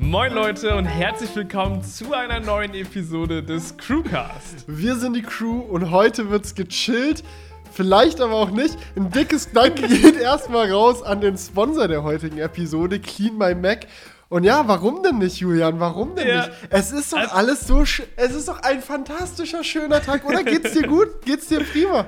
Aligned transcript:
Moin 0.00 0.32
Leute 0.32 0.74
und 0.76 0.84
herzlich 0.84 1.34
willkommen 1.34 1.82
zu 1.82 2.12
einer 2.14 2.38
neuen 2.40 2.72
Episode 2.74 3.42
des 3.42 3.76
Crewcast. 3.76 4.64
Wir 4.68 4.94
sind 4.96 5.14
die 5.14 5.22
Crew 5.22 5.58
und 5.60 5.90
heute 5.90 6.30
wird's 6.30 6.54
gechillt. 6.54 7.24
Vielleicht 7.72 8.20
aber 8.20 8.34
auch 8.34 8.50
nicht. 8.50 8.76
Ein 8.96 9.10
dickes 9.10 9.50
Danke 9.52 9.88
geht 9.88 10.16
erstmal 10.20 10.70
raus 10.70 11.02
an 11.02 11.20
den 11.20 11.36
Sponsor 11.36 11.88
der 11.88 12.02
heutigen 12.04 12.38
Episode, 12.38 13.00
Clean 13.00 13.36
My 13.36 13.54
Mac. 13.54 13.86
Und 14.28 14.44
ja, 14.44 14.66
warum 14.68 15.02
denn 15.02 15.18
nicht, 15.18 15.38
Julian? 15.40 15.80
Warum 15.80 16.14
denn 16.14 16.28
Ja. 16.28 16.46
nicht? 16.46 16.52
Es 16.70 16.92
ist 16.92 17.12
doch 17.12 17.18
Also- 17.18 17.34
alles 17.34 17.66
so 17.66 17.82
Es 17.82 18.34
ist 18.34 18.46
doch 18.48 18.62
ein 18.62 18.80
fantastischer, 18.82 19.64
schöner 19.64 20.00
Tag, 20.02 20.24
oder? 20.24 20.44
Geht's 20.44 20.72
dir 20.74 20.86
gut? 20.86 21.08
Geht's 21.24 21.48
dir 21.48 21.60
prima? 21.64 22.06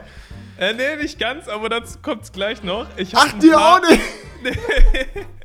Äh, 0.59 0.75
nee, 0.75 0.97
nicht 1.03 1.19
ganz, 1.19 1.49
aber 1.49 1.69
dazu 1.69 1.99
kommt's 2.03 2.31
gleich 2.33 2.63
noch. 2.63 2.87
Ach, 3.15 3.33
dir 3.39 3.59
auch 3.61 3.81
nicht! 3.89 4.01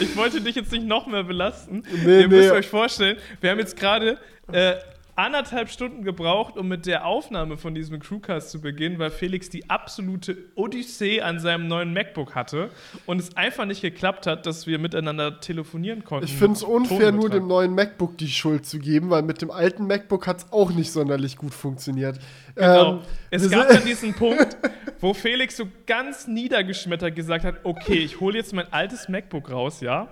Ich 0.00 0.16
wollte 0.16 0.40
dich 0.40 0.54
jetzt 0.54 0.72
nicht 0.72 0.86
noch 0.86 1.06
mehr 1.06 1.24
belasten. 1.24 1.84
Nee, 2.04 2.22
Ihr 2.22 2.28
müsst 2.28 2.50
nee. 2.50 2.56
euch 2.56 2.68
vorstellen, 2.68 3.16
wir 3.40 3.50
haben 3.50 3.58
jetzt 3.58 3.76
gerade 3.76 4.18
äh, 4.52 4.74
anderthalb 5.16 5.70
Stunden 5.70 6.02
gebraucht, 6.02 6.56
um 6.56 6.68
mit 6.68 6.86
der 6.86 7.06
Aufnahme 7.06 7.56
von 7.56 7.74
diesem 7.74 8.00
Crewcast 8.00 8.50
zu 8.50 8.60
beginnen, 8.60 8.98
weil 8.98 9.10
Felix 9.10 9.48
die 9.48 9.70
absolute 9.70 10.36
Odyssee 10.56 11.20
an 11.20 11.38
seinem 11.38 11.68
neuen 11.68 11.92
MacBook 11.92 12.34
hatte 12.34 12.70
und 13.06 13.20
es 13.20 13.36
einfach 13.36 13.64
nicht 13.64 13.80
geklappt 13.80 14.26
hat, 14.26 14.46
dass 14.46 14.66
wir 14.66 14.78
miteinander 14.78 15.40
telefonieren 15.40 16.04
konnten. 16.04 16.26
Ich 16.26 16.34
finde 16.34 16.54
es 16.54 16.62
unfair, 16.62 17.12
nur 17.12 17.30
dem 17.30 17.46
neuen 17.46 17.74
MacBook 17.74 18.18
die 18.18 18.28
Schuld 18.28 18.66
zu 18.66 18.78
geben, 18.78 19.10
weil 19.10 19.22
mit 19.22 19.40
dem 19.40 19.50
alten 19.50 19.86
MacBook 19.86 20.26
hat 20.26 20.38
es 20.38 20.52
auch 20.52 20.70
nicht 20.70 20.90
sonderlich 20.90 21.36
gut 21.36 21.54
funktioniert. 21.54 22.18
Genau. 22.56 22.94
Ähm, 22.94 23.00
es 23.30 23.50
gab 23.50 23.68
dann 23.68 23.84
diesen 23.84 24.14
Punkt, 24.14 24.56
wo 25.00 25.14
Felix 25.14 25.56
so 25.56 25.66
ganz 25.86 26.26
niedergeschmettert 26.26 27.14
gesagt 27.14 27.44
hat: 27.44 27.56
Okay, 27.64 27.98
ich 27.98 28.20
hole 28.20 28.36
jetzt 28.36 28.52
mein 28.52 28.72
altes 28.72 29.08
MacBook 29.08 29.50
raus, 29.50 29.80
ja. 29.80 30.08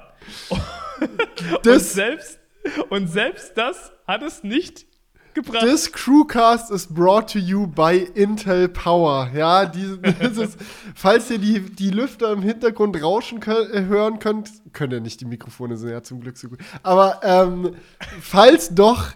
und, 1.66 1.80
selbst, 1.80 2.39
und 2.89 3.09
selbst 3.09 3.56
das 3.56 3.92
hat 4.06 4.23
es 4.23 4.45
nicht 4.45 4.87
gebracht. 5.34 5.64
This 5.64 5.91
Crewcast 5.91 6.70
is 6.70 6.86
brought 6.86 7.33
to 7.33 7.38
you 7.38 7.66
by 7.66 8.08
Intel 8.14 8.69
Power. 8.69 9.30
Ja, 9.34 9.66
die, 9.66 9.98
dieses, 10.22 10.56
falls 10.94 11.30
ihr 11.30 11.38
die, 11.38 11.61
die 11.61 11.91
Lüfter 11.91 12.33
im 12.33 12.42
Hintergrund 12.42 13.02
rauschen 13.02 13.41
könnt, 13.41 13.72
äh, 13.72 13.84
hören 13.84 14.19
könnt, 14.19 14.50
könnt 14.72 14.92
ihr 14.92 15.00
nicht, 15.00 15.20
die 15.20 15.25
Mikrofone 15.25 15.77
sind 15.77 15.91
ja 15.91 16.03
zum 16.03 16.20
Glück 16.20 16.36
so 16.36 16.48
gut. 16.48 16.58
Aber 16.83 17.20
ähm, 17.22 17.75
falls 18.20 18.75
doch, 18.75 19.12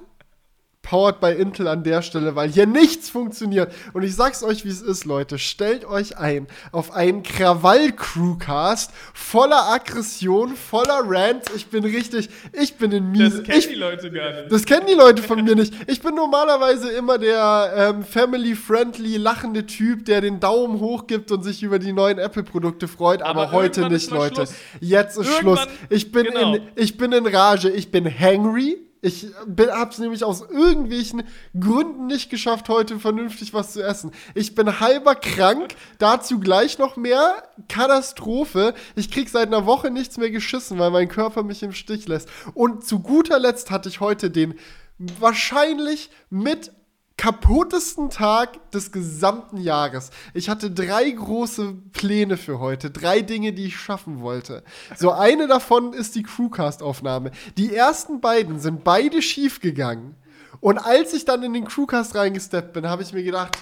powered 0.89 1.19
by 1.19 1.33
Intel 1.33 1.67
an 1.67 1.83
der 1.83 2.01
Stelle, 2.01 2.37
weil 2.37 2.49
hier 2.49 2.67
nichts 2.67 3.11
funktioniert. 3.11 3.73
Und 3.93 4.05
ich 4.05 4.15
sag's 4.15 4.45
euch, 4.45 4.65
wie 4.65 4.69
es 4.69 4.83
ist, 4.83 5.05
Leute. 5.05 5.37
Stellt 5.37 5.85
euch 5.85 6.17
ein 6.17 6.47
auf 6.71 6.93
einen 6.93 7.25
Krawall-Crewcast 7.25 8.93
voller 9.13 9.69
Aggression, 9.73 10.55
voller 10.55 11.01
Rants. 11.05 11.51
Ich 11.57 11.67
bin 11.67 11.85
richtig, 11.85 12.29
ich 12.53 12.77
bin 12.77 12.93
in 12.93 13.13
das 13.13 13.19
miese. 13.33 13.43
kennen 13.43 13.59
ich, 13.59 13.69
die 13.69 13.75
Leute 13.75 14.13
gar 14.13 14.33
nicht. 14.33 14.53
das 14.53 14.65
kennen 14.65 14.87
die 14.87 14.95
Leute 14.95 15.23
von 15.23 15.43
mir 15.43 15.57
nicht. 15.57 15.75
Ich 15.89 16.01
bin 16.01 16.15
normalerweise 16.15 16.91
immer 16.93 17.19
der 17.19 17.73
ähm, 17.77 18.05
family-friendly, 18.05 19.17
lachende 19.17 19.67
Typ, 19.67 20.05
der 20.05 20.21
den 20.21 20.39
Daumen 20.39 20.79
hoch 20.79 21.09
gibt 21.09 21.33
und 21.33 21.43
sich 21.43 21.65
über 21.65 21.81
die 21.81 21.93
neuen 21.93 22.19
Apple-Produkte 22.19 22.87
freut, 22.87 23.23
aber, 23.23 23.43
Aber 23.43 23.53
heute 23.53 23.89
nicht, 23.89 24.11
Leute. 24.13 24.35
Schluss. 24.47 24.55
Jetzt 24.81 25.19
ist 25.19 25.27
Irgendwann- 25.27 25.57
Schluss. 25.65 25.69
Ich 25.91 26.13
bin, 26.13 26.27
genau. 26.27 26.55
in, 26.55 26.63
ich 26.77 26.97
bin 26.97 27.11
in 27.13 27.27
Rage, 27.27 27.71
ich 27.71 27.91
bin 27.91 28.07
hangry. 28.07 28.86
Ich 29.03 29.27
bin, 29.47 29.71
hab's 29.71 29.99
nämlich 29.99 30.25
aus 30.25 30.41
irgendwelchen 30.41 31.23
Gründen 31.59 32.07
nicht 32.07 32.31
geschafft, 32.31 32.69
heute 32.69 32.99
vernünftig 32.99 33.53
was 33.53 33.73
zu 33.73 33.83
essen. 33.83 34.11
Ich 34.35 34.55
bin 34.55 34.81
halber 34.81 35.15
krank, 35.15 35.75
dazu 35.99 36.41
gleich 36.41 36.79
noch 36.79 36.97
mehr. 36.97 37.43
Katastrophe. 37.69 38.75
Ich 38.95 39.11
krieg 39.11 39.29
seit 39.29 39.49
einer 39.49 39.67
Woche 39.67 39.91
nichts 39.91 40.17
mehr 40.17 40.31
geschissen, 40.31 40.79
weil 40.79 40.91
mein 40.91 41.09
Körper 41.09 41.43
mich 41.43 41.63
im 41.63 41.73
Stich 41.73 42.09
lässt. 42.09 42.29
Und 42.55 42.85
zu 42.85 43.01
guter 43.01 43.39
Letzt 43.39 43.71
hatte 43.71 43.89
ich 43.89 44.01
heute 44.01 44.31
den 44.31 44.55
wahrscheinlich 44.99 46.11
mit 46.31 46.73
kaputtesten 47.17 48.11
Tag 48.11 48.71
des 48.73 48.93
gesamten 48.93 49.57
Jahres. 49.57 50.11
Ich 50.35 50.49
hatte 50.49 50.71
drei 50.71 51.11
große 51.11 51.75
Pläne 51.93 52.37
für 52.37 52.59
heute, 52.59 52.91
drei 52.91 53.23
Dinge, 53.23 53.53
die 53.53 53.67
ich 53.67 53.77
schaffen 53.79 54.21
wollte. 54.21 54.63
So 54.97 55.13
eine 55.13 55.47
davon 55.47 55.93
ist 55.93 56.15
die 56.15 56.23
Crewcast-Aufnahme. 56.23 57.31
Die 57.57 57.75
ersten 57.75 58.21
beiden 58.21 58.61
sind 58.61 58.85
beide 58.85 59.23
schief 59.23 59.61
gegangen. 59.61 60.15
Und 60.61 60.79
als 60.79 61.15
ich 61.15 61.25
dann 61.25 61.43
in 61.43 61.53
den 61.53 61.65
Crewcast 61.65 62.15
reingesteppt 62.15 62.73
bin, 62.73 62.89
habe 62.89 63.03
ich 63.03 63.13
mir 63.13 63.23
gedacht, 63.23 63.57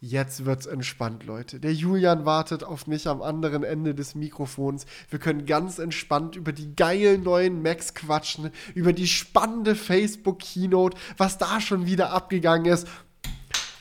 Jetzt 0.00 0.44
wird's 0.44 0.66
entspannt, 0.66 1.24
Leute. 1.24 1.58
Der 1.58 1.74
Julian 1.74 2.24
wartet 2.24 2.62
auf 2.62 2.86
mich 2.86 3.08
am 3.08 3.20
anderen 3.20 3.64
Ende 3.64 3.96
des 3.96 4.14
Mikrofons. 4.14 4.86
Wir 5.10 5.18
können 5.18 5.44
ganz 5.44 5.80
entspannt 5.80 6.36
über 6.36 6.52
die 6.52 6.76
geilen 6.76 7.24
neuen 7.24 7.62
Macs 7.62 7.94
quatschen, 7.94 8.52
über 8.76 8.92
die 8.92 9.08
spannende 9.08 9.74
Facebook-Keynote, 9.74 10.96
was 11.16 11.36
da 11.38 11.60
schon 11.60 11.86
wieder 11.86 12.12
abgegangen 12.12 12.72
ist. 12.72 12.86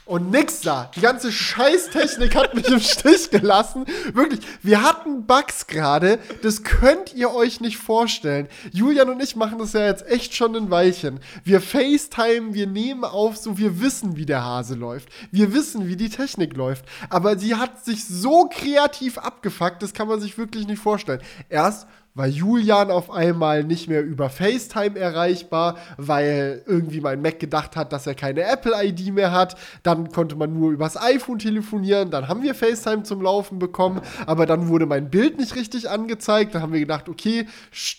Und 0.07 0.31
nix 0.31 0.61
da. 0.61 0.89
Die 0.95 1.01
ganze 1.01 1.33
Scheißtechnik 1.33 2.33
hat 2.35 2.55
mich 2.55 2.67
im 2.69 2.79
Stich 2.79 3.29
gelassen. 3.29 3.85
Wirklich, 4.13 4.39
wir 4.63 4.81
hatten 4.81 5.25
Bugs 5.25 5.67
gerade. 5.67 6.17
Das 6.43 6.63
könnt 6.63 7.13
ihr 7.13 7.33
euch 7.33 7.59
nicht 7.59 7.77
vorstellen. 7.77 8.47
Julian 8.71 9.09
und 9.09 9.21
ich 9.21 9.35
machen 9.35 9.59
das 9.59 9.73
ja 9.73 9.85
jetzt 9.85 10.07
echt 10.07 10.33
schon 10.33 10.55
ein 10.55 10.71
Weilchen. 10.71 11.19
Wir 11.43 11.59
FaceTime, 11.59 12.53
wir 12.53 12.67
nehmen 12.67 13.03
auf, 13.03 13.35
so 13.35 13.57
wir 13.57 13.81
wissen, 13.81 14.15
wie 14.15 14.25
der 14.25 14.45
Hase 14.45 14.75
läuft. 14.75 15.09
Wir 15.31 15.53
wissen, 15.53 15.87
wie 15.87 15.97
die 15.97 16.09
Technik 16.09 16.55
läuft. 16.55 16.85
Aber 17.09 17.37
sie 17.37 17.55
hat 17.55 17.83
sich 17.83 18.05
so 18.05 18.49
kreativ 18.49 19.17
abgefuckt, 19.17 19.83
das 19.83 19.93
kann 19.93 20.07
man 20.07 20.21
sich 20.21 20.37
wirklich 20.37 20.67
nicht 20.67 20.81
vorstellen. 20.81 21.21
Erst 21.49 21.85
war 22.17 22.27
Julian 22.27 22.89
auf 22.89 23.11
einmal 23.11 23.63
nicht 23.63 23.87
mehr 23.87 24.03
über 24.03 24.29
FaceTime 24.29 24.97
erreichbar, 24.97 25.77
weil 25.97 26.63
irgendwie 26.65 26.99
mein 26.99 27.21
Mac 27.21 27.39
gedacht 27.39 27.75
hat, 27.75 27.93
dass 27.93 28.07
er 28.07 28.15
keine 28.15 28.41
Apple-ID 28.41 29.13
mehr 29.13 29.31
hat. 29.31 29.55
Dann 29.83 30.11
konnte 30.11 30.35
man 30.35 30.51
nur 30.51 30.71
übers 30.71 30.99
iPhone 30.99 31.37
telefonieren. 31.37 32.09
Dann 32.09 32.27
haben 32.27 32.41
wir 32.41 32.55
FaceTime 32.55 33.03
zum 33.03 33.21
Laufen 33.21 33.59
bekommen, 33.59 34.01
aber 34.25 34.47
dann 34.47 34.67
wurde 34.67 34.87
mein 34.87 35.11
Bild 35.11 35.37
nicht 35.37 35.55
richtig 35.55 35.91
angezeigt. 35.91 36.55
Dann 36.55 36.63
haben 36.63 36.73
wir 36.73 36.79
gedacht, 36.79 37.07
okay, 37.07 37.45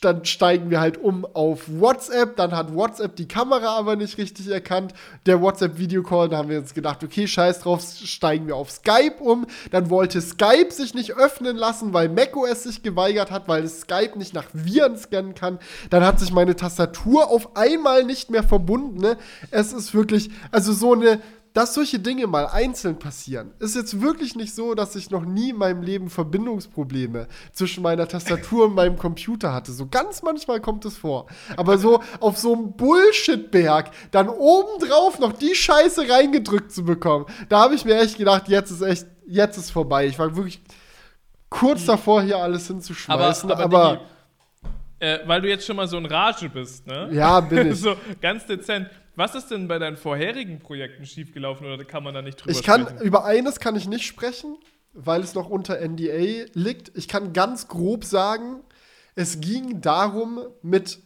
dann 0.01 0.25
steigen 0.25 0.71
wir 0.71 0.81
halt 0.81 0.99
um 0.99 1.25
auf 1.25 1.63
WhatsApp. 1.69 2.35
Dann 2.37 2.57
hat 2.57 2.75
WhatsApp 2.75 3.15
die 3.15 3.29
Kamera 3.29 3.77
aber 3.79 3.95
nicht 3.95 4.19
richtig 4.19 4.49
erkannt. 4.49 4.95
Der 5.27 5.41
WhatsApp-Videocall, 5.41 6.29
da 6.29 6.39
haben 6.39 6.49
wir 6.49 6.59
uns 6.59 6.75
gedacht, 6.75 7.05
okay, 7.05 7.29
scheiß 7.29 7.61
drauf, 7.61 7.83
steigen 7.83 8.49
wir 8.49 8.57
auf 8.57 8.73
Skype 8.73 9.21
um. 9.21 9.47
Dann 9.71 9.91
wollte 9.91 10.21
Skype 10.21 10.73
sich 10.73 10.93
nicht 10.95 11.15
öffnen 11.15 11.57
lassen, 11.57 11.93
weil 11.93 12.09
macOS 12.09 12.65
sich 12.65 12.83
geweigert 12.83 13.31
hat, 13.31 13.47
weil 13.47 13.63
es 13.63 13.83
Skype 13.83 14.08
nicht 14.17 14.35
nach 14.35 14.47
Viren 14.53 14.97
scannen 14.97 15.35
kann. 15.35 15.59
Dann 15.91 16.05
hat 16.05 16.21
sich 16.21 16.33
meine 16.33 16.57
Tastatur 16.57 17.31
auf 17.31 17.57
einmal 17.57 18.05
nicht 18.05 18.31
mehr 18.31 18.43
verbunden. 18.43 19.01
Ne? 19.01 19.17
Es 19.51 19.73
ist 19.73 19.95
wirklich, 19.95 20.31
also 20.51 20.73
so 20.73 20.93
eine, 20.93 21.21
dass 21.59 21.75
solche 21.75 21.99
Dinge 21.99 22.27
mal 22.27 22.47
einzeln 22.47 22.99
passieren, 22.99 23.51
ist 23.59 23.75
jetzt 23.75 24.01
wirklich 24.01 24.37
nicht 24.37 24.55
so, 24.55 24.75
dass 24.75 24.95
ich 24.95 25.11
noch 25.11 25.25
nie 25.25 25.51
in 25.51 25.57
meinem 25.57 25.83
Leben 25.83 26.09
Verbindungsprobleme 26.11 27.27
zwischen 27.53 27.83
meiner 27.83 28.07
Tastatur 28.07 28.67
und 28.67 28.75
meinem 28.75 28.97
Computer 28.97 29.53
hatte. 29.53 29.73
So 29.73 29.89
ganz 29.89 30.23
manchmal 30.23 30.61
kommt 30.61 30.85
es 30.85 30.97
vor. 30.97 31.27
Aber 31.57 31.79
so 31.79 32.01
auf 32.21 32.39
so 32.39 32.53
einem 32.55 32.73
Bullshit-Berg 32.73 33.91
dann 34.11 34.29
obendrauf 34.29 35.19
noch 35.19 35.33
die 35.33 35.55
Scheiße 35.55 36.09
reingedrückt 36.09 36.71
zu 36.71 36.85
bekommen, 36.85 37.27
da 37.49 37.61
habe 37.61 37.75
ich 37.75 37.85
mir 37.85 37.99
echt 37.99 38.19
gedacht, 38.19 38.49
jetzt 38.49 38.71
ist 38.71 38.83
echt, 38.83 39.07
jetzt 39.27 39.57
ist 39.57 39.71
vorbei. 39.71 40.07
Ich 40.07 40.19
war 40.19 40.37
wirklich 40.37 40.63
kurz 41.51 41.87
davor, 41.87 42.23
hier 42.23 42.39
alles 42.39 42.67
hinzuschmeißen, 42.67 43.51
aber, 43.51 43.65
aber, 43.65 43.93
Digi, 43.93 44.05
äh, 45.01 45.19
weil 45.27 45.41
du 45.41 45.49
jetzt 45.49 45.67
schon 45.67 45.77
mal 45.77 45.87
so 45.87 45.97
in 45.99 46.07
Rage 46.07 46.49
bist, 46.49 46.87
ne? 46.87 47.09
ja, 47.13 47.41
bin 47.41 47.67
ich. 47.73 47.81
so 47.81 47.97
ganz 48.21 48.47
dezent. 48.47 48.89
Was 49.15 49.35
ist 49.35 49.51
denn 49.51 49.67
bei 49.67 49.79
deinen 49.79 49.97
vorherigen 49.97 50.61
Projekten 50.61 51.05
schiefgelaufen 51.05 51.67
oder 51.67 51.85
kann 51.85 52.05
man 52.05 52.15
da 52.15 52.23
nicht 52.23 52.37
drüber 52.41 52.51
Ich 52.53 52.63
kann, 52.63 52.83
sprechen? 52.83 53.01
über 53.01 53.25
eines 53.25 53.59
kann 53.59 53.75
ich 53.75 53.89
nicht 53.89 54.07
sprechen, 54.07 54.57
weil 54.93 55.23
es 55.23 55.35
noch 55.35 55.51
unter 55.51 55.77
NDA 55.81 56.47
liegt. 56.55 56.97
Ich 56.97 57.09
kann 57.09 57.33
ganz 57.33 57.67
grob 57.67 58.05
sagen, 58.05 58.61
es 59.17 59.41
ging 59.41 59.81
darum, 59.81 60.41
mit 60.63 61.01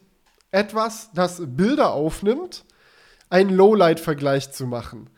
etwas, 0.51 1.11
das 1.15 1.43
Bilder 1.45 1.93
aufnimmt, 1.93 2.65
einen 3.31 3.49
Lowlight-Vergleich 3.51 4.53
zu 4.53 4.67
machen. 4.67 5.09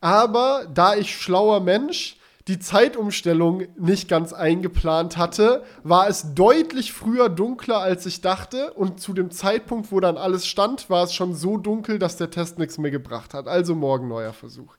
Aber 0.00 0.66
da 0.72 0.94
ich 0.94 1.14
schlauer 1.14 1.60
Mensch 1.60 2.16
die 2.48 2.58
Zeitumstellung 2.58 3.64
nicht 3.78 4.08
ganz 4.08 4.32
eingeplant 4.32 5.18
hatte, 5.18 5.62
war 5.82 6.08
es 6.08 6.34
deutlich 6.34 6.92
früher 6.92 7.28
dunkler, 7.28 7.78
als 7.78 8.06
ich 8.06 8.22
dachte. 8.22 8.72
Und 8.72 9.00
zu 9.00 9.12
dem 9.12 9.30
Zeitpunkt, 9.30 9.92
wo 9.92 10.00
dann 10.00 10.16
alles 10.16 10.46
stand, 10.46 10.88
war 10.88 11.04
es 11.04 11.12
schon 11.12 11.34
so 11.34 11.58
dunkel, 11.58 11.98
dass 11.98 12.16
der 12.16 12.30
Test 12.30 12.58
nichts 12.58 12.78
mehr 12.78 12.90
gebracht 12.90 13.34
hat. 13.34 13.46
Also 13.46 13.74
morgen 13.74 14.08
neuer 14.08 14.32
Versuch. 14.32 14.74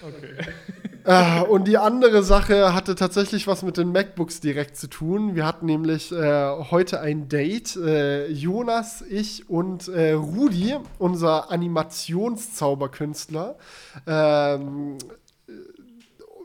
Okay. 0.00 0.36
Äh, 1.04 1.42
und 1.42 1.66
die 1.66 1.78
andere 1.78 2.22
Sache 2.22 2.74
hatte 2.74 2.94
tatsächlich 2.94 3.46
was 3.46 3.62
mit 3.62 3.78
den 3.78 3.92
MacBooks 3.92 4.40
direkt 4.40 4.76
zu 4.76 4.88
tun. 4.88 5.34
Wir 5.34 5.46
hatten 5.46 5.64
nämlich 5.64 6.12
äh, 6.12 6.50
heute 6.70 7.00
ein 7.00 7.30
Date. 7.30 7.76
Äh, 7.76 8.30
Jonas, 8.30 9.02
ich 9.08 9.48
und 9.48 9.88
äh, 9.88 10.12
Rudi, 10.12 10.76
unser 10.98 11.50
Animationszauberkünstler. 11.50 13.56
Ähm, 14.06 14.98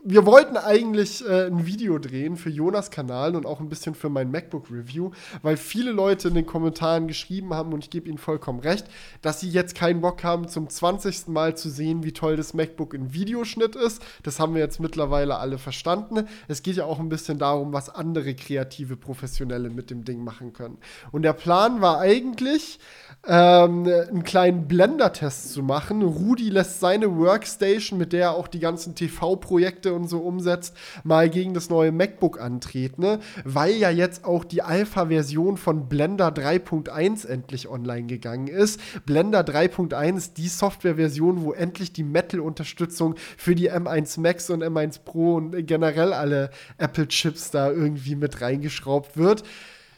wir 0.06 0.26
wollten 0.26 0.58
eigentlich 0.58 1.26
äh, 1.26 1.46
ein 1.46 1.64
Video 1.64 1.98
drehen 1.98 2.36
für 2.36 2.50
Jonas 2.50 2.90
Kanal 2.90 3.34
und 3.34 3.46
auch 3.46 3.60
ein 3.60 3.70
bisschen 3.70 3.94
für 3.94 4.10
mein 4.10 4.30
MacBook 4.30 4.70
Review, 4.70 5.12
weil 5.40 5.56
viele 5.56 5.92
Leute 5.92 6.28
in 6.28 6.34
den 6.34 6.44
Kommentaren 6.44 7.08
geschrieben 7.08 7.54
haben 7.54 7.72
und 7.72 7.84
ich 7.84 7.88
gebe 7.88 8.10
ihnen 8.10 8.18
vollkommen 8.18 8.60
recht, 8.60 8.86
dass 9.22 9.40
sie 9.40 9.48
jetzt 9.48 9.74
keinen 9.74 10.02
Bock 10.02 10.22
haben, 10.22 10.46
zum 10.46 10.68
20. 10.68 11.28
Mal 11.28 11.56
zu 11.56 11.70
sehen, 11.70 12.04
wie 12.04 12.12
toll 12.12 12.36
das 12.36 12.52
MacBook 12.52 12.92
in 12.92 13.14
Videoschnitt 13.14 13.76
ist. 13.76 14.02
Das 14.22 14.38
haben 14.38 14.52
wir 14.52 14.60
jetzt 14.60 14.78
mittlerweile 14.78 15.38
alle 15.38 15.56
verstanden. 15.56 16.28
Es 16.48 16.62
geht 16.62 16.76
ja 16.76 16.84
auch 16.84 17.00
ein 17.00 17.08
bisschen 17.08 17.38
darum, 17.38 17.72
was 17.72 17.88
andere 17.88 18.34
kreative 18.34 18.98
Professionelle 18.98 19.70
mit 19.70 19.88
dem 19.88 20.04
Ding 20.04 20.22
machen 20.22 20.52
können. 20.52 20.76
Und 21.12 21.22
der 21.22 21.32
Plan 21.32 21.80
war 21.80 22.00
eigentlich, 22.00 22.78
ähm, 23.26 23.86
einen 23.86 24.22
kleinen 24.24 24.68
Blender-Test 24.68 25.54
zu 25.54 25.62
machen. 25.62 26.02
Rudi 26.02 26.50
lässt 26.50 26.80
seine 26.80 27.16
Workstation, 27.16 27.98
mit 27.98 28.12
der 28.12 28.24
er 28.24 28.34
auch 28.34 28.48
die 28.48 28.60
ganzen 28.60 28.94
TV-Projekte 28.94 29.93
und 29.94 30.08
so 30.08 30.18
umsetzt, 30.18 30.76
mal 31.02 31.30
gegen 31.30 31.54
das 31.54 31.70
neue 31.70 31.92
MacBook 31.92 32.40
antreten, 32.40 33.02
ne? 33.02 33.20
weil 33.44 33.74
ja 33.74 33.90
jetzt 33.90 34.24
auch 34.24 34.44
die 34.44 34.62
Alpha-Version 34.62 35.56
von 35.56 35.88
Blender 35.88 36.28
3.1 36.28 37.26
endlich 37.26 37.68
online 37.68 38.06
gegangen 38.06 38.48
ist. 38.48 38.80
Blender 39.06 39.40
3.1, 39.40 40.34
die 40.34 40.48
Software-Version, 40.48 41.42
wo 41.42 41.52
endlich 41.52 41.92
die 41.92 42.04
Metal-Unterstützung 42.04 43.14
für 43.36 43.54
die 43.54 43.70
M1 43.70 44.20
Max 44.20 44.50
und 44.50 44.62
M1 44.62 45.00
Pro 45.04 45.34
und 45.36 45.66
generell 45.66 46.12
alle 46.12 46.50
Apple-Chips 46.78 47.50
da 47.50 47.70
irgendwie 47.70 48.16
mit 48.16 48.40
reingeschraubt 48.40 49.16
wird. 49.16 49.42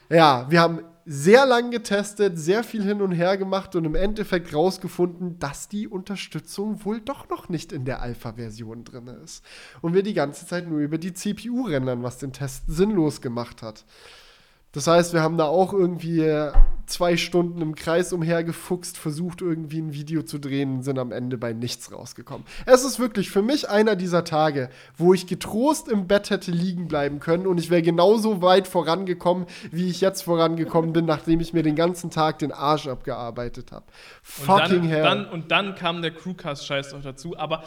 Ja, 0.08 0.46
wir 0.50 0.60
haben 0.60 0.80
sehr 1.08 1.46
lang 1.46 1.70
getestet, 1.70 2.36
sehr 2.36 2.64
viel 2.64 2.82
hin 2.82 3.00
und 3.00 3.12
her 3.12 3.36
gemacht 3.36 3.76
und 3.76 3.84
im 3.84 3.94
Endeffekt 3.94 4.52
rausgefunden, 4.52 5.38
dass 5.38 5.68
die 5.68 5.86
Unterstützung 5.86 6.84
wohl 6.84 7.00
doch 7.00 7.28
noch 7.28 7.48
nicht 7.48 7.72
in 7.72 7.84
der 7.84 8.02
Alpha-Version 8.02 8.82
drin 8.82 9.06
ist. 9.06 9.44
Und 9.80 9.94
wir 9.94 10.02
die 10.02 10.14
ganze 10.14 10.48
Zeit 10.48 10.68
nur 10.68 10.80
über 10.80 10.98
die 10.98 11.14
CPU 11.14 11.66
rendern, 11.66 12.02
was 12.02 12.18
den 12.18 12.32
Test 12.32 12.64
sinnlos 12.66 13.20
gemacht 13.20 13.62
hat. 13.62 13.84
Das 14.76 14.88
heißt, 14.88 15.14
wir 15.14 15.22
haben 15.22 15.38
da 15.38 15.46
auch 15.46 15.72
irgendwie 15.72 16.50
zwei 16.84 17.16
Stunden 17.16 17.62
im 17.62 17.74
Kreis 17.74 18.12
umhergefuchst, 18.12 18.98
versucht 18.98 19.40
irgendwie 19.40 19.78
ein 19.78 19.94
Video 19.94 20.22
zu 20.22 20.36
drehen 20.36 20.74
und 20.74 20.82
sind 20.82 20.98
am 20.98 21.12
Ende 21.12 21.38
bei 21.38 21.54
nichts 21.54 21.90
rausgekommen. 21.90 22.46
Es 22.66 22.84
ist 22.84 22.98
wirklich 22.98 23.30
für 23.30 23.40
mich 23.40 23.70
einer 23.70 23.96
dieser 23.96 24.22
Tage, 24.22 24.68
wo 24.98 25.14
ich 25.14 25.26
getrost 25.26 25.88
im 25.88 26.06
Bett 26.06 26.28
hätte 26.28 26.50
liegen 26.50 26.88
bleiben 26.88 27.20
können 27.20 27.46
und 27.46 27.58
ich 27.58 27.70
wäre 27.70 27.80
genauso 27.80 28.42
weit 28.42 28.68
vorangekommen, 28.68 29.46
wie 29.70 29.88
ich 29.88 30.02
jetzt 30.02 30.20
vorangekommen 30.20 30.92
bin, 30.92 31.06
nachdem 31.06 31.40
ich 31.40 31.54
mir 31.54 31.62
den 31.62 31.74
ganzen 31.74 32.10
Tag 32.10 32.40
den 32.40 32.52
Arsch 32.52 32.86
abgearbeitet 32.86 33.72
habe. 33.72 33.86
Fucking 34.20 34.82
hell. 34.82 35.04
Dann, 35.04 35.24
und 35.24 35.50
dann 35.52 35.74
kam 35.74 36.02
der 36.02 36.10
Crewcast-Scheiß 36.10 36.92
noch 36.92 37.02
dazu. 37.02 37.34
Aber, 37.38 37.64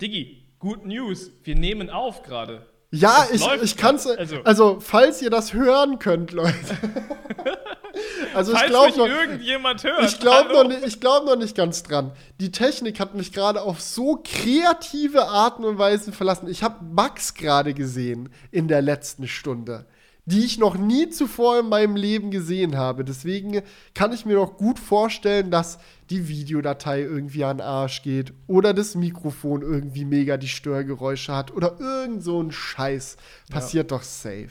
Diggi, 0.00 0.44
good 0.60 0.86
news, 0.86 1.32
wir 1.42 1.56
nehmen 1.56 1.90
auf 1.90 2.22
gerade. 2.22 2.66
Ja, 2.94 3.26
das 3.30 3.40
ich, 3.40 3.62
ich 3.62 3.76
kann 3.78 3.96
es. 3.96 4.06
Also, 4.06 4.36
also, 4.44 4.78
falls 4.80 5.22
ihr 5.22 5.30
das 5.30 5.54
hören 5.54 5.98
könnt, 5.98 6.32
Leute. 6.32 6.52
also, 8.34 8.52
falls 8.52 8.64
ich 8.64 8.70
glaube 8.70 8.98
noch. 8.98 9.08
irgendjemand 9.08 9.82
hört. 9.82 10.04
Ich 10.04 10.20
glaube 10.20 10.52
noch, 10.52 10.68
nicht, 10.68 11.00
glaub 11.00 11.24
noch 11.24 11.36
nicht 11.36 11.56
ganz 11.56 11.82
dran. 11.82 12.12
Die 12.38 12.52
Technik 12.52 13.00
hat 13.00 13.14
mich 13.14 13.32
gerade 13.32 13.62
auf 13.62 13.80
so 13.80 14.22
kreative 14.22 15.26
Arten 15.26 15.64
und 15.64 15.78
Weisen 15.78 16.12
verlassen. 16.12 16.48
Ich 16.48 16.62
habe 16.62 16.84
Bugs 16.84 17.32
gerade 17.32 17.72
gesehen 17.72 18.28
in 18.50 18.68
der 18.68 18.82
letzten 18.82 19.26
Stunde 19.26 19.86
die 20.24 20.44
ich 20.44 20.58
noch 20.58 20.76
nie 20.76 21.08
zuvor 21.08 21.58
in 21.58 21.68
meinem 21.68 21.96
Leben 21.96 22.30
gesehen 22.30 22.76
habe. 22.76 23.04
Deswegen 23.04 23.62
kann 23.92 24.12
ich 24.12 24.24
mir 24.24 24.36
noch 24.36 24.56
gut 24.56 24.78
vorstellen, 24.78 25.50
dass 25.50 25.78
die 26.12 26.28
Videodatei 26.28 27.00
irgendwie 27.00 27.42
an 27.44 27.58
den 27.58 27.66
Arsch 27.66 28.02
geht 28.02 28.34
oder 28.46 28.74
das 28.74 28.94
Mikrofon 28.94 29.62
irgendwie 29.62 30.04
mega 30.04 30.36
die 30.36 30.48
Störgeräusche 30.48 31.34
hat 31.34 31.50
oder 31.52 31.80
irgend 31.80 32.22
so 32.22 32.42
ein 32.42 32.52
Scheiß. 32.52 33.16
Passiert 33.50 33.90
ja. 33.90 33.96
doch 33.96 34.02
safe. 34.02 34.50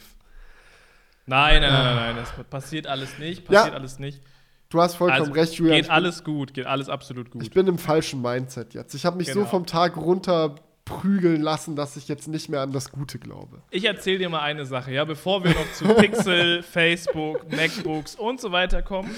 Nein, 1.28 1.62
nein, 1.62 1.72
nein, 1.72 1.96
nein, 1.96 2.16
das 2.16 2.32
passiert 2.50 2.88
alles 2.88 3.20
nicht, 3.20 3.46
passiert 3.46 3.74
ja. 3.74 3.80
alles 3.80 4.00
nicht. 4.00 4.22
Du 4.70 4.82
hast 4.82 4.96
vollkommen 4.96 5.22
also, 5.22 5.34
recht, 5.34 5.54
Julian. 5.54 5.82
Geht 5.82 5.90
alles 5.92 6.24
gut, 6.24 6.54
geht 6.54 6.66
alles 6.66 6.90
absolut 6.90 7.30
gut. 7.30 7.44
Ich 7.44 7.52
bin 7.52 7.68
im 7.68 7.78
falschen 7.78 8.22
Mindset 8.22 8.74
jetzt. 8.74 8.96
Ich 8.96 9.06
habe 9.06 9.18
mich 9.18 9.28
genau. 9.28 9.42
so 9.42 9.46
vom 9.46 9.66
Tag 9.66 9.98
runter 9.98 10.56
prügeln 10.86 11.42
lassen, 11.42 11.76
dass 11.76 11.96
ich 11.96 12.08
jetzt 12.08 12.28
nicht 12.28 12.50
mehr 12.50 12.62
an 12.62 12.72
das 12.72 12.92
Gute 12.92 13.20
glaube. 13.20 13.62
Ich 13.70 13.86
erzähle 13.86 14.18
dir 14.18 14.30
mal 14.30 14.42
eine 14.42 14.66
Sache, 14.66 14.92
ja, 14.92 15.06
bevor 15.06 15.44
wir 15.44 15.52
noch 15.52 15.72
zu 15.74 15.86
Pixel, 15.94 16.64
Facebook, 16.64 17.52
MacBooks 17.52 18.16
und 18.16 18.42
so 18.42 18.52
weiter 18.52 18.82
kommen. 18.82 19.14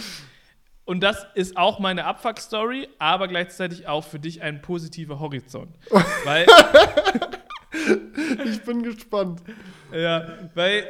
Und 0.86 1.02
das 1.02 1.26
ist 1.34 1.56
auch 1.56 1.80
meine 1.80 2.06
Abfuck-Story, 2.06 2.90
aber 3.00 3.28
gleichzeitig 3.28 3.88
auch 3.88 4.04
für 4.04 4.20
dich 4.20 4.42
ein 4.42 4.62
positiver 4.62 5.20
Horizont. 5.20 5.76
weil. 6.26 6.46
ich 8.46 8.62
bin 8.64 8.84
gespannt. 8.84 9.42
Ja, 9.94 10.28
weil 10.56 10.86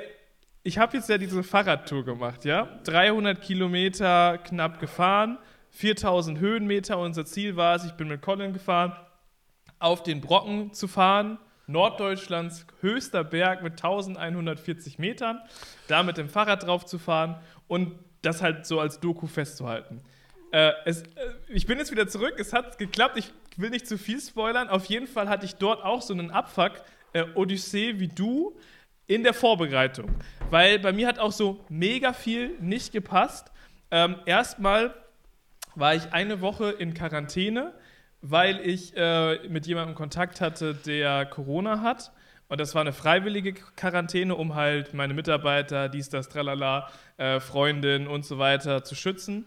ich 0.63 0.78
habe 0.78 0.98
jetzt 0.98 1.10
ja 1.10 1.18
diese 1.18 1.44
Fahrradtour 1.44 2.06
gemacht, 2.06 2.45
ja? 2.45 2.80
300 2.86 3.42
Kilometer 3.42 4.40
knapp 4.40 4.80
gefahren, 4.80 5.38
4000 5.72 6.40
Höhenmeter. 6.40 6.98
Unser 6.98 7.25
Ziel 7.25 7.56
war 7.56 7.75
es, 7.75 7.86
ich 7.86 7.94
bin 7.94 8.07
mit 8.07 8.22
Colin 8.22 8.54
gefahren, 8.54 8.94
auf 9.80 10.01
den 10.04 10.22
Brocken 10.22 10.74
zu 10.74 10.88
fahren. 10.88 11.38
Norddeutschlands 11.68 12.66
höchster 12.81 13.24
Berg 13.24 13.63
mit 13.63 13.74
1140 13.74 15.00
Metern, 15.00 15.40
da 15.88 16.04
mit 16.04 16.18
dem 16.18 16.28
Fahrrad 16.28 16.63
drauf 16.63 16.86
zu 16.86 17.00
fahren 17.00 17.38
und 17.68 17.94
das 18.24 18.42
halt 18.42 18.66
so 18.66 18.80
als 18.80 19.00
Doku 19.00 19.28
festzuhalten. 19.28 20.02
Äh, 20.52 20.72
es, 20.86 21.04
äh, 21.04 21.06
ich 21.50 21.66
bin 21.66 21.78
jetzt 21.78 21.92
wieder 21.92 22.08
zurück, 22.08 22.36
es 22.38 22.54
hat 22.54 22.78
geklappt, 22.78 23.18
ich 23.18 23.31
will 23.58 23.70
nicht 23.70 23.88
zu 23.88 23.98
viel 23.98 24.20
spoilern. 24.20 24.70
Auf 24.70 24.86
jeden 24.86 25.08
Fall 25.08 25.30
hatte 25.30 25.46
ich 25.46 25.56
dort 25.56 25.84
auch 25.84 26.02
so 26.02 26.14
einen 26.14 26.31
Abfuck, 26.31 26.74
äh, 27.14 27.24
Odyssee 27.36 28.00
wie 28.00 28.08
du, 28.08 28.58
in 29.06 29.24
der 29.24 29.34
Vorbereitung. 29.34 30.10
Weil 30.50 30.80
bei 30.80 30.92
mir 30.92 31.08
hat 31.08 31.20
auch 31.20 31.31
so 31.31 31.64
mega 31.70 32.14
viel 32.14 32.56
nicht 32.60 32.92
gepasst. 32.92 33.52
Ähm, 33.92 34.16
erstmal 34.26 34.96
war 35.76 35.94
ich 35.94 36.14
eine 36.14 36.42
Woche 36.42 36.72
in 36.72 36.94
Quarantäne 36.94 37.74
weil 38.24 38.62
ich 38.66 38.96
äh, 38.96 39.48
mit 39.50 39.68
jemandem 39.68 39.96
Kontakt 39.96 40.40
hatte, 40.40 40.74
der 40.74 41.26
Corona 41.26 41.81
hat. 41.81 42.12
Und 42.54 42.62
das 42.62 42.76
war 42.76 42.82
eine 42.82 42.94
freiwillige 42.94 43.54
Quarantäne, 43.54 44.36
um 44.36 44.54
halt 44.54 44.94
meine 44.94 45.16
Mitarbeiter, 45.16 45.90
dies, 45.90 46.10
das, 46.10 46.30
tralala, 46.30 46.88
äh, 47.18 47.40
Freundin 47.40 48.06
und 48.06 48.26
so 48.26 48.38
weiter 48.38 48.84
zu 48.84 48.94
schützen. 48.94 49.46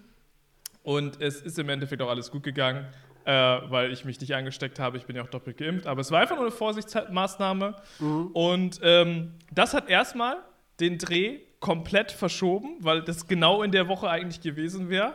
Und 0.83 1.23
es 1.23 1.41
ist 1.41 1.57
im 1.61 1.69
Endeffekt 1.69 2.03
auch 2.03 2.09
alles 2.09 2.33
gut 2.33 2.43
gegangen, 2.43 2.85
äh, 3.25 3.31
weil 3.31 3.93
ich 3.93 4.05
mich 4.05 4.21
nicht 4.21 4.35
angesteckt 4.35 4.81
habe. 4.81 4.97
Ich 4.97 5.07
bin 5.07 5.15
ja 5.15 5.23
auch 5.23 5.31
doppelt 5.31 5.57
geimpft. 5.57 5.87
Aber 5.87 6.01
es 6.01 6.11
war 6.11 6.21
einfach 6.21 6.35
nur 6.35 6.47
eine 6.47 6.51
Vorsichtsmaßnahme. 6.51 7.77
Mhm. 8.01 8.27
Und 8.33 8.81
ähm, 8.83 9.35
das 9.53 9.73
hat 9.73 9.89
erstmal 9.89 10.39
den 10.81 10.99
Dreh 10.99 11.39
komplett 11.61 12.11
verschoben, 12.11 12.79
weil 12.81 13.03
das 13.03 13.29
genau 13.29 13.63
in 13.63 13.71
der 13.71 13.87
Woche 13.87 14.11
eigentlich 14.11 14.41
gewesen 14.41 14.91
wäre. 14.91 15.15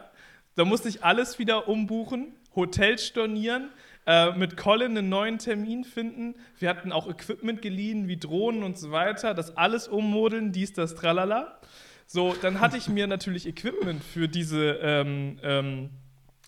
Da 0.55 0.63
musste 0.63 0.87
ich 0.87 1.03
alles 1.03 1.39
wieder 1.39 1.67
umbuchen 1.67 2.35
Hotels 2.55 3.05
stornieren, 3.05 3.69
äh, 4.05 4.31
mit 4.31 4.57
Colin 4.57 4.97
einen 4.97 5.09
neuen 5.09 5.37
Termin 5.37 5.83
finden. 5.83 6.35
Wir 6.57 6.69
hatten 6.69 6.91
auch 6.91 7.07
Equipment 7.07 7.61
geliehen, 7.61 8.07
wie 8.07 8.17
Drohnen 8.17 8.63
und 8.63 8.77
so 8.77 8.91
weiter. 8.91 9.33
Das 9.33 9.57
alles 9.57 9.87
ummodeln, 9.87 10.51
dies, 10.51 10.73
das, 10.73 10.95
tralala. 10.95 11.59
So, 12.07 12.35
dann 12.41 12.59
hatte 12.59 12.77
ich 12.77 12.89
mir 12.89 13.07
natürlich 13.07 13.47
Equipment 13.47 14.03
für 14.03 14.27
diese 14.27 14.79
ähm, 14.81 15.39
ähm, 15.43 15.89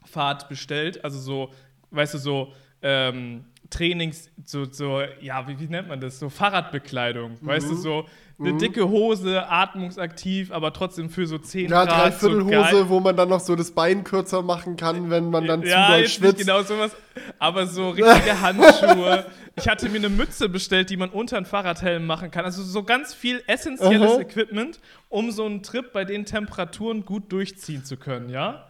Fahrt 0.05 0.49
bestellt. 0.49 1.03
Also 1.05 1.19
so, 1.19 1.53
weißt 1.91 2.15
du, 2.15 2.17
so 2.17 2.53
ähm, 2.81 3.45
Trainings, 3.73 4.29
so, 4.45 4.65
so 4.65 5.01
ja, 5.21 5.47
wie, 5.47 5.59
wie, 5.59 5.67
nennt 5.67 5.87
man 5.87 5.99
das? 5.99 6.19
So 6.19 6.29
Fahrradbekleidung, 6.29 7.37
mhm. 7.41 7.47
weißt 7.47 7.69
du, 7.69 7.75
so 7.75 8.05
eine 8.39 8.53
mhm. 8.53 8.59
dicke 8.59 8.89
Hose, 8.89 9.49
atmungsaktiv, 9.49 10.51
aber 10.51 10.73
trotzdem 10.73 11.09
für 11.09 11.25
so 11.27 11.37
10 11.37 11.69
ja, 11.69 11.85
Grad. 11.85 11.89
Ja, 11.89 12.09
Dreiviertelhose, 12.09 12.77
so 12.77 12.89
wo 12.89 12.99
man 12.99 13.15
dann 13.15 13.29
noch 13.29 13.39
so 13.39 13.55
das 13.55 13.71
Bein 13.71 14.03
kürzer 14.03 14.41
machen 14.41 14.75
kann, 14.75 15.09
wenn 15.09 15.29
man 15.29 15.45
dann 15.45 15.63
ja, 15.63 15.87
zu 15.87 15.91
doll 15.91 16.07
schwitzt. 16.07 16.37
Nicht 16.37 16.47
genau 16.47 16.61
sowas, 16.63 16.91
aber 17.39 17.65
so 17.67 17.89
richtige 17.89 18.41
Handschuhe. 18.41 19.25
Ich 19.55 19.67
hatte 19.67 19.87
mir 19.89 19.97
eine 19.97 20.09
Mütze 20.09 20.49
bestellt, 20.49 20.89
die 20.89 20.97
man 20.97 21.09
unter 21.09 21.37
einen 21.37 21.45
Fahrradhelm 21.45 22.05
machen 22.05 22.31
kann. 22.31 22.45
Also 22.45 22.63
so 22.63 22.83
ganz 22.83 23.13
viel 23.13 23.43
essentielles 23.45 24.13
Aha. 24.13 24.21
Equipment, 24.21 24.79
um 25.09 25.31
so 25.31 25.45
einen 25.45 25.61
Trip 25.61 25.93
bei 25.93 26.05
den 26.05 26.25
Temperaturen 26.25 27.05
gut 27.05 27.31
durchziehen 27.31 27.85
zu 27.85 27.97
können, 27.97 28.29
ja? 28.29 28.67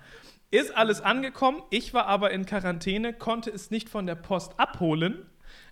Ist 0.53 0.77
alles 0.77 1.01
angekommen. 1.01 1.63
Ich 1.71 1.95
war 1.95 2.05
aber 2.05 2.29
in 2.29 2.45
Quarantäne, 2.45 3.11
konnte 3.11 3.49
es 3.49 3.71
nicht 3.71 3.89
von 3.89 4.05
der 4.05 4.13
Post 4.13 4.59
abholen. 4.59 5.25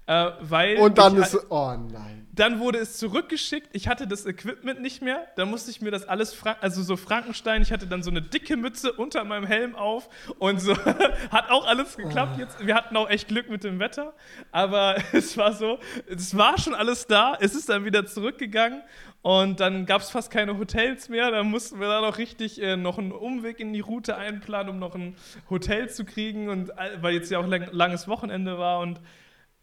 Äh, 0.07 0.31
weil 0.39 0.77
und 0.79 0.97
dann 0.97 1.15
ist, 1.17 1.38
oh 1.51 1.75
nein. 1.75 2.27
Dann 2.33 2.59
wurde 2.59 2.79
es 2.79 2.97
zurückgeschickt. 2.97 3.69
Ich 3.73 3.88
hatte 3.88 4.07
das 4.07 4.25
Equipment 4.25 4.81
nicht 4.81 5.03
mehr. 5.03 5.27
Dann 5.35 5.51
musste 5.51 5.69
ich 5.69 5.81
mir 5.81 5.91
das 5.91 6.07
alles, 6.07 6.35
also 6.61 6.81
so 6.81 6.97
Frankenstein. 6.97 7.61
Ich 7.61 7.71
hatte 7.71 7.85
dann 7.85 8.01
so 8.01 8.09
eine 8.09 8.23
dicke 8.23 8.57
Mütze 8.57 8.93
unter 8.93 9.23
meinem 9.23 9.45
Helm 9.45 9.75
auf 9.75 10.09
und 10.39 10.59
so 10.59 10.75
hat 11.31 11.51
auch 11.51 11.67
alles 11.67 11.97
geklappt. 11.97 12.39
Jetzt, 12.39 12.65
wir 12.65 12.73
hatten 12.73 12.97
auch 12.97 13.07
echt 13.07 13.27
Glück 13.27 13.50
mit 13.50 13.63
dem 13.63 13.77
Wetter, 13.77 14.13
aber 14.51 14.95
es 15.11 15.38
war 15.38 15.53
so, 15.53 15.77
es 16.07 16.35
war 16.35 16.57
schon 16.57 16.73
alles 16.73 17.05
da. 17.05 17.38
Es 17.39 17.53
ist 17.53 17.69
dann 17.69 17.85
wieder 17.85 18.07
zurückgegangen 18.07 18.81
und 19.23 19.59
dann 19.59 19.85
gab 19.85 20.01
es 20.01 20.09
fast 20.09 20.31
keine 20.31 20.57
Hotels 20.57 21.07
mehr. 21.09 21.29
Da 21.29 21.43
mussten 21.43 21.79
wir 21.79 21.87
dann 21.87 22.03
auch 22.03 22.17
richtig 22.17 22.61
äh, 22.61 22.75
noch 22.75 22.97
einen 22.97 23.11
Umweg 23.11 23.59
in 23.59 23.71
die 23.71 23.79
Route 23.79 24.17
einplanen, 24.17 24.69
um 24.73 24.79
noch 24.79 24.95
ein 24.95 25.15
Hotel 25.49 25.89
zu 25.89 26.05
kriegen. 26.05 26.49
Und 26.49 26.71
weil 27.01 27.13
jetzt 27.13 27.29
ja 27.29 27.39
auch 27.39 27.47
lang, 27.47 27.67
langes 27.71 28.07
Wochenende 28.07 28.57
war. 28.57 28.79
Und 28.79 28.99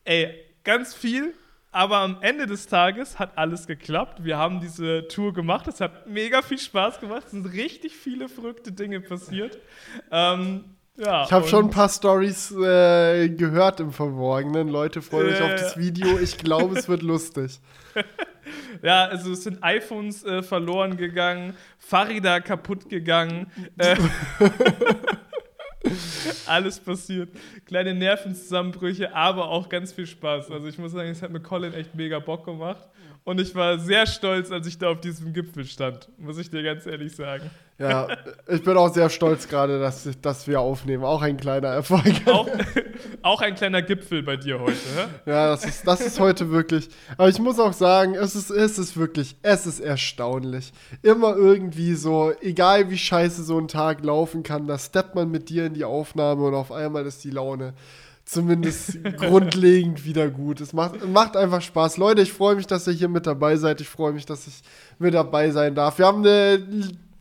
ey, 0.04 0.32
ganz 0.62 0.94
viel 0.94 1.34
Aber 1.70 1.98
am 1.98 2.18
Ende 2.22 2.46
des 2.46 2.66
Tages 2.66 3.18
hat 3.18 3.36
alles 3.36 3.66
geklappt. 3.66 4.24
Wir 4.24 4.38
haben 4.38 4.60
diese 4.60 5.06
Tour 5.08 5.34
gemacht. 5.34 5.66
Es 5.68 5.80
hat 5.80 6.06
mega 6.06 6.40
viel 6.42 6.58
Spaß 6.58 7.00
gemacht. 7.00 7.24
Es 7.26 7.32
sind 7.32 7.46
richtig 7.52 7.94
viele 7.96 8.28
verrückte 8.28 8.72
Dinge 8.72 9.00
passiert. 9.00 9.58
Ähm, 10.10 10.76
ja, 10.96 11.24
Ich 11.24 11.32
habe 11.32 11.46
schon 11.46 11.66
ein 11.66 11.70
paar 11.70 11.88
Stories 11.88 12.50
äh, 12.52 13.28
gehört 13.28 13.80
im 13.80 13.92
Verborgenen. 13.92 14.68
Leute, 14.68 15.02
freut 15.02 15.26
euch 15.26 15.40
Ja, 15.40 15.46
auf 15.46 15.54
das 15.54 15.76
Video. 15.76 16.18
Ich 16.18 16.38
glaube, 16.38 16.78
es 16.78 16.88
wird 16.88 17.02
lustig. 17.02 17.60
Ja, 18.82 19.06
also 19.06 19.32
es 19.32 19.44
sind 19.44 19.58
iPhones 19.62 20.24
äh, 20.24 20.42
verloren 20.42 20.96
gegangen, 20.96 21.54
Fahrräder 21.78 22.40
kaputt 22.40 22.88
gegangen. 22.88 23.50
Äh, 23.76 23.96
alles 26.46 26.80
passiert. 26.80 27.30
Kleine 27.66 27.94
Nervenzusammenbrüche, 27.94 29.14
aber 29.14 29.48
auch 29.48 29.68
ganz 29.68 29.92
viel 29.92 30.06
Spaß. 30.06 30.50
Also 30.50 30.68
ich 30.68 30.78
muss 30.78 30.92
sagen, 30.92 31.08
es 31.08 31.22
hat 31.22 31.30
mit 31.30 31.44
Colin 31.44 31.72
echt 31.72 31.94
mega 31.94 32.18
Bock 32.18 32.44
gemacht. 32.44 32.88
Und 33.28 33.42
ich 33.42 33.54
war 33.54 33.78
sehr 33.78 34.06
stolz, 34.06 34.50
als 34.50 34.66
ich 34.66 34.78
da 34.78 34.88
auf 34.88 35.02
diesem 35.02 35.34
Gipfel 35.34 35.66
stand, 35.66 36.08
muss 36.16 36.38
ich 36.38 36.48
dir 36.48 36.62
ganz 36.62 36.86
ehrlich 36.86 37.14
sagen. 37.14 37.50
Ja, 37.78 38.08
ich 38.48 38.64
bin 38.64 38.74
auch 38.78 38.88
sehr 38.88 39.10
stolz 39.10 39.46
gerade, 39.46 39.78
dass, 39.78 40.08
dass 40.22 40.48
wir 40.48 40.62
aufnehmen. 40.62 41.04
Auch 41.04 41.20
ein 41.20 41.36
kleiner 41.36 41.68
Erfolg. 41.68 42.22
Auch, 42.24 42.48
auch 43.22 43.42
ein 43.42 43.54
kleiner 43.54 43.82
Gipfel 43.82 44.22
bei 44.22 44.38
dir 44.38 44.58
heute. 44.58 44.72
hä? 44.72 45.30
Ja, 45.30 45.48
das 45.48 45.66
ist, 45.66 45.86
das 45.86 46.00
ist 46.00 46.18
heute 46.18 46.50
wirklich. 46.50 46.88
Aber 47.18 47.28
ich 47.28 47.38
muss 47.38 47.58
auch 47.60 47.74
sagen, 47.74 48.14
es 48.14 48.34
ist, 48.34 48.48
es 48.48 48.78
ist 48.78 48.96
wirklich, 48.96 49.36
es 49.42 49.66
ist 49.66 49.80
erstaunlich. 49.80 50.72
Immer 51.02 51.36
irgendwie 51.36 51.96
so, 51.96 52.32
egal 52.40 52.88
wie 52.88 52.96
scheiße 52.96 53.42
so 53.42 53.58
ein 53.58 53.68
Tag 53.68 54.02
laufen 54.02 54.42
kann, 54.42 54.66
da 54.66 54.78
steppt 54.78 55.14
man 55.14 55.30
mit 55.30 55.50
dir 55.50 55.66
in 55.66 55.74
die 55.74 55.84
Aufnahme 55.84 56.44
und 56.44 56.54
auf 56.54 56.72
einmal 56.72 57.04
ist 57.04 57.24
die 57.24 57.30
Laune 57.30 57.74
zumindest 58.28 59.02
grundlegend 59.16 60.04
wieder 60.04 60.28
gut. 60.28 60.60
Es 60.60 60.72
macht, 60.72 61.06
macht 61.08 61.36
einfach 61.36 61.62
Spaß. 61.62 61.96
Leute, 61.96 62.22
ich 62.22 62.32
freue 62.32 62.54
mich, 62.56 62.66
dass 62.66 62.86
ihr 62.86 62.92
hier 62.92 63.08
mit 63.08 63.26
dabei 63.26 63.56
seid. 63.56 63.80
Ich 63.80 63.88
freue 63.88 64.12
mich, 64.12 64.26
dass 64.26 64.46
ich 64.46 64.62
mit 64.98 65.14
dabei 65.14 65.50
sein 65.50 65.74
darf. 65.74 65.98
Wir 65.98 66.06
haben 66.06 66.20
eine 66.24 66.62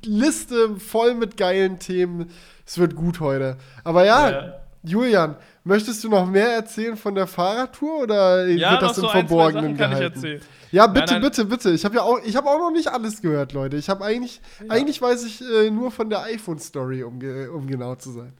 Liste 0.03 0.75
voll 0.77 1.15
mit 1.15 1.37
geilen 1.37 1.79
Themen. 1.79 2.29
Es 2.65 2.77
wird 2.77 2.95
gut 2.95 3.19
heute. 3.19 3.57
Aber 3.83 4.05
ja, 4.05 4.29
Ja. 4.29 4.53
Julian, 4.83 5.35
möchtest 5.63 6.03
du 6.03 6.09
noch 6.09 6.25
mehr 6.27 6.49
erzählen 6.53 6.95
von 6.95 7.13
der 7.15 7.27
Fahrradtour 7.27 8.03
oder 8.03 8.45
Ja, 8.47 8.71
wird 8.71 8.81
das 8.83 8.97
im 8.97 9.01
so 9.01 9.07
ein, 9.09 9.27
Verborgenen 9.27 9.71
ich 9.71 9.77
gehalten? 9.77 10.39
Ja, 10.71 10.87
bitte, 10.87 11.13
nein. 11.13 11.21
bitte, 11.21 11.45
bitte. 11.45 11.71
Ich 11.71 11.83
habe 11.83 11.95
ja 11.95 12.01
auch, 12.03 12.19
ich 12.23 12.35
habe 12.35 12.47
auch 12.47 12.59
noch 12.59 12.71
nicht 12.71 12.87
alles 12.89 13.21
gehört, 13.21 13.53
Leute. 13.53 13.75
Ich 13.77 13.89
habe 13.89 14.03
eigentlich, 14.05 14.39
eigentlich 14.69 15.01
weiß 15.01 15.25
ich 15.25 15.41
äh, 15.41 15.71
nur 15.71 15.91
von 15.91 16.09
der 16.09 16.23
iPhone-Story, 16.23 17.03
um, 17.03 17.19
ge- 17.19 17.47
um 17.47 17.67
genau 17.67 17.95
zu 17.95 18.11
sein. 18.11 18.33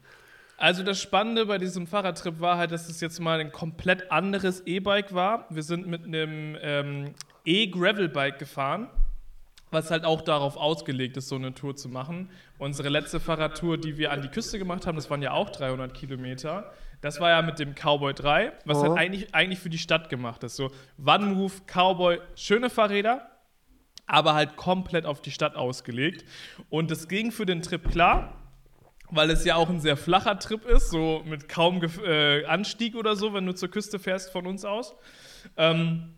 Also 0.58 0.82
das 0.82 1.00
Spannende 1.00 1.46
bei 1.46 1.56
diesem 1.58 1.86
Fahrradtrip 1.86 2.40
war 2.40 2.58
halt, 2.58 2.72
dass 2.72 2.88
es 2.88 3.00
jetzt 3.00 3.20
mal 3.20 3.38
ein 3.38 3.52
komplett 3.52 4.10
anderes 4.10 4.66
E-Bike 4.66 5.14
war. 5.14 5.46
Wir 5.50 5.62
sind 5.62 5.86
mit 5.86 6.04
einem 6.04 6.56
ähm, 6.60 7.14
E-Gravel-Bike 7.44 8.40
gefahren, 8.40 8.88
was 9.70 9.92
halt 9.92 10.04
auch 10.04 10.20
darauf 10.20 10.56
ausgelegt 10.56 11.16
ist, 11.16 11.28
so 11.28 11.36
eine 11.36 11.54
Tour 11.54 11.76
zu 11.76 11.88
machen. 11.88 12.30
Unsere 12.58 12.88
letzte 12.88 13.20
Fahrradtour, 13.20 13.78
die 13.78 13.98
wir 13.98 14.10
an 14.10 14.20
die 14.20 14.28
Küste 14.28 14.58
gemacht 14.58 14.84
haben, 14.86 14.96
das 14.96 15.08
waren 15.10 15.22
ja 15.22 15.30
auch 15.32 15.50
300 15.50 15.94
Kilometer. 15.94 16.72
Das 17.02 17.20
war 17.20 17.30
ja 17.30 17.40
mit 17.42 17.60
dem 17.60 17.74
Cowboy 17.76 18.12
3, 18.12 18.52
was 18.64 18.78
Oh. 18.78 18.82
halt 18.82 18.98
eigentlich, 18.98 19.32
eigentlich 19.36 19.60
für 19.60 19.70
die 19.70 19.78
Stadt 19.78 20.08
gemacht 20.08 20.42
ist. 20.42 20.56
So 20.56 20.72
One 21.06 21.26
Move, 21.26 21.52
Cowboy, 21.72 22.18
schöne 22.34 22.68
Fahrräder, 22.68 23.30
aber 24.06 24.34
halt 24.34 24.56
komplett 24.56 25.06
auf 25.06 25.22
die 25.22 25.30
Stadt 25.30 25.54
ausgelegt. 25.54 26.24
Und 26.68 26.90
das 26.90 27.06
ging 27.06 27.30
für 27.30 27.46
den 27.46 27.62
Trip 27.62 27.88
klar, 27.88 28.34
weil 29.10 29.30
es 29.30 29.44
ja 29.44 29.56
auch 29.56 29.68
ein 29.68 29.80
sehr 29.80 29.96
flacher 29.96 30.38
Trip 30.38 30.64
ist, 30.64 30.90
so 30.90 31.22
mit 31.24 31.48
kaum 31.48 31.82
äh, 32.04 32.44
Anstieg 32.44 32.94
oder 32.94 33.16
so, 33.16 33.34
wenn 33.34 33.46
du 33.46 33.54
zur 33.54 33.70
Küste 33.70 33.98
fährst 33.98 34.30
von 34.30 34.46
uns 34.46 34.64
aus. 34.64 34.94
Ähm, 35.56 36.14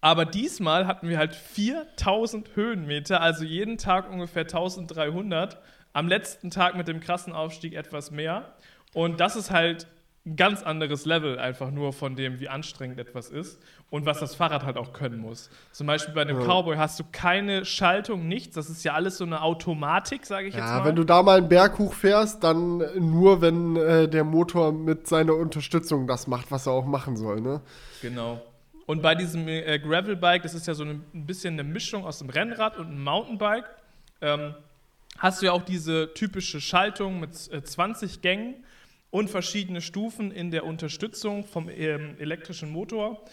aber 0.00 0.24
diesmal 0.24 0.86
hatten 0.86 1.08
wir 1.08 1.18
halt 1.18 1.34
4000 1.34 2.54
Höhenmeter, 2.54 3.20
also 3.20 3.44
jeden 3.44 3.78
Tag 3.78 4.10
ungefähr 4.10 4.42
1300. 4.42 5.60
Am 5.92 6.08
letzten 6.08 6.50
Tag 6.50 6.76
mit 6.76 6.88
dem 6.88 7.00
krassen 7.00 7.32
Aufstieg 7.32 7.74
etwas 7.74 8.10
mehr. 8.10 8.54
Und 8.92 9.20
das 9.20 9.34
ist 9.34 9.50
halt 9.50 9.86
ein 10.26 10.36
ganz 10.36 10.62
anderes 10.62 11.06
Level 11.06 11.38
einfach 11.38 11.70
nur 11.70 11.92
von 11.92 12.16
dem, 12.16 12.40
wie 12.40 12.48
anstrengend 12.48 12.98
etwas 12.98 13.30
ist 13.30 13.60
und 13.90 14.04
was 14.04 14.18
das 14.20 14.34
Fahrrad 14.34 14.64
halt 14.64 14.76
auch 14.76 14.92
können 14.92 15.18
muss. 15.20 15.48
Zum 15.72 15.86
Beispiel 15.86 16.12
bei 16.14 16.22
einem 16.22 16.40
Ja. 16.40 16.46
Cowboy 16.46 16.76
hast 16.76 16.98
du 16.98 17.04
keine 17.12 17.64
Schaltung, 17.64 18.26
nichts. 18.26 18.54
Das 18.56 18.68
ist 18.68 18.82
ja 18.84 18.94
alles 18.94 19.18
so 19.18 19.24
eine 19.24 19.42
Automatik, 19.42 20.26
sage 20.26 20.48
ich 20.48 20.54
jetzt 20.54 20.62
Ja, 20.64 20.78
mal. 20.80 20.84
wenn 20.86 20.96
du 20.96 21.04
da 21.04 21.22
mal 21.22 21.38
einen 21.38 21.48
Berg 21.48 21.78
hochfährst, 21.78 22.42
dann 22.42 22.78
nur, 22.98 23.40
wenn 23.40 23.76
äh, 23.76 24.08
der 24.08 24.24
Motor 24.24 24.72
mit 24.72 25.06
seiner 25.06 25.34
Unterstützung 25.34 26.06
das 26.06 26.26
macht, 26.26 26.50
was 26.50 26.66
er 26.66 26.72
auch 26.72 26.86
machen 26.86 27.16
soll, 27.16 27.40
ne? 27.40 27.60
Genau. 28.02 28.42
Und 28.86 29.02
bei 29.02 29.14
diesem 29.14 29.46
äh, 29.48 29.78
Gravelbike, 29.78 30.42
das 30.42 30.54
ist 30.54 30.66
ja 30.66 30.74
so 30.74 30.82
eine, 30.84 31.00
ein 31.14 31.26
bisschen 31.26 31.54
eine 31.54 31.64
Mischung 31.64 32.04
aus 32.04 32.20
einem 32.20 32.30
Rennrad 32.30 32.76
und 32.76 32.86
einem 32.86 33.02
Mountainbike, 33.04 33.64
ähm, 34.20 34.54
hast 35.18 35.42
du 35.42 35.46
ja 35.46 35.52
auch 35.52 35.62
diese 35.62 36.12
typische 36.14 36.60
Schaltung 36.60 37.20
mit 37.20 37.30
äh, 37.52 37.62
20 37.62 38.20
Gängen 38.20 38.54
und 39.10 39.30
verschiedene 39.30 39.80
Stufen 39.80 40.30
in 40.30 40.50
der 40.50 40.64
Unterstützung 40.64 41.44
vom 41.44 41.68
ähm, 41.68 42.16
elektrischen 42.18 42.70
Motor 42.70 43.24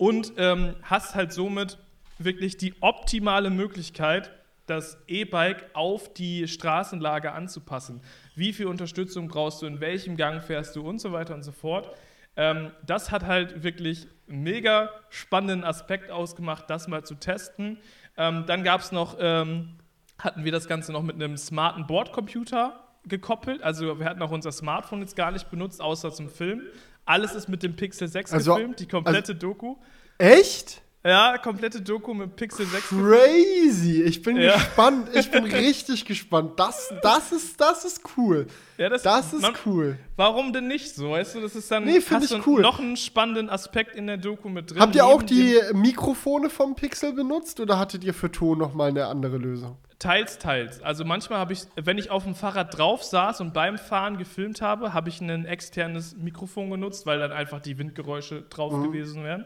und 0.00 0.32
ähm, 0.38 0.76
hast 0.82 1.14
halt 1.14 1.30
somit 1.30 1.76
wirklich 2.18 2.56
die 2.56 2.72
optimale 2.80 3.50
Möglichkeit, 3.50 4.32
das 4.64 4.96
E-Bike 5.06 5.66
auf 5.74 6.14
die 6.14 6.48
Straßenlage 6.48 7.32
anzupassen. 7.32 8.00
Wie 8.34 8.54
viel 8.54 8.66
Unterstützung 8.66 9.28
brauchst 9.28 9.60
du, 9.60 9.66
in 9.66 9.80
welchem 9.80 10.16
Gang 10.16 10.42
fährst 10.42 10.74
du 10.74 10.88
und 10.88 11.00
so 11.00 11.12
weiter 11.12 11.34
und 11.34 11.42
so 11.42 11.52
fort. 11.52 11.94
Ähm, 12.34 12.70
das 12.86 13.10
hat 13.10 13.26
halt 13.26 13.62
wirklich 13.62 14.06
einen 14.26 14.42
mega 14.42 14.88
spannenden 15.10 15.64
Aspekt 15.64 16.10
ausgemacht, 16.10 16.70
das 16.70 16.88
mal 16.88 17.04
zu 17.04 17.16
testen. 17.16 17.76
Ähm, 18.16 18.44
dann 18.46 18.64
gab 18.64 18.80
es 18.80 18.92
noch, 18.92 19.18
ähm, 19.20 19.76
hatten 20.18 20.44
wir 20.44 20.52
das 20.52 20.66
Ganze 20.66 20.92
noch 20.92 21.02
mit 21.02 21.16
einem 21.16 21.36
smarten 21.36 21.86
Bordcomputer 21.86 22.88
gekoppelt. 23.04 23.62
Also 23.62 23.98
wir 23.98 24.06
hatten 24.06 24.22
auch 24.22 24.30
unser 24.30 24.52
Smartphone 24.52 25.00
jetzt 25.00 25.16
gar 25.16 25.30
nicht 25.30 25.50
benutzt, 25.50 25.82
außer 25.82 26.10
zum 26.10 26.30
Filmen. 26.30 26.66
Alles 27.10 27.34
ist 27.34 27.48
mit 27.48 27.62
dem 27.62 27.74
Pixel 27.74 28.06
6 28.08 28.32
Also- 28.32 28.54
gefilmt, 28.54 28.78
die 28.80 28.86
komplette 28.86 29.34
Doku. 29.34 29.76
Echt? 30.18 30.80
Ja, 31.02 31.38
komplette 31.38 31.80
Doku 31.80 32.12
mit 32.12 32.36
Pixel 32.36 32.66
6 32.66 32.90
gefilmt. 32.90 33.10
Crazy! 33.10 34.02
Ich 34.02 34.22
bin 34.22 34.36
Ja. 34.36 34.52
gespannt. 34.54 35.08
Ich 35.14 35.30
bin 35.30 35.44
richtig 35.66 36.04
gespannt. 36.04 36.52
Das, 36.60 36.92
das, 37.02 37.32
ist, 37.32 37.58
das 37.60 37.84
ist 37.86 38.02
cool. 38.18 38.46
Ja, 38.76 38.90
das, 38.90 39.02
Das 39.02 39.32
ist 39.32 39.40
man, 39.40 39.54
cool. 39.66 39.98
Warum 40.16 40.52
denn 40.52 40.68
nicht 40.68 40.94
so? 40.94 41.12
Weißt 41.12 41.34
du, 41.34 41.40
das 41.40 41.56
ist 41.56 41.70
dann 41.70 41.84
Nee, 41.84 42.00
hast 42.10 42.30
ich 42.30 42.46
cool. 42.46 42.60
noch 42.60 42.78
einen 42.78 42.96
spannenden 42.98 43.48
Aspekt 43.48 43.96
in 43.96 44.06
der 44.06 44.18
Doku 44.18 44.48
mit 44.50 44.70
drin. 44.70 44.78
Habt 44.80 44.94
ihr 44.94 45.06
auch 45.06 45.22
die 45.22 45.58
Mikrofone 45.72 46.50
vom 46.50 46.74
Pixel 46.76 47.12
benutzt 47.14 47.58
oder 47.60 47.78
hattet 47.78 48.04
ihr 48.04 48.12
für 48.14 48.30
Ton 48.30 48.58
nochmal 48.58 48.90
eine 48.90 49.06
andere 49.06 49.38
Lösung? 49.38 49.78
Teils, 50.00 50.38
teils. 50.38 50.82
Also 50.82 51.04
manchmal 51.04 51.38
habe 51.38 51.52
ich, 51.52 51.60
wenn 51.76 51.98
ich 51.98 52.10
auf 52.10 52.24
dem 52.24 52.34
Fahrrad 52.34 52.76
drauf 52.76 53.04
saß 53.04 53.40
und 53.42 53.52
beim 53.52 53.76
Fahren 53.78 54.16
gefilmt 54.16 54.62
habe, 54.62 54.94
habe 54.94 55.10
ich 55.10 55.20
ein 55.20 55.44
externes 55.44 56.16
Mikrofon 56.16 56.70
genutzt, 56.70 57.04
weil 57.06 57.18
dann 57.18 57.32
einfach 57.32 57.60
die 57.60 57.76
Windgeräusche 57.78 58.42
drauf 58.42 58.72
Mhm. 58.72 58.82
gewesen 58.84 59.24
wären. 59.24 59.44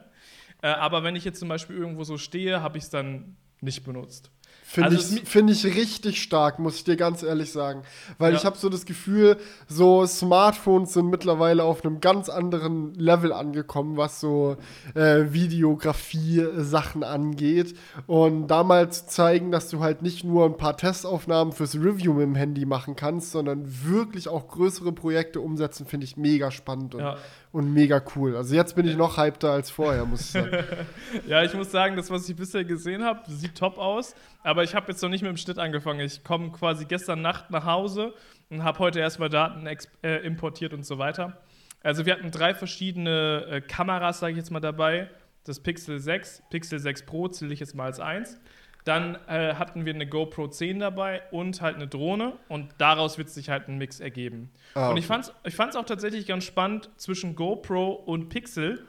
Äh, 0.62 0.68
aber 0.68 1.02
wenn 1.02 1.16
ich 1.16 1.25
jetzt 1.25 1.40
zum 1.40 1.49
Beispiel 1.49 1.76
irgendwo 1.76 2.04
so 2.04 2.16
stehe, 2.18 2.62
habe 2.62 2.78
ich 2.78 2.84
es 2.84 2.90
dann 2.90 3.37
nicht 3.61 3.84
benutzt. 3.84 4.30
Finde 4.66 4.97
Also 4.97 5.16
ich, 5.16 5.28
find 5.28 5.50
ich 5.50 5.64
richtig 5.66 6.23
stark, 6.23 6.59
muss 6.59 6.76
ich 6.76 6.85
dir 6.85 6.97
ganz 6.97 7.23
ehrlich 7.23 7.52
sagen. 7.52 7.83
Weil 8.18 8.33
Ja. 8.33 8.38
ich 8.38 8.47
habe 8.47 8.56
so 8.56 8.71
das 8.71 8.87
Gefühl, 8.87 9.37
so 9.68 10.06
Smartphones 10.06 10.94
sind 10.94 11.11
mittlerweile 11.11 11.62
auf 11.64 11.85
einem 11.85 12.00
ganz 12.00 12.28
anderen 12.30 12.94
Level 12.94 13.33
angekommen, 13.35 13.97
was 13.99 14.21
so 14.21 14.56
äh, 14.94 15.26
Videografie-Sachen 15.33 17.04
angeht. 17.04 17.75
Und 18.06 18.49
da 18.49 18.64
mal 18.64 18.90
zu 18.90 19.06
zeigen, 19.06 19.50
dass 19.50 19.68
du 19.68 19.80
halt 19.80 20.02
nicht 20.02 20.25
nur 20.25 20.47
ein 20.47 20.56
paar 20.56 20.76
Testaufnahmen 20.76 21.52
fürs 21.52 21.75
Review 21.76 22.12
mit 22.14 22.23
dem 22.25 22.35
Handy 22.35 22.64
machen 22.66 22.97
kannst, 22.97 23.33
sondern 23.33 23.64
wirklich 23.85 24.28
auch 24.28 24.49
größere 24.49 24.92
Projekte 24.92 25.40
umsetzen, 25.40 25.87
finde 25.87 26.04
ich 26.04 26.16
mega 26.16 26.50
spannend 26.50 26.94
und, 26.94 27.00
Ja. 27.02 27.16
Und 27.54 27.73
mega 27.73 28.02
cool. 28.16 28.37
Also 28.37 28.56
jetzt 28.56 28.75
bin 28.75 28.84
ich 28.84 28.96
noch 28.96 29.16
hypter 29.16 29.52
als 29.52 29.70
vorher, 29.70 30.04
muss 30.04 30.23
ich 30.23 30.26
sagen. 30.32 30.64
Ja, 31.28 31.44
ich 31.44 31.54
muss 31.54 31.70
sagen, 31.70 31.94
das, 31.94 32.11
was 32.11 32.28
ich 32.28 32.34
bisher 32.34 32.64
gesehen 32.64 33.04
habe, 33.04 33.30
sieht 33.30 33.54
top 33.56 33.78
aus. 33.78 34.16
Aber 34.42 34.64
ich 34.64 34.75
habe 34.75 34.90
jetzt 34.90 35.00
noch 35.02 35.08
nicht 35.08 35.23
mit 35.23 35.30
dem 35.30 35.37
Schnitt 35.37 35.61
angefangen. 35.61 36.00
Ich 36.00 36.25
komme 36.25 36.50
quasi 36.50 36.84
gestern 36.84 37.23
Nacht 37.23 37.52
nach 37.52 37.64
Hause 37.64 38.12
und 38.50 38.64
habe 38.64 38.80
heute 38.80 38.99
erstmal 38.99 39.28
Daten 39.28 39.68
äh, 40.02 40.16
importiert 40.26 40.73
und 40.73 40.84
so 40.84 40.99
weiter. 40.99 41.38
Also 41.80 42.04
wir 42.04 42.14
hatten 42.14 42.32
drei 42.32 42.54
verschiedene 42.54 43.46
äh, 43.49 43.61
Kameras, 43.61 44.18
sage 44.18 44.32
ich 44.32 44.38
jetzt 44.38 44.50
mal 44.50 44.58
dabei. 44.58 45.08
Das 45.44 45.61
Pixel 45.61 46.00
6, 46.00 46.42
Pixel 46.50 46.80
6 46.80 47.06
Pro 47.06 47.28
zähle 47.28 47.54
ich 47.54 47.61
jetzt 47.61 47.76
mal 47.76 47.84
als 47.84 48.00
eins. 48.00 48.40
Dann 48.84 49.16
äh, 49.28 49.54
hatten 49.54 49.86
wir 49.86 49.94
eine 49.94 50.06
GoPro 50.06 50.48
10 50.48 50.78
dabei 50.78 51.22
und 51.30 51.62
halt 51.62 51.76
eine 51.76 51.86
Drohne 51.88 52.34
und 52.48 52.68
daraus 52.78 53.16
wird 53.16 53.30
sich 53.30 53.48
halt 53.48 53.68
ein 53.68 53.78
Mix 53.78 53.98
ergeben. 53.98 54.50
Ah, 54.74 54.90
Und 54.90 54.98
ich 54.98 55.06
fand 55.06 55.24
es 55.24 55.32
ich 55.44 55.54
fand's 55.54 55.74
auch 55.74 55.86
tatsächlich 55.86 56.26
ganz 56.26 56.44
spannend 56.44 56.90
zwischen 56.96 57.34
GoPro 57.34 57.92
und 57.92 58.28
Pixel, 58.28 58.84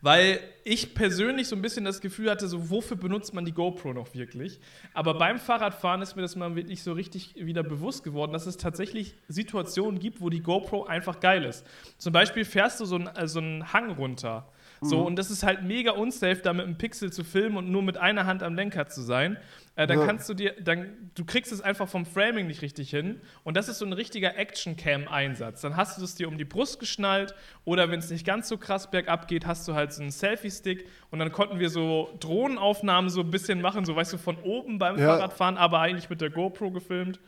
weil 0.00 0.40
ich 0.64 0.94
persönlich 0.94 1.48
so 1.48 1.56
ein 1.56 1.62
bisschen 1.62 1.84
das 1.84 2.00
Gefühl 2.00 2.30
hatte, 2.30 2.46
so 2.46 2.70
wofür 2.70 2.96
benutzt 2.96 3.34
man 3.34 3.44
die 3.44 3.52
GoPro 3.52 3.92
noch 3.92 4.14
wirklich? 4.14 4.60
Aber 4.92 5.14
beim 5.14 5.38
Fahrradfahren 5.38 6.00
ist 6.02 6.16
mir 6.16 6.22
das 6.22 6.36
mal 6.36 6.56
wirklich 6.56 6.82
so 6.82 6.92
richtig 6.92 7.34
wieder 7.36 7.62
bewusst 7.62 8.04
geworden, 8.04 8.32
dass 8.32 8.46
es 8.46 8.56
tatsächlich 8.56 9.14
Situationen 9.28 9.98
gibt, 10.00 10.20
wo 10.20 10.30
die 10.30 10.40
GoPro 10.40 10.84
einfach 10.84 11.20
geil 11.20 11.44
ist. 11.44 11.66
Zum 11.98 12.12
Beispiel 12.12 12.44
fährst 12.44 12.80
du 12.80 12.84
so 12.84 12.96
einen, 12.96 13.06
äh, 13.08 13.26
so 13.28 13.40
einen 13.40 13.72
Hang 13.72 13.90
runter. 13.92 14.48
So, 14.84 15.00
und 15.00 15.16
das 15.16 15.30
ist 15.30 15.42
halt 15.42 15.62
mega 15.62 15.92
unsafe, 15.92 16.36
da 16.42 16.52
mit 16.52 16.66
einem 16.66 16.76
Pixel 16.78 17.12
zu 17.12 17.24
filmen 17.24 17.56
und 17.56 17.70
nur 17.70 17.82
mit 17.82 17.96
einer 17.96 18.26
Hand 18.26 18.42
am 18.42 18.54
Lenker 18.54 18.86
zu 18.88 19.02
sein. 19.02 19.36
Äh, 19.76 19.86
dann 19.88 19.98
Ja. 19.98 20.06
kannst 20.06 20.28
du 20.28 20.34
dir, 20.34 20.54
dann, 20.62 21.10
du 21.14 21.24
kriegst 21.24 21.50
es 21.50 21.60
einfach 21.60 21.88
vom 21.88 22.06
Framing 22.06 22.46
nicht 22.46 22.62
richtig 22.62 22.90
hin. 22.90 23.20
Und 23.42 23.56
das 23.56 23.68
ist 23.68 23.78
so 23.78 23.86
ein 23.86 23.92
richtiger 23.92 24.36
Action-Cam-Einsatz. 24.36 25.62
Dann 25.62 25.76
hast 25.76 25.98
du 25.98 26.04
es 26.04 26.14
dir 26.14 26.28
um 26.28 26.38
die 26.38 26.44
Brust 26.44 26.78
geschnallt 26.78 27.34
oder 27.64 27.90
wenn 27.90 27.98
es 27.98 28.10
nicht 28.10 28.24
ganz 28.26 28.48
so 28.48 28.56
krass 28.56 28.90
bergab 28.90 29.26
geht, 29.26 29.46
hast 29.46 29.66
du 29.66 29.74
halt 29.74 29.92
so 29.92 30.02
einen 30.02 30.10
Selfie-Stick 30.12 30.86
und 31.10 31.18
dann 31.18 31.32
konnten 31.32 31.58
wir 31.58 31.70
so 31.70 32.10
Drohnenaufnahmen 32.20 33.10
so 33.10 33.20
ein 33.22 33.30
bisschen 33.30 33.60
machen, 33.60 33.84
so 33.84 33.96
weißt 33.96 34.12
du, 34.12 34.18
von 34.18 34.36
oben 34.42 34.78
beim 34.78 34.98
Ja. 34.98 35.06
Fahrradfahren, 35.08 35.56
aber 35.56 35.80
eigentlich 35.80 36.08
mit 36.10 36.20
der 36.20 36.30
GoPro 36.30 36.70
gefilmt. 36.70 37.18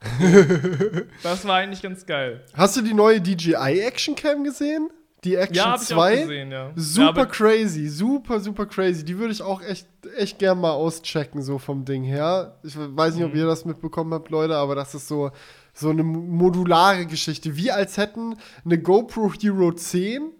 das 1.22 1.46
war 1.46 1.56
eigentlich 1.56 1.82
ganz 1.82 2.06
geil. 2.06 2.44
Hast 2.54 2.76
du 2.76 2.82
die 2.82 2.94
neue 2.94 3.20
DJI 3.20 3.80
Action 3.80 4.14
Cam 4.14 4.44
gesehen? 4.44 4.90
Die 5.26 5.34
Action 5.34 5.56
Ja, 5.56 5.72
hab 5.72 5.82
ich 5.82 5.92
auch 5.92 5.96
2? 5.98 6.16
gesehen, 6.22 6.50
ja. 6.52 6.70
Super 6.76 7.18
ja, 7.20 7.26
crazy, 7.26 7.88
super, 7.88 8.40
super 8.40 8.64
crazy. 8.66 9.04
Die 9.04 9.18
würde 9.18 9.32
ich 9.32 9.42
auch 9.42 9.60
echt, 9.60 9.86
echt 10.16 10.38
gern 10.38 10.60
mal 10.60 10.70
auschecken, 10.72 11.42
so 11.42 11.58
vom 11.58 11.84
Ding 11.84 12.04
her. 12.04 12.56
Ich 12.62 12.74
weiß 12.78 13.14
nicht, 13.16 13.24
ob 13.24 13.32
Mhm. 13.32 13.38
ihr 13.40 13.46
das 13.46 13.64
mitbekommen 13.64 14.14
habt, 14.14 14.30
Leute, 14.30 14.56
aber 14.56 14.74
das 14.74 14.94
ist 14.94 15.08
so, 15.08 15.30
so 15.74 15.90
eine 15.90 16.02
modulare 16.04 17.04
Geschichte. 17.06 17.56
Wie 17.56 17.70
als 17.70 17.96
hätten 17.98 18.36
eine 18.64 18.78
GoPro 18.80 19.32
Hero 19.38 19.72
10 19.72 20.30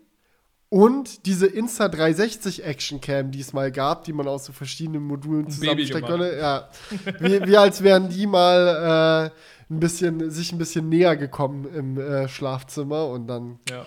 und 0.68 1.26
diese 1.26 1.46
Insta360 1.46 2.62
Action 2.62 3.00
Cam, 3.00 3.30
die 3.30 3.40
es 3.40 3.52
mal 3.52 3.70
gab, 3.70 4.04
die 4.04 4.12
man 4.12 4.26
aus 4.28 4.44
so 4.46 4.52
verschiedenen 4.52 5.02
Modulen 5.04 5.48
zusammenstecken 5.50 6.08
konnte. 6.08 6.36
Ja. 6.38 6.68
Wie, 7.20 7.44
wie 7.46 7.56
als 7.56 7.82
wären 7.82 8.08
die 8.08 8.26
mal 8.26 9.30
äh, 9.32 9.72
ein 9.72 9.80
bisschen, 9.80 10.30
sich 10.30 10.52
ein 10.52 10.58
bisschen 10.58 10.88
näher 10.88 11.16
gekommen 11.16 11.66
im 11.74 11.98
äh, 11.98 12.28
Schlafzimmer 12.28 13.06
und 13.08 13.26
dann 13.28 13.58
ja. 13.68 13.84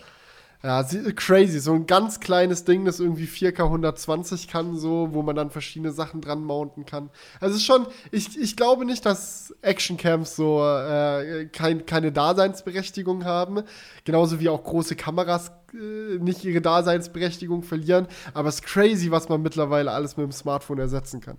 Ja, 0.62 0.84
crazy. 1.16 1.60
So 1.60 1.74
ein 1.74 1.88
ganz 1.88 2.20
kleines 2.20 2.66
Ding, 2.66 2.84
das 2.84 3.00
irgendwie 3.00 3.28
4K 3.28 3.64
120 3.64 4.50
kann, 4.50 4.76
so, 4.76 5.10
wo 5.12 5.22
man 5.22 5.36
dann 5.36 5.52
verschiedene 5.52 5.92
Sachen 5.92 6.20
dran 6.20 6.44
mounten 6.44 6.86
kann. 6.86 7.10
Also 7.40 7.56
es 7.56 7.62
ist 7.62 7.66
schon, 7.66 7.88
ich, 8.12 8.38
ich 8.38 8.58
glaube 8.58 8.84
nicht, 8.84 9.06
dass 9.06 9.56
Actioncams 9.62 10.36
so 10.36 10.62
äh, 10.62 11.46
kein, 11.46 11.86
keine 11.86 12.12
Daseinsberechtigung 12.12 13.24
haben. 13.24 13.64
Genauso 14.04 14.42
wie 14.42 14.50
auch 14.50 14.62
große 14.62 14.98
Kameras 14.98 15.54
äh, 15.74 16.18
nicht 16.18 16.44
ihre 16.44 16.60
Daseinsberechtigung 16.60 17.64
verlieren. 17.64 18.08
Aber 18.34 18.50
es 18.50 18.56
ist 18.56 18.66
crazy, 18.66 19.12
was 19.12 19.30
man 19.30 19.42
mittlerweile 19.42 19.92
alles 19.92 20.18
mit 20.18 20.26
dem 20.26 20.34
Smartphone 20.34 20.80
ersetzen 20.80 21.22
kann. 21.22 21.38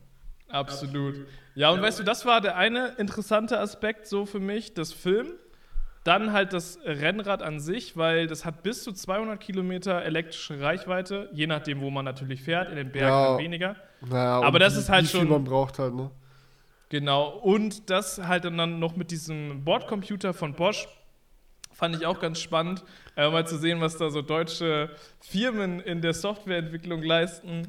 Absolut. 0.48 1.26
Ja, 1.54 1.70
und 1.70 1.82
weißt 1.82 2.00
du, 2.00 2.04
das 2.04 2.24
war 2.24 2.40
der 2.40 2.56
eine 2.56 2.94
interessante 2.96 3.60
Aspekt 3.60 4.06
so 4.06 4.24
für 4.24 4.40
mich, 4.40 4.72
das 4.72 4.92
Film. 4.92 5.34
Dann 6.04 6.32
halt 6.32 6.52
das 6.54 6.78
Rennrad 6.84 7.42
an 7.42 7.60
sich, 7.60 7.96
weil 7.96 8.26
das 8.26 8.44
hat 8.46 8.62
bis 8.62 8.82
zu 8.84 8.92
200 8.92 9.38
Kilometer 9.38 10.02
elektrische 10.02 10.58
Reichweite, 10.60 11.28
je 11.32 11.46
nachdem, 11.46 11.82
wo 11.82 11.90
man 11.90 12.06
natürlich 12.06 12.42
fährt, 12.42 12.70
in 12.70 12.76
den 12.76 12.90
Bergen 12.90 13.08
Ja. 13.34 13.38
weniger. 13.38 13.76
Naja, 14.08 14.40
Aber 14.40 14.58
das 14.58 14.76
wie- 14.76 14.78
ist 14.80 14.88
halt 14.88 15.04
wie 15.04 15.08
viel 15.08 15.20
schon- 15.20 15.28
man 15.28 15.44
braucht 15.44 15.78
halt, 15.78 15.94
ne? 15.94 16.10
Genau. 16.88 17.28
Und 17.28 17.90
das 17.90 18.18
halt 18.26 18.44
dann 18.44 18.78
noch 18.78 18.96
mit 18.96 19.10
diesem 19.10 19.62
Bordcomputer 19.64 20.32
von 20.32 20.54
Bosch 20.54 20.88
fand 21.72 21.94
ich 21.96 22.04
auch 22.06 22.18
ganz 22.18 22.40
spannend, 22.40 22.82
äh, 23.16 23.28
mal 23.30 23.46
zu 23.46 23.56
sehen, 23.58 23.80
was 23.80 23.96
da 23.96 24.10
so 24.10 24.22
deutsche 24.22 24.90
Firmen 25.20 25.80
in 25.80 26.00
der 26.00 26.14
Softwareentwicklung 26.14 27.02
leisten. 27.02 27.68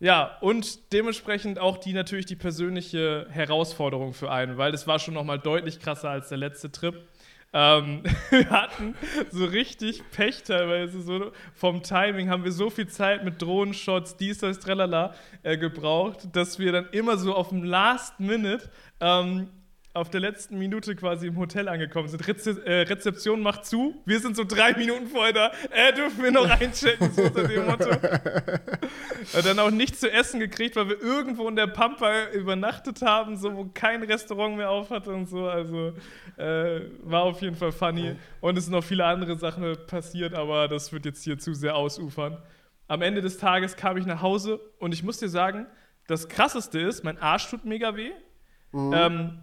Ja, 0.00 0.36
und 0.40 0.92
dementsprechend 0.92 1.60
auch 1.60 1.78
die 1.78 1.92
natürlich 1.92 2.26
die 2.26 2.34
persönliche 2.36 3.26
Herausforderung 3.30 4.12
für 4.14 4.30
einen, 4.32 4.58
weil 4.58 4.72
das 4.72 4.86
war 4.88 4.98
schon 4.98 5.14
noch 5.14 5.22
mal 5.24 5.38
deutlich 5.38 5.78
krasser 5.78 6.10
als 6.10 6.28
der 6.28 6.38
letzte 6.38 6.70
Trip. 6.72 7.08
Ähm, 7.52 8.02
wir 8.30 8.50
hatten 8.50 8.94
so 9.30 9.44
richtig 9.44 10.02
Pech 10.10 10.42
teilweise, 10.42 11.02
so 11.02 11.32
vom 11.54 11.82
Timing 11.82 12.30
haben 12.30 12.44
wir 12.44 12.52
so 12.52 12.70
viel 12.70 12.88
Zeit 12.88 13.24
mit 13.24 13.42
Drohnenshots, 13.42 14.16
dies, 14.16 14.38
das, 14.38 14.58
tralala 14.58 15.14
äh, 15.42 15.58
gebraucht, 15.58 16.28
dass 16.32 16.58
wir 16.58 16.72
dann 16.72 16.88
immer 16.92 17.16
so 17.16 17.34
auf 17.34 17.50
dem 17.50 17.62
Last 17.62 18.20
Minute 18.20 18.70
ähm, 19.00 19.48
auf 19.94 20.08
der 20.08 20.20
letzten 20.20 20.58
Minute 20.58 20.96
quasi 20.96 21.26
im 21.26 21.36
Hotel 21.36 21.68
angekommen 21.68 22.08
sind. 22.08 22.26
Reze 22.26 22.64
äh, 22.64 22.82
Rezeption 22.82 23.42
macht 23.42 23.66
zu, 23.66 24.00
wir 24.06 24.20
sind 24.20 24.36
so 24.36 24.44
drei 24.44 24.72
Minuten 24.72 25.06
vorher 25.08 25.32
da, 25.34 25.52
äh, 25.70 25.92
dürfen 25.92 26.22
wir 26.22 26.30
noch 26.30 26.48
einchecken, 26.48 27.12
so 27.12 27.24
unter 27.24 27.46
dem 27.46 27.66
Motto. 27.66 27.90
Dann 29.44 29.58
auch 29.58 29.70
nichts 29.70 30.00
zu 30.00 30.10
essen 30.10 30.40
gekriegt, 30.40 30.76
weil 30.76 30.88
wir 30.88 31.00
irgendwo 31.00 31.46
in 31.46 31.56
der 31.56 31.66
Pampa 31.66 32.30
übernachtet 32.30 33.02
haben, 33.02 33.36
so 33.36 33.54
wo 33.54 33.66
kein 33.66 34.02
Restaurant 34.02 34.56
mehr 34.56 34.70
auf 34.70 34.88
hatte 34.88 35.10
und 35.12 35.28
so. 35.28 35.46
Also 35.46 35.92
äh, 36.38 36.80
war 37.02 37.24
auf 37.24 37.42
jeden 37.42 37.56
Fall 37.56 37.72
funny. 37.72 38.16
Und 38.40 38.56
es 38.56 38.64
sind 38.64 38.72
noch 38.72 38.84
viele 38.84 39.04
andere 39.04 39.36
Sachen 39.36 39.76
passiert, 39.86 40.32
aber 40.32 40.68
das 40.68 40.90
wird 40.92 41.04
jetzt 41.04 41.22
hier 41.22 41.38
zu 41.38 41.52
sehr 41.52 41.76
ausufern. 41.76 42.38
Am 42.88 43.02
Ende 43.02 43.20
des 43.20 43.36
Tages 43.36 43.76
kam 43.76 43.98
ich 43.98 44.06
nach 44.06 44.22
Hause 44.22 44.58
und 44.78 44.94
ich 44.94 45.02
muss 45.02 45.18
dir 45.18 45.28
sagen, 45.28 45.66
das 46.06 46.28
krasseste 46.28 46.80
ist, 46.80 47.04
mein 47.04 47.18
Arsch 47.18 47.48
tut 47.50 47.66
mega 47.66 47.94
weh. 47.94 48.10
Ähm, 48.74 49.42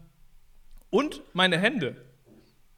und 0.89 1.21
meine 1.33 1.57
Hände. 1.57 1.95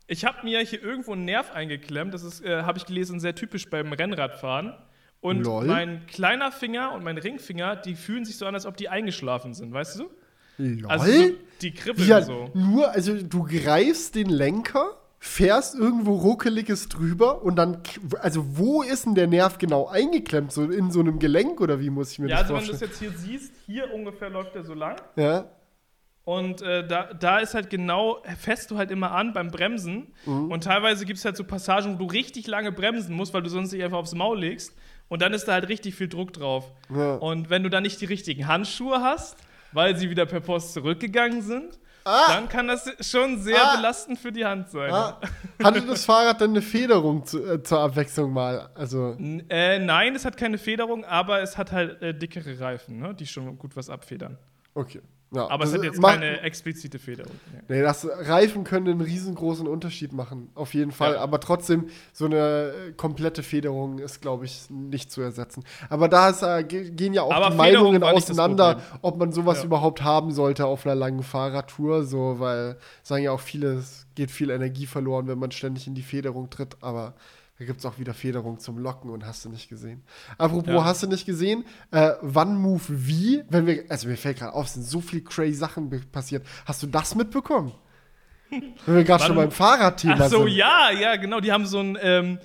Ich 0.07 0.25
habe 0.25 0.39
mir 0.43 0.59
hier 0.61 0.83
irgendwo 0.83 1.13
einen 1.13 1.25
Nerv 1.25 1.51
eingeklemmt. 1.51 2.13
Das 2.13 2.23
ist, 2.23 2.43
äh, 2.43 2.63
habe 2.63 2.77
ich 2.77 2.85
gelesen, 2.85 3.19
sehr 3.19 3.33
typisch 3.35 3.69
beim 3.69 3.93
Rennradfahren. 3.93 4.73
Und 5.21 5.43
Lol. 5.43 5.65
mein 5.67 6.05
kleiner 6.07 6.51
Finger 6.51 6.93
und 6.93 7.03
mein 7.03 7.17
Ringfinger, 7.17 7.75
die 7.75 7.95
fühlen 7.95 8.25
sich 8.25 8.37
so 8.37 8.45
an, 8.45 8.55
als 8.55 8.65
ob 8.65 8.75
die 8.75 8.89
eingeschlafen 8.89 9.53
sind, 9.53 9.71
weißt 9.71 9.99
du? 9.99 10.09
Lol. 10.57 10.89
Also 10.91 11.11
so, 11.11 11.29
die 11.61 11.71
kribbeln 11.73 12.07
Ja, 12.07 12.21
so. 12.23 12.49
nur, 12.55 12.89
also 12.89 13.15
du 13.21 13.43
greifst 13.43 14.15
den 14.15 14.29
Lenker, 14.29 14.97
fährst 15.19 15.75
irgendwo 15.75 16.15
ruckeliges 16.15 16.89
drüber 16.89 17.43
und 17.43 17.55
dann, 17.55 17.81
also 18.19 18.57
wo 18.57 18.81
ist 18.81 19.05
denn 19.05 19.13
der 19.15 19.27
Nerv 19.27 19.59
genau 19.59 19.87
eingeklemmt? 19.87 20.51
So 20.51 20.63
in 20.63 20.89
so 20.91 20.99
einem 20.99 21.19
Gelenk 21.19 21.61
oder 21.61 21.79
wie 21.79 21.91
muss 21.91 22.11
ich 22.11 22.19
mir 22.19 22.27
Ja, 22.27 22.41
das 22.41 22.49
also 22.51 22.55
wenn 22.55 22.65
du 22.65 22.71
das 22.71 22.79
vorstellen? 22.79 23.11
jetzt 23.11 23.21
hier 23.21 23.37
siehst, 23.39 23.53
hier 23.67 23.93
ungefähr 23.93 24.31
läuft 24.31 24.55
der 24.55 24.63
so 24.63 24.73
lang. 24.73 24.97
Ja, 25.15 25.45
Und 26.23 26.61
äh, 26.61 26.85
da, 26.87 27.13
da 27.13 27.39
ist 27.39 27.55
halt 27.55 27.69
genau, 27.69 28.21
fährst 28.37 28.69
du 28.69 28.77
halt 28.77 28.91
immer 28.91 29.11
an 29.11 29.33
beim 29.33 29.49
Bremsen. 29.49 30.13
Mhm. 30.25 30.51
Und 30.51 30.63
teilweise 30.63 31.05
gibt 31.05 31.17
es 31.17 31.25
halt 31.25 31.35
so 31.35 31.43
Passagen, 31.43 31.95
wo 31.95 31.97
du 31.97 32.05
richtig 32.05 32.45
lange 32.47 32.71
bremsen 32.71 33.15
musst, 33.15 33.33
weil 33.33 33.41
du 33.41 33.49
sonst 33.49 33.71
dich 33.73 33.83
einfach 33.83 33.97
aufs 33.97 34.13
Maul 34.13 34.39
legst. 34.39 34.75
Und 35.09 35.21
dann 35.21 35.33
ist 35.33 35.45
da 35.45 35.53
halt 35.53 35.67
richtig 35.67 35.95
viel 35.95 36.07
Druck 36.07 36.31
drauf. 36.33 36.71
Ja. 36.89 37.15
Und 37.15 37.49
wenn 37.49 37.63
du 37.63 37.69
dann 37.69 37.83
nicht 37.83 37.99
die 37.99 38.05
richtigen 38.05 38.47
Handschuhe 38.47 39.01
hast, 39.01 39.35
weil 39.73 39.95
sie 39.97 40.09
wieder 40.09 40.25
per 40.25 40.39
Post 40.41 40.73
zurückgegangen 40.73 41.41
sind, 41.41 41.79
Ah. 42.03 42.23
dann 42.29 42.49
kann 42.49 42.67
das 42.67 42.89
schon 43.01 43.39
sehr 43.39 43.61
Ah. 43.61 43.75
belastend 43.75 44.17
für 44.17 44.31
die 44.31 44.43
Hand 44.43 44.69
sein. 44.71 44.91
Ah, 44.91 45.19
hatte 45.63 45.81
das 45.81 46.03
Fahrrad 46.05 46.41
denn 46.41 46.49
eine 46.51 46.61
Federung 46.63 47.25
zu, 47.25 47.45
äh, 47.45 47.61
zur 47.61 47.79
Abwechslung 47.79 48.33
mal? 48.33 48.69
Also, 48.73 49.11
N- 49.19 49.43
Äh, 49.49 49.77
nein, 49.77 50.15
es 50.15 50.25
hat 50.25 50.35
keine 50.35 50.57
Federung, 50.57 51.05
aber 51.05 51.41
es 51.41 51.57
hat 51.59 51.71
halt 51.71 52.01
äh, 52.01 52.13
dickere 52.17 52.59
Reifen, 52.59 52.99
ne, 52.99 53.13
die 53.13 53.27
schon 53.27 53.55
gut 53.59 53.75
was 53.75 53.89
abfedern. 53.89 54.37
okay. 54.73 55.01
Ja, 55.33 55.49
Aber 55.49 55.63
es 55.63 55.73
hat 55.73 55.81
jetzt 55.83 55.99
macht- 56.01 56.15
keine 56.15 56.41
explizite 56.41 56.99
Federung. 56.99 57.31
Nee. 57.53 57.77
Nee, 57.77 57.81
das 57.83 58.05
Reifen 58.05 58.65
können 58.65 58.89
einen 58.89 58.99
riesengroßen 58.99 59.65
Unterschied 59.65 60.11
machen, 60.11 60.49
auf 60.55 60.73
jeden 60.73 60.91
Fall. 60.91 61.13
Ja. 61.13 61.21
Aber 61.21 61.39
trotzdem, 61.39 61.85
so 62.11 62.25
eine 62.25 62.73
komplette 62.97 63.41
Federung 63.41 63.99
ist, 63.99 64.21
glaube 64.21 64.43
ich, 64.43 64.69
nicht 64.69 65.09
zu 65.09 65.21
ersetzen. 65.21 65.63
Aber 65.89 66.09
da 66.09 66.29
ist, 66.29 66.43
äh, 66.43 66.65
ge- 66.65 66.91
gehen 66.91 67.13
ja 67.13 67.21
auch 67.21 67.31
Aber 67.31 67.45
die 67.49 67.57
Federung 67.63 67.93
Meinungen 67.93 68.03
auseinander, 68.03 68.81
ob 69.01 69.17
man 69.17 69.31
sowas 69.31 69.59
Ja. 69.59 69.65
überhaupt 69.65 70.03
haben 70.03 70.31
sollte 70.31 70.65
auf 70.65 70.85
einer 70.85 70.95
langen 70.95 71.23
Fahrradtour. 71.23 72.03
So, 72.03 72.39
weil 72.39 72.77
sagen 73.01 73.23
ja 73.23 73.31
auch 73.31 73.39
viele, 73.39 73.75
es 73.75 74.07
geht 74.15 74.31
viel 74.31 74.49
Energie 74.49 74.85
verloren, 74.85 75.27
wenn 75.27 75.39
man 75.39 75.51
ständig 75.51 75.87
in 75.87 75.95
die 75.95 76.01
Federung 76.01 76.49
tritt. 76.49 76.75
Aber 76.81 77.13
da 77.61 77.65
gibt 77.67 77.77
es 77.77 77.85
auch 77.85 77.99
wieder 77.99 78.15
Federung 78.15 78.57
zum 78.57 78.79
Locken 78.79 79.11
und 79.11 79.23
hast 79.23 79.45
du 79.45 79.49
nicht 79.49 79.69
gesehen. 79.69 80.01
Apropos, 80.39 80.73
Ja. 80.73 80.83
hast 80.83 81.03
du 81.03 81.07
nicht 81.07 81.27
gesehen? 81.27 81.63
Äh, 81.91 82.13
wann 82.23 82.55
Move 82.55 82.81
wie? 82.87 83.43
Wenn 83.49 83.67
wir, 83.67 83.83
also 83.87 84.07
mir 84.07 84.17
fällt 84.17 84.39
gerade 84.39 84.53
auf, 84.53 84.65
es 84.65 84.73
sind 84.73 84.83
so 84.83 84.99
viele 84.99 85.21
crazy 85.21 85.53
Sachen 85.53 85.91
passiert. 86.11 86.43
Hast 86.65 86.81
du 86.81 86.87
das 86.87 87.13
mitbekommen? 87.13 87.71
Wenn 88.49 88.95
wir 88.95 89.03
gerade 89.03 89.25
schon 89.25 89.35
beim 89.35 89.51
Fahrradthema 89.51 90.15
Ach 90.21 90.29
so, 90.29 90.39
sind. 90.39 90.55
ja, 90.55 90.89
ja, 90.89 91.17
genau. 91.17 91.39
Die 91.39 91.51
haben 91.51 91.67
so 91.67 91.79
ein, 91.81 91.99
ähm, 92.01 92.39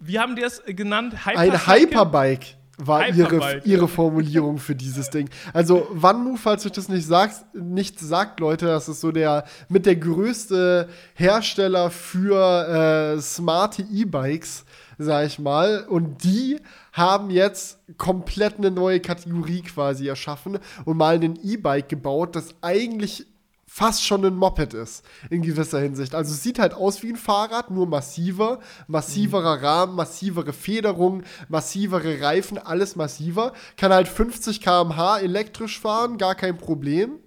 wie 0.00 0.18
haben 0.18 0.34
die 0.34 0.40
das 0.40 0.66
äh, 0.66 0.72
genannt? 0.72 1.14
Ein 1.26 1.36
Hypercycle? 1.52 1.82
Hyperbike 1.82 2.56
war 2.76 3.08
ihre, 3.08 3.60
ihre 3.64 3.88
Formulierung 3.88 4.58
für 4.58 4.74
dieses 4.74 5.10
Ding. 5.10 5.28
Also 5.52 5.86
OneMove, 6.02 6.38
falls 6.38 6.66
euch 6.66 6.72
das 6.72 6.88
nicht 6.88 7.06
sagt, 7.06 7.54
nichts 7.54 8.00
sagt, 8.06 8.40
Leute, 8.40 8.66
das 8.66 8.88
ist 8.88 9.00
so 9.00 9.12
der 9.12 9.44
mit 9.68 9.86
der 9.86 9.96
größte 9.96 10.88
Hersteller 11.14 11.90
für 11.90 13.16
äh, 13.16 13.20
smarte 13.20 13.82
E-Bikes, 13.82 14.64
sag 14.98 15.26
ich 15.26 15.38
mal. 15.38 15.84
Und 15.88 16.24
die 16.24 16.58
haben 16.92 17.30
jetzt 17.30 17.78
komplett 17.98 18.58
eine 18.58 18.70
neue 18.70 19.00
Kategorie 19.00 19.62
quasi 19.62 20.08
erschaffen 20.08 20.58
und 20.84 20.96
mal 20.96 21.22
ein 21.22 21.38
E-Bike 21.42 21.88
gebaut, 21.88 22.36
das 22.36 22.54
eigentlich 22.60 23.26
fast 23.74 24.04
schon 24.04 24.24
ein 24.24 24.36
Moped 24.36 24.72
ist, 24.72 25.04
in 25.30 25.42
gewisser 25.42 25.80
Hinsicht. 25.80 26.14
Also 26.14 26.32
es 26.32 26.44
sieht 26.44 26.60
halt 26.60 26.74
aus 26.74 27.02
wie 27.02 27.08
ein 27.08 27.16
Fahrrad, 27.16 27.72
nur 27.72 27.88
massiver, 27.88 28.60
massiverer 28.86 29.60
Rahmen, 29.60 29.96
massivere 29.96 30.52
Federung, 30.52 31.24
massivere 31.48 32.20
Reifen, 32.20 32.56
alles 32.56 32.94
massiver. 32.94 33.52
Kann 33.76 33.92
halt 33.92 34.06
50 34.06 34.60
km/h 34.60 35.18
elektrisch 35.18 35.80
fahren, 35.80 36.18
gar 36.18 36.36
kein 36.36 36.56
Problem. 36.56 37.18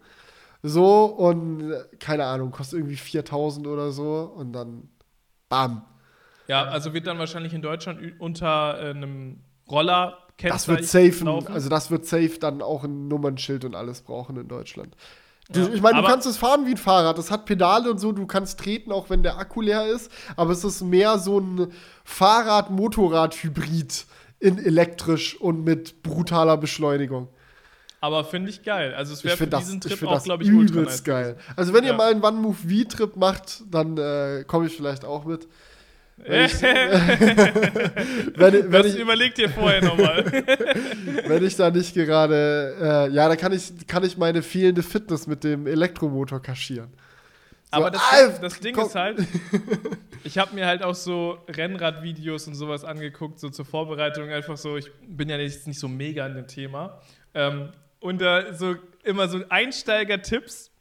So 0.63 1.07
und 1.07 1.69
äh, 1.69 1.83
keine 1.99 2.23
Ahnung, 2.23 2.51
kostet 2.51 2.79
irgendwie 2.79 2.95
4000 2.95 3.67
oder 3.67 3.91
so 3.91 4.31
und 4.33 4.53
dann 4.53 4.87
bam. 5.49 5.85
Ja, 6.47 6.63
also 6.63 6.93
wird 6.93 7.07
dann 7.07 7.19
wahrscheinlich 7.19 7.53
in 7.53 7.61
Deutschland 7.61 7.99
unter 8.19 8.79
äh, 8.79 8.91
einem 8.91 9.41
Roller 9.69 10.17
Das 10.41 10.69
wird 10.69 10.85
safe, 10.85 11.29
also 11.51 11.67
das 11.67 11.91
wird 11.91 12.05
safe 12.05 12.39
dann 12.39 12.61
auch 12.61 12.85
ein 12.85 13.09
Nummernschild 13.09 13.65
und 13.65 13.75
alles 13.75 14.01
brauchen 14.01 14.37
in 14.37 14.47
Deutschland. 14.47 14.95
Ja, 15.53 15.67
ich 15.73 15.81
meine, 15.81 16.01
du 16.01 16.07
kannst 16.07 16.27
es 16.27 16.37
fahren 16.37 16.65
wie 16.65 16.71
ein 16.71 16.77
Fahrrad. 16.77 17.17
Das 17.17 17.31
hat 17.31 17.45
Pedale 17.45 17.89
und 17.89 17.99
so. 17.99 18.11
Du 18.11 18.25
kannst 18.25 18.59
treten, 18.59 18.91
auch 18.91 19.09
wenn 19.09 19.23
der 19.23 19.37
Akku 19.37 19.61
leer 19.61 19.87
ist. 19.87 20.11
Aber 20.35 20.51
es 20.51 20.63
ist 20.63 20.81
mehr 20.81 21.19
so 21.19 21.39
ein 21.39 21.71
Fahrrad-Motorrad-Hybrid 22.03 24.05
in 24.39 24.57
elektrisch 24.57 25.39
und 25.39 25.63
mit 25.63 26.03
brutaler 26.03 26.57
Beschleunigung. 26.57 27.29
Aber 27.99 28.23
finde 28.23 28.49
ich 28.49 28.63
geil. 28.63 28.93
Also 28.93 29.13
es 29.13 29.23
wäre 29.23 29.37
für 29.37 29.47
das, 29.47 29.65
diesen 29.65 29.81
Trip 29.81 30.03
auch, 30.03 30.23
glaube 30.23 30.43
ich, 30.43 30.49
übelst 30.49 31.03
geil. 31.03 31.37
Also 31.55 31.73
wenn 31.73 31.83
ja. 31.83 31.91
ihr 31.91 31.97
mal 31.97 32.11
einen 32.11 32.23
One 32.23 32.37
Move 32.37 32.55
V-Trip 32.55 33.15
macht, 33.15 33.63
dann 33.71 33.97
äh, 33.97 34.43
komme 34.45 34.67
ich 34.67 34.75
vielleicht 34.75 35.03
auch 35.03 35.25
mit. 35.25 35.47
Wenn 36.27 36.45
ich, 36.45 36.61
wenn, 38.63 38.71
das 38.71 38.85
ich, 38.87 38.99
überlegt 38.99 39.37
ihr 39.39 39.49
vorher 39.49 39.83
nochmal. 39.83 40.25
wenn 41.27 41.45
ich 41.45 41.55
da 41.55 41.69
nicht 41.69 41.93
gerade, 41.93 42.75
äh, 42.81 43.13
ja, 43.13 43.29
da 43.29 43.35
kann 43.35 43.53
ich, 43.53 43.87
kann 43.87 44.03
ich 44.03 44.17
meine 44.17 44.41
fehlende 44.41 44.81
Fitness 44.81 45.27
mit 45.27 45.43
dem 45.43 45.67
Elektromotor 45.67 46.41
kaschieren. 46.41 46.89
So, 47.71 47.77
Aber 47.77 47.91
das, 47.91 48.01
ah, 48.01 48.29
das 48.41 48.59
Ding 48.59 48.73
komm. 48.73 48.87
ist 48.87 48.95
halt, 48.95 49.19
ich 50.23 50.37
habe 50.37 50.55
mir 50.55 50.65
halt 50.65 50.83
auch 50.83 50.95
so 50.95 51.37
Rennradvideos 51.49 52.47
und 52.47 52.55
sowas 52.55 52.83
angeguckt, 52.83 53.39
so 53.39 53.49
zur 53.49 53.65
Vorbereitung 53.65 54.29
einfach 54.29 54.57
so, 54.57 54.77
ich 54.77 54.89
bin 55.07 55.29
ja 55.29 55.37
jetzt 55.37 55.67
nicht 55.67 55.79
so 55.79 55.87
mega 55.87 56.25
in 56.25 56.35
dem 56.35 56.47
Thema. 56.47 57.01
Ähm, 57.33 57.69
und 57.99 58.21
da 58.21 58.53
so 58.53 58.75
immer 59.03 59.27
so 59.27 59.41
Einsteiger-Tipps, 59.49 60.71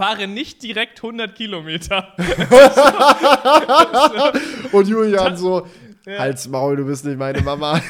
fahre 0.00 0.26
nicht 0.26 0.62
direkt 0.62 1.04
100 1.04 1.34
Kilometer. 1.34 2.14
Und 4.72 4.88
Julian 4.88 5.36
so, 5.36 5.66
ja. 6.06 6.34
Maul, 6.48 6.76
du 6.76 6.86
bist 6.86 7.04
nicht 7.04 7.18
meine 7.18 7.42
Mama. 7.42 7.82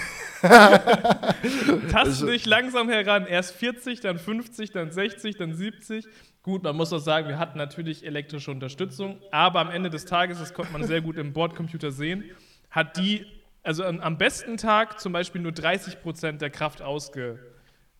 Tasten 1.92 2.26
dich 2.26 2.46
langsam 2.46 2.88
heran. 2.88 3.28
Erst 3.28 3.54
40, 3.54 4.00
dann 4.00 4.18
50, 4.18 4.72
dann 4.72 4.90
60, 4.90 5.36
dann 5.36 5.54
70. 5.54 6.04
Gut, 6.42 6.64
man 6.64 6.74
muss 6.74 6.92
auch 6.92 6.98
sagen, 6.98 7.28
wir 7.28 7.38
hatten 7.38 7.58
natürlich 7.58 8.04
elektrische 8.04 8.50
Unterstützung, 8.50 9.20
aber 9.30 9.60
am 9.60 9.70
Ende 9.70 9.88
des 9.88 10.04
Tages, 10.04 10.40
das 10.40 10.52
konnte 10.52 10.72
man 10.72 10.82
sehr 10.82 11.02
gut 11.02 11.16
im 11.16 11.32
Bordcomputer 11.32 11.92
sehen, 11.92 12.24
hat 12.70 12.96
die, 12.96 13.24
also 13.62 13.84
am 13.84 14.18
besten 14.18 14.56
Tag 14.56 14.98
zum 14.98 15.12
Beispiel 15.12 15.42
nur 15.42 15.52
30 15.52 16.02
Prozent 16.02 16.42
der 16.42 16.50
Kraft 16.50 16.82
ausgebracht. 16.82 17.38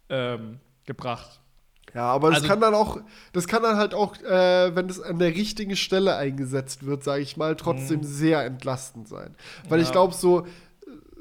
Ähm, 0.09 0.59
ja, 1.95 2.05
aber 2.05 2.29
das 2.29 2.39
also, 2.39 2.49
kann 2.49 2.61
dann 2.61 2.75
auch, 2.75 3.01
das 3.33 3.49
kann 3.49 3.63
dann 3.63 3.77
halt 3.77 3.95
auch, 3.95 4.17
äh, 4.23 4.75
wenn 4.75 4.89
es 4.89 5.01
an 5.01 5.19
der 5.19 5.35
richtigen 5.35 5.77
Stelle 5.77 6.17
eingesetzt 6.17 6.87
wird, 6.87 7.03
sage 7.03 7.23
ich 7.23 7.37
mal, 7.37 7.57
trotzdem 7.57 8.01
mh. 8.01 8.07
sehr 8.07 8.45
entlastend 8.45 9.09
sein. 9.09 9.35
Weil 9.69 9.81
ja. 9.81 9.85
ich 9.85 9.93
glaube, 9.93 10.15
so 10.15 10.41
äh, 10.41 10.47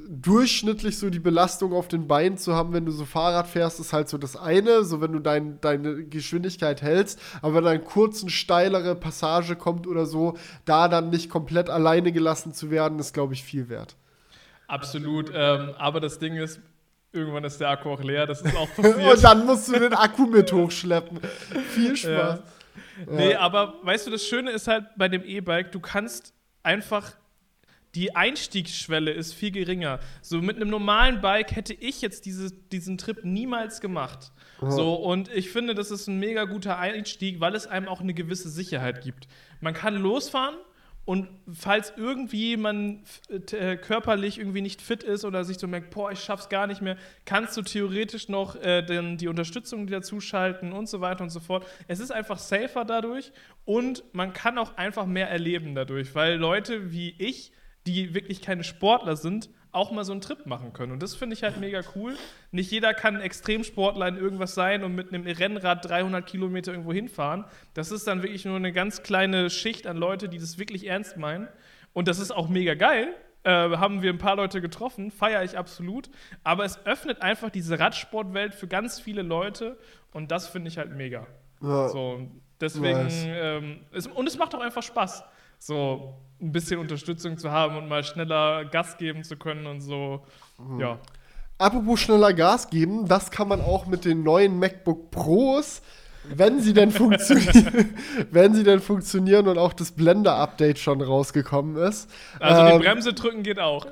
durchschnittlich 0.07 0.99
so 0.99 1.09
die 1.09 1.19
Belastung 1.19 1.73
auf 1.73 1.87
den 1.87 2.07
Beinen 2.07 2.37
zu 2.37 2.53
haben, 2.53 2.73
wenn 2.73 2.85
du 2.85 2.91
so 2.91 3.05
Fahrrad 3.05 3.47
fährst, 3.47 3.79
ist 3.79 3.93
halt 3.93 4.09
so 4.09 4.19
das 4.19 4.35
eine, 4.35 4.83
so 4.83 5.01
wenn 5.01 5.11
du 5.11 5.19
dein, 5.19 5.59
deine 5.61 6.03
Geschwindigkeit 6.03 6.83
hältst, 6.83 7.19
aber 7.41 7.55
wenn 7.55 7.63
dann 7.63 7.83
kurz 7.83 8.29
steilere 8.31 8.95
Passage 8.95 9.55
kommt 9.55 9.87
oder 9.87 10.05
so, 10.05 10.35
da 10.65 10.87
dann 10.87 11.09
nicht 11.09 11.31
komplett 11.31 11.69
alleine 11.69 12.11
gelassen 12.11 12.53
zu 12.53 12.69
werden, 12.69 12.99
ist, 12.99 13.13
glaube 13.13 13.33
ich, 13.33 13.43
viel 13.43 13.69
wert. 13.69 13.95
Absolut, 14.67 15.31
ähm, 15.33 15.71
aber 15.79 15.99
das 15.99 16.19
Ding 16.19 16.35
ist, 16.35 16.61
Irgendwann 17.11 17.43
ist 17.43 17.59
der 17.59 17.69
Akku 17.69 17.89
auch 17.89 18.03
leer, 18.03 18.27
das 18.27 18.41
ist 18.41 18.55
auch 18.55 18.69
passiert. 18.75 18.97
Und 18.97 19.23
dann 19.23 19.45
musst 19.45 19.67
du 19.67 19.79
den 19.79 19.93
Akku 19.93 20.27
mit 20.27 20.51
hochschleppen. 20.51 21.19
Viel 21.71 21.95
Spaß. 21.95 22.07
Ja. 22.09 22.39
Ja. 23.07 23.11
Nee, 23.11 23.35
aber 23.35 23.75
weißt 23.83 24.07
du, 24.07 24.11
das 24.11 24.25
Schöne 24.25 24.51
ist 24.51 24.67
halt 24.67 24.85
bei 24.97 25.07
dem 25.07 25.23
E-Bike, 25.23 25.71
du 25.71 25.79
kannst 25.79 26.33
einfach 26.63 27.13
die 27.95 28.15
Einstiegsschwelle 28.15 29.11
ist 29.11 29.33
viel 29.33 29.51
geringer. 29.51 29.99
So 30.21 30.41
mit 30.41 30.57
einem 30.57 30.69
normalen 30.69 31.21
Bike 31.21 31.55
hätte 31.55 31.73
ich 31.73 32.01
jetzt 32.01 32.25
diese, 32.25 32.51
diesen 32.51 32.97
Trip 32.97 33.23
niemals 33.23 33.81
gemacht. 33.81 34.31
Oh. 34.61 34.69
So, 34.69 34.93
und 34.93 35.29
ich 35.33 35.49
finde, 35.49 35.73
das 35.73 35.89
ist 35.89 36.07
ein 36.07 36.19
mega 36.19 36.45
guter 36.45 36.77
Einstieg, 36.77 37.39
weil 37.39 37.55
es 37.55 37.65
einem 37.65 37.87
auch 37.87 38.01
eine 38.01 38.13
gewisse 38.13 38.49
Sicherheit 38.49 39.01
gibt. 39.01 39.27
Man 39.59 39.73
kann 39.73 39.95
losfahren, 39.95 40.55
und 41.05 41.27
falls 41.51 41.93
irgendwie 41.97 42.55
man 42.55 43.03
äh, 43.29 43.77
körperlich 43.77 44.37
irgendwie 44.37 44.61
nicht 44.61 44.81
fit 44.81 45.01
ist 45.01 45.25
oder 45.25 45.43
sich 45.43 45.57
so 45.57 45.67
merkt, 45.67 45.89
boah, 45.89 46.11
ich 46.11 46.19
schaff's 46.19 46.49
gar 46.49 46.67
nicht 46.67 46.81
mehr, 46.81 46.97
kannst 47.25 47.57
du 47.57 47.63
theoretisch 47.63 48.29
noch 48.29 48.55
äh, 48.55 48.83
den, 48.83 49.17
die 49.17 49.27
Unterstützung 49.27 49.87
wieder 49.87 50.01
zuschalten 50.03 50.71
und 50.71 50.87
so 50.87 51.01
weiter 51.01 51.23
und 51.23 51.31
so 51.31 51.39
fort. 51.39 51.65
Es 51.87 51.99
ist 51.99 52.11
einfach 52.11 52.37
safer 52.37 52.85
dadurch 52.85 53.31
und 53.65 54.03
man 54.13 54.33
kann 54.33 54.57
auch 54.57 54.77
einfach 54.77 55.07
mehr 55.07 55.29
erleben 55.29 55.73
dadurch, 55.73 56.13
weil 56.13 56.35
Leute 56.35 56.91
wie 56.91 57.15
ich, 57.17 57.51
die 57.87 58.13
wirklich 58.13 58.41
keine 58.41 58.63
Sportler 58.63 59.15
sind, 59.15 59.49
auch 59.71 59.91
mal 59.91 60.03
so 60.03 60.11
einen 60.11 60.21
Trip 60.21 60.45
machen 60.45 60.73
können. 60.73 60.91
Und 60.91 61.03
das 61.03 61.15
finde 61.15 61.35
ich 61.35 61.43
halt 61.43 61.59
mega 61.59 61.81
cool. 61.95 62.15
Nicht 62.51 62.71
jeder 62.71 62.93
kann 62.93 63.15
ein 63.15 63.21
Extremsportler 63.21 64.07
in 64.07 64.17
irgendwas 64.17 64.55
sein 64.55 64.83
und 64.83 64.95
mit 64.95 65.13
einem 65.13 65.25
Rennrad 65.25 65.87
300 65.87 66.25
Kilometer 66.25 66.71
irgendwo 66.71 66.93
hinfahren. 66.93 67.45
Das 67.73 67.91
ist 67.91 68.07
dann 68.07 68.23
wirklich 68.23 68.45
nur 68.45 68.55
eine 68.55 68.73
ganz 68.73 69.03
kleine 69.03 69.49
Schicht 69.49 69.85
an 69.85 69.97
Leute, 69.97 70.29
die 70.29 70.39
das 70.39 70.57
wirklich 70.57 70.87
ernst 70.87 71.17
meinen. 71.17 71.47
Und 71.93 72.07
das 72.07 72.19
ist 72.19 72.31
auch 72.31 72.49
mega 72.49 72.73
geil. 72.73 73.13
Äh, 73.43 73.51
haben 73.51 74.01
wir 74.01 74.11
ein 74.11 74.17
paar 74.17 74.35
Leute 74.35 74.59
getroffen, 74.59 75.11
feiere 75.11 75.43
ich 75.43 75.57
absolut. 75.57 76.09
Aber 76.43 76.65
es 76.65 76.85
öffnet 76.85 77.21
einfach 77.21 77.49
diese 77.49 77.79
Radsportwelt 77.79 78.53
für 78.53 78.67
ganz 78.67 78.99
viele 78.99 79.21
Leute 79.21 79.77
und 80.11 80.31
das 80.31 80.47
finde 80.47 80.67
ich 80.67 80.77
halt 80.77 80.91
mega. 80.91 81.25
Ja. 81.61 81.87
So, 81.89 82.27
deswegen, 82.59 83.07
ähm, 83.09 83.79
es, 83.91 84.07
und 84.07 84.27
es 84.27 84.37
macht 84.37 84.55
auch 84.55 84.61
einfach 84.61 84.83
Spaß. 84.83 85.23
So, 85.59 86.15
ein 86.41 86.51
bisschen 86.51 86.79
Unterstützung 86.79 87.37
zu 87.37 87.51
haben 87.51 87.77
und 87.77 87.87
mal 87.87 88.03
schneller 88.03 88.65
Gas 88.65 88.97
geben 88.97 89.23
zu 89.23 89.35
können 89.35 89.67
und 89.67 89.81
so. 89.81 90.23
Mhm. 90.57 90.79
Ja. 90.79 90.99
Apropos 91.57 91.99
schneller 91.99 92.33
Gas 92.33 92.69
geben, 92.69 93.05
das 93.05 93.31
kann 93.31 93.49
man 93.49 93.59
auch 93.59 93.85
mit 93.85 94.05
den 94.05 94.23
neuen 94.23 94.57
MacBook 94.57 95.11
Pros, 95.11 95.81
wenn 96.23 96.61
sie 96.61 96.73
denn 96.73 96.91
funktionieren, 96.91 97.93
wenn 98.31 98.53
sie 98.53 98.63
denn 98.63 98.79
funktionieren 98.79 99.49
und 99.49 99.57
auch 99.57 99.73
das 99.73 99.91
Blender-Update 99.91 100.79
schon 100.79 101.01
rausgekommen 101.01 101.75
ist. 101.75 102.09
Also 102.39 102.61
ähm, 102.61 102.79
die 102.79 102.85
Bremse 102.85 103.13
drücken 103.13 103.43
geht 103.43 103.59
auch. 103.59 103.85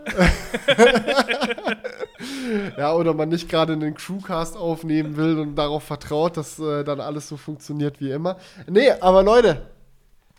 ja, 2.78 2.94
oder 2.94 3.14
man 3.14 3.28
nicht 3.28 3.50
gerade 3.50 3.74
einen 3.74 3.96
Crewcast 3.96 4.56
aufnehmen 4.56 5.18
will 5.18 5.38
und 5.38 5.56
darauf 5.56 5.84
vertraut, 5.84 6.38
dass 6.38 6.60
äh, 6.60 6.86
dann 6.86 7.02
alles 7.02 7.28
so 7.28 7.36
funktioniert 7.36 8.00
wie 8.00 8.12
immer. 8.12 8.38
Nee, 8.68 8.92
aber 8.92 9.24
Leute, 9.24 9.64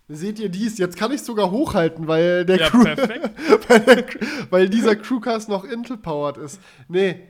Seht 0.09 0.39
ihr 0.39 0.49
dies? 0.49 0.79
Jetzt 0.79 0.97
kann 0.97 1.13
ich 1.13 1.23
sogar 1.23 1.51
hochhalten, 1.51 2.09
weil 2.09 2.47
der 2.47 2.59
ja, 2.59 2.71
Crew, 2.71 2.85
weil, 3.69 3.81
der, 3.81 4.07
weil, 4.49 4.69
dieser 4.71 4.97
Crewcast 4.97 5.51
noch 5.51 5.65
Intel-powered 5.65 6.39
ist. 6.39 6.61
Nee, 6.89 7.29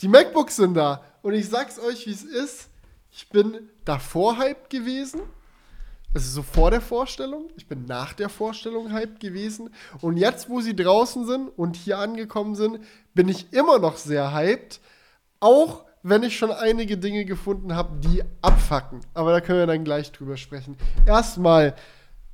die 0.00 0.08
MacBooks 0.08 0.56
sind 0.56 0.74
da. 0.74 1.02
Und 1.22 1.34
ich 1.34 1.48
sag's 1.48 1.80
euch, 1.80 2.06
wie 2.06 2.12
es 2.12 2.22
ist. 2.22 2.68
Ich 3.10 3.28
bin 3.28 3.68
davor 3.84 4.38
hyped 4.38 4.70
gewesen. 4.70 5.20
Also 6.14 6.30
so 6.30 6.42
vor 6.42 6.70
der 6.70 6.80
Vorstellung. 6.80 7.48
Ich 7.56 7.66
bin 7.66 7.86
nach 7.86 8.12
der 8.12 8.28
Vorstellung 8.28 8.92
hyped 8.92 9.18
gewesen. 9.18 9.70
Und 10.00 10.16
jetzt, 10.16 10.48
wo 10.48 10.60
sie 10.60 10.76
draußen 10.76 11.26
sind 11.26 11.48
und 11.48 11.74
hier 11.74 11.98
angekommen 11.98 12.54
sind, 12.54 12.80
bin 13.14 13.28
ich 13.28 13.52
immer 13.52 13.78
noch 13.78 13.96
sehr 13.96 14.32
hyped. 14.32 14.80
Auch 15.40 15.84
wenn 16.04 16.22
ich 16.22 16.36
schon 16.36 16.52
einige 16.52 16.98
Dinge 16.98 17.24
gefunden 17.24 17.74
habe, 17.74 17.98
die 17.98 18.22
abfacken. 18.42 19.00
Aber 19.14 19.32
da 19.32 19.40
können 19.40 19.60
wir 19.60 19.66
dann 19.66 19.84
gleich 19.84 20.12
drüber 20.12 20.36
sprechen. 20.36 20.76
Erstmal 21.06 21.74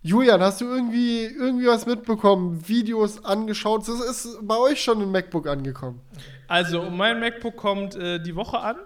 Julian, 0.02 0.40
hast 0.40 0.60
du 0.60 0.66
irgendwie, 0.66 1.24
irgendwie 1.24 1.66
was 1.66 1.84
mitbekommen, 1.86 2.66
Videos 2.68 3.24
angeschaut? 3.24 3.88
Das 3.88 4.00
ist 4.00 4.38
bei 4.42 4.56
euch 4.56 4.82
schon 4.82 5.02
ein 5.02 5.10
MacBook 5.10 5.48
angekommen. 5.48 6.00
Also, 6.46 6.82
mein 6.88 7.18
MacBook 7.18 7.56
kommt 7.56 7.96
äh, 7.96 8.20
die 8.20 8.36
Woche 8.36 8.60
an. 8.60 8.76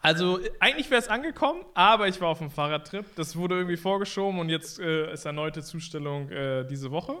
Also, 0.00 0.38
eigentlich 0.60 0.88
wäre 0.90 1.00
es 1.00 1.08
angekommen, 1.08 1.64
aber 1.74 2.06
ich 2.06 2.20
war 2.20 2.28
auf 2.28 2.40
einem 2.40 2.50
Fahrradtrip. 2.50 3.04
Das 3.16 3.34
wurde 3.34 3.56
irgendwie 3.56 3.76
vorgeschoben 3.76 4.38
und 4.38 4.48
jetzt 4.48 4.78
äh, 4.78 5.12
ist 5.12 5.24
erneute 5.24 5.62
Zustellung 5.62 6.30
äh, 6.30 6.64
diese 6.64 6.92
Woche. 6.92 7.16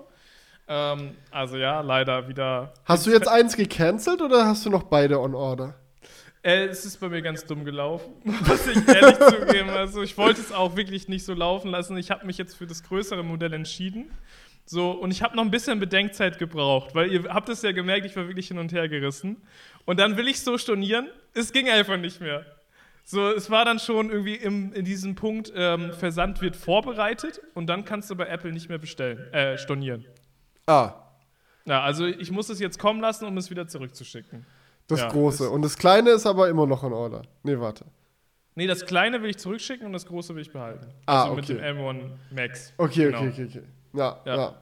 Ähm, 0.68 1.16
also, 1.32 1.56
ja, 1.56 1.80
leider 1.80 2.28
wieder. 2.28 2.72
Hast 2.84 3.06
du 3.06 3.10
jetzt 3.10 3.28
eins 3.28 3.56
gecancelt 3.56 4.22
oder 4.22 4.46
hast 4.46 4.64
du 4.64 4.70
noch 4.70 4.84
beide 4.84 5.20
on 5.20 5.34
order? 5.34 5.74
Äh, 6.46 6.66
es 6.66 6.84
ist 6.84 7.00
bei 7.00 7.08
mir 7.08 7.22
ganz 7.22 7.44
dumm 7.44 7.64
gelaufen, 7.64 8.14
muss 8.22 8.68
ich 8.68 8.86
ehrlich 8.86 9.18
zugeben. 9.18 9.68
Also 9.70 10.02
ich 10.02 10.16
wollte 10.16 10.40
es 10.40 10.52
auch 10.52 10.76
wirklich 10.76 11.08
nicht 11.08 11.24
so 11.24 11.34
laufen 11.34 11.72
lassen. 11.72 11.96
Ich 11.96 12.12
habe 12.12 12.24
mich 12.24 12.38
jetzt 12.38 12.54
für 12.54 12.68
das 12.68 12.84
größere 12.84 13.24
Modell 13.24 13.52
entschieden. 13.52 14.12
So, 14.64 14.92
und 14.92 15.10
ich 15.10 15.22
habe 15.22 15.34
noch 15.34 15.42
ein 15.42 15.50
bisschen 15.50 15.80
Bedenkzeit 15.80 16.38
gebraucht, 16.38 16.94
weil 16.94 17.12
ihr 17.12 17.24
habt 17.24 17.48
es 17.48 17.62
ja 17.62 17.72
gemerkt, 17.72 18.06
ich 18.06 18.14
war 18.14 18.28
wirklich 18.28 18.46
hin 18.46 18.58
und 18.58 18.72
her 18.72 18.88
gerissen. 18.88 19.42
Und 19.86 19.98
dann 19.98 20.16
will 20.16 20.28
ich 20.28 20.40
so 20.40 20.56
stornieren, 20.56 21.08
es 21.34 21.52
ging 21.52 21.68
einfach 21.68 21.96
nicht 21.96 22.20
mehr. 22.20 22.46
So, 23.02 23.28
es 23.32 23.50
war 23.50 23.64
dann 23.64 23.80
schon 23.80 24.10
irgendwie 24.10 24.36
im, 24.36 24.72
in 24.72 24.84
diesem 24.84 25.16
Punkt, 25.16 25.52
ähm, 25.56 25.92
Versand 25.94 26.42
wird 26.42 26.54
vorbereitet 26.54 27.40
und 27.54 27.66
dann 27.66 27.84
kannst 27.84 28.08
du 28.08 28.14
bei 28.14 28.26
Apple 28.26 28.52
nicht 28.52 28.68
mehr 28.68 28.78
bestellen, 28.78 29.32
äh, 29.32 29.58
stornieren. 29.58 30.04
Ah. 30.66 30.94
Ja, 31.64 31.82
also 31.82 32.06
ich 32.06 32.30
muss 32.30 32.48
es 32.50 32.60
jetzt 32.60 32.78
kommen 32.78 33.00
lassen, 33.00 33.24
um 33.24 33.36
es 33.36 33.50
wieder 33.50 33.66
zurückzuschicken. 33.66 34.46
Das 34.88 35.00
ja, 35.00 35.08
große. 35.08 35.50
Und 35.50 35.62
das 35.62 35.76
kleine 35.76 36.10
ist 36.10 36.26
aber 36.26 36.48
immer 36.48 36.66
noch 36.66 36.84
in 36.84 36.92
Order. 36.92 37.22
Nee, 37.42 37.58
warte. 37.58 37.86
Nee, 38.54 38.66
das 38.66 38.86
kleine 38.86 39.22
will 39.22 39.30
ich 39.30 39.38
zurückschicken 39.38 39.86
und 39.86 39.92
das 39.92 40.06
große 40.06 40.34
will 40.34 40.42
ich 40.42 40.52
behalten. 40.52 40.86
Ah, 41.04 41.24
also 41.24 41.32
okay. 41.32 41.40
mit 41.40 41.62
dem 41.62 41.78
M1 41.78 42.02
Max. 42.30 42.72
Okay, 42.78 43.04
genau. 43.06 43.18
okay, 43.18 43.28
okay, 43.28 43.46
okay. 43.50 43.62
Ja, 43.92 44.20
ja, 44.24 44.36
ja. 44.36 44.54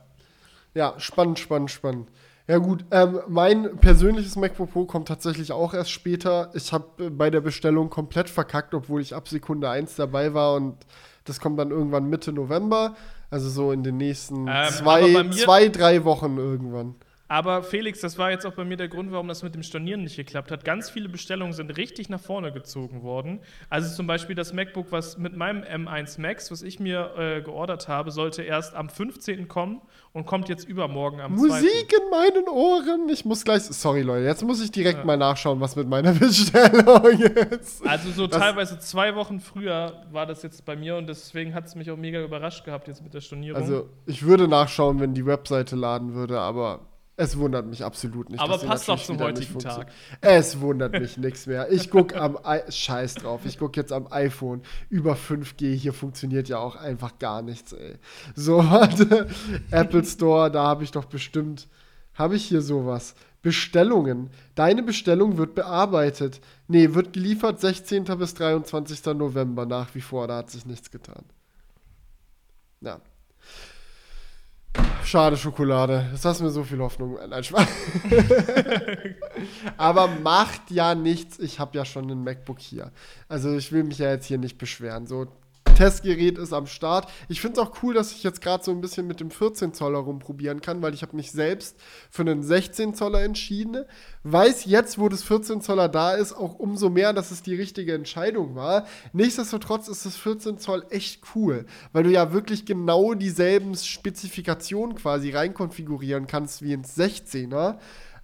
Ja, 0.73 0.93
spannend, 0.97 1.39
spannend, 1.39 1.71
spannend. 1.71 2.09
Ja 2.47 2.57
gut, 2.57 2.85
ähm, 2.91 3.21
mein 3.27 3.77
persönliches 3.77 4.35
MacBook 4.35 4.71
Pro 4.71 4.85
kommt 4.85 5.07
tatsächlich 5.07 5.51
auch 5.51 5.73
erst 5.73 5.89
später. 5.89 6.51
Ich 6.53 6.73
habe 6.73 7.05
äh, 7.05 7.09
bei 7.09 7.29
der 7.29 7.41
Bestellung 7.41 7.89
komplett 7.89 8.29
verkackt, 8.29 8.73
obwohl 8.75 9.01
ich 9.01 9.15
ab 9.15 9.27
Sekunde 9.27 9.69
1 9.69 9.95
dabei 9.95 10.33
war 10.33 10.55
und 10.55 10.75
das 11.23 11.39
kommt 11.39 11.57
dann 11.57 11.71
irgendwann 11.71 12.07
Mitte 12.09 12.31
November. 12.31 12.95
Also 13.31 13.49
so 13.49 13.71
in 13.71 13.83
den 13.83 13.97
nächsten 13.97 14.47
Ähm, 14.47 14.69
zwei, 14.69 15.29
zwei, 15.31 15.69
drei 15.69 16.03
Wochen 16.03 16.37
irgendwann. 16.37 16.95
Aber 17.27 17.63
Felix, 17.63 18.01
das 18.01 18.19
war 18.19 18.29
jetzt 18.29 18.45
auch 18.45 18.53
bei 18.53 18.63
mir 18.65 18.77
der 18.77 18.87
Grund, 18.87 19.11
warum 19.11 19.27
das 19.27 19.41
mit 19.41 19.55
dem 19.55 19.63
Stornieren 19.63 20.03
nicht 20.03 20.15
geklappt 20.15 20.51
hat. 20.51 20.63
Ganz 20.63 20.91
viele 20.91 21.09
Bestellungen 21.09 21.53
sind 21.53 21.75
richtig 21.75 22.07
nach 22.07 22.19
vorne 22.19 22.51
gezogen 22.51 23.01
worden. 23.01 23.39
Also 23.67 23.95
zum 23.95 24.05
Beispiel 24.05 24.35
das 24.35 24.53
MacBook, 24.53 24.91
was 24.91 25.17
mit 25.17 25.35
meinem 25.35 25.63
M1 25.63 26.21
Max, 26.21 26.51
was 26.51 26.61
ich 26.61 26.79
mir 26.79 27.11
äh, 27.17 27.41
geordert 27.41 27.87
habe, 27.87 28.11
sollte 28.11 28.43
erst 28.43 28.75
am 28.75 28.89
15. 28.89 29.47
kommen 29.47 29.81
und 30.13 30.27
kommt 30.27 30.49
jetzt 30.49 30.65
übermorgen 30.69 31.19
am 31.19 31.35
2. 31.35 31.47
Musik 31.47 31.93
in 31.97 32.09
meinen 32.11 32.47
Ohren. 32.47 33.09
Ich 33.09 33.25
muss 33.25 33.43
gleich. 33.43 33.63
Sorry, 33.63 34.03
Leute, 34.03 34.25
jetzt 34.25 34.43
muss 34.43 34.61
ich 34.63 34.71
direkt 34.71 35.03
mal 35.03 35.17
nachschauen, 35.17 35.59
was 35.59 35.75
mit 35.75 35.89
meiner 35.89 36.11
Bestellung 36.13 37.19
ist. 37.59 37.85
Also 37.87 38.11
so 38.11 38.27
Das- 38.27 38.39
teilweise 38.39 38.77
zwei 38.77 39.15
Wochen 39.15 39.39
früher 39.39 40.03
war 40.11 40.27
das 40.27 40.43
jetzt 40.43 40.63
bei 40.63 40.75
mir 40.75 40.95
und 40.95 41.07
deswegen 41.07 41.55
hat 41.55 41.65
es 41.65 41.73
mich 41.73 41.89
auch 41.89 41.97
mega 41.97 42.21
überrascht 42.23 42.65
gehabt 42.65 42.87
jetzt 42.87 43.01
mit 43.03 43.15
der 43.15 43.21
Stornierung. 43.21 43.59
Also, 43.59 43.89
ich 44.05 44.23
würde 44.23 44.47
nachschauen, 44.47 44.99
wenn 44.99 45.15
die 45.15 45.25
Webseite 45.25 45.75
laden 45.75 46.13
würde, 46.13 46.39
aber 46.39 46.81
es 47.17 47.37
wundert 47.37 47.65
mich 47.65 47.83
absolut 47.83 48.29
nicht. 48.29 48.41
Aber 48.41 48.57
passt 48.57 48.89
doch 48.89 49.01
zum 49.01 49.19
heutigen 49.19 49.49
funktioniert. 49.53 49.89
Es 50.19 50.59
wundert 50.59 50.91
mich 50.93 51.17
nichts 51.17 51.47
mehr. 51.47 51.71
Ich 51.71 51.89
gucke 51.89 52.19
am 52.19 52.37
I 52.45 52.69
Scheiß 52.69 53.15
drauf. 53.15 53.41
Ich 53.45 53.57
gucke 53.57 53.79
jetzt 53.79 53.93
am 53.93 54.11
iPhone 54.11 54.61
über 54.89 55.13
5G. 55.13 55.73
Hier 55.73 55.93
funktioniert 55.93 56.49
ja 56.49 56.57
auch 56.57 56.75
einfach 56.75 57.17
gar 57.17 57.41
nichts, 57.41 57.71
ey. 57.71 57.95
So, 58.35 58.57
warte. 58.69 59.29
Apple 59.71 60.03
Store, 60.03 60.51
da 60.51 60.63
habe 60.63 60.83
ich 60.83 60.91
doch 60.91 61.05
bestimmt. 61.05 61.69
Habe 62.15 62.35
ich 62.35 62.45
hier 62.45 62.61
sowas? 62.61 63.15
Bestellungen. 63.41 64.29
Deine 64.55 64.83
Bestellung 64.83 65.37
wird 65.37 65.55
bearbeitet. 65.55 66.41
Nee, 66.67 66.95
wird 66.95 67.13
geliefert 67.13 67.61
16. 67.61 68.03
bis 68.03 68.33
23. 68.33 69.05
November 69.13 69.65
nach 69.65 69.95
wie 69.95 70.01
vor. 70.01 70.27
Da 70.27 70.37
hat 70.37 70.49
sich 70.49 70.65
nichts 70.65 70.91
getan. 70.91 71.23
Ja. 72.81 72.99
Schade 75.05 75.37
Schokolade. 75.37 76.07
Das 76.11 76.25
hast 76.25 76.41
mir 76.41 76.49
so 76.49 76.63
viel 76.63 76.79
Hoffnung. 76.79 77.17
Nein, 77.29 77.43
Spaß. 77.43 77.67
Aber 79.77 80.07
macht 80.07 80.71
ja 80.71 80.95
nichts. 80.95 81.37
Ich 81.37 81.59
habe 81.59 81.77
ja 81.77 81.85
schon 81.85 82.09
ein 82.09 82.23
MacBook 82.23 82.59
hier. 82.59 82.91
Also 83.29 83.55
ich 83.55 83.71
will 83.71 83.83
mich 83.83 83.99
ja 83.99 84.09
jetzt 84.09 84.25
hier 84.25 84.39
nicht 84.39 84.57
beschweren. 84.57 85.05
So, 85.05 85.27
Testgerät 85.75 86.37
ist 86.37 86.53
am 86.53 86.67
Start. 86.67 87.11
Ich 87.27 87.41
finde 87.41 87.59
es 87.59 87.67
auch 87.67 87.83
cool, 87.83 87.93
dass 87.93 88.13
ich 88.13 88.23
jetzt 88.23 88.41
gerade 88.41 88.63
so 88.63 88.71
ein 88.71 88.79
bisschen 88.79 89.07
mit 89.07 89.19
dem 89.19 89.29
14 89.29 89.73
Zoller 89.73 89.99
rumprobieren 89.99 90.61
kann, 90.61 90.81
weil 90.81 90.93
ich 90.93 91.01
habe 91.01 91.15
mich 91.15 91.31
selbst 91.31 91.77
für 92.09 92.21
einen 92.21 92.43
16 92.43 92.93
Zoller 92.93 93.23
entschieden. 93.23 93.83
Weiß 94.23 94.65
jetzt, 94.65 94.97
wo 94.97 95.09
das 95.09 95.23
14 95.23 95.61
Zoller 95.61 95.89
da 95.89 96.13
ist, 96.13 96.33
auch 96.33 96.55
umso 96.55 96.89
mehr, 96.89 97.11
dass 97.11 97.31
es 97.31 97.43
die 97.43 97.55
richtige 97.55 97.93
Entscheidung 97.93 98.55
war. 98.55 98.85
Nichtsdestotrotz 99.11 99.89
ist 99.89 100.05
das 100.05 100.15
14 100.15 100.57
Zoll 100.59 100.85
echt 100.89 101.21
cool, 101.35 101.65
weil 101.91 102.03
du 102.03 102.11
ja 102.11 102.31
wirklich 102.31 102.65
genau 102.65 103.13
dieselben 103.13 103.75
Spezifikationen 103.75 104.95
quasi 104.95 105.31
reinkonfigurieren 105.31 106.25
kannst 106.25 106.61
wie 106.61 106.71
ins 106.71 106.97
16er. 106.97 107.77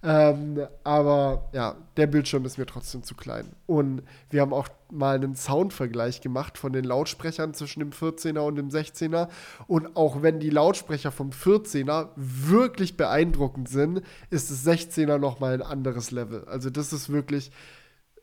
Ähm, 0.04 0.66
aber 0.82 1.48
ja, 1.52 1.76
der 1.96 2.08
Bildschirm 2.08 2.44
ist 2.44 2.58
mir 2.58 2.66
trotzdem 2.66 3.04
zu 3.04 3.14
klein. 3.14 3.52
Und 3.66 4.02
wir 4.30 4.40
haben 4.40 4.52
auch 4.52 4.66
mal 4.90 5.14
einen 5.14 5.36
Soundvergleich 5.36 6.20
gemacht 6.20 6.58
von 6.58 6.72
den 6.72 6.82
Lautsprechern 6.84 7.54
zwischen 7.54 7.78
dem 7.80 7.92
14er 7.92 8.40
und 8.40 8.56
dem 8.56 8.70
16er. 8.70 9.28
Und 9.68 9.94
auch 9.96 10.22
wenn 10.22 10.40
die 10.40 10.50
Lautsprecher 10.50 11.12
vom 11.12 11.30
14er 11.30 12.08
wirklich 12.16 12.96
beeindruckend 12.96 13.68
sind, 13.68 14.02
ist 14.30 14.50
das 14.50 14.66
16er 14.66 15.18
nochmal 15.18 15.54
ein 15.54 15.62
anderes 15.62 16.10
Level. 16.10 16.46
Also 16.46 16.68
das 16.68 16.92
ist 16.92 17.12
wirklich, 17.12 17.52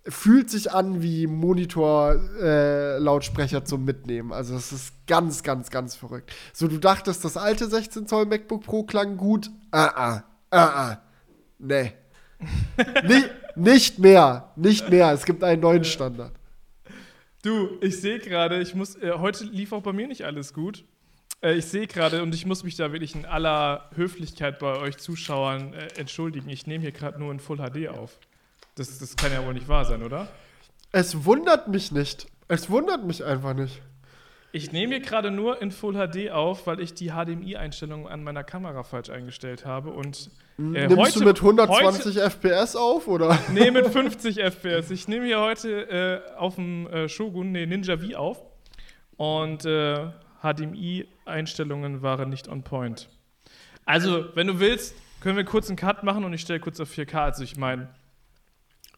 fühlt 0.05 0.49
sich 0.49 0.73
an 0.73 1.01
wie 1.01 1.27
Monitor-Lautsprecher 1.27 3.63
zum 3.63 3.85
Mitnehmen. 3.85 4.33
Also 4.33 4.53
das 4.53 4.73
ist 4.73 4.91
ganz, 5.07 5.43
ganz, 5.43 5.69
ganz 5.69 5.95
verrückt. 5.95 6.33
So, 6.51 6.67
du 6.67 6.77
dachtest, 6.77 7.23
das 7.23 7.37
alte 7.37 7.67
16 7.67 8.05
Zoll 8.05 8.25
MacBook 8.25 8.63
Pro 8.63 8.83
klang 8.83 9.15
gut? 9.15 9.49
Ah, 9.71 9.93
ah, 9.95 10.25
ah, 10.51 10.91
ah. 10.91 10.97
Nee. 11.59 11.93
Ni 13.03 13.23
nicht 13.55 13.99
mehr. 13.99 14.51
Nicht 14.55 14.89
mehr. 14.89 15.11
Es 15.11 15.25
gibt 15.25 15.43
einen 15.43 15.61
neuen 15.61 15.83
Standard. 15.83 16.31
Du, 17.43 17.77
ich 17.81 17.99
sehe 18.01 18.19
gerade, 18.19 18.59
ich 18.61 18.75
muss, 18.75 18.95
äh, 18.95 19.13
heute 19.17 19.45
lief 19.45 19.71
auch 19.71 19.81
bei 19.81 19.93
mir 19.93 20.07
nicht 20.07 20.23
alles 20.23 20.53
gut. 20.53 20.83
Äh, 21.41 21.55
ich 21.55 21.65
sehe 21.65 21.87
gerade 21.87 22.21
und 22.23 22.33
ich 22.33 22.45
muss 22.45 22.63
mich 22.63 22.75
da 22.75 22.91
wirklich 22.91 23.15
in 23.15 23.25
aller 23.25 23.89
Höflichkeit 23.95 24.59
bei 24.59 24.77
euch 24.77 24.97
Zuschauern 24.97 25.73
äh, 25.73 25.87
entschuldigen. 25.97 26.49
Ich 26.49 26.67
nehme 26.67 26.81
hier 26.81 26.91
gerade 26.91 27.19
nur 27.19 27.31
in 27.31 27.39
Full 27.39 27.57
HD 27.57 27.89
auf. 27.89 28.19
Das, 28.75 28.99
das 28.99 29.15
kann 29.15 29.31
ja 29.31 29.45
wohl 29.45 29.53
nicht 29.53 29.67
wahr 29.67 29.85
sein, 29.85 30.03
oder? 30.03 30.27
Es 30.91 31.25
wundert 31.25 31.67
mich 31.67 31.91
nicht. 31.91 32.27
Es 32.47 32.69
wundert 32.69 33.05
mich 33.05 33.23
einfach 33.23 33.53
nicht. 33.53 33.81
Ich 34.51 34.71
nehme 34.71 34.95
hier 34.95 35.03
gerade 35.03 35.29
nur 35.29 35.61
in 35.61 35.71
Full 35.71 35.93
HD 35.93 36.31
auf, 36.31 36.65
weil 36.65 36.79
ich 36.79 36.93
die 36.93 37.11
HDMI-Einstellung 37.11 38.07
an 38.07 38.23
meiner 38.23 38.43
Kamera 38.43 38.83
falsch 38.83 39.09
eingestellt 39.09 39.65
habe 39.65 39.91
und 39.91 40.31
äh, 40.59 40.87
Nimmst 40.87 40.97
heute, 40.97 41.19
du 41.19 41.25
mit 41.25 41.37
120 41.37 42.05
Heute, 42.05 42.29
FPS 42.29 42.75
auf, 42.75 43.07
oder? 43.07 43.37
nee, 43.53 43.71
mit 43.71 43.87
50 43.87 44.39
FPS. 44.39 44.91
Ich 44.91 45.07
nehme 45.07 45.25
hier 45.25 45.39
heute 45.39 45.89
äh, 45.89 46.37
auf 46.37 46.55
dem 46.55 46.87
äh, 46.87 47.07
Shogun, 47.07 47.51
nee, 47.51 47.65
Ninja 47.65 47.97
V 47.97 48.15
auf 48.17 48.41
und 49.17 49.65
äh, 49.65 50.07
HDMI-Einstellungen 50.41 52.01
waren 52.01 52.29
nicht 52.29 52.47
on 52.47 52.63
point. 52.63 53.09
Also, 53.85 54.25
wenn 54.35 54.47
du 54.47 54.59
willst, 54.59 54.95
können 55.21 55.37
wir 55.37 55.45
kurz 55.45 55.67
einen 55.67 55.77
Cut 55.77 56.03
machen 56.03 56.23
und 56.23 56.33
ich 56.33 56.41
stelle 56.41 56.59
kurz 56.59 56.79
auf 56.79 56.89
4K. 56.91 57.15
Also, 57.15 57.43
ich 57.43 57.57
meine, 57.57 57.89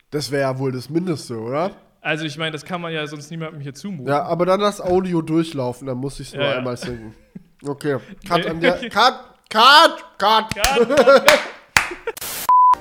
Das 0.09 0.31
wäre 0.31 0.41
ja 0.41 0.59
wohl 0.59 0.71
das 0.71 0.89
Mindeste, 0.89 1.39
oder? 1.39 1.71
also 2.01 2.25
ich 2.25 2.37
meine, 2.37 2.51
das 2.51 2.65
kann 2.65 2.81
man 2.81 2.91
ja 2.91 3.05
sonst 3.05 3.29
niemandem 3.29 3.61
hier 3.61 3.73
zumuten. 3.75 4.07
Ja, 4.07 4.23
aber 4.23 4.45
dann 4.45 4.59
das 4.59 4.81
Audio 4.81 5.21
durchlaufen, 5.21 5.87
dann 5.87 5.97
muss 5.97 6.19
ich 6.19 6.29
es 6.29 6.33
nur 6.33 6.43
Ja, 6.43 6.57
einmal 6.57 6.77
sinken. 6.77 7.13
Okay. 7.63 7.97
Cut 8.27 8.47
an 8.47 8.59
der. 8.59 8.89
Cut! 8.89 9.13
Cut! 9.51 10.17
Cut! 10.17 10.55
Cut. 10.55 11.29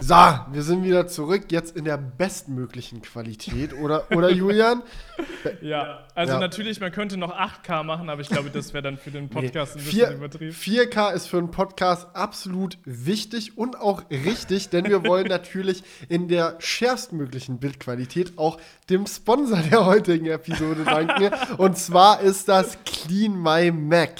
So, 0.03 0.15
wir 0.15 0.63
sind 0.63 0.83
wieder 0.83 1.07
zurück, 1.09 1.53
jetzt 1.53 1.77
in 1.77 1.85
der 1.85 1.99
bestmöglichen 1.99 3.03
Qualität, 3.03 3.75
oder, 3.75 4.07
oder 4.13 4.31
Julian? 4.31 4.83
Ja, 5.61 6.07
also 6.15 6.35
Ja. 6.35 6.41
natürlich, 6.41 6.81
man 6.81 6.91
könnte 6.91 7.19
noch 7.19 7.33
8K 7.37 7.83
machen, 7.83 8.09
aber 8.09 8.23
ich 8.23 8.29
glaube, 8.31 8.49
das 8.51 8.73
wäre 8.73 8.83
dann 8.83 8.97
für 8.97 9.11
den 9.11 9.29
Podcast 9.29 9.77
ein 9.77 9.85
bisschen 9.85 10.15
übertrieben. 10.15 10.53
4K 10.55 11.13
ist 11.13 11.27
für 11.27 11.37
einen 11.39 11.51
Podcast 11.51 12.09
absolut 12.15 12.79
wichtig 12.85 13.59
und 13.59 13.79
auch 13.79 14.05
richtig, 14.11 14.71
denn 14.71 14.87
wir 14.87 15.05
wollen 15.05 15.27
natürlich 15.29 15.83
in 16.09 16.29
der 16.29 16.57
schärfstmöglichen 16.61 17.59
Bildqualität 17.59 18.39
auch 18.39 18.59
dem 18.89 19.07
Sponsor 19.07 19.59
der 19.59 19.85
heutigen 19.85 20.27
Episode 20.27 20.85
danken. 20.85 21.31
Und 21.59 21.77
zwar 21.77 22.21
ist 22.21 22.49
das 22.49 22.79
Clean 22.85 23.35
My 23.35 23.71
Mac. 23.71 24.13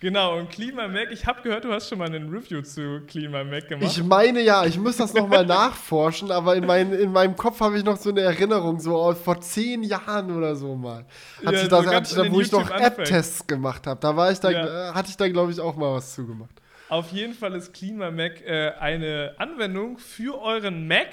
Genau, 0.00 0.38
und 0.38 0.48
Klima 0.48 0.88
Mac, 0.88 1.08
ich 1.12 1.26
habe 1.26 1.42
gehört, 1.42 1.64
du 1.64 1.72
hast 1.74 1.90
schon 1.90 1.98
mal 1.98 2.06
einen 2.06 2.30
Review 2.30 2.62
zu 2.62 3.02
Klima 3.06 3.44
Mac 3.44 3.68
gemacht. 3.68 3.84
Ich 3.98 4.02
meine 4.02 4.40
ja, 4.40 4.64
ich 4.64 4.78
muss 4.78 4.96
das 4.96 5.12
nochmal 5.12 5.44
nachforschen, 5.44 6.30
aber 6.30 6.56
in, 6.56 6.64
mein, 6.64 6.90
in 6.94 7.12
meinem 7.12 7.36
Kopf 7.36 7.60
habe 7.60 7.76
ich 7.76 7.84
noch 7.84 7.98
so 7.98 8.08
eine 8.08 8.22
Erinnerung, 8.22 8.80
so 8.80 9.12
vor 9.12 9.42
zehn 9.42 9.82
Jahren 9.82 10.34
oder 10.34 10.56
so 10.56 10.74
mal. 10.74 11.04
Hat 11.44 11.52
Ja, 11.52 11.60
so 11.64 11.68
das, 11.68 12.12
in 12.16 12.22
da, 12.24 12.32
wo 12.32 12.40
ich 12.40 12.50
noch. 12.50 12.70
App-Tests 12.70 13.46
gemacht 13.46 13.86
habe. 13.86 14.00
Da 14.00 14.16
war 14.16 14.32
ich 14.32 14.40
da, 14.40 14.50
Ja. 14.50 14.90
äh, 14.90 14.94
hatte 14.94 15.10
ich 15.10 15.18
da, 15.18 15.28
glaube 15.28 15.52
ich, 15.52 15.60
auch 15.60 15.76
mal 15.76 15.92
was 15.92 16.14
zugemacht. 16.14 16.54
Auf 16.88 17.12
jeden 17.12 17.34
Fall 17.34 17.54
ist 17.54 17.74
Klima 17.74 18.10
Mac 18.10 18.40
äh, 18.40 18.70
eine 18.80 19.34
Anwendung 19.36 19.98
für 19.98 20.40
euren 20.40 20.88
Mac, 20.88 21.08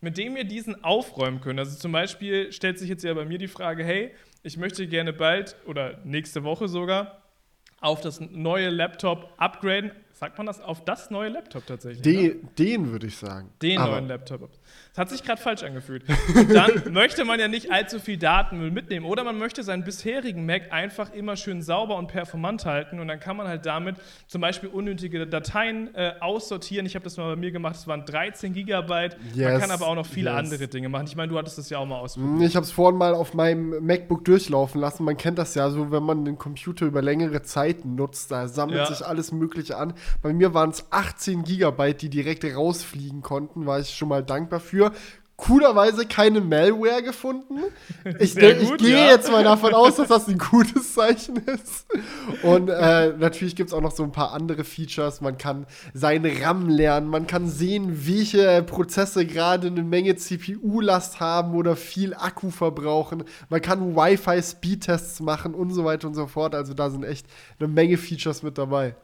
mit 0.00 0.18
dem 0.18 0.36
ihr 0.36 0.44
diesen 0.44 0.82
aufräumen 0.82 1.40
könnt. 1.40 1.60
Also 1.60 1.78
zum 1.78 1.92
Beispiel 1.92 2.50
stellt 2.50 2.80
sich 2.80 2.88
jetzt 2.88 3.04
ja 3.04 3.14
bei 3.14 3.24
mir 3.24 3.38
die 3.38 3.46
Frage, 3.46 3.84
hey, 3.84 4.12
ich 4.42 4.56
möchte 4.56 4.88
gerne 4.88 5.12
bald 5.12 5.54
oder 5.64 5.98
nächste 6.02 6.42
Woche 6.42 6.66
sogar 6.66 7.21
auf 7.82 8.00
das 8.00 8.20
neue 8.20 8.70
Laptop 8.70 9.34
upgraden. 9.36 9.90
Sagt 10.22 10.38
man 10.38 10.46
das? 10.46 10.60
Auf 10.60 10.84
das 10.84 11.10
neue 11.10 11.30
Laptop 11.30 11.66
tatsächlich? 11.66 12.06
ne? 12.06 12.12
Den, 12.30 12.48
den 12.56 12.92
würde 12.92 13.08
ich 13.08 13.16
sagen. 13.16 13.50
Den 13.60 13.78
Aber 13.80 13.94
neuen 13.94 14.06
Laptop. 14.06 14.48
Das 14.90 14.98
hat 14.98 15.10
sich 15.10 15.24
gerade 15.24 15.42
falsch 15.42 15.64
angefühlt. 15.64 16.04
Und 16.36 16.48
dann 16.54 16.92
möchte 16.92 17.24
man 17.24 17.40
ja 17.40 17.48
nicht 17.48 17.72
allzu 17.72 17.98
viel 17.98 18.18
Datenmüll 18.18 18.70
mitnehmen. 18.70 19.04
Oder 19.04 19.24
man 19.24 19.36
möchte 19.36 19.64
seinen 19.64 19.82
bisherigen 19.82 20.46
Mac 20.46 20.72
einfach 20.72 21.12
immer 21.12 21.34
schön 21.34 21.60
sauber 21.60 21.96
und 21.96 22.06
performant 22.06 22.64
halten. 22.66 23.00
Und 23.00 23.08
dann 23.08 23.18
kann 23.18 23.36
man 23.36 23.48
halt 23.48 23.66
damit 23.66 23.96
zum 24.28 24.40
Beispiel 24.40 24.68
unnötige 24.68 25.26
Dateien 25.26 25.92
äh, 25.96 26.12
aussortieren. 26.20 26.86
Ich 26.86 26.94
habe 26.94 27.02
das 27.02 27.16
mal 27.16 27.30
bei 27.34 27.40
mir 27.40 27.50
gemacht. 27.50 27.74
Es 27.74 27.88
waren 27.88 28.04
13 28.06 28.52
Gigabyte. 28.52 29.16
man 29.18 29.34
Yes, 29.34 29.60
kann 29.60 29.72
aber 29.72 29.88
auch 29.88 29.96
noch 29.96 30.06
viele 30.06 30.30
yes. 30.30 30.38
andere 30.38 30.68
Dinge 30.68 30.88
machen. 30.88 31.06
Ich 31.08 31.16
meine, 31.16 31.32
du 31.32 31.38
hattest 31.38 31.58
das 31.58 31.68
ja 31.68 31.78
auch 31.78 31.86
mal 31.86 31.98
ausprobiert. 31.98 32.48
Ich 32.48 32.54
habe 32.54 32.64
es 32.64 32.70
vorhin 32.70 32.96
mal 32.96 33.12
auf 33.16 33.34
meinem 33.34 33.84
MacBook 33.84 34.24
durchlaufen 34.24 34.80
lassen. 34.80 35.02
Man 35.02 35.16
kennt 35.16 35.38
das 35.38 35.56
ja 35.56 35.68
so, 35.68 35.90
wenn 35.90 36.04
man 36.04 36.24
den 36.24 36.38
Computer 36.38 36.86
über 36.86 37.02
längere 37.02 37.42
Zeit 37.42 37.84
nutzt, 37.84 38.30
da 38.30 38.46
sammelt 38.46 38.78
Ja. 38.78 38.86
sich 38.86 39.04
alles 39.04 39.32
Mögliche 39.32 39.76
an. 39.78 39.94
Bei 40.20 40.32
mir 40.32 40.52
waren 40.54 40.70
es 40.70 40.84
18 40.90 41.44
Gigabyte, 41.44 42.02
die 42.02 42.10
direkt 42.10 42.44
rausfliegen 42.44 43.22
konnten, 43.22 43.66
war 43.66 43.80
ich 43.80 43.90
schon 43.94 44.08
mal 44.08 44.22
dankbar 44.22 44.60
für. 44.60 44.92
coolerweise 45.36 46.06
keine 46.06 46.40
Malware 46.40 47.02
gefunden. 47.02 47.58
Ich, 48.18 48.34
Sehr 48.34 48.60
ich 48.60 48.68
gut, 48.68 48.78
gehe 48.78 48.96
ja. 48.96 49.10
jetzt 49.10 49.30
mal 49.30 49.42
davon 49.44 49.74
aus, 49.74 49.96
dass 49.96 50.08
das 50.08 50.28
ein 50.28 50.38
gutes 50.50 50.94
Zeichen 50.94 51.36
ist. 51.36 51.86
Und 52.42 52.68
äh, 52.68 53.12
natürlich 53.16 53.56
gibt 53.56 53.70
es 53.70 53.74
auch 53.74 53.80
noch 53.80 53.92
so 53.92 54.02
ein 54.02 54.12
paar 54.12 54.32
andere 54.32 54.64
Features. 54.64 55.20
Man 55.20 55.38
kann 55.38 55.66
seine 55.94 56.30
RAM 56.42 56.68
lernen, 56.68 57.08
man 57.08 57.26
kann 57.26 57.48
sehen, 57.48 58.06
welche 58.06 58.62
Prozesse 58.64 59.24
gerade 59.24 59.68
eine 59.68 59.82
Menge 59.82 60.16
CPU-Last 60.16 61.20
haben 61.20 61.54
oder 61.54 61.76
viel 61.76 62.14
Akku 62.14 62.50
verbrauchen. 62.50 63.24
Man 63.48 63.62
kann 63.62 63.96
Wi-Fi-Speedtests 63.96 65.20
machen 65.20 65.54
und 65.54 65.70
so 65.72 65.84
weiter 65.84 66.08
und 66.08 66.14
so 66.14 66.26
fort. 66.26 66.54
Also 66.54 66.74
da 66.74 66.90
sind 66.90 67.04
echt 67.04 67.26
eine 67.58 67.68
Menge 67.68 67.98
Features 67.98 68.42
mit 68.42 68.58
dabei. 68.58 68.94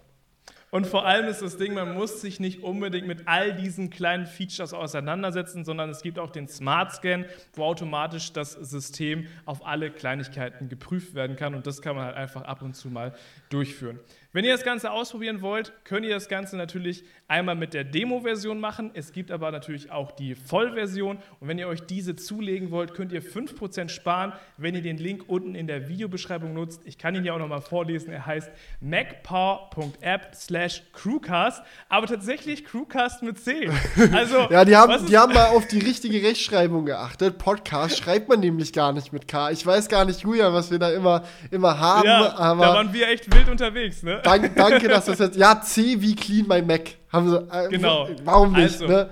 Und 0.71 0.87
vor 0.87 1.07
allem 1.07 1.27
ist 1.27 1.41
das 1.41 1.57
Ding, 1.57 1.73
man 1.73 1.95
muss 1.95 2.21
sich 2.21 2.41
nicht 2.41 2.63
unbedingt 2.63 3.07
mit 3.07 3.27
all 3.27 3.55
diesen 3.55 3.89
kleinen 3.89 4.27
Features 4.27 4.75
auseinandersetzen, 4.75 5.65
sondern 5.65 5.89
es 5.89 6.03
gibt 6.03 6.19
auch 6.19 6.31
den 6.31 6.47
Smart 6.47 6.93
Scan, 6.93 7.25
wo 7.55 7.65
automatisch 7.65 8.33
das 8.33 8.53
System 8.53 9.27
auf 9.47 9.67
alle 9.67 9.91
Kleinigkeiten 9.91 10.69
geprüft 10.69 11.15
werden 11.15 11.37
kann 11.37 11.55
und 11.55 11.67
das 11.67 11.81
kann 11.81 11.97
man 11.97 12.05
halt 12.05 12.17
einfach 12.17 12.43
ab 12.43 12.61
und 12.61 12.75
zu 12.75 12.89
mal 12.91 13.15
durchführen. 13.49 13.99
Wenn 14.39 14.45
ihr 14.45 14.53
das 14.53 14.63
Ganze 14.63 14.93
ausprobieren 14.93 15.43
wollt, 15.43 15.73
könnt 15.83 16.07
ihr 16.07 16.15
das 16.15 16.29
Ganze 16.29 16.57
natürlich 16.57 17.03
einmal 17.27 17.57
mit 17.57 17.75
der 17.75 17.83
Demo-Version 17.83 18.61
machen. 18.61 18.93
Es 18.95 19.11
gibt 19.11 19.33
aber 19.33 19.51
natürlich 19.51 19.91
auch 19.91 20.13
die 20.13 20.37
Vollversion. 20.37 21.19
Und 21.41 21.49
wenn 21.49 21.59
ihr 21.59 21.67
euch 21.67 21.81
diese 21.81 22.15
zulegen 22.15 22.71
wollt, 22.71 22.95
könnt 22.95 23.11
ihr 23.11 23.21
5% 23.21 23.89
sparen, 23.89 24.33
wenn 24.57 24.77
ihr 24.77 24.83
den 24.83 24.97
Link 24.97 25.25
unten 25.27 25.57
in 25.57 25.67
der 25.67 25.89
Videobeschreibung 25.89 26.55
nutzt. 26.55 26.83
Ich 26.85 26.99
kann 26.99 27.17
ihn 27.17 27.25
ja 27.25 27.33
auch 27.33 27.41
nochmal 27.41 27.63
vorlesen. 27.63 28.13
Er 28.13 28.27
heißt 28.27 28.49
macpower.app 28.81 30.33
slash 30.37 30.85
crewcast, 30.93 31.61
aber 31.89 32.07
tatsächlich 32.07 32.65
crewcast 32.65 33.25
mit 33.25 33.41
C. 33.41 33.69
Also, 34.13 34.47
Ja, 34.51 34.65
die 34.65 34.77
haben, 34.77 35.05
die 35.05 35.19
haben 35.19 35.35
mal 35.35 35.49
auf 35.49 35.67
die 35.67 35.81
richtige 35.81 36.23
Rechtschreibung 36.23 36.87
geachtet. 36.87 37.39
Podcast 37.39 37.99
schreibt 37.99 38.29
man 38.29 38.39
nämlich 38.39 38.73
gar 38.73 38.93
nicht 38.93 39.13
mit 39.13 39.27
K. 39.27 39.51
Ich 39.51 39.67
weiß 39.67 39.89
gar 39.89 40.05
nicht, 40.05 40.21
Julia, 40.21 40.55
was 40.55 40.71
wir 40.71 40.79
da 40.79 40.91
immer, 40.91 41.25
immer 41.51 41.77
haben, 41.77 42.07
ja, 42.07 42.37
aber. 42.37 42.65
da 42.65 42.75
waren 42.75 42.93
wir 42.93 43.09
echt 43.09 43.35
wild 43.35 43.49
unterwegs, 43.49 44.05
ne? 44.05 44.23
Dank, 44.29 44.55
danke, 44.57 44.89
dass 44.89 45.07
das 45.07 45.19
jetzt. 45.19 45.37
Ja, 45.37 45.61
C 45.61 46.01
wie 46.01 46.15
clean 46.15 46.47
my 46.49 46.61
Mac. 46.63 46.91
Haben 47.13 47.31
sie. 47.31 47.37
Äh, 47.51 47.69
Genau. 47.69 48.09
Warum 48.25 48.53
nicht, 48.53 48.81
Also. 48.83 48.87
ne? 48.87 49.11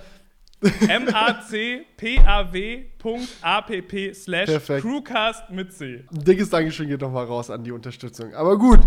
M-A-C-P-A-W.app 3.05 4.15
slash 4.15 4.47
Perfekt. 4.47 4.83
crewcast 4.83 5.51
mit 5.51 5.73
C. 5.73 6.05
Ein 6.13 6.25
dickes 6.25 6.51
Dankeschön 6.51 6.89
geht 6.89 7.01
nochmal 7.01 7.25
raus 7.27 7.51
an 7.51 7.63
die 7.65 7.73
Unterstützung. 7.73 8.35
Aber 8.35 8.57
gut. 8.59 8.81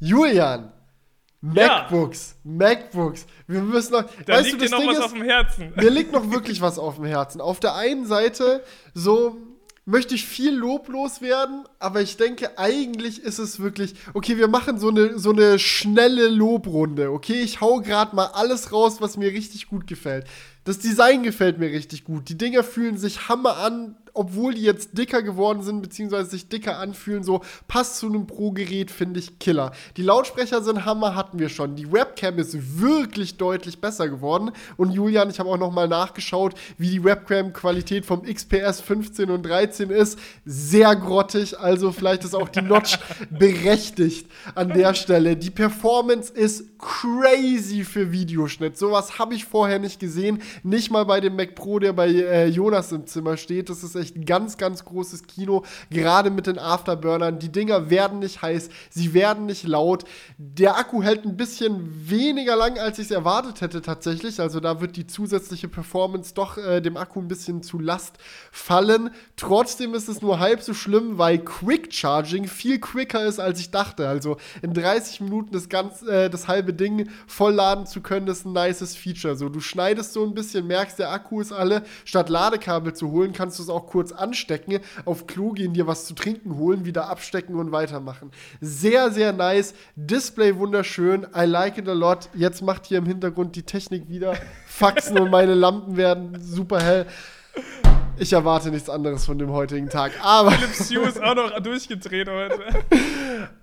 Julian. 0.00 0.72
MacBooks. 1.40 2.36
MacBooks. 2.42 3.26
Wir 3.46 3.60
müssen 3.60 3.92
noch. 3.92 4.04
Da 4.26 4.34
weißt 4.34 4.46
liegt 4.46 4.54
du, 4.54 4.64
dir 4.64 4.70
das 4.70 4.70
noch 4.72 4.78
Ding 4.80 4.88
was 4.88 4.98
ist, 4.98 5.04
auf 5.04 5.12
dem 5.12 5.22
Herzen. 5.22 5.72
mir 5.76 5.90
liegt 5.90 6.12
noch 6.12 6.30
wirklich 6.30 6.60
was 6.62 6.78
auf 6.78 6.96
dem 6.96 7.04
Herzen. 7.04 7.40
Auf 7.42 7.60
der 7.60 7.74
einen 7.74 8.06
Seite, 8.06 8.62
so 8.94 9.36
möchte 9.86 10.14
ich 10.14 10.24
viel 10.24 10.54
Lob 10.54 10.88
loswerden, 10.88 11.64
aber 11.78 12.00
ich 12.00 12.16
denke, 12.16 12.58
eigentlich 12.58 13.22
ist 13.22 13.38
es 13.38 13.60
wirklich, 13.60 13.94
okay, 14.14 14.38
wir 14.38 14.48
machen 14.48 14.78
so 14.78 14.88
eine, 14.88 15.18
so 15.18 15.30
eine 15.30 15.58
schnelle 15.58 16.28
Lobrunde, 16.28 17.10
okay? 17.10 17.42
Ich 17.42 17.60
hau 17.60 17.80
gerade 17.80 18.16
mal 18.16 18.26
alles 18.26 18.72
raus, 18.72 19.00
was 19.00 19.16
mir 19.16 19.30
richtig 19.32 19.66
gut 19.68 19.86
gefällt. 19.86 20.26
Das 20.64 20.78
Design 20.78 21.22
gefällt 21.22 21.58
mir 21.58 21.70
richtig 21.70 22.04
gut. 22.04 22.28
Die 22.30 22.38
Dinger 22.38 22.64
fühlen 22.64 22.96
sich 22.96 23.28
Hammer 23.28 23.58
an, 23.58 23.96
obwohl 24.14 24.54
die 24.54 24.62
jetzt 24.62 24.96
dicker 24.96 25.22
geworden 25.22 25.62
sind, 25.62 25.82
beziehungsweise 25.82 26.30
sich 26.30 26.48
dicker 26.48 26.78
anfühlen, 26.78 27.24
so 27.24 27.42
passt 27.68 27.98
zu 27.98 28.06
einem 28.06 28.26
Pro-Gerät, 28.26 28.90
finde 28.90 29.20
ich 29.20 29.38
Killer. 29.38 29.72
Die 29.96 30.02
Lautsprecher 30.02 30.62
sind 30.62 30.84
Hammer, 30.84 31.16
hatten 31.16 31.38
wir 31.38 31.48
schon. 31.48 31.74
Die 31.74 31.92
Webcam 31.92 32.38
ist 32.38 32.80
wirklich 32.80 33.36
deutlich 33.36 33.80
besser 33.80 34.08
geworden. 34.08 34.52
Und 34.76 34.92
Julian, 34.92 35.30
ich 35.30 35.40
habe 35.40 35.50
auch 35.50 35.58
noch 35.58 35.72
mal 35.72 35.88
nachgeschaut, 35.88 36.54
wie 36.78 36.90
die 36.90 37.04
Webcam-Qualität 37.04 38.06
vom 38.06 38.22
XPS 38.22 38.80
15 38.80 39.30
und 39.30 39.42
13 39.42 39.90
ist. 39.90 40.18
Sehr 40.44 40.94
grottig, 40.94 41.58
also 41.58 41.90
vielleicht 41.90 42.24
ist 42.24 42.34
auch 42.34 42.48
die 42.48 42.62
Notch 42.62 42.98
berechtigt 43.30 44.30
an 44.54 44.68
der 44.68 44.94
Stelle. 44.94 45.36
Die 45.36 45.50
Performance 45.50 46.32
ist 46.32 46.78
crazy 46.78 47.82
für 47.82 48.12
Videoschnitt. 48.12 48.76
Sowas 48.76 49.18
habe 49.18 49.34
ich 49.34 49.44
vorher 49.44 49.78
nicht 49.78 49.98
gesehen. 49.98 50.42
Nicht 50.62 50.90
mal 50.90 51.04
bei 51.04 51.20
dem 51.20 51.34
Mac 51.34 51.54
Pro, 51.54 51.78
der 51.78 51.92
bei 51.92 52.08
äh, 52.08 52.46
Jonas 52.46 52.92
im 52.92 53.06
Zimmer 53.06 53.36
steht. 53.36 53.70
Das 53.70 53.82
ist 53.82 53.96
echt 53.96 54.03
ein 54.12 54.24
ganz, 54.24 54.56
ganz 54.56 54.84
großes 54.84 55.26
Kino. 55.26 55.64
Gerade 55.90 56.30
mit 56.30 56.46
den 56.46 56.58
Afterburnern. 56.58 57.38
Die 57.38 57.52
Dinger 57.52 57.90
werden 57.90 58.18
nicht 58.18 58.42
heiß, 58.42 58.68
sie 58.90 59.14
werden 59.14 59.46
nicht 59.46 59.66
laut. 59.66 60.04
Der 60.38 60.76
Akku 60.76 61.02
hält 61.02 61.24
ein 61.24 61.36
bisschen 61.36 62.08
weniger 62.08 62.56
lang, 62.56 62.78
als 62.78 62.98
ich 62.98 63.06
es 63.06 63.10
erwartet 63.10 63.60
hätte 63.60 63.82
tatsächlich. 63.82 64.40
Also 64.40 64.60
da 64.60 64.80
wird 64.80 64.96
die 64.96 65.06
zusätzliche 65.06 65.68
Performance 65.68 66.34
doch 66.34 66.58
äh, 66.58 66.80
dem 66.80 66.96
Akku 66.96 67.20
ein 67.20 67.28
bisschen 67.28 67.62
zu 67.62 67.78
Last 67.78 68.18
fallen. 68.50 69.10
Trotzdem 69.36 69.94
ist 69.94 70.08
es 70.08 70.22
nur 70.22 70.40
halb 70.40 70.62
so 70.62 70.74
schlimm, 70.74 71.18
weil 71.18 71.38
Quick 71.38 71.92
Charging 71.92 72.46
viel 72.46 72.78
quicker 72.78 73.24
ist, 73.24 73.38
als 73.40 73.60
ich 73.60 73.70
dachte. 73.70 74.08
Also 74.08 74.36
in 74.62 74.74
30 74.74 75.20
Minuten 75.20 75.52
das, 75.52 75.68
ganz, 75.68 76.02
äh, 76.02 76.28
das 76.30 76.48
halbe 76.48 76.72
Ding 76.72 77.08
vollladen 77.26 77.86
zu 77.86 78.00
können, 78.00 78.26
ist 78.28 78.44
ein 78.44 78.52
nices 78.52 78.96
Feature. 78.96 79.36
So, 79.36 79.48
du 79.48 79.60
schneidest 79.60 80.12
so 80.12 80.24
ein 80.24 80.34
bisschen, 80.34 80.66
merkst, 80.66 80.98
der 80.98 81.10
Akku 81.10 81.40
ist 81.40 81.52
alle. 81.52 81.84
Statt 82.04 82.28
Ladekabel 82.28 82.94
zu 82.94 83.10
holen, 83.10 83.32
kannst 83.32 83.58
du 83.58 83.62
es 83.62 83.68
auch 83.68 83.86
kurz 83.94 84.10
anstecken, 84.10 84.80
auf 85.04 85.28
Klo 85.28 85.52
gehen, 85.52 85.72
dir 85.72 85.86
was 85.86 86.04
zu 86.04 86.14
trinken 86.14 86.56
holen, 86.56 86.84
wieder 86.84 87.08
abstecken 87.08 87.54
und 87.54 87.70
weitermachen. 87.70 88.32
Sehr, 88.60 89.12
sehr 89.12 89.32
nice. 89.32 89.72
Display 89.94 90.56
wunderschön. 90.56 91.28
I 91.32 91.44
like 91.44 91.78
it 91.78 91.88
a 91.88 91.92
lot. 91.92 92.28
Jetzt 92.34 92.60
macht 92.60 92.86
hier 92.86 92.98
im 92.98 93.06
Hintergrund 93.06 93.54
die 93.54 93.62
Technik 93.62 94.08
wieder 94.08 94.34
Faxen 94.66 95.16
und 95.16 95.30
meine 95.30 95.54
Lampen 95.54 95.96
werden 95.96 96.36
super 96.40 96.80
hell. 96.82 97.06
Ich 98.18 98.32
erwarte 98.32 98.72
nichts 98.72 98.90
anderes 98.90 99.24
von 99.24 99.38
dem 99.38 99.52
heutigen 99.52 99.88
Tag. 99.88 100.10
Aber, 100.20 100.50
Philips 100.50 100.90
Hue 100.90 101.08
ist 101.08 101.22
auch 101.22 101.36
noch 101.36 101.60
durchgedreht 101.60 102.28
heute. 102.28 102.58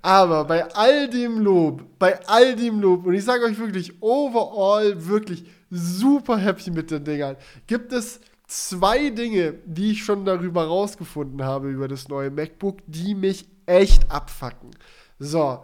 aber 0.01 0.45
bei 0.45 0.63
all 0.73 1.09
dem 1.09 1.39
Lob, 1.39 1.83
bei 1.99 2.17
all 2.25 2.55
dem 2.55 2.79
Lob, 2.79 3.05
und 3.05 3.15
ich 3.15 3.25
sage 3.25 3.43
euch 3.43 3.59
wirklich, 3.59 4.01
overall 4.01 5.07
wirklich 5.07 5.43
super 5.69 6.37
happy 6.37 6.71
mit 6.71 6.89
den 6.89 7.03
Dingern, 7.03 7.35
gibt 7.67 7.91
es 7.91 8.21
zwei 8.51 9.09
Dinge, 9.11 9.53
die 9.65 9.91
ich 9.91 10.03
schon 10.03 10.25
darüber 10.25 10.65
rausgefunden 10.65 11.43
habe, 11.43 11.69
über 11.69 11.87
das 11.87 12.09
neue 12.09 12.29
MacBook, 12.29 12.79
die 12.85 13.15
mich 13.15 13.47
echt 13.65 14.11
abfacken. 14.11 14.71
So. 15.19 15.63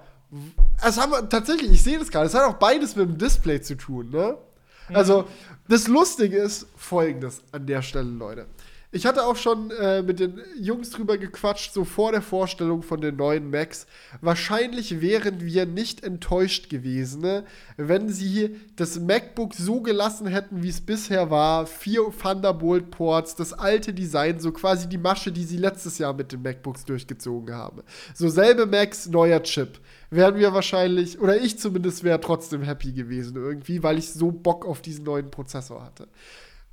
Es 0.81 0.97
haben 0.97 1.11
wir, 1.11 1.27
tatsächlich, 1.27 1.71
ich 1.71 1.83
sehe 1.83 1.99
das 1.99 2.09
gerade, 2.09 2.27
es 2.27 2.33
hat 2.33 2.43
auch 2.43 2.57
beides 2.57 2.95
mit 2.95 3.09
dem 3.09 3.17
Display 3.17 3.61
zu 3.61 3.75
tun, 3.75 4.09
ne? 4.09 4.37
Also, 4.93 5.27
das 5.67 5.87
Lustige 5.87 6.37
ist 6.37 6.67
folgendes 6.77 7.41
an 7.51 7.65
der 7.65 7.81
Stelle, 7.81 8.09
Leute. 8.09 8.45
Ich 8.89 9.05
hatte 9.05 9.25
auch 9.25 9.35
schon 9.35 9.69
äh, 9.71 10.01
mit 10.01 10.21
den 10.21 10.39
Jungs 10.57 10.91
drüber 10.91 11.17
gequatscht, 11.17 11.73
so 11.73 11.83
vor 11.83 12.13
der 12.13 12.21
Vorstellung 12.21 12.83
von 12.83 13.01
den 13.01 13.17
neuen 13.17 13.49
Macs. 13.49 13.85
Wahrscheinlich 14.21 15.01
wären 15.01 15.41
wir 15.41 15.65
nicht 15.65 16.05
enttäuscht 16.05 16.69
gewesen, 16.69 17.21
ne, 17.21 17.43
wenn 17.75 18.07
sie 18.07 18.55
das 18.77 18.97
MacBook 18.97 19.55
so 19.55 19.81
gelassen 19.81 20.25
hätten, 20.27 20.63
wie 20.63 20.69
es 20.69 20.79
bisher 20.79 21.29
war. 21.29 21.67
Vier 21.67 22.13
Thunderbolt-Ports, 22.17 23.35
das 23.35 23.51
alte 23.51 23.93
Design, 23.93 24.39
so 24.39 24.53
quasi 24.53 24.87
die 24.87 24.97
Masche, 24.97 25.33
die 25.33 25.43
sie 25.43 25.57
letztes 25.57 25.97
Jahr 25.97 26.13
mit 26.13 26.31
den 26.31 26.41
MacBooks 26.41 26.85
durchgezogen 26.85 27.53
haben. 27.53 27.81
So 28.13 28.29
selbe 28.29 28.65
Macs, 28.65 29.09
neuer 29.09 29.43
Chip. 29.43 29.81
Wären 30.11 30.35
wir 30.35 30.53
wahrscheinlich, 30.53 31.19
oder 31.19 31.35
ich 31.35 31.59
zumindest 31.59 32.05
wäre 32.05 32.21
trotzdem 32.21 32.61
happy 32.61 32.93
gewesen 32.93 33.35
irgendwie, 33.35 33.83
weil 33.83 33.97
ich 33.97 34.13
so 34.13 34.31
Bock 34.31 34.65
auf 34.65 34.81
diesen 34.81 35.03
neuen 35.03 35.29
Prozessor 35.29 35.83
hatte. 35.83 36.07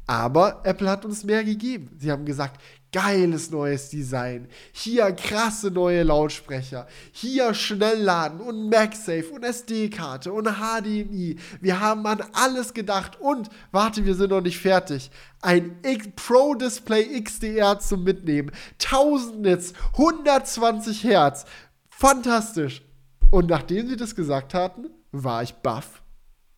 Aber 0.06 0.60
Apple 0.64 0.90
hat 0.90 1.04
uns 1.04 1.24
mehr 1.24 1.44
gegeben. 1.44 1.96
Sie 1.98 2.10
haben 2.10 2.26
gesagt, 2.26 2.60
geiles 2.92 3.50
neues 3.50 3.88
Design. 3.88 4.46
Hier 4.72 5.10
krasse 5.12 5.70
neue 5.70 6.02
Lautsprecher. 6.02 6.86
Hier 7.12 7.54
Schnellladen 7.54 8.40
und 8.40 8.68
MagSafe 8.68 9.30
und 9.32 9.42
SD-Karte 9.42 10.32
und 10.32 10.46
HDMI. 10.46 11.36
Wir 11.60 11.80
haben 11.80 12.06
an 12.06 12.22
alles 12.32 12.74
gedacht. 12.74 13.20
Und, 13.20 13.48
warte, 13.72 14.04
wir 14.04 14.14
sind 14.14 14.30
noch 14.30 14.42
nicht 14.42 14.58
fertig. 14.58 15.10
Ein 15.40 15.80
Pro 16.14 16.54
Display 16.54 17.20
XDR 17.20 17.78
zum 17.80 18.04
Mitnehmen. 18.04 18.52
1000 18.82 19.40
Nits, 19.40 19.72
120 19.94 21.02
Hertz. 21.02 21.46
Fantastisch. 21.88 22.82
Und 23.30 23.48
nachdem 23.48 23.88
sie 23.88 23.96
das 23.96 24.14
gesagt 24.14 24.54
hatten, 24.54 24.90
war 25.10 25.42
ich 25.42 25.54
baff 25.54 26.02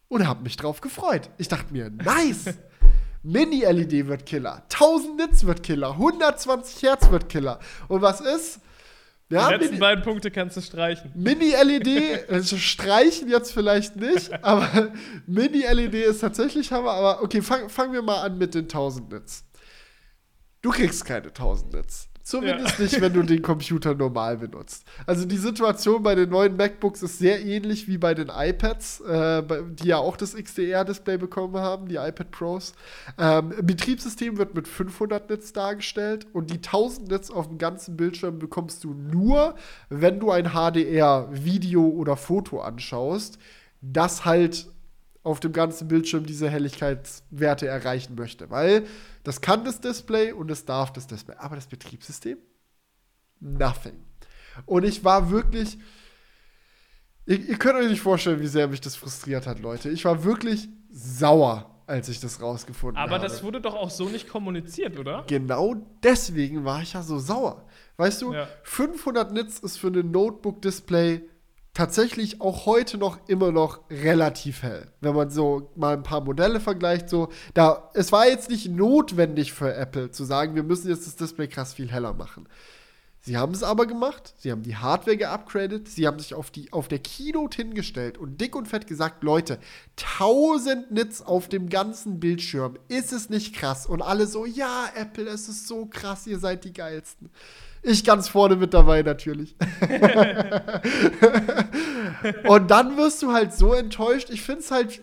und 0.09 0.27
habe 0.27 0.43
mich 0.43 0.57
drauf 0.57 0.81
gefreut. 0.81 1.31
Ich 1.39 1.49
dachte 1.49 1.73
mir, 1.73 1.91
nice. 1.91 2.45
Mini-LED 3.27 4.07
wird 4.07 4.25
Killer. 4.27 4.62
1000 4.73 5.17
Nits 5.17 5.45
wird 5.47 5.62
Killer. 5.62 5.91
120 5.93 6.83
Hertz 6.83 7.11
wird 7.11 7.29
Killer. 7.29 7.59
Und 7.89 8.01
was 8.03 8.21
ist? 8.21 8.61
Ja, 9.29 9.48
Die 9.48 9.55
letzten 9.55 9.71
Mini- 9.71 9.81
beiden 9.81 10.05
Punkte 10.05 10.31
kannst 10.31 10.57
du 10.57 10.61
streichen. 10.61 11.11
Mini-LED, 11.17 12.29
also 12.31 12.57
streichen 12.57 13.29
jetzt 13.29 13.53
vielleicht 13.53 13.96
nicht, 13.96 14.33
aber 14.44 14.92
Mini-LED 15.27 15.94
ist 15.94 16.21
tatsächlich 16.21 16.71
Hammer. 16.71 16.92
Aber 16.92 17.23
okay, 17.23 17.42
fang- 17.42 17.69
fangen 17.69 17.92
wir 17.92 18.03
mal 18.03 18.21
an 18.23 18.38
mit 18.38 18.55
den 18.55 18.65
1000 18.67 19.11
Nits. 19.11 19.44
Du 20.63 20.71
kriegst 20.71 21.05
keine 21.05 21.27
1000 21.29 21.73
Nits. 21.75 22.09
Zumindest 22.27 22.79
ja. 22.79 22.83
nicht, 22.83 23.00
wenn 23.00 23.12
du 23.12 23.22
den 23.22 23.40
Computer 23.40 23.94
normal 23.94 24.38
benutzt. 24.38 24.85
Also 25.06 25.27
die 25.27 25.37
Situation 25.37 26.02
bei 26.02 26.16
den 26.16 26.29
neuen 26.29 26.56
MacBooks 26.56 27.04
ist 27.04 27.20
sehr 27.20 27.40
ähnlich 27.46 27.87
wie 27.87 27.98
bei 27.98 28.14
den 28.14 28.33
iPads, 28.35 29.00
äh, 29.02 29.44
die 29.70 29.87
ja 29.87 29.98
auch 29.98 30.16
das 30.16 30.35
XDR-Display 30.35 31.18
bekommen 31.18 31.54
haben, 31.54 31.87
die 31.87 31.94
iPad 31.94 32.33
Pros. 32.33 32.72
Ähm, 33.16 33.54
Betriebssystem 33.62 34.38
wird 34.38 34.56
mit 34.56 34.66
500 34.66 35.31
Nits 35.31 35.52
dargestellt 35.52 36.27
und 36.33 36.50
die 36.50 36.56
1000 36.56 37.12
Nits 37.12 37.31
auf 37.31 37.46
dem 37.46 37.58
ganzen 37.58 37.96
Bildschirm 37.96 38.40
bekommst 38.40 38.83
du 38.83 38.92
nur, 38.92 39.54
wenn 39.88 40.18
du 40.18 40.33
ein 40.33 40.50
HDR-Video 40.50 41.87
oder 41.87 42.16
Foto 42.16 42.58
anschaust, 42.58 43.38
das 43.81 44.24
halt 44.24 44.66
auf 45.27 45.38
dem 45.40 45.52
ganzen 45.52 45.88
Bildschirm 45.88 46.24
diese 46.24 46.48
Helligkeitswerte 46.48 47.66
erreichen 47.66 48.14
möchte. 48.16 48.50
Weil 48.50 48.85
das 49.27 49.40
kann 49.40 49.64
das 49.64 49.81
Display 49.81 50.31
und 50.31 50.52
es 50.52 50.64
darf 50.64 50.92
das 50.92 51.08
Display. 51.08 51.35
Aber 51.38 51.56
das 51.56 51.66
Betriebssystem? 51.66 52.38
Nothing. 53.40 54.00
Und 54.66 54.85
ich 54.85 55.02
war 55.02 55.33
wirklich. 55.33 55.79
Ihr, 57.27 57.40
ihr, 57.40 57.58
könnt 57.58 57.74
euch 57.74 57.88
nicht 57.88 58.02
vorstellen, 58.02 58.40
wie 58.40 58.46
sehr 58.46 58.68
mich 58.68 58.81
das 58.81 58.94
frustriert 58.94 59.48
hat, 59.48 59.58
Leute. 59.58 59.90
Ich 59.90 60.04
war 60.04 60.22
wirklich 60.22 60.68
sauer, 60.92 61.83
als 61.88 62.08
ich 62.08 62.20
das 62.20 62.40
rausgefunden 62.40 62.96
Aber 62.96 63.14
habe. 63.14 63.24
Aber 63.24 63.29
das 63.29 63.42
wurde 63.42 63.60
doch 63.60 63.74
auch 63.74 63.90
so 63.90 64.08
nicht 64.08 64.29
kommuniziert, 64.29 64.96
oder? 64.96 65.24
Genau 65.27 65.74
deswegen 66.04 66.64
war 66.64 66.83
ich 66.83 66.92
ja 66.92 67.02
so 67.02 67.18
sauer. 67.18 67.66
Weißt 67.96 68.22
du, 68.22 68.33
ja. 68.33 68.46
500 68.62 69.33
Nits 69.33 69.58
ist 69.58 69.77
für 69.77 69.88
ein 69.88 70.08
Notebook-Display 70.12 71.29
tatsächlich 71.77 72.40
auch 72.40 72.64
heute 72.64 72.96
noch 72.96 73.18
immer 73.29 73.52
noch 73.52 73.81
relativ 73.90 74.62
hell. 74.62 74.90
Wenn 75.02 75.14
man 75.14 75.29
so 75.29 75.70
mal 75.77 75.94
ein 75.94 76.02
paar 76.02 76.22
Modelle 76.22 76.58
vergleicht, 76.58 77.10
so, 77.10 77.29
da, 77.52 77.90
es 77.92 78.12
war 78.12 78.27
jetzt 78.27 78.48
nicht 78.48 78.70
notwendig 78.70 79.52
für 79.52 79.74
Apple 79.74 80.10
zu 80.10 80.24
sagen, 80.24 80.54
wir 80.54 80.62
müssen 80.62 80.88
jetzt 80.88 81.06
das 81.06 81.16
Display 81.16 81.48
krass 81.48 81.74
viel 81.74 81.90
heller 81.90 82.14
machen. 82.14 82.48
Sie 83.20 83.37
haben 83.37 83.52
es 83.52 83.62
aber 83.62 83.87
gemacht, 83.87 84.35
sie 84.38 84.52
haben 84.52 84.62
die 84.62 84.77
Hardware 84.77 85.18
geupgradet, 85.18 85.88
sie 85.88 86.06
haben 86.06 86.18
sich 86.18 86.33
auf, 86.33 86.50
die, 86.50 86.72
auf 86.72 86.88
der 86.88 87.00
Keynote 87.00 87.56
hingestellt 87.56 88.16
und 88.16 88.40
dick 88.40 88.56
und 88.56 88.68
fett 88.68 88.87
gesagt, 88.87 89.22
Leute, 89.22 89.58
1000 90.18 90.92
Nits 90.92 91.20
auf 91.20 91.48
dem 91.48 91.68
ganzen 91.68 92.20
Bildschirm, 92.20 92.79
ist 92.88 93.12
es 93.12 93.29
nicht 93.29 93.54
krass? 93.54 93.85
Und 93.85 94.00
alle 94.00 94.27
so, 94.27 94.46
ja, 94.46 94.88
Apple, 94.94 95.29
es 95.29 95.48
ist 95.48 95.68
so 95.68 95.85
krass, 95.87 96.27
ihr 96.27 96.38
seid 96.38 96.64
die 96.64 96.72
geilsten. 96.72 97.29
Ich 97.89 98.03
ganz 98.05 98.29
vorne 98.29 98.57
mit 98.57 98.75
dabei 98.75 99.03
natürlich. 99.03 99.55
und 102.49 102.69
dann 102.69 102.97
wirst 102.97 103.23
du 103.23 103.33
halt 103.33 103.53
so 103.53 103.75
enttäuscht. 103.75 104.29
Ich 104.31 104.43
finde 104.43 104.63
es 104.63 104.73
halt, 104.73 105.03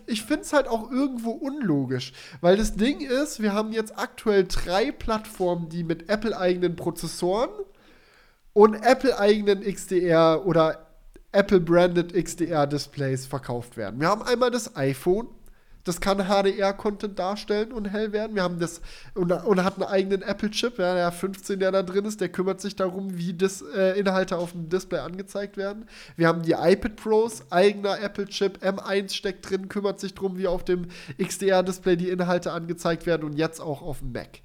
halt 0.52 0.68
auch 0.68 0.90
irgendwo 0.90 1.30
unlogisch. 1.30 2.12
Weil 2.42 2.58
das 2.58 2.74
Ding 2.74 3.00
ist, 3.00 3.40
wir 3.40 3.54
haben 3.54 3.72
jetzt 3.72 3.98
aktuell 3.98 4.44
drei 4.44 4.92
Plattformen, 4.92 5.70
die 5.70 5.82
mit 5.82 6.10
Apple-eigenen 6.10 6.76
Prozessoren 6.76 7.48
und 8.52 8.74
Apple-eigenen 8.74 9.62
XDR 9.62 10.44
oder 10.44 10.86
Apple-branded 11.32 12.12
XDR-Displays 12.12 13.24
verkauft 13.24 13.78
werden. 13.78 13.98
Wir 13.98 14.08
haben 14.08 14.22
einmal 14.22 14.50
das 14.50 14.76
iPhone, 14.76 15.28
das 15.84 16.00
kann 16.00 16.18
HDR-Content 16.18 17.18
darstellen 17.18 17.72
und 17.72 17.86
hell 17.86 18.12
werden. 18.12 18.34
Wir 18.34 18.42
haben 18.42 18.58
das 18.58 18.80
und, 19.14 19.30
und 19.30 19.62
hat 19.62 19.74
einen 19.74 19.84
eigenen 19.84 20.22
Apple-Chip, 20.22 20.78
ja, 20.78 20.94
der 20.94 21.12
15, 21.12 21.60
der 21.60 21.72
da 21.72 21.82
drin 21.82 22.04
ist, 22.04 22.20
der 22.20 22.30
kümmert 22.30 22.60
sich 22.60 22.74
darum, 22.74 23.16
wie 23.16 23.34
das, 23.34 23.62
äh, 23.62 23.98
Inhalte 23.98 24.38
auf 24.38 24.52
dem 24.52 24.68
Display 24.68 24.98
angezeigt 24.98 25.56
werden. 25.56 25.86
Wir 26.16 26.28
haben 26.28 26.42
die 26.42 26.52
iPad 26.52 26.96
Pros, 26.96 27.44
eigener 27.50 28.00
Apple-Chip, 28.00 28.64
M1 28.64 29.12
steckt 29.12 29.48
drin, 29.48 29.68
kümmert 29.68 30.00
sich 30.00 30.14
darum, 30.14 30.38
wie 30.38 30.46
auf 30.46 30.64
dem 30.64 30.86
XDR-Display 31.22 31.96
die 31.96 32.08
Inhalte 32.08 32.52
angezeigt 32.52 33.06
werden 33.06 33.24
und 33.24 33.34
jetzt 33.34 33.60
auch 33.60 33.82
auf 33.82 33.98
dem 33.98 34.12
Mac. 34.12 34.40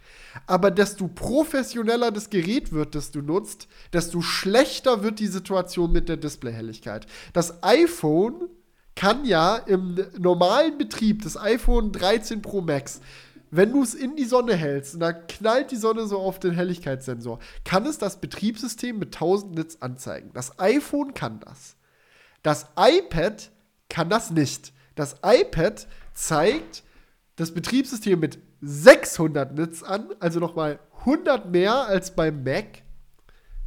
Aber 0.46 0.72
desto 0.72 1.08
professioneller 1.08 2.12
das 2.12 2.30
Gerät 2.30 2.72
wird, 2.72 2.96
das 2.96 3.12
du 3.12 3.22
nutzt, 3.22 3.68
desto 3.94 4.22
schlechter 4.22 5.04
wird 5.04 5.20
die 5.20 5.28
Situation 5.28 5.92
mit 5.92 6.10
der 6.10 6.18
Displayhelligkeit. 6.18 7.08
Das 7.34 7.64
iPhone 7.64 8.50
kann 9.00 9.24
ja 9.24 9.56
im 9.56 9.98
normalen 10.18 10.78
Betrieb 10.78 11.22
des 11.22 11.38
iPhone 11.38 11.94
13 11.94 12.42
Pro 12.42 12.60
Max, 12.60 13.00
wenn 13.50 13.72
du 13.72 13.82
es 13.82 13.96
in 13.96 14.18
die 14.18 14.26
Sonne 14.26 14.58
hältst 14.58 14.94
und 14.94 15.00
da 15.00 15.14
knallt 15.14 15.72
die 15.72 15.78
Sonne 15.78 16.06
so 16.06 16.20
auf 16.20 16.38
den 16.38 16.52
Helligkeitssensor, 16.52 17.40
kann 17.64 17.86
es 17.86 17.98
das 17.98 18.20
Betriebssystem 18.20 19.00
mit 19.00 19.16
1000 19.16 19.56
Nits 19.56 19.82
anzeigen. 19.82 20.32
Das 20.34 20.60
iPhone 20.60 21.14
kann 21.14 21.40
das. 21.40 21.78
Das 22.44 22.68
iPad 22.78 23.52
kann 23.88 24.10
das 24.10 24.32
nicht. 24.32 24.74
Das 24.96 25.16
iPad 25.24 25.88
zeigt 26.14 26.84
das 27.38 27.54
Betriebssystem 27.54 28.20
mit 28.20 28.38
600 28.60 29.58
Nits 29.58 29.82
an, 29.82 30.10
also 30.20 30.42
nochmal 30.42 30.78
100 31.00 31.50
mehr 31.50 31.88
als 31.88 32.14
beim 32.14 32.44
Mac. 32.44 32.84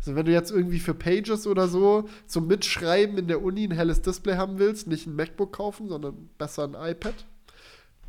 Also 0.02 0.16
wenn 0.16 0.26
du 0.26 0.32
jetzt 0.32 0.50
irgendwie 0.50 0.80
für 0.80 0.94
Pages 0.94 1.46
oder 1.46 1.68
so 1.68 2.08
zum 2.26 2.48
Mitschreiben 2.48 3.18
in 3.18 3.28
der 3.28 3.40
Uni 3.40 3.64
ein 3.64 3.70
helles 3.70 4.02
Display 4.02 4.36
haben 4.36 4.58
willst, 4.58 4.88
nicht 4.88 5.06
ein 5.06 5.14
MacBook 5.14 5.52
kaufen, 5.52 5.88
sondern 5.88 6.28
besser 6.38 6.64
ein 6.64 6.74
iPad. 6.74 7.14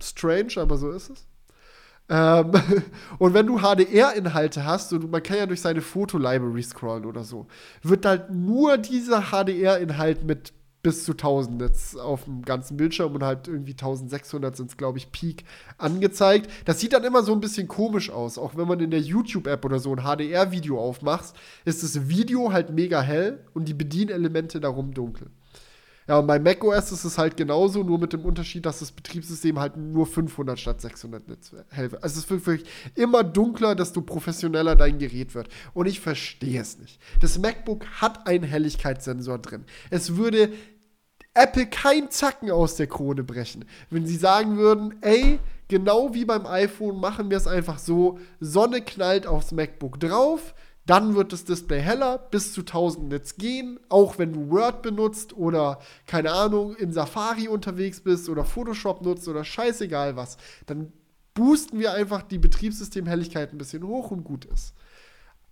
Strange, 0.02 0.54
aber 0.58 0.78
so 0.78 0.90
ist 0.90 1.12
es. 1.12 1.28
Ähm, 2.10 2.52
und 3.20 3.36
wenn 3.36 3.46
du 3.46 3.60
HDR-Inhalte 3.60 4.66
hast, 4.66 4.92
und 4.92 5.12
man 5.12 5.22
kann 5.22 5.38
ja 5.38 5.46
durch 5.46 5.62
seine 5.62 5.82
Foto-Library 5.82 6.64
scrollen 6.64 7.06
oder 7.06 7.24
so, 7.24 7.46
wird 7.84 8.08
halt 8.08 8.32
nur 8.32 8.80
dieser 8.80 9.32
HDR-Inhalt 9.32 10.24
mit 10.24 10.52
bis 10.84 11.06
zu 11.06 11.14
1000 11.14 11.62
jetzt 11.62 11.98
auf 11.98 12.26
dem 12.26 12.44
ganzen 12.44 12.76
Bildschirm 12.76 13.16
und 13.16 13.24
halt 13.24 13.48
irgendwie 13.48 13.72
1600 13.72 14.56
sind 14.56 14.70
es, 14.70 14.78
glaube 14.78 14.98
ich, 14.98 15.12
Peak 15.12 15.46
angezeigt. 15.78 16.52
Das 16.66 16.82
sieht 16.82 16.92
dann 16.92 17.06
immer 17.06 17.24
so 17.24 17.32
ein 17.32 17.40
bisschen 17.40 17.70
komisch 17.70 18.10
aus. 18.10 18.38
Auch 18.38 18.58
wenn 18.58 18.68
man 18.68 18.82
in 18.82 18.92
der 18.92 19.00
YouTube-App 19.00 19.64
oder 19.64 19.80
so 19.80 19.96
ein 19.96 20.04
HDR-Video 20.04 20.78
aufmacht, 20.80 21.34
ist 21.64 21.84
das 21.84 22.10
Video 22.10 22.52
halt 22.52 22.70
mega 22.70 23.02
hell 23.02 23.40
und 23.54 23.70
die 23.70 23.74
Bedienelemente 23.74 24.60
darum 24.60 24.94
dunkel. 24.94 25.32
Ja, 26.08 26.20
und 26.20 26.28
bei 26.28 26.38
macOS 26.38 26.92
ist 26.92 27.06
es 27.06 27.18
halt 27.18 27.38
genauso, 27.38 27.84
nur 27.84 27.98
mit 27.98 28.12
dem 28.12 28.26
Unterschied, 28.26 28.66
dass 28.66 28.80
das 28.80 28.92
Betriebssystem 28.92 29.58
halt 29.58 29.78
nur 29.78 30.06
500 30.06 30.60
statt 30.60 30.82
600 30.82 31.30
Nits 31.30 31.54
hell 31.70 31.92
wird. 31.92 32.04
Also 32.04 32.20
es 32.20 32.30
wird 32.30 32.46
wirklich 32.46 32.70
immer 32.96 33.24
dunkler, 33.24 33.74
desto 33.74 34.02
professioneller 34.02 34.76
dein 34.76 35.00
Gerät 35.00 35.34
wird. 35.34 35.48
Und 35.74 35.86
ich 35.86 36.02
verstehe 36.02 36.60
es 36.60 36.78
nicht. 36.78 37.00
Das 37.22 37.40
MacBook 37.40 37.86
hat 38.02 38.28
einen 38.28 38.44
Helligkeitssensor 38.44 39.40
drin. 39.40 39.64
Es 39.92 40.18
würde 40.18 40.52
Apple 41.34 41.66
kein 41.66 42.12
Zacken 42.12 42.52
aus 42.52 42.76
der 42.76 42.88
Krone 42.88 43.24
brechen. 43.24 43.66
Wenn 43.90 44.06
sie 44.06 44.18
sagen 44.18 44.58
würden, 44.58 44.96
ey, 45.02 45.40
genau 45.68 46.14
wie 46.14 46.26
beim 46.26 46.46
iPhone 46.46 47.00
machen 47.00 47.30
wir 47.30 47.38
es 47.38 47.48
einfach 47.48 47.80
so, 47.80 48.20
Sonne 48.40 48.82
knallt 48.82 49.26
aufs 49.26 49.52
MacBook 49.52 50.00
drauf, 50.00 50.54
dann 50.86 51.16
wird 51.16 51.32
das 51.32 51.46
Display 51.46 51.80
heller, 51.80 52.18
bis 52.18 52.54
zu 52.54 52.62
1000 52.62 53.08
Nits 53.08 53.38
gehen, 53.38 53.80
auch 53.90 54.18
wenn 54.18 54.34
du 54.34 54.50
Word 54.50 54.82
benutzt 54.82 55.36
oder, 55.36 55.80
keine 56.08 56.34
Ahnung, 56.34 56.76
in 56.76 56.92
Safari 56.92 57.48
unterwegs 57.48 58.02
bist 58.02 58.28
oder 58.28 58.44
Photoshop 58.44 59.02
nutzt 59.02 59.28
oder 59.28 59.46
scheißegal 59.46 60.16
was. 60.18 60.38
Dann 60.66 60.92
boosten 61.34 61.80
wir 61.80 61.94
einfach 61.94 62.22
die 62.22 62.38
Betriebssystemhelligkeit 62.38 63.54
ein 63.54 63.58
bisschen 63.58 63.88
hoch 63.88 64.12
und 64.12 64.24
gut 64.24 64.46
ist. 64.46 64.74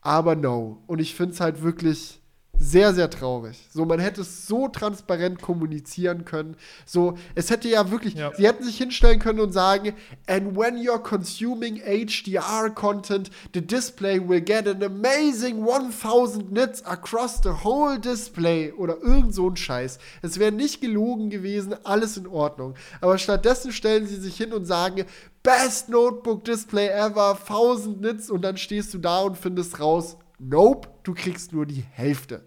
Aber 0.01 0.35
no. 0.35 0.83
Und 0.87 0.99
ich 0.99 1.15
finde 1.15 1.33
es 1.33 1.39
halt 1.39 1.61
wirklich 1.63 2.20
sehr, 2.61 2.93
sehr 2.93 3.09
traurig. 3.09 3.57
So, 3.71 3.85
man 3.85 3.99
hätte 3.99 4.21
es 4.21 4.45
so 4.45 4.67
transparent 4.67 5.41
kommunizieren 5.41 6.25
können. 6.25 6.55
So, 6.85 7.17
es 7.33 7.49
hätte 7.49 7.67
ja 7.67 7.89
wirklich, 7.89 8.13
ja. 8.13 8.31
sie 8.35 8.47
hätten 8.47 8.63
sich 8.63 8.77
hinstellen 8.77 9.19
können 9.19 9.39
und 9.39 9.51
sagen, 9.51 9.93
and 10.27 10.55
when 10.55 10.75
you're 10.77 11.01
consuming 11.01 11.77
HDR 11.77 12.69
content, 12.69 13.31
the 13.55 13.61
display 13.65 14.19
will 14.19 14.41
get 14.41 14.67
an 14.67 14.83
amazing 14.83 15.65
1000 15.65 16.51
nits 16.51 16.85
across 16.85 17.41
the 17.41 17.63
whole 17.63 17.99
display 17.99 18.71
oder 18.71 18.97
irgend 19.01 19.33
so 19.33 19.49
ein 19.49 19.57
Scheiß. 19.57 19.97
Es 20.21 20.37
wäre 20.37 20.51
nicht 20.51 20.81
gelogen 20.81 21.31
gewesen, 21.31 21.75
alles 21.83 22.15
in 22.17 22.27
Ordnung. 22.27 22.75
Aber 23.01 23.17
stattdessen 23.17 23.71
stellen 23.71 24.05
sie 24.05 24.17
sich 24.17 24.37
hin 24.37 24.53
und 24.53 24.65
sagen, 24.65 25.05
Best 25.41 25.89
Notebook 25.89 26.43
Display 26.43 26.89
ever, 26.89 27.39
1000 27.41 28.01
Nits 28.01 28.29
und 28.29 28.43
dann 28.43 28.57
stehst 28.57 28.93
du 28.93 28.99
da 28.99 29.21
und 29.21 29.35
findest 29.35 29.79
raus, 29.79 30.17
nope, 30.37 30.87
du 31.01 31.15
kriegst 31.15 31.53
nur 31.53 31.65
die 31.65 31.83
Hälfte. 31.91 32.43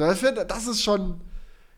Also 0.00 0.30
das 0.30 0.66
ist 0.66 0.82
schon, 0.82 1.20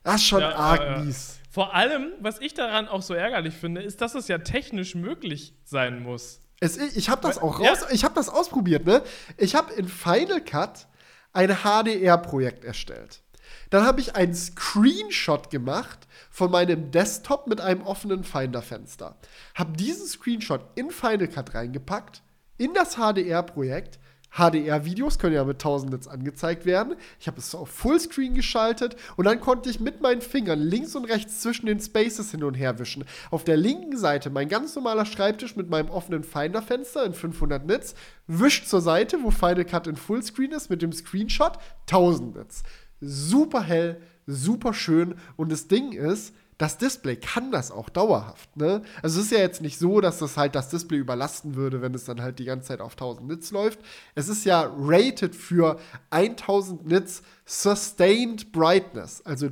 das 0.03 0.16
ist 0.16 0.25
schon 0.25 0.41
ja, 0.41 0.55
arg 0.55 0.81
ja, 0.81 0.93
ja. 0.93 0.99
mies. 0.99 1.39
Vor 1.51 1.75
allem, 1.75 2.12
was 2.21 2.41
ich 2.41 2.55
daran 2.55 2.89
auch 2.89 3.03
so 3.03 3.14
ärgerlich 3.14 3.55
finde, 3.55 3.83
ist, 3.83 4.01
dass 4.01 4.14
es 4.14 4.29
ja 4.29 4.39
technisch 4.39 4.95
möglich 4.95 5.55
sein 5.64 6.03
muss. 6.03 6.41
Es, 6.61 6.77
ich 6.77 7.09
habe 7.09 7.23
das 7.23 7.39
auch 7.39 7.61
raus, 7.61 7.87
ich 7.91 8.05
habe 8.05 8.14
das 8.14 8.29
ausprobiert, 8.29 8.85
ne? 8.85 9.03
Ich 9.37 9.55
habe 9.55 9.73
in 9.75 9.89
Final 9.89 10.41
Cut 10.41 10.87
ein 11.33 11.49
HDR-Projekt 11.62 12.64
erstellt. 12.64 13.23
Dann 13.71 13.85
habe 13.85 14.01
ich 14.01 14.16
einen 14.16 14.35
Screenshot 14.35 15.51
gemacht 15.51 16.07
von 16.31 16.51
meinem 16.51 16.91
Desktop 16.91 17.47
mit 17.47 17.61
einem 17.61 17.83
offenen 17.83 18.25
Finder-Fenster. 18.25 19.16
Habe 19.55 19.77
diesen 19.77 20.07
Screenshot 20.07 20.62
in 20.75 20.91
Final 20.91 21.29
Cut 21.29 21.55
reingepackt, 21.55 22.23
in 22.57 22.75
das 22.75 22.97
HDR-Projekt, 22.97 23.99
HDR-Videos 24.31 25.18
können 25.18 25.35
ja 25.35 25.45
mit 25.45 25.57
1000 25.57 25.93
Nits 25.93 26.09
angezeigt 26.09 26.66
werden. 26.66 26.97
Ich 27.18 27.26
habe 27.26 27.39
es 27.39 27.55
auf 27.55 27.70
Fullscreen 27.70 28.35
geschaltet 28.35 28.97
und 29.16 29.24
dann 29.24 29.41
konnte 29.41 29.70
ich 29.70 29.81
mit 29.81 30.01
meinen 30.01 30.20
Fingern 30.20 30.61
links 30.61 30.95
und 30.95 31.05
rechts 31.05 31.41
zwischen 31.41 31.66
den 31.66 31.81
Spaces 31.81 32.31
hin 32.31 32.45
und 32.45 32.55
her 32.55 32.79
wischen. 32.79 33.05
Auf 33.31 33.45
der 33.45 33.57
linken 33.57 33.97
Seite 33.97 34.31
mein 34.31 34.49
ganz 34.49 34.74
normaler 34.74 35.07
Schreibtisch 35.07 35.57
mit 35.57 35.70
meinem 35.70 35.91
offenen 35.91 36.24
Finder-Fenster 36.24 37.05
in 37.05 37.14
500 37.14 37.66
Nits, 37.66 37.95
wischt 38.26 38.66
zur 38.66 38.81
Seite, 38.81 39.18
wo 39.22 39.31
Final 39.31 39.64
Cut 39.64 39.87
in 39.87 39.97
Fullscreen 39.97 40.53
ist, 40.53 40.70
mit 40.70 40.83
dem 40.83 40.93
Screenshot 40.93 41.59
1000 41.87 42.37
Nits. 42.37 42.62
Super 43.01 43.62
hell, 43.62 44.01
super 44.26 44.74
schön 44.74 45.14
und 45.37 45.51
das 45.51 45.68
Ding 45.68 45.93
ist, 45.93 46.35
das 46.59 46.77
Display 46.77 47.17
kann 47.17 47.53
das 47.53 47.71
auch 47.71 47.89
dauerhaft. 47.89 48.57
Ne? 48.57 48.83
Also 49.01 49.21
es 49.21 49.27
ist 49.27 49.33
ja 49.33 49.39
jetzt 49.39 49.63
nicht 49.63 49.79
so, 49.79 50.01
dass 50.01 50.19
das 50.19 50.37
halt 50.37 50.57
das 50.57 50.69
Display 50.69 50.99
überlasten 50.99 51.55
würde, 51.55 51.81
wenn 51.81 51.95
es 51.95 52.05
dann 52.05 52.21
halt 52.21 52.41
die 52.41 52.45
ganze 52.45 52.69
Zeit 52.69 52.81
auf 52.81 52.93
1000 52.93 53.29
Nits 53.29 53.53
läuft. 53.53 53.79
Es 54.17 54.29
ist 54.29 54.45
ja 54.45 54.69
rated 54.77 55.37
für 55.37 55.79
1000 56.11 56.87
Nits 56.87 57.23
Sustained 57.47 58.51
Brightness. 58.51 59.25
Also 59.25 59.51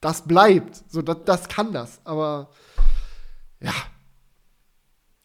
das 0.00 0.26
bleibt. 0.26 0.82
So, 0.90 1.00
das, 1.00 1.18
das 1.24 1.48
kann 1.48 1.72
das. 1.72 2.00
Aber 2.04 2.50
ja. 3.60 3.72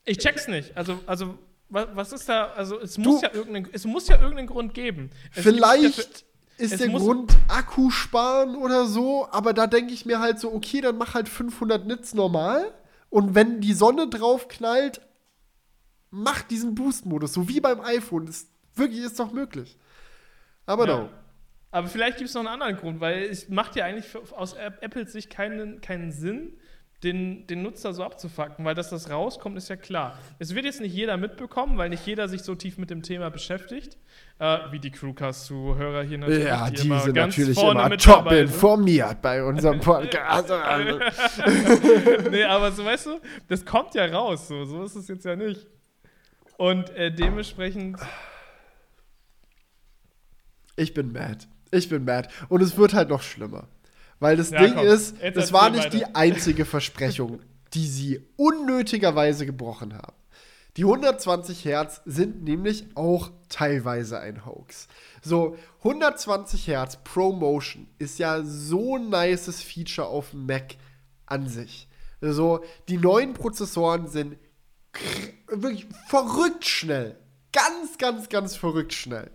Ich 0.06 0.20
check's 0.20 0.48
nicht. 0.48 0.78
Also, 0.78 1.00
also 1.08 1.38
was, 1.70 2.14
ist 2.14 2.30
da? 2.30 2.46
Also 2.52 2.80
es 2.80 2.98
muss, 3.00 3.22
ja 3.24 3.34
irgendeinen, 3.34 3.68
es 3.74 3.86
muss 3.86 4.08
ja 4.08 4.20
irgendeinen 4.20 4.48
Grund 4.48 4.74
geben. 4.76 5.10
Es 5.36 5.44
vielleicht 5.44 6.27
ist 6.58 6.80
der 6.80 6.90
Grund 6.90 7.36
Akku 7.48 7.90
sparen 7.90 8.56
oder 8.56 8.86
so, 8.86 9.28
aber 9.32 9.54
da 9.54 9.68
denke 9.68 9.94
ich 9.94 10.06
mir 10.06 10.20
halt 10.20 10.40
so, 10.40 10.54
okay, 10.54 10.82
dann 10.82 10.98
mach 10.98 11.14
halt 11.14 11.30
500 11.30 11.86
Nits 11.86 12.14
normal 12.14 12.74
und 13.10 13.36
wenn 13.36 13.62
die 13.62 13.74
Sonne 13.74 14.08
drauf 14.08 14.48
knallt, 14.48 15.02
mach 16.10 16.42
diesen 16.42 16.76
Boost-Modus, 16.76 17.34
so 17.34 17.48
wie 17.48 17.60
beim 17.60 17.82
iPhone. 17.82 18.26
Das 18.26 18.48
wirklich 18.76 19.02
ist 19.02 19.20
doch 19.20 19.32
möglich. 19.32 19.78
Aber 20.66 20.88
ja. 20.88 20.98
no. 20.98 21.10
Aber 21.72 21.88
vielleicht 21.88 22.18
gibt 22.18 22.30
es 22.30 22.34
noch 22.34 22.42
einen 22.42 22.50
anderen 22.50 22.78
Grund, 22.78 23.02
weil 23.02 23.24
es 23.24 23.50
macht 23.50 23.76
ja 23.76 23.86
eigentlich 23.86 24.16
aus 24.34 24.54
Apples 24.54 25.12
Sicht 25.12 25.30
keinen, 25.30 25.82
keinen 25.82 26.12
Sinn, 26.12 26.58
den, 27.04 27.46
den 27.46 27.62
Nutzer 27.62 27.94
so 27.94 28.04
abzufacken, 28.04 28.66
weil 28.66 28.74
dass 28.74 28.90
das 28.90 29.12
rauskommt, 29.12 29.56
ist 29.58 29.70
ja 29.70 29.76
klar. 29.76 30.18
Es 30.40 30.56
wird 30.56 30.66
jetzt 30.66 30.82
nicht 30.82 30.94
jeder 30.94 31.16
mitbekommen, 31.18 31.78
weil 31.78 31.90
nicht 31.90 32.06
jeder 32.08 32.28
sich 32.28 32.42
so 32.42 32.56
tief 32.56 32.80
mit 32.80 32.90
dem 32.90 33.04
Thema 33.04 33.30
beschäftigt, 33.30 33.98
äh, 34.40 34.58
wie 34.72 34.80
die 34.80 34.90
Crewcast-Zuhörer 34.90 36.04
hier 36.04 36.18
natürlich. 36.18 36.46
Ja, 36.46 36.70
die, 36.72 36.90
die 36.90 37.00
sind 37.00 37.16
natürlich 37.16 37.62
immer 37.62 37.96
top 37.98 38.32
informiert 38.32 39.22
bei 39.22 39.44
unserem 39.44 39.80
Podcast. 39.80 40.50
nee, 42.32 42.44
aber 42.44 42.72
so 42.72 42.84
weißt 42.84 43.06
du, 43.06 43.20
das 43.48 43.64
kommt 43.64 43.94
ja 43.94 44.06
raus, 44.06 44.48
so, 44.48 44.66
so 44.66 44.84
ist 44.84 44.96
es 44.96 45.08
jetzt 45.08 45.26
ja 45.26 45.36
nicht. 45.36 45.68
Und 46.58 46.90
äh, 46.92 47.12
dementsprechend. 47.12 48.00
Ich 50.76 50.96
bin 50.96 51.12
mad. 51.12 51.46
Ich 51.70 51.90
bin 51.90 52.06
mad. 52.06 52.30
Und 52.50 52.62
es 52.62 52.76
wird 52.76 52.96
halt 52.96 53.10
noch 53.10 53.22
schlimmer. 53.22 53.68
Weil 54.20 54.38
das 54.38 54.50
ja, 54.50 54.62
Ding 54.62 54.76
komm, 54.76 54.86
ist, 54.86 55.16
das 55.36 55.54
war 55.54 55.70
nicht 55.70 55.86
weiter. 55.86 55.98
die 55.98 56.16
einzige 56.16 56.66
Versprechung, 56.66 57.40
die 57.74 57.88
sie 57.88 58.22
unnötigerweise 58.36 59.46
gebrochen 59.46 59.94
haben. 59.94 60.16
Die 60.76 60.84
120 60.84 61.66
Hertz 61.66 62.02
sind 62.06 62.44
nämlich 62.44 62.86
auch 62.96 63.32
teilweise 63.50 64.20
ein 64.20 64.46
Hoax. 64.46 64.88
So, 65.24 65.58
120 65.80 66.68
Hertz 66.68 66.98
ProMotion 67.04 67.88
ist 67.98 68.20
ja 68.20 68.44
so 68.44 68.98
ein 68.98 69.10
nices 69.10 69.64
Feature 69.64 70.08
auf 70.08 70.32
dem 70.32 70.46
Mac 70.46 70.76
an 71.26 71.48
sich. 71.48 71.88
So, 72.22 72.64
die 72.90 72.98
neuen 72.98 73.34
Prozessoren 73.34 74.08
sind 74.08 74.38
wirklich 75.48 75.88
verrückt 76.08 76.66
schnell. 76.66 77.18
Ganz, 77.52 77.98
ganz, 77.98 78.30
ganz 78.30 78.56
verrückt 78.56 78.94
schnell 78.94 79.32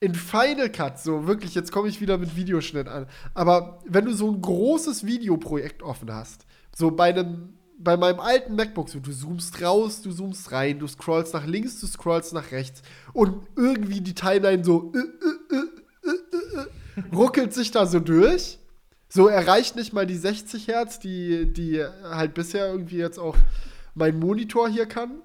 in 0.00 0.14
Final 0.14 0.70
Cut, 0.70 1.00
so 1.00 1.26
wirklich, 1.26 1.54
jetzt 1.54 1.72
komme 1.72 1.88
ich 1.88 2.00
wieder 2.00 2.18
mit 2.18 2.36
Videoschnitt 2.36 2.88
an. 2.88 3.06
Aber 3.34 3.80
wenn 3.84 4.04
du 4.04 4.12
so 4.12 4.30
ein 4.30 4.40
großes 4.40 5.04
Videoprojekt 5.04 5.82
offen 5.82 6.12
hast, 6.12 6.46
so 6.74 6.90
bei 6.90 7.08
einem, 7.08 7.54
bei 7.78 7.96
meinem 7.96 8.20
alten 8.20 8.54
MacBook, 8.54 8.88
so 8.88 9.00
du 9.00 9.12
zoomst 9.12 9.60
raus, 9.60 10.02
du 10.02 10.12
zoomst 10.12 10.52
rein, 10.52 10.78
du 10.78 10.86
scrollst 10.86 11.34
nach 11.34 11.46
links, 11.46 11.80
du 11.80 11.86
scrollst 11.86 12.32
nach 12.32 12.52
rechts 12.52 12.82
und 13.12 13.46
irgendwie 13.56 14.00
die 14.00 14.14
Timeline 14.14 14.64
so 14.64 14.92
äh, 14.94 14.98
äh, 14.98 15.56
äh, 15.56 17.14
ruckelt 17.14 17.52
sich 17.52 17.70
da 17.70 17.86
so 17.86 17.98
durch. 17.98 18.58
So 19.08 19.26
erreicht 19.26 19.74
nicht 19.74 19.92
mal 19.92 20.06
die 20.06 20.16
60 20.16 20.68
Hertz, 20.68 20.98
die, 20.98 21.50
die 21.52 21.82
halt 21.82 22.34
bisher 22.34 22.70
irgendwie 22.70 22.98
jetzt 22.98 23.18
auch 23.18 23.36
mein 23.94 24.18
Monitor 24.18 24.68
hier 24.68 24.86
kann. 24.86 25.22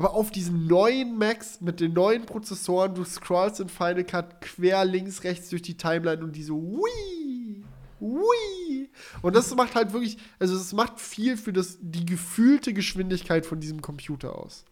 Aber 0.00 0.14
auf 0.14 0.30
diesen 0.30 0.66
neuen 0.66 1.18
Macs 1.18 1.60
mit 1.60 1.78
den 1.78 1.92
neuen 1.92 2.24
Prozessoren, 2.24 2.94
du 2.94 3.04
scrollst 3.04 3.60
in 3.60 3.68
Final 3.68 4.02
Cut 4.02 4.40
quer 4.40 4.86
links, 4.86 5.24
rechts 5.24 5.50
durch 5.50 5.60
die 5.60 5.76
Timeline 5.76 6.24
und 6.24 6.32
die 6.36 6.42
so, 6.42 6.54
ui, 6.54 7.62
ui. 8.00 8.90
Und 9.20 9.36
das 9.36 9.54
macht 9.54 9.74
halt 9.74 9.92
wirklich, 9.92 10.16
also 10.38 10.56
es 10.56 10.72
macht 10.72 10.98
viel 10.98 11.36
für 11.36 11.52
das, 11.52 11.76
die 11.82 12.06
gefühlte 12.06 12.72
Geschwindigkeit 12.72 13.44
von 13.44 13.60
diesem 13.60 13.82
Computer 13.82 14.38
aus. 14.38 14.64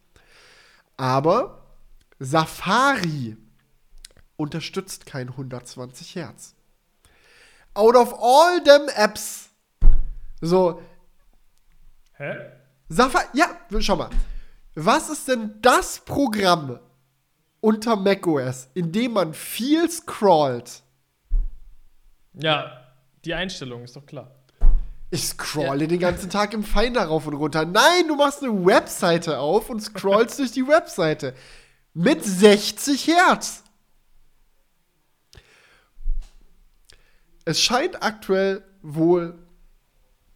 Aber 0.97 1.75
Safari 2.17 3.37
unterstützt 4.35 5.05
kein 5.05 5.29
120 5.29 6.15
Hertz. 6.15 6.55
Out 7.75 7.95
of 7.95 8.15
all 8.19 8.63
them 8.63 8.89
Apps. 8.95 9.51
So. 10.41 10.81
Hä? 12.13 12.33
Safari, 12.89 13.25
ja, 13.33 13.59
schau 13.79 13.95
mal. 13.95 14.09
Was 14.81 15.09
ist 15.09 15.27
denn 15.27 15.55
das 15.61 15.99
Programm 15.99 16.79
unter 17.59 17.97
macOS, 17.97 18.69
in 18.75 18.93
dem 18.93 19.11
man 19.11 19.33
viel 19.33 19.91
scrollt? 19.91 20.83
Ja, 22.33 22.87
die 23.25 23.33
Einstellung 23.33 23.83
ist 23.83 23.97
doch 23.97 24.05
klar. 24.05 24.33
Ich 25.11 25.25
scrolle 25.25 25.81
ja. 25.81 25.87
den 25.87 25.99
ganzen 25.99 26.29
Tag 26.29 26.53
im 26.53 26.63
Finder 26.63 27.03
rauf 27.03 27.27
und 27.27 27.33
runter. 27.33 27.65
Nein, 27.65 28.07
du 28.07 28.15
machst 28.15 28.41
eine 28.41 28.65
Webseite 28.65 29.39
auf 29.39 29.69
und 29.69 29.81
scrollst 29.81 30.39
durch 30.39 30.53
die 30.53 30.65
Webseite. 30.65 31.33
Mit 31.93 32.23
60 32.23 33.05
Hertz. 33.07 33.63
Es 37.43 37.59
scheint 37.59 38.01
aktuell 38.01 38.63
wohl 38.81 39.37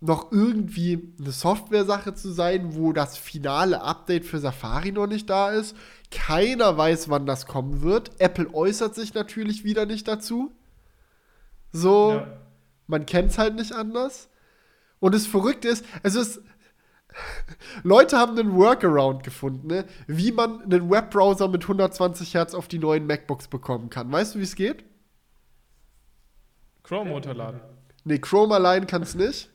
noch 0.03 0.31
irgendwie 0.31 1.13
eine 1.17 1.31
Software-Sache 1.31 2.13
zu 2.13 2.31
sein, 2.31 2.75
wo 2.75 2.91
das 2.91 3.17
finale 3.17 3.81
Update 3.81 4.25
für 4.25 4.39
Safari 4.39 4.91
noch 4.91 5.07
nicht 5.07 5.29
da 5.29 5.51
ist. 5.51 5.77
Keiner 6.11 6.77
weiß, 6.77 7.09
wann 7.09 7.25
das 7.25 7.47
kommen 7.47 7.81
wird. 7.81 8.11
Apple 8.19 8.53
äußert 8.53 8.95
sich 8.95 9.13
natürlich 9.13 9.63
wieder 9.63 9.85
nicht 9.85 10.07
dazu. 10.07 10.51
So, 11.71 12.11
ja. 12.11 12.27
man 12.87 13.05
kennt 13.05 13.31
es 13.31 13.37
halt 13.37 13.55
nicht 13.55 13.71
anders. 13.71 14.29
Und 14.99 15.15
das 15.15 15.25
Verrückte 15.25 15.69
ist, 15.69 15.85
es, 16.03 16.41
Leute 17.83 18.17
haben 18.17 18.37
einen 18.37 18.55
Workaround 18.55 19.23
gefunden, 19.23 19.67
ne? 19.67 19.85
wie 20.07 20.33
man 20.33 20.63
einen 20.63 20.89
Webbrowser 20.89 21.47
mit 21.47 21.63
120 21.63 22.33
Hertz 22.33 22.53
auf 22.53 22.67
die 22.67 22.79
neuen 22.79 23.07
MacBooks 23.07 23.47
bekommen 23.47 23.89
kann. 23.89 24.11
Weißt 24.11 24.35
du, 24.35 24.39
wie 24.39 24.43
es 24.43 24.55
geht? 24.55 24.83
Chrome 26.83 27.11
runterladen. 27.11 27.61
Nee, 28.03 28.19
Chrome 28.19 28.53
allein 28.53 28.85
kann 28.85 29.01
es 29.01 29.15
nicht. 29.15 29.52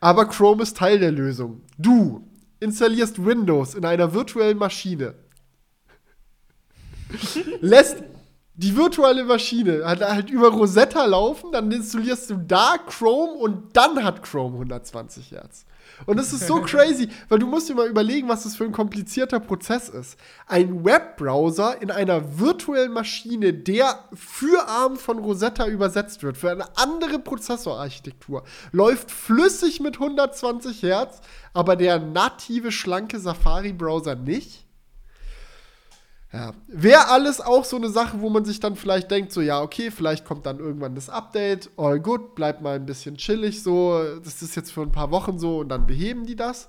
Aber 0.00 0.26
Chrome 0.26 0.62
ist 0.62 0.76
Teil 0.76 0.98
der 0.98 1.12
Lösung. 1.12 1.62
Du 1.78 2.26
installierst 2.60 3.24
Windows 3.24 3.74
in 3.74 3.84
einer 3.84 4.12
virtuellen 4.14 4.58
Maschine. 4.58 5.14
lässt 7.60 8.02
die 8.54 8.76
virtuelle 8.76 9.24
Maschine 9.24 9.84
halt, 9.84 10.02
halt, 10.02 10.30
über 10.30 10.48
Rosetta 10.48 11.06
laufen, 11.06 11.50
dann 11.52 11.72
installierst 11.72 12.30
du 12.30 12.36
da 12.36 12.76
Chrome 12.86 13.32
und 13.32 13.74
dann 13.74 14.04
hat 14.04 14.22
Chrome 14.22 14.54
120 14.54 15.32
Hertz. 15.32 15.64
Und 16.06 16.18
das 16.18 16.32
ist 16.32 16.46
so 16.46 16.60
crazy, 16.62 17.08
weil 17.28 17.38
du 17.38 17.46
musst 17.46 17.68
dir 17.68 17.74
mal 17.74 17.88
überlegen, 17.88 18.28
was 18.28 18.44
das 18.44 18.56
für 18.56 18.64
ein 18.64 18.72
komplizierter 18.72 19.40
Prozess 19.40 19.88
ist. 19.88 20.16
Ein 20.46 20.84
Webbrowser 20.84 21.80
in 21.80 21.90
einer 21.90 22.38
virtuellen 22.38 22.92
Maschine, 22.92 23.52
der 23.52 24.04
für 24.14 24.68
ARM 24.68 24.96
von 24.96 25.18
Rosetta 25.18 25.66
übersetzt 25.66 26.22
wird, 26.22 26.36
für 26.36 26.50
eine 26.50 26.76
andere 26.76 27.18
Prozessorarchitektur, 27.18 28.44
läuft 28.72 29.10
flüssig 29.10 29.80
mit 29.80 29.94
120 30.00 30.82
Hertz, 30.82 31.20
aber 31.52 31.76
der 31.76 31.98
native, 31.98 32.72
schlanke 32.72 33.18
Safari-Browser 33.18 34.14
nicht. 34.14 34.69
Ja, 36.32 36.54
wäre 36.68 37.08
alles 37.08 37.40
auch 37.40 37.64
so 37.64 37.76
eine 37.76 37.90
Sache, 37.90 38.20
wo 38.20 38.30
man 38.30 38.44
sich 38.44 38.60
dann 38.60 38.76
vielleicht 38.76 39.10
denkt, 39.10 39.32
so, 39.32 39.40
ja, 39.40 39.60
okay, 39.60 39.90
vielleicht 39.90 40.24
kommt 40.24 40.46
dann 40.46 40.60
irgendwann 40.60 40.94
das 40.94 41.08
Update, 41.08 41.70
all 41.76 41.98
good, 41.98 42.36
bleibt 42.36 42.62
mal 42.62 42.76
ein 42.76 42.86
bisschen 42.86 43.16
chillig 43.16 43.64
so, 43.64 44.00
das 44.22 44.40
ist 44.40 44.54
jetzt 44.54 44.70
für 44.70 44.82
ein 44.82 44.92
paar 44.92 45.10
Wochen 45.10 45.40
so 45.40 45.58
und 45.58 45.70
dann 45.70 45.88
beheben 45.88 46.26
die 46.26 46.36
das. 46.36 46.68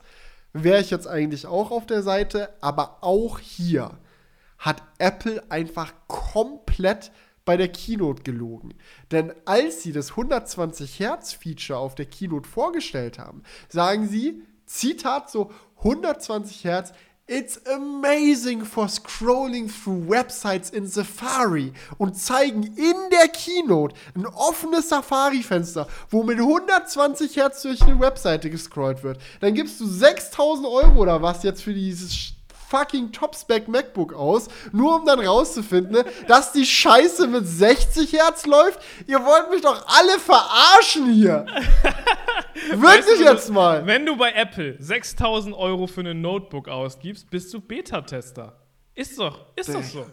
Wäre 0.53 0.81
ich 0.81 0.89
jetzt 0.89 1.07
eigentlich 1.07 1.45
auch 1.45 1.69
auf 1.69 1.85
der 1.85 2.01
Seite, 2.01 2.49
aber 2.59 2.97
auch 3.01 3.37
hier 3.37 3.91
hat 4.57 4.81
Apple 4.97 5.43
einfach 5.49 5.93
komplett 6.07 7.11
bei 7.45 7.55
der 7.55 7.67
Keynote 7.67 8.23
gelogen. 8.23 8.73
Denn 9.11 9.31
als 9.45 9.83
sie 9.83 9.91
das 9.91 10.11
120 10.11 10.99
Hertz 10.99 11.33
Feature 11.33 11.79
auf 11.79 11.95
der 11.95 12.05
Keynote 12.05 12.49
vorgestellt 12.49 13.19
haben, 13.19 13.43
sagen 13.69 14.07
sie, 14.07 14.43
Zitat 14.65 15.29
so, 15.29 15.51
120 15.77 16.63
Hertz 16.63 16.93
It's 17.33 17.61
amazing 17.65 18.65
for 18.65 18.89
scrolling 18.89 19.69
through 19.69 20.09
websites 20.09 20.69
in 20.69 20.85
Safari 20.85 21.71
und 21.97 22.17
zeigen 22.17 22.63
in 22.63 22.93
der 23.09 23.29
Keynote 23.29 23.95
ein 24.15 24.25
offenes 24.25 24.89
Safari-Fenster, 24.89 25.87
wo 26.09 26.23
mit 26.23 26.39
120 26.39 27.37
Hertz 27.37 27.61
durch 27.61 27.81
eine 27.83 27.97
Webseite 28.01 28.49
gescrollt 28.49 29.01
wird. 29.03 29.21
Dann 29.39 29.53
gibst 29.53 29.79
du 29.79 29.85
6000 29.85 30.67
Euro 30.67 31.03
oder 31.03 31.21
was 31.21 31.43
jetzt 31.43 31.63
für 31.63 31.73
dieses 31.73 32.33
fucking 32.71 33.11
Top-Spec 33.11 33.67
MacBook 33.67 34.13
aus, 34.13 34.47
nur 34.71 34.95
um 34.99 35.05
dann 35.05 35.19
rauszufinden, 35.19 35.91
ne, 35.93 36.05
dass 36.27 36.53
die 36.53 36.65
Scheiße 36.65 37.27
mit 37.27 37.45
60 37.45 38.13
Hertz 38.13 38.45
läuft. 38.45 38.79
Ihr 39.07 39.19
wollt 39.23 39.51
mich 39.51 39.61
doch 39.61 39.85
alle 39.87 40.17
verarschen 40.19 41.11
hier. 41.13 41.45
Wirklich 42.53 42.81
Weißt 42.81 43.09
du, 43.19 43.23
jetzt 43.23 43.49
mal. 43.51 43.85
Wenn 43.85 44.05
du 44.05 44.15
bei 44.15 44.31
Apple 44.31 44.75
6000 44.79 45.55
Euro 45.55 45.87
für 45.87 46.01
ein 46.01 46.21
Notebook 46.21 46.67
ausgibst, 46.69 47.29
bist 47.29 47.53
du 47.53 47.59
Beta-Tester. 47.61 48.55
Ist 48.95 49.17
doch, 49.19 49.45
ist 49.55 49.73
doch 49.73 49.83
so. 49.83 50.05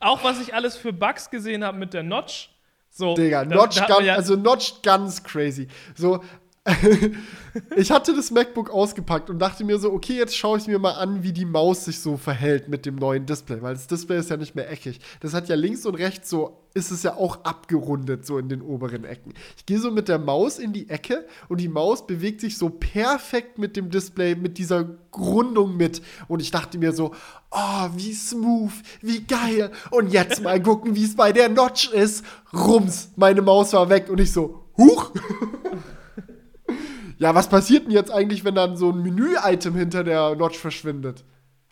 Auch 0.00 0.22
was 0.22 0.40
ich 0.40 0.54
alles 0.54 0.76
für 0.76 0.92
Bugs 0.92 1.28
gesehen 1.30 1.64
habe 1.64 1.78
mit 1.78 1.92
der 1.94 2.02
Notch. 2.02 2.50
So, 2.90 3.14
Digga, 3.14 3.44
da- 3.44 3.56
Notch 3.56 3.76
da 3.76 3.86
ganz, 3.86 4.06
ja- 4.06 4.14
also 4.14 4.36
Notch 4.36 4.82
ganz 4.82 5.22
crazy. 5.22 5.68
So, 5.96 6.22
ich 7.76 7.90
hatte 7.90 8.14
das 8.14 8.30
MacBook 8.30 8.70
ausgepackt 8.70 9.30
und 9.30 9.38
dachte 9.38 9.64
mir 9.64 9.78
so, 9.78 9.92
okay, 9.92 10.16
jetzt 10.16 10.36
schaue 10.36 10.58
ich 10.58 10.66
mir 10.66 10.78
mal 10.78 10.92
an, 10.92 11.22
wie 11.22 11.32
die 11.32 11.44
Maus 11.44 11.84
sich 11.84 12.00
so 12.00 12.16
verhält 12.16 12.68
mit 12.68 12.84
dem 12.86 12.96
neuen 12.96 13.26
Display, 13.26 13.62
weil 13.62 13.74
das 13.74 13.86
Display 13.86 14.18
ist 14.18 14.30
ja 14.30 14.36
nicht 14.36 14.54
mehr 14.54 14.70
eckig. 14.70 15.00
Das 15.20 15.34
hat 15.34 15.48
ja 15.48 15.56
links 15.56 15.86
und 15.86 15.94
rechts 15.94 16.28
so, 16.28 16.58
ist 16.74 16.90
es 16.90 17.02
ja 17.02 17.16
auch 17.16 17.44
abgerundet, 17.44 18.26
so 18.26 18.38
in 18.38 18.48
den 18.48 18.62
oberen 18.62 19.04
Ecken. 19.04 19.32
Ich 19.56 19.66
gehe 19.66 19.78
so 19.78 19.90
mit 19.90 20.08
der 20.08 20.18
Maus 20.18 20.58
in 20.58 20.72
die 20.72 20.88
Ecke 20.90 21.26
und 21.48 21.60
die 21.60 21.68
Maus 21.68 22.06
bewegt 22.06 22.40
sich 22.40 22.58
so 22.58 22.68
perfekt 22.68 23.58
mit 23.58 23.76
dem 23.76 23.90
Display, 23.90 24.34
mit 24.34 24.58
dieser 24.58 24.98
Rundung 25.16 25.76
mit. 25.76 26.02
Und 26.28 26.40
ich 26.40 26.50
dachte 26.50 26.78
mir 26.78 26.92
so, 26.92 27.14
oh, 27.50 27.88
wie 27.96 28.12
smooth, 28.12 28.72
wie 29.00 29.22
geil. 29.22 29.72
Und 29.90 30.12
jetzt 30.12 30.42
mal 30.42 30.62
gucken, 30.62 30.94
wie 30.94 31.04
es 31.04 31.16
bei 31.16 31.32
der 31.32 31.48
Notch 31.48 31.90
ist. 31.90 32.24
Rums, 32.52 33.10
meine 33.16 33.42
Maus 33.42 33.72
war 33.72 33.88
weg 33.88 34.08
und 34.10 34.20
ich 34.20 34.32
so, 34.32 34.64
huch. 34.76 35.12
Ja, 37.18 37.34
was 37.34 37.48
passiert 37.48 37.84
denn 37.84 37.92
jetzt 37.92 38.12
eigentlich, 38.12 38.44
wenn 38.44 38.54
dann 38.54 38.76
so 38.76 38.90
ein 38.90 39.02
Menü-Item 39.02 39.74
hinter 39.74 40.04
der 40.04 40.36
Notch 40.36 40.56
verschwindet? 40.56 41.24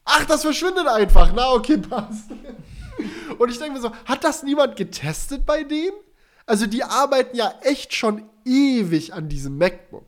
Ach, 0.04 0.24
das 0.24 0.42
verschwindet 0.42 0.86
einfach. 0.88 1.32
Na, 1.34 1.52
okay, 1.52 1.76
passt. 1.88 2.30
Und 3.38 3.50
ich 3.50 3.58
denke 3.58 3.74
mir 3.74 3.80
so, 3.80 3.92
hat 4.04 4.24
das 4.24 4.42
niemand 4.42 4.76
getestet 4.76 5.46
bei 5.46 5.62
denen? 5.62 5.96
Also, 6.46 6.66
die 6.66 6.82
arbeiten 6.82 7.36
ja 7.36 7.54
echt 7.62 7.94
schon 7.94 8.22
ewig 8.44 9.14
an 9.14 9.28
diesem 9.28 9.58
MacBook. 9.58 10.06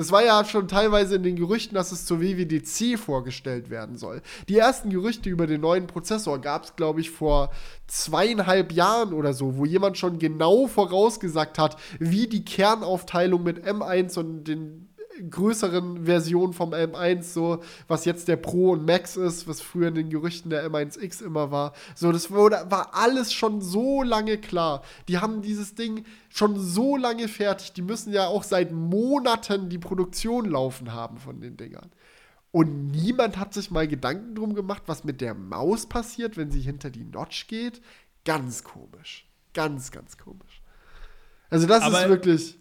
Das 0.00 0.12
war 0.12 0.24
ja 0.24 0.42
schon 0.46 0.66
teilweise 0.66 1.16
in 1.16 1.22
den 1.22 1.36
Gerüchten, 1.36 1.74
dass 1.74 1.92
es 1.92 2.06
zur 2.06 2.22
WWDC 2.22 2.98
vorgestellt 2.98 3.68
werden 3.68 3.98
soll. 3.98 4.22
Die 4.48 4.56
ersten 4.56 4.88
Gerüchte 4.88 5.28
über 5.28 5.46
den 5.46 5.60
neuen 5.60 5.86
Prozessor 5.86 6.40
gab 6.40 6.64
es, 6.64 6.74
glaube 6.74 7.02
ich, 7.02 7.10
vor 7.10 7.50
zweieinhalb 7.86 8.72
Jahren 8.72 9.12
oder 9.12 9.34
so, 9.34 9.58
wo 9.58 9.66
jemand 9.66 9.98
schon 9.98 10.18
genau 10.18 10.68
vorausgesagt 10.68 11.58
hat, 11.58 11.76
wie 11.98 12.28
die 12.28 12.46
Kernaufteilung 12.46 13.42
mit 13.42 13.62
M1 13.62 14.18
und 14.18 14.44
den 14.44 14.89
größeren 15.28 16.04
Versionen 16.06 16.52
vom 16.52 16.72
M1, 16.72 17.22
so 17.22 17.62
was 17.88 18.04
jetzt 18.04 18.28
der 18.28 18.36
Pro 18.36 18.70
und 18.72 18.86
Max 18.86 19.16
ist, 19.16 19.46
was 19.48 19.60
früher 19.60 19.88
in 19.88 19.94
den 19.94 20.10
Gerüchten 20.10 20.50
der 20.50 20.68
M1X 20.70 21.22
immer 21.22 21.50
war. 21.50 21.72
So, 21.94 22.12
das 22.12 22.30
wurde, 22.30 22.64
war 22.68 22.94
alles 22.94 23.32
schon 23.32 23.60
so 23.60 24.02
lange 24.02 24.38
klar. 24.38 24.82
Die 25.08 25.18
haben 25.18 25.42
dieses 25.42 25.74
Ding 25.74 26.04
schon 26.28 26.58
so 26.58 26.96
lange 26.96 27.28
fertig. 27.28 27.72
Die 27.72 27.82
müssen 27.82 28.12
ja 28.12 28.26
auch 28.26 28.42
seit 28.44 28.72
Monaten 28.72 29.68
die 29.68 29.78
Produktion 29.78 30.44
laufen 30.46 30.92
haben 30.92 31.18
von 31.18 31.40
den 31.40 31.56
Dingern. 31.56 31.90
Und 32.52 32.88
niemand 32.88 33.36
hat 33.36 33.54
sich 33.54 33.70
mal 33.70 33.86
Gedanken 33.86 34.34
drum 34.34 34.54
gemacht, 34.54 34.82
was 34.86 35.04
mit 35.04 35.20
der 35.20 35.34
Maus 35.34 35.86
passiert, 35.86 36.36
wenn 36.36 36.50
sie 36.50 36.60
hinter 36.60 36.90
die 36.90 37.04
Notch 37.04 37.46
geht. 37.46 37.80
Ganz 38.24 38.64
komisch. 38.64 39.26
Ganz, 39.54 39.90
ganz 39.90 40.18
komisch. 40.18 40.62
Also, 41.48 41.66
das 41.66 41.82
Aber- 41.82 42.02
ist 42.02 42.08
wirklich. 42.08 42.59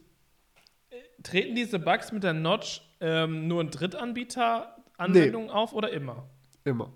Treten 1.24 1.56
diese 1.56 1.80
Bugs 1.80 2.12
mit 2.12 2.24
der 2.24 2.34
Notch 2.34 2.82
ähm, 3.02 3.48
nur 3.48 3.62
in 3.62 3.70
Drittanbieter-Anwendungen 3.72 5.50
auf 5.50 5.74
oder 5.74 5.92
immer? 5.92 6.30
Immer. 6.64 6.92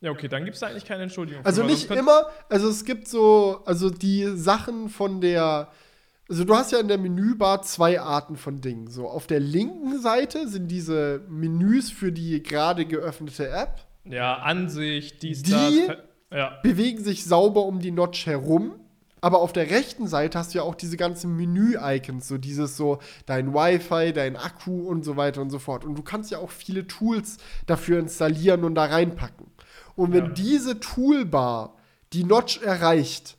Ja, 0.00 0.10
okay, 0.12 0.28
dann 0.28 0.44
gibt 0.44 0.54
es 0.54 0.60
da 0.60 0.68
eigentlich 0.68 0.84
keine 0.86 1.02
Entschuldigung. 1.02 1.44
Also 1.44 1.62
nicht 1.62 1.90
immer, 1.90 2.26
also 2.48 2.68
es 2.70 2.84
gibt 2.84 3.06
so, 3.06 3.60
also 3.66 3.90
die 3.90 4.24
Sachen 4.34 4.88
von 4.88 5.20
der, 5.20 5.68
also 6.28 6.44
du 6.44 6.54
hast 6.54 6.72
ja 6.72 6.78
in 6.80 6.88
der 6.88 6.96
Menübar 6.96 7.60
zwei 7.62 8.00
Arten 8.00 8.36
von 8.36 8.62
Dingen. 8.62 8.88
So 8.88 9.08
auf 9.08 9.26
der 9.26 9.40
linken 9.40 10.00
Seite 10.00 10.48
sind 10.48 10.68
diese 10.68 11.22
Menüs 11.28 11.90
für 11.90 12.12
die 12.12 12.42
gerade 12.42 12.86
geöffnete 12.86 13.48
App, 13.50 13.84
Ja, 14.04 14.36
Ansicht, 14.38 15.22
dies, 15.22 15.42
Die- 15.42 15.50
das. 15.86 15.96
Ja. 16.32 16.60
bewegen 16.62 17.02
sich 17.02 17.24
sauber 17.24 17.64
um 17.64 17.80
die 17.80 17.90
Notch 17.90 18.24
herum. 18.26 18.79
Aber 19.20 19.40
auf 19.40 19.52
der 19.52 19.70
rechten 19.70 20.06
Seite 20.06 20.38
hast 20.38 20.54
du 20.54 20.58
ja 20.58 20.64
auch 20.64 20.74
diese 20.74 20.96
ganzen 20.96 21.36
Menü-Icons, 21.36 22.26
so 22.26 22.38
dieses 22.38 22.76
so 22.76 22.98
dein 23.26 23.52
Wi-Fi, 23.52 24.12
dein 24.12 24.36
Akku 24.36 24.88
und 24.88 25.04
so 25.04 25.16
weiter 25.16 25.42
und 25.42 25.50
so 25.50 25.58
fort. 25.58 25.84
Und 25.84 25.96
du 25.96 26.02
kannst 26.02 26.30
ja 26.30 26.38
auch 26.38 26.50
viele 26.50 26.86
Tools 26.86 27.36
dafür 27.66 27.98
installieren 27.98 28.64
und 28.64 28.74
da 28.74 28.86
reinpacken. 28.86 29.46
Und 29.96 30.12
wenn 30.12 30.26
Ja. 30.26 30.30
diese 30.32 30.80
Toolbar 30.80 31.76
die 32.12 32.24
Notch 32.24 32.62
erreicht, 32.62 33.36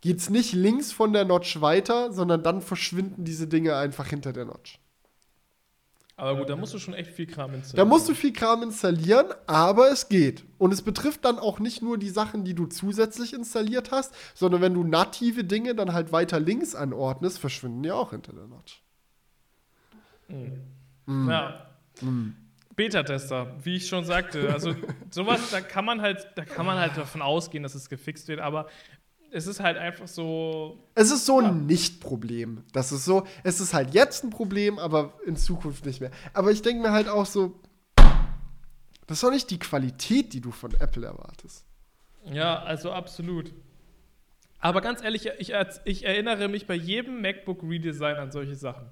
geht 0.00 0.18
es 0.18 0.30
nicht 0.30 0.52
links 0.52 0.92
von 0.92 1.12
der 1.12 1.24
Notch 1.24 1.60
weiter, 1.60 2.12
sondern 2.12 2.42
dann 2.42 2.60
verschwinden 2.60 3.24
diese 3.24 3.46
Dinge 3.46 3.76
einfach 3.76 4.06
hinter 4.06 4.32
der 4.32 4.44
Notch. 4.44 4.78
Aber 6.22 6.38
gut, 6.38 6.50
da 6.50 6.54
musst 6.54 6.72
du 6.72 6.78
schon 6.78 6.94
echt 6.94 7.10
viel 7.10 7.26
Kram 7.26 7.50
Da 7.50 7.56
installieren. 7.56 7.88
musst 7.88 8.08
du 8.08 8.14
viel 8.14 8.32
Kram 8.32 8.62
installieren, 8.62 9.26
aber 9.48 9.90
es 9.90 10.08
geht. 10.08 10.44
Und 10.56 10.72
es 10.72 10.80
betrifft 10.80 11.24
dann 11.24 11.40
auch 11.40 11.58
nicht 11.58 11.82
nur 11.82 11.98
die 11.98 12.10
Sachen, 12.10 12.44
die 12.44 12.54
du 12.54 12.66
zusätzlich 12.66 13.34
installiert 13.34 13.90
hast, 13.90 14.14
sondern 14.32 14.60
wenn 14.60 14.72
du 14.72 14.84
native 14.84 15.42
Dinge 15.42 15.74
dann 15.74 15.92
halt 15.92 16.12
weiter 16.12 16.38
links 16.38 16.76
anordnest, 16.76 17.40
verschwinden 17.40 17.82
die 17.82 17.90
auch 17.90 18.10
hinter 18.10 18.34
der 18.34 18.46
Notch. 18.46 18.84
Ja. 21.08 21.66
Beta-Tester, 22.76 23.56
wie 23.64 23.74
ich 23.74 23.88
schon 23.88 24.04
sagte. 24.04 24.52
Also 24.52 24.76
sowas, 25.10 25.50
da 25.50 25.60
kann 25.60 25.84
man 25.84 26.02
halt, 26.02 26.24
da 26.36 26.44
kann 26.44 26.64
man 26.64 26.78
halt 26.78 26.96
davon 26.96 27.20
ausgehen, 27.20 27.64
dass 27.64 27.74
es 27.74 27.88
gefixt 27.88 28.28
wird, 28.28 28.38
aber 28.38 28.68
es 29.32 29.46
ist 29.46 29.60
halt 29.60 29.78
einfach 29.78 30.06
so. 30.06 30.78
Es 30.94 31.10
ist 31.10 31.24
so 31.24 31.40
ein 31.40 31.66
Nicht-Problem. 31.66 32.64
Das 32.72 32.92
ist 32.92 33.04
so, 33.04 33.26
es 33.42 33.60
ist 33.60 33.72
halt 33.72 33.94
jetzt 33.94 34.24
ein 34.24 34.30
Problem, 34.30 34.78
aber 34.78 35.14
in 35.26 35.36
Zukunft 35.36 35.86
nicht 35.86 36.00
mehr. 36.00 36.10
Aber 36.34 36.50
ich 36.50 36.62
denke 36.62 36.82
mir 36.82 36.92
halt 36.92 37.08
auch 37.08 37.26
so, 37.26 37.58
das 39.06 39.18
ist 39.18 39.22
doch 39.22 39.30
nicht 39.30 39.50
die 39.50 39.58
Qualität, 39.58 40.32
die 40.34 40.40
du 40.40 40.50
von 40.50 40.72
Apple 40.74 41.06
erwartest. 41.06 41.64
Ja, 42.30 42.62
also 42.62 42.92
absolut. 42.92 43.52
Aber 44.58 44.80
ganz 44.80 45.02
ehrlich, 45.02 45.28
ich, 45.38 45.52
ich 45.84 46.04
erinnere 46.04 46.48
mich 46.48 46.66
bei 46.66 46.74
jedem 46.74 47.20
MacBook 47.20 47.62
Redesign 47.62 48.16
an 48.16 48.30
solche 48.30 48.54
Sachen. 48.54 48.86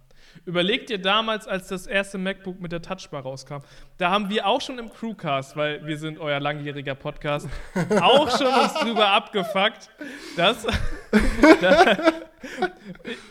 Überleg 0.44 0.86
dir 0.86 0.98
damals, 0.98 1.46
als 1.46 1.68
das 1.68 1.86
erste 1.86 2.18
MacBook 2.18 2.60
mit 2.60 2.72
der 2.72 2.82
Touchbar 2.82 3.22
rauskam, 3.22 3.58
da 3.98 4.10
haben 4.10 4.30
wir 4.30 4.46
auch 4.46 4.60
schon 4.60 4.78
im 4.78 4.90
Crewcast, 4.90 5.56
weil 5.56 5.84
wir 5.86 5.98
sind 5.98 6.18
euer 6.18 6.40
langjähriger 6.40 6.94
Podcast, 6.94 7.48
auch 8.00 8.36
schon 8.36 8.46
uns 8.46 8.74
drüber 8.74 9.08
abgefuckt, 9.08 9.90
dass, 10.36 10.66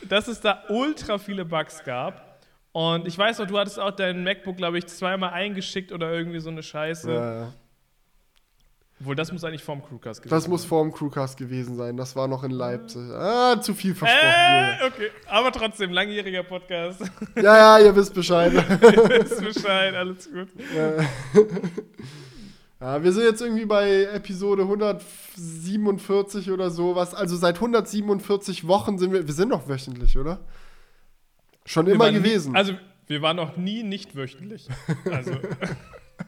dass 0.09 0.27
es 0.27 0.41
da 0.41 0.63
ultra 0.69 1.17
viele 1.17 1.45
Bugs 1.45 1.83
gab. 1.83 2.29
Und 2.71 3.07
ich 3.07 3.17
weiß 3.17 3.39
noch, 3.39 3.47
du 3.47 3.57
hattest 3.57 3.79
auch 3.79 3.91
dein 3.91 4.23
MacBook, 4.23 4.57
glaube 4.57 4.77
ich, 4.77 4.87
zweimal 4.87 5.31
eingeschickt 5.31 5.91
oder 5.91 6.13
irgendwie 6.13 6.39
so 6.39 6.49
eine 6.49 6.63
Scheiße. 6.63 7.51
Äh, 7.51 7.68
Obwohl, 9.01 9.15
das 9.15 9.31
muss 9.31 9.43
eigentlich 9.45 9.63
vorm 9.63 9.81
Crewcast 9.81 10.21
gewesen 10.21 10.35
das 10.35 10.47
muss 10.49 10.65
vor 10.65 10.83
dem 10.83 10.91
Crewcast 10.91 11.37
gewesen 11.37 11.77
sein. 11.77 11.95
Das 11.95 12.17
war 12.17 12.27
noch 12.27 12.43
in 12.43 12.51
Leipzig. 12.51 13.09
Ah, 13.11 13.59
zu 13.61 13.73
viel 13.73 13.95
versprochen. 13.95 14.25
Äh, 14.25 14.87
okay. 14.87 15.09
Aber 15.27 15.51
trotzdem, 15.53 15.91
langjähriger 15.91 16.43
Podcast. 16.43 17.01
Ja, 17.35 17.77
ja, 17.77 17.85
ihr 17.85 17.95
wisst 17.95 18.13
Bescheid. 18.13 18.51
Ist 19.23 19.41
Bescheid, 19.41 19.95
alles 19.95 20.29
gut. 20.31 20.49
Ja, 22.81 23.03
wir 23.03 23.11
sind 23.11 23.23
jetzt 23.23 23.41
irgendwie 23.41 23.65
bei 23.65 24.03
Episode 24.05 24.61
147 24.61 26.49
oder 26.49 26.71
sowas. 26.71 27.13
Also 27.13 27.35
seit 27.35 27.55
147 27.55 28.67
Wochen 28.67 28.97
sind 28.97 29.11
wir. 29.11 29.27
Wir 29.27 29.33
sind 29.33 29.49
noch 29.49 29.67
wöchentlich, 29.67 30.17
oder? 30.17 30.39
Schon 31.65 31.87
Wir 31.87 31.95
immer 31.95 32.09
gewesen. 32.09 32.53
Nie, 32.53 32.57
also, 32.57 32.73
wir 33.07 33.21
waren 33.21 33.35
noch 33.35 33.57
nie 33.57 33.83
nicht 33.83 34.15
wöchentlich. 34.15 34.69
Also, 35.11 35.31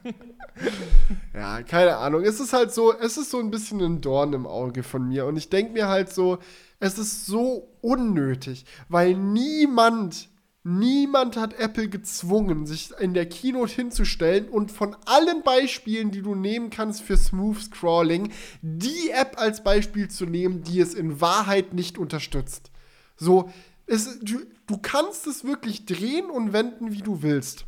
ja, 1.34 1.62
keine 1.62 1.96
Ahnung. 1.96 2.22
Es 2.22 2.40
ist 2.40 2.52
halt 2.52 2.72
so, 2.72 2.92
es 2.92 3.16
ist 3.16 3.30
so 3.30 3.38
ein 3.38 3.50
bisschen 3.50 3.80
ein 3.80 4.00
Dorn 4.00 4.32
im 4.32 4.46
Auge 4.46 4.82
von 4.82 5.08
mir. 5.08 5.26
Und 5.26 5.36
ich 5.36 5.50
denke 5.50 5.72
mir 5.72 5.88
halt 5.88 6.12
so, 6.12 6.38
es 6.80 6.98
ist 6.98 7.26
so 7.26 7.68
unnötig, 7.80 8.64
weil 8.88 9.14
niemand, 9.14 10.28
niemand 10.64 11.36
hat 11.36 11.54
Apple 11.58 11.88
gezwungen, 11.88 12.66
sich 12.66 12.90
in 12.98 13.14
der 13.14 13.28
Keynote 13.28 13.72
hinzustellen 13.72 14.48
und 14.48 14.72
von 14.72 14.96
allen 15.06 15.42
Beispielen, 15.42 16.10
die 16.10 16.22
du 16.22 16.34
nehmen 16.34 16.70
kannst 16.70 17.02
für 17.02 17.16
Smooth 17.16 17.62
Scrolling, 17.62 18.32
die 18.62 19.10
App 19.10 19.40
als 19.40 19.62
Beispiel 19.62 20.08
zu 20.08 20.26
nehmen, 20.26 20.62
die 20.62 20.80
es 20.80 20.94
in 20.94 21.20
Wahrheit 21.20 21.72
nicht 21.72 21.98
unterstützt. 21.98 22.72
So, 23.16 23.50
es, 23.86 24.18
du, 24.20 24.40
du 24.66 24.78
kannst 24.78 25.26
es 25.26 25.44
wirklich 25.44 25.86
drehen 25.86 26.30
und 26.30 26.52
wenden, 26.52 26.92
wie 26.92 27.02
du 27.02 27.22
willst. 27.22 27.66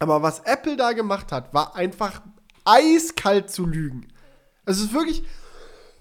Aber 0.00 0.22
was 0.22 0.40
Apple 0.40 0.76
da 0.76 0.92
gemacht 0.92 1.30
hat, 1.30 1.52
war 1.54 1.76
einfach 1.76 2.22
eiskalt 2.64 3.50
zu 3.50 3.66
lügen. 3.66 4.08
Es 4.64 4.80
ist 4.80 4.92
wirklich. 4.92 5.22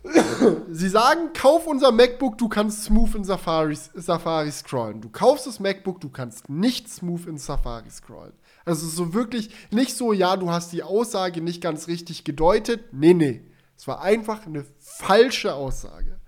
Sie 0.70 0.88
sagen, 0.88 1.34
kauf 1.34 1.68
unser 1.68 1.92
MacBook, 1.92 2.38
du 2.38 2.48
kannst 2.48 2.86
smooth 2.86 3.16
in 3.16 3.24
Safari, 3.26 3.76
Safari 3.76 4.50
scrollen. 4.52 5.02
Du 5.02 5.10
kaufst 5.10 5.46
das 5.46 5.60
MacBook, 5.60 6.00
du 6.00 6.10
kannst 6.10 6.50
nicht 6.50 6.88
smooth 6.88 7.26
in 7.26 7.38
Safari 7.38 7.90
scrollen. 7.90 8.32
Also 8.64 8.88
so 8.88 9.14
wirklich 9.14 9.50
nicht 9.72 9.98
so, 9.98 10.14
ja, 10.14 10.38
du 10.38 10.50
hast 10.50 10.72
die 10.72 10.84
Aussage 10.84 11.42
nicht 11.42 11.62
ganz 11.62 11.88
richtig 11.90 12.24
gedeutet. 12.24 12.94
Nee, 12.94 13.14
nee. 13.14 13.44
Es 13.76 13.88
war 13.88 14.02
einfach 14.02 14.46
eine 14.46 14.66
falsche 14.78 15.54
Aussage. 15.54 16.20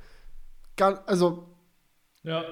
Also. 1.06 1.48
Ja. 2.24 2.44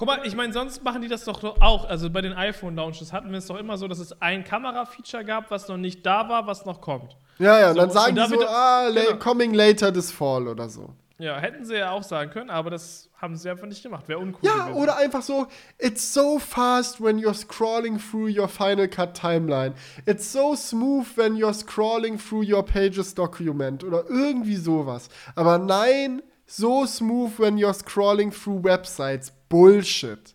Guck 0.00 0.08
mal, 0.08 0.20
ich 0.24 0.34
meine, 0.34 0.50
sonst 0.50 0.82
machen 0.82 1.02
die 1.02 1.08
das 1.08 1.24
doch 1.24 1.42
auch. 1.60 1.84
Also 1.86 2.08
bei 2.08 2.22
den 2.22 2.32
iPhone-Launches 2.32 3.12
hatten 3.12 3.32
wir 3.32 3.36
es 3.36 3.48
doch 3.48 3.58
immer 3.58 3.76
so, 3.76 3.86
dass 3.86 3.98
es 3.98 4.18
ein 4.22 4.44
Kamera-Feature 4.44 5.26
gab, 5.26 5.50
was 5.50 5.68
noch 5.68 5.76
nicht 5.76 6.06
da 6.06 6.26
war, 6.26 6.46
was 6.46 6.64
noch 6.64 6.80
kommt. 6.80 7.18
Ja, 7.38 7.60
ja, 7.60 7.74
So, 7.74 7.80
dann 7.80 7.90
sagen 7.90 8.14
die 8.14 8.26
so, 8.26 8.46
ah, 8.48 8.88
genau. 8.88 9.18
coming 9.18 9.52
later 9.52 9.92
this 9.92 10.10
fall 10.10 10.48
oder 10.48 10.70
so. 10.70 10.94
Ja, 11.18 11.36
hätten 11.36 11.66
sie 11.66 11.76
ja 11.76 11.90
auch 11.90 12.02
sagen 12.02 12.30
können, 12.30 12.48
aber 12.48 12.70
das 12.70 13.10
haben 13.20 13.36
sie 13.36 13.50
einfach 13.50 13.66
nicht 13.66 13.82
gemacht. 13.82 14.08
Wäre 14.08 14.20
uncool. 14.20 14.48
Ja, 14.48 14.68
gewesen. 14.68 14.82
oder 14.82 14.96
einfach 14.96 15.20
so, 15.20 15.48
it's 15.76 16.14
so 16.14 16.38
fast 16.38 17.02
when 17.02 17.18
you're 17.18 17.34
scrolling 17.34 17.98
through 17.98 18.34
your 18.34 18.48
Final 18.48 18.88
Cut 18.88 19.14
Timeline. 19.14 19.74
It's 20.06 20.32
so 20.32 20.56
smooth 20.56 21.08
when 21.16 21.36
you're 21.36 21.52
scrolling 21.52 22.16
through 22.16 22.50
your 22.50 22.64
Pages 22.64 23.14
Document 23.14 23.84
oder 23.84 24.04
irgendwie 24.08 24.56
sowas. 24.56 25.10
Aber 25.34 25.58
nein, 25.58 26.22
so 26.46 26.86
smooth 26.86 27.38
when 27.38 27.58
you're 27.58 27.74
scrolling 27.74 28.32
through 28.32 28.64
websites. 28.64 29.30
Bullshit. 29.50 30.34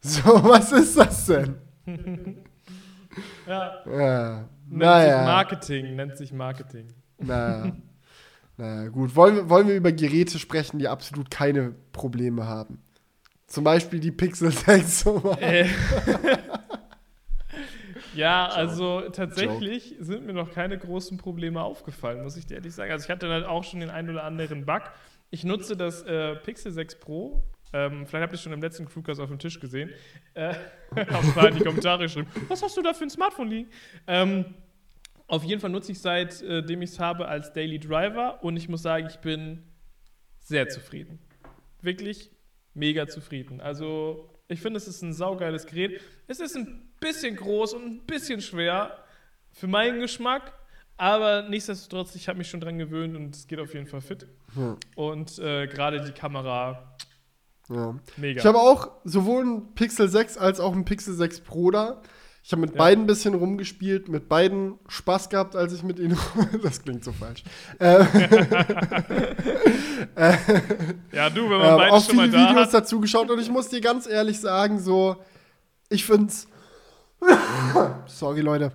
So, 0.00 0.22
was 0.44 0.72
ist 0.72 0.96
das 0.98 1.26
denn? 1.26 1.54
Ja, 3.46 3.82
Ja, 3.86 4.32
nennt 4.38 4.48
sich 4.70 4.78
naja, 4.78 5.24
Marketing, 5.24 5.94
nennt 5.94 6.16
sich 6.16 6.32
Marketing. 6.32 6.88
naja. 7.18 7.76
Naja, 8.58 8.88
gut. 8.88 9.14
Wollen 9.14 9.36
wir, 9.36 9.50
wollen 9.50 9.68
wir 9.68 9.76
über 9.76 9.92
Geräte 9.92 10.38
sprechen, 10.38 10.78
die 10.78 10.88
absolut 10.88 11.30
keine 11.30 11.74
Probleme 11.92 12.46
haben? 12.46 12.82
Zum 13.46 13.64
Beispiel 13.64 14.00
die 14.00 14.10
Pixel 14.10 14.50
6. 14.52 15.04
Äh. 15.40 15.68
ja, 18.14 18.46
also 18.48 19.02
tatsächlich 19.10 19.96
sind 20.00 20.24
mir 20.26 20.32
noch 20.32 20.50
keine 20.52 20.78
großen 20.78 21.18
Probleme 21.18 21.60
aufgefallen, 21.60 22.22
muss 22.22 22.38
ich 22.38 22.46
dir 22.46 22.54
ehrlich 22.54 22.74
sagen. 22.74 22.90
Also 22.92 23.04
ich 23.04 23.10
hatte 23.10 23.28
halt 23.28 23.44
auch 23.44 23.62
schon 23.62 23.80
den 23.80 23.90
einen 23.90 24.08
oder 24.10 24.24
anderen 24.24 24.64
Bug. 24.64 24.82
Ich 25.30 25.44
nutze 25.44 25.76
das 25.76 26.02
äh, 26.04 26.36
Pixel 26.36 26.72
6 26.72 26.98
Pro. 27.00 27.44
Ähm, 27.72 28.06
vielleicht 28.06 28.22
habt 28.22 28.32
ihr 28.32 28.36
es 28.36 28.42
schon 28.42 28.52
im 28.52 28.62
letzten 28.62 28.86
Crewcast 28.86 29.20
auf 29.20 29.28
dem 29.28 29.38
Tisch 29.38 29.58
gesehen. 29.58 29.90
Äh, 30.34 30.54
hab's 30.94 31.34
da 31.34 31.48
in 31.48 31.56
die 31.56 31.64
Kommentare 31.64 32.04
geschrieben. 32.04 32.28
Was 32.48 32.62
hast 32.62 32.76
du 32.76 32.82
da 32.82 32.94
für 32.94 33.04
ein 33.04 33.10
Smartphone 33.10 33.48
liegen? 33.48 33.70
Ähm, 34.06 34.54
auf 35.26 35.42
jeden 35.42 35.60
Fall 35.60 35.70
nutze 35.70 35.92
ich 35.92 36.00
seitdem 36.00 36.82
ich 36.82 36.90
es 36.90 37.00
habe 37.00 37.26
als 37.26 37.52
Daily 37.52 37.78
Driver 37.78 38.42
und 38.44 38.56
ich 38.56 38.68
muss 38.68 38.82
sagen, 38.82 39.08
ich 39.10 39.18
bin 39.18 39.64
sehr 40.38 40.68
zufrieden. 40.68 41.18
Wirklich 41.82 42.30
mega 42.74 43.08
zufrieden. 43.08 43.60
Also, 43.60 44.30
ich 44.48 44.60
finde, 44.60 44.76
es 44.76 44.86
ist 44.86 45.02
ein 45.02 45.12
saugeiles 45.12 45.66
Gerät. 45.66 46.00
Es 46.28 46.38
ist 46.38 46.56
ein 46.56 46.88
bisschen 47.00 47.34
groß 47.34 47.74
und 47.74 47.84
ein 47.84 48.06
bisschen 48.06 48.40
schwer 48.40 48.96
für 49.50 49.66
meinen 49.66 50.00
Geschmack, 50.00 50.52
aber 50.96 51.42
nichtsdestotrotz, 51.48 52.14
ich 52.14 52.28
habe 52.28 52.38
mich 52.38 52.48
schon 52.48 52.60
dran 52.60 52.78
gewöhnt 52.78 53.16
und 53.16 53.34
es 53.34 53.46
geht 53.46 53.58
auf 53.58 53.74
jeden 53.74 53.86
Fall 53.86 54.00
fit. 54.00 54.26
Ja. 54.56 54.76
Und 54.94 55.38
äh, 55.38 55.66
gerade 55.66 56.02
die 56.02 56.12
Kamera, 56.12 56.96
Ja. 57.68 57.94
mega. 58.16 58.40
Ich 58.40 58.46
habe 58.46 58.58
auch 58.58 58.90
sowohl 59.04 59.44
ein 59.44 59.74
Pixel 59.74 60.08
6 60.08 60.38
als 60.38 60.60
auch 60.60 60.72
ein 60.72 60.84
Pixel 60.84 61.14
6 61.14 61.40
Pro 61.40 61.70
da. 61.70 62.00
Ich 62.42 62.52
habe 62.52 62.60
mit 62.60 62.70
Ja. 62.74 62.78
beiden 62.78 63.04
ein 63.04 63.06
bisschen 63.08 63.34
rumgespielt, 63.34 64.08
mit 64.08 64.28
beiden 64.28 64.78
Spaß 64.86 65.30
gehabt, 65.30 65.56
als 65.56 65.72
ich 65.72 65.82
mit 65.82 65.98
ihnen. 65.98 66.16
das 66.62 66.82
klingt 66.82 67.02
so 67.04 67.12
falsch. 67.12 67.42
Äh, 70.14 70.36
ja, 71.12 71.30
du, 71.30 71.42
wenn 71.50 71.58
man 71.58 71.70
ähm, 71.72 71.76
beide 71.78 71.92
auch 71.92 72.04
schon 72.04 72.16
mal 72.16 72.28
viele 72.28 72.42
da 72.42 72.50
Videos 72.50 72.66
hat. 72.68 72.74
dazu 72.74 73.00
geschaut 73.00 73.30
und 73.30 73.38
ich 73.40 73.50
muss 73.50 73.68
dir 73.68 73.80
ganz 73.80 74.06
ehrlich 74.06 74.40
sagen, 74.40 74.78
so, 74.78 75.16
ich 75.88 76.04
find's. 76.04 76.46
Sorry, 78.06 78.40
Leute. 78.40 78.72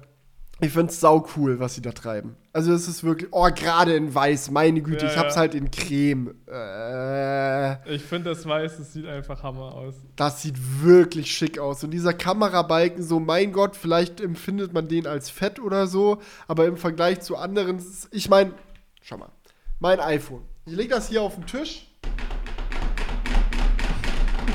Ich 0.64 0.72
find's 0.74 1.00
sau 1.00 1.28
cool, 1.36 1.60
was 1.60 1.74
sie 1.74 1.82
da 1.82 1.92
treiben. 1.92 2.36
Also 2.54 2.72
es 2.72 2.88
ist 2.88 3.04
wirklich, 3.04 3.30
oh, 3.32 3.50
gerade 3.50 3.96
in 3.96 4.14
weiß, 4.14 4.52
meine 4.52 4.80
Güte, 4.82 5.06
Ja, 5.08 5.12
ich 5.12 5.18
hab's 5.18 5.34
ja. 5.34 5.42
halt 5.42 5.56
in 5.56 5.72
Creme. 5.72 6.36
Äh, 6.48 7.96
Ich 7.96 8.04
finde 8.04 8.30
das 8.30 8.46
weiß, 8.46 8.78
das 8.78 8.94
sieht 8.94 9.08
einfach 9.08 9.42
Hammer 9.42 9.74
aus. 9.74 9.96
Das 10.16 10.44
sieht 10.44 10.56
wirklich 10.84 11.32
schick 11.36 11.58
aus. 11.58 11.84
Und 11.84 11.90
dieser 11.92 12.14
Kamerabalken, 12.14 13.02
so, 13.04 13.20
mein 13.20 13.54
Gott, 13.54 13.76
vielleicht 13.76 14.22
empfindet 14.22 14.72
man 14.72 14.88
den 14.88 15.08
als 15.08 15.32
fett 15.32 15.60
oder 15.60 15.88
so, 15.88 16.22
aber 16.48 16.68
im 16.68 16.78
Vergleich 16.78 17.22
zu 17.22 17.38
anderen, 17.38 17.84
ich 18.12 18.30
meine, 18.30 18.54
schau 19.02 19.18
mal, 19.18 19.32
mein 19.80 20.00
iPhone. 20.00 20.44
Ich 20.68 20.74
lege 20.76 20.94
das 20.94 21.10
hier 21.10 21.24
auf 21.24 21.34
den 21.36 21.48
Tisch. 21.48 21.88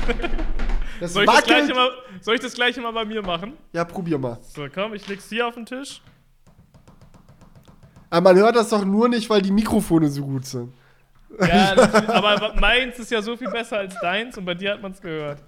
Das 0.99 1.13
Soll 1.13 1.25
ich, 1.25 1.29
das 1.29 1.43
gleiche 1.43 1.73
mal, 1.73 1.89
soll 2.21 2.35
ich 2.35 2.41
das 2.41 2.53
gleiche 2.53 2.81
mal 2.81 2.91
bei 2.91 3.05
mir 3.05 3.21
machen? 3.21 3.53
Ja, 3.73 3.85
probier 3.85 4.17
mal. 4.17 4.39
So, 4.41 4.67
komm, 4.73 4.93
ich 4.93 5.07
leg's 5.07 5.29
hier 5.29 5.47
auf 5.47 5.53
den 5.53 5.65
Tisch. 5.65 6.01
Aber 8.09 8.33
man 8.33 8.41
hört 8.41 8.55
das 8.55 8.69
doch 8.69 8.85
nur 8.85 9.09
nicht, 9.09 9.29
weil 9.29 9.41
die 9.41 9.51
Mikrofone 9.51 10.09
so 10.09 10.23
gut 10.23 10.45
sind. 10.45 10.73
Ja, 11.39 11.75
natürlich, 11.75 12.09
aber 12.09 12.53
meins 12.55 12.97
ist 12.99 13.11
ja 13.11 13.21
so 13.21 13.35
viel 13.35 13.49
besser 13.49 13.77
als 13.77 13.95
deins 13.99 14.37
und 14.37 14.45
bei 14.45 14.55
dir 14.55 14.71
hat 14.71 14.81
man 14.81 14.91
es 14.91 15.01
gehört. 15.01 15.39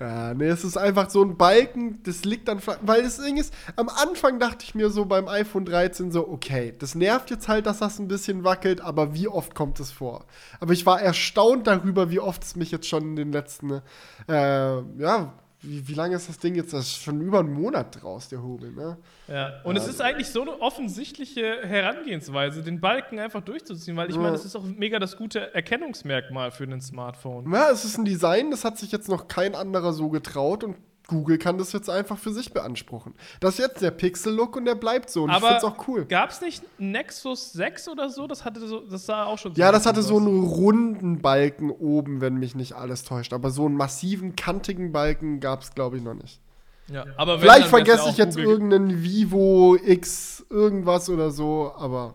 Ja, 0.00 0.34
nee, 0.34 0.48
es 0.48 0.64
ist 0.64 0.76
einfach 0.76 1.10
so 1.10 1.22
ein 1.22 1.36
Balken, 1.36 2.02
das 2.04 2.24
liegt 2.24 2.48
dann, 2.48 2.60
weil 2.82 3.02
das 3.02 3.18
Ding 3.18 3.36
ist, 3.36 3.52
am 3.76 3.88
Anfang 3.88 4.38
dachte 4.38 4.64
ich 4.64 4.74
mir 4.74 4.90
so 4.90 5.04
beim 5.04 5.28
iPhone 5.28 5.64
13 5.64 6.10
so, 6.10 6.28
okay, 6.28 6.74
das 6.78 6.94
nervt 6.94 7.30
jetzt 7.30 7.48
halt, 7.48 7.66
dass 7.66 7.78
das 7.78 7.98
ein 7.98 8.08
bisschen 8.08 8.44
wackelt, 8.44 8.80
aber 8.80 9.14
wie 9.14 9.28
oft 9.28 9.54
kommt 9.54 9.78
es 9.80 9.90
vor? 9.92 10.24
Aber 10.60 10.72
ich 10.72 10.86
war 10.86 11.00
erstaunt 11.00 11.66
darüber, 11.66 12.10
wie 12.10 12.20
oft 12.20 12.42
es 12.42 12.56
mich 12.56 12.70
jetzt 12.70 12.88
schon 12.88 13.02
in 13.02 13.16
den 13.16 13.32
letzten, 13.32 13.82
äh, 14.28 14.80
ja, 14.98 15.34
wie, 15.66 15.88
wie 15.88 15.94
lange 15.94 16.16
ist 16.16 16.28
das 16.28 16.38
Ding 16.38 16.54
jetzt? 16.54 16.72
Das 16.72 16.84
ist 16.86 17.02
schon 17.02 17.20
über 17.20 17.40
einen 17.40 17.52
Monat 17.52 18.02
draus, 18.02 18.28
der 18.28 18.42
Hobel, 18.42 18.72
ne? 18.72 18.96
Ja. 19.28 19.60
Und 19.64 19.76
es 19.76 19.86
ist 19.88 20.00
eigentlich 20.00 20.28
so 20.28 20.42
eine 20.42 20.60
offensichtliche 20.62 21.58
Herangehensweise, 21.62 22.62
den 22.62 22.80
Balken 22.80 23.18
einfach 23.18 23.42
durchzuziehen, 23.42 23.96
weil 23.96 24.08
ich 24.10 24.16
meine, 24.16 24.28
Ja. 24.28 24.32
das 24.32 24.44
ist 24.44 24.56
auch 24.56 24.64
mega 24.64 24.98
das 24.98 25.16
gute 25.16 25.54
Erkennungsmerkmal 25.54 26.50
für 26.50 26.64
ein 26.64 26.80
Smartphone. 26.80 27.52
Ja, 27.52 27.70
es 27.70 27.84
ist 27.84 27.98
ein 27.98 28.04
Design, 28.04 28.50
das 28.50 28.64
hat 28.64 28.78
sich 28.78 28.92
jetzt 28.92 29.08
noch 29.08 29.28
kein 29.28 29.54
anderer 29.54 29.92
so 29.92 30.08
getraut 30.08 30.64
und 30.64 30.76
Google 31.08 31.38
kann 31.38 31.56
das 31.56 31.72
jetzt 31.72 31.88
einfach 31.88 32.18
für 32.18 32.32
sich 32.32 32.52
beanspruchen. 32.52 33.14
Das 33.40 33.54
ist 33.54 33.58
jetzt 33.60 33.80
der 33.82 33.92
Pixel-Look 33.92 34.56
und 34.56 34.64
der 34.64 34.74
bleibt 34.74 35.08
so 35.08 35.22
und 35.24 35.30
ich 35.30 35.36
Aber 35.36 35.48
find's 35.50 35.64
auch 35.64 35.86
cool. 35.88 36.04
Gab 36.06 36.30
es 36.30 36.40
nicht 36.40 36.62
Nexus 36.80 37.52
6 37.52 37.88
oder 37.88 38.08
so? 38.10 38.26
Das 38.26 38.44
hatte 38.44 38.66
so, 38.66 38.80
das 38.80 39.06
sah 39.06 39.24
auch 39.24 39.38
schon 39.38 39.54
so 39.54 39.60
Ja, 39.60 39.70
das 39.70 39.86
hatte 39.86 40.00
bisschen 40.00 40.08
so 40.08 40.16
aus. 40.16 40.26
einen 40.26 40.42
runden 40.44 41.22
Balken 41.22 41.70
oben, 41.70 42.20
wenn 42.20 42.34
mich 42.34 42.54
nicht 42.56 42.72
alles 42.72 43.04
täuscht. 43.04 43.32
Aber 43.32 43.50
so 43.50 43.66
einen 43.66 43.76
massiven, 43.76 44.34
kantigen 44.34 44.90
Balken 44.92 45.38
gab 45.38 45.62
es, 45.62 45.74
glaube 45.74 45.96
ich, 45.96 46.02
noch 46.02 46.14
nicht. 46.14 46.40
Ja, 46.88 47.04
aber 47.16 47.38
Vielleicht 47.40 47.68
vergesse 47.68 48.08
ich 48.10 48.16
jetzt 48.16 48.36
Google- 48.36 48.50
irgendeinen 48.50 49.02
Vivo 49.02 49.76
X 49.76 50.44
irgendwas 50.50 51.08
oder 51.08 51.30
so, 51.30 51.72
aber 51.76 52.14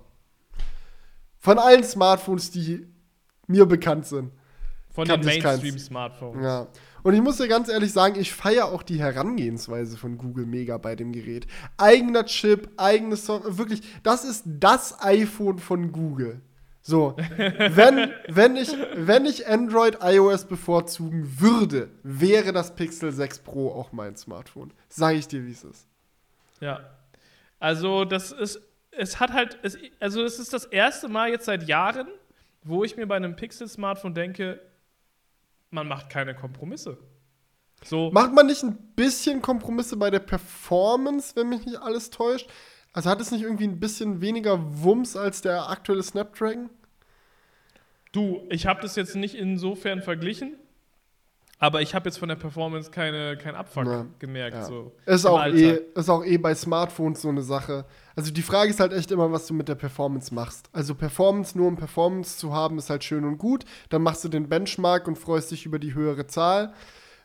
von 1.40 1.58
allen 1.60 1.84
Smartphones, 1.84 2.52
die 2.52 2.88
mir 3.48 3.66
bekannt 3.66 4.06
sind. 4.06 4.32
von 4.94 5.08
den. 5.08 5.22
Mainstream-Smartphones. 5.22 6.44
Ja. 6.44 6.68
Und 7.04 7.14
ich 7.14 7.22
muss 7.22 7.38
dir 7.38 7.48
ganz 7.48 7.70
ehrlich 7.70 7.92
sagen, 7.92 8.20
ich 8.20 8.34
feiere 8.34 8.66
auch 8.66 8.84
die 8.84 9.00
Herangehensweise 9.00 9.98
von 9.98 10.18
Google 10.18 10.46
mega 10.46 10.78
bei 10.78 10.96
dem 10.96 11.12
Gerät. 11.12 11.48
Eigener 11.78 12.26
Chip, 12.26 12.70
eigenes 12.78 13.26
Software, 13.26 13.58
wirklich, 13.58 13.82
das 14.04 14.24
ist 14.24 14.44
das 14.46 15.02
iPhone 15.02 15.60
von 15.60 15.92
Google. 15.92 16.42
So, 16.82 17.16
wenn, 17.38 18.12
wenn, 18.28 18.56
ich, 18.56 18.76
wenn 18.96 19.26
ich 19.26 19.48
Android, 19.48 20.00
iOS 20.02 20.46
bevorzugen 20.46 21.40
würde, 21.40 21.90
wäre 22.04 22.54
das 22.54 22.76
Pixel 22.76 23.12
6 23.12 23.40
Pro 23.40 23.72
auch 23.72 23.92
mein 23.92 24.16
Smartphone. 24.16 24.74
Sage 24.90 25.18
ich 25.18 25.28
dir, 25.28 25.46
wie 25.46 25.52
es 25.52 25.64
ist. 25.64 25.88
Ja. 26.60 26.80
Also, 27.60 28.06
das 28.06 28.32
ist, 28.32 28.60
es 28.92 29.20
hat 29.20 29.32
halt, 29.32 29.60
es, 29.62 29.78
also, 30.00 30.24
es 30.24 30.40
ist 30.40 30.54
das 30.54 30.66
erste 30.66 31.08
Mal 31.08 31.30
jetzt 31.30 31.46
seit 31.46 31.68
Jahren, 31.68 32.08
wo 32.64 32.84
ich 32.84 32.98
mir 32.98 33.06
bei 33.06 33.16
einem 33.16 33.36
Pixel-Smartphone 33.36 34.16
denke, 34.16 34.60
man 35.72 35.88
macht 35.88 36.10
keine 36.10 36.36
Kompromisse. 36.36 36.98
So, 37.84 38.12
Macht 38.12 38.34
man 38.34 38.46
nicht 38.46 38.62
ein 38.62 38.78
bisschen 38.96 39.42
Kompromisse 39.42 39.98
bei 39.98 40.12
der 40.12 40.20
Performance, 40.20 41.36
wenn 41.36 41.50
mich 41.50 41.66
nicht 41.66 41.80
alles 41.80 42.12
täuscht? 42.12 42.48
Also 42.94 43.10
hat 43.10 43.20
es 43.22 43.32
nicht 43.32 43.42
irgendwie 43.42 43.64
ein 43.64 43.80
bisschen 43.80 44.22
weniger 44.22 44.84
Wumms 44.84 45.16
als 45.16 45.42
der 45.42 45.70
aktuelle 45.70 46.04
Snapdragon? 46.04 46.70
du, 48.12 48.42
ich 48.50 48.66
habe 48.66 48.82
das 48.82 48.96
jetzt 48.96 49.16
nicht 49.16 49.36
insofern 49.36 50.02
verglichen, 50.02 50.56
aber 51.62 51.82
ich 51.82 51.94
habe 51.94 52.10
jetzt 52.10 52.18
von 52.18 52.28
der 52.28 52.36
Performance 52.36 52.90
keine, 52.90 53.38
kein 53.38 53.54
Abfuck 53.56 53.86
Ja. 53.86 54.06
gemerkt. 54.18 54.56
Ja. 54.58 54.66
So, 54.66 54.92
Ist 55.06 55.26
auch, 55.28 55.46
eh, 55.46 55.80
ist 55.94 56.10
auch 56.10 56.26
eh 56.26 56.38
bei 56.38 56.56
Smartphones 56.56 57.22
so 57.22 57.30
eine 57.30 57.44
Sache. 57.44 57.86
Also 58.16 58.32
die 58.34 58.42
Frage 58.42 58.72
ist 58.72 58.80
halt 58.80 58.94
echt 58.94 59.12
immer, 59.12 59.32
was 59.32 59.46
du 59.46 59.54
mit 59.54 59.70
der 59.70 59.76
Performance 59.76 60.34
machst. 60.34 60.70
Also 60.74 60.96
Performance 60.96 61.56
nur 61.56 61.68
um 61.68 61.78
Performance 61.78 62.40
zu 62.40 62.52
haben, 62.52 62.80
ist 62.80 62.90
halt 62.90 63.04
schön 63.04 63.24
und 63.24 63.38
gut. 63.38 63.64
Dann 63.90 64.02
machst 64.02 64.24
du 64.24 64.28
den 64.30 64.50
Benchmark 64.50 65.08
und 65.08 65.18
freust 65.20 65.52
dich 65.52 65.66
über 65.68 65.78
die 65.78 65.94
höhere 65.94 66.26
Zahl. 66.26 66.74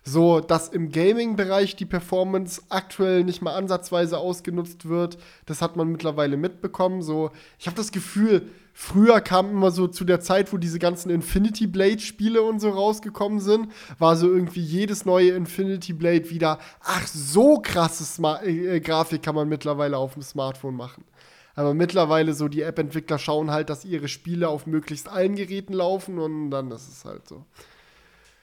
So, 0.09 0.39
dass 0.39 0.69
im 0.69 0.93
Gaming-Bereich 0.93 1.75
die 1.75 1.85
Performance 1.85 2.63
aktuell 2.69 3.25
nicht 3.25 3.43
mal 3.43 3.57
ansatzweise 3.57 4.19
ausgenutzt 4.19 4.89
wird, 4.89 5.19
das 5.47 5.61
hat 5.61 5.75
man 5.75 5.91
mittlerweile 5.91 6.37
mitbekommen. 6.37 7.03
So, 7.03 7.33
ich 7.59 7.67
habe 7.67 7.77
das 7.77 7.91
Gefühl, 7.91 8.49
früher 8.73 9.21
kam 9.21 9.51
immer 9.51 9.73
so 9.73 9.89
zu 9.89 10.05
der 10.05 10.21
Zeit, 10.21 10.53
wo 10.53 10.59
diese 10.59 10.79
ganzen 10.79 11.11
Infinity 11.11 11.67
Blade-Spiele 11.67 12.41
und 12.41 12.61
so 12.61 12.71
rausgekommen 12.71 13.41
sind, 13.41 13.73
war 13.99 14.15
so 14.15 14.33
irgendwie 14.33 14.61
jedes 14.61 15.07
neue 15.07 15.31
Infinity 15.31 15.93
Blade 15.93 16.31
wieder, 16.31 16.61
ach, 16.85 17.09
so 17.09 17.59
krasse 17.59 18.05
Sma 18.05 18.41
äh, 18.45 18.79
Grafik 18.79 19.25
kann 19.25 19.35
man 19.35 19.49
mittlerweile 19.49 19.99
auf 19.99 20.13
dem 20.15 20.23
Smartphone 20.23 20.77
machen. 20.77 21.05
Aber 21.57 21.75
mittlerweile 21.75 22.33
so 22.33 22.47
die 22.47 22.63
App-Entwickler 22.63 23.19
schauen 23.19 23.51
halt, 23.51 23.71
dass 23.71 23.85
ihre 23.85 24.07
Spiele 24.07 24.51
auf 24.51 24.69
möglichst 24.69 25.09
allen 25.09 25.35
Geräten 25.35 25.73
laufen 25.73 26.21
und 26.21 26.53
dann 26.53 26.71
ist 26.71 26.89
es 26.89 27.05
halt 27.05 27.27
so. 27.27 27.45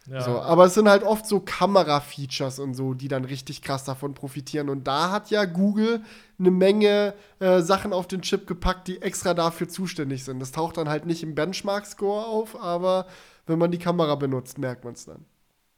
Ja. 0.09 0.21
So, 0.21 0.41
aber 0.41 0.65
es 0.65 0.73
sind 0.73 0.89
halt 0.89 1.03
oft 1.03 1.25
so 1.25 1.39
Kamera-Features 1.39 2.59
und 2.59 2.73
so, 2.73 2.93
die 2.93 3.07
dann 3.07 3.23
richtig 3.23 3.61
krass 3.61 3.85
davon 3.85 4.13
profitieren. 4.13 4.69
Und 4.69 4.85
da 4.85 5.11
hat 5.11 5.29
ja 5.29 5.45
Google 5.45 6.01
eine 6.37 6.51
Menge 6.51 7.13
äh, 7.39 7.61
Sachen 7.61 7.93
auf 7.93 8.07
den 8.07 8.21
Chip 8.21 8.45
gepackt, 8.45 8.87
die 8.89 9.01
extra 9.01 9.33
dafür 9.33 9.69
zuständig 9.69 10.25
sind. 10.25 10.39
Das 10.39 10.51
taucht 10.51 10.77
dann 10.77 10.89
halt 10.89 11.05
nicht 11.05 11.23
im 11.23 11.35
Benchmark-Score 11.35 12.25
auf, 12.25 12.61
aber 12.61 13.07
wenn 13.45 13.59
man 13.59 13.71
die 13.71 13.77
Kamera 13.77 14.15
benutzt, 14.15 14.57
merkt 14.57 14.83
man 14.83 14.93
es 14.93 15.05
dann. 15.05 15.25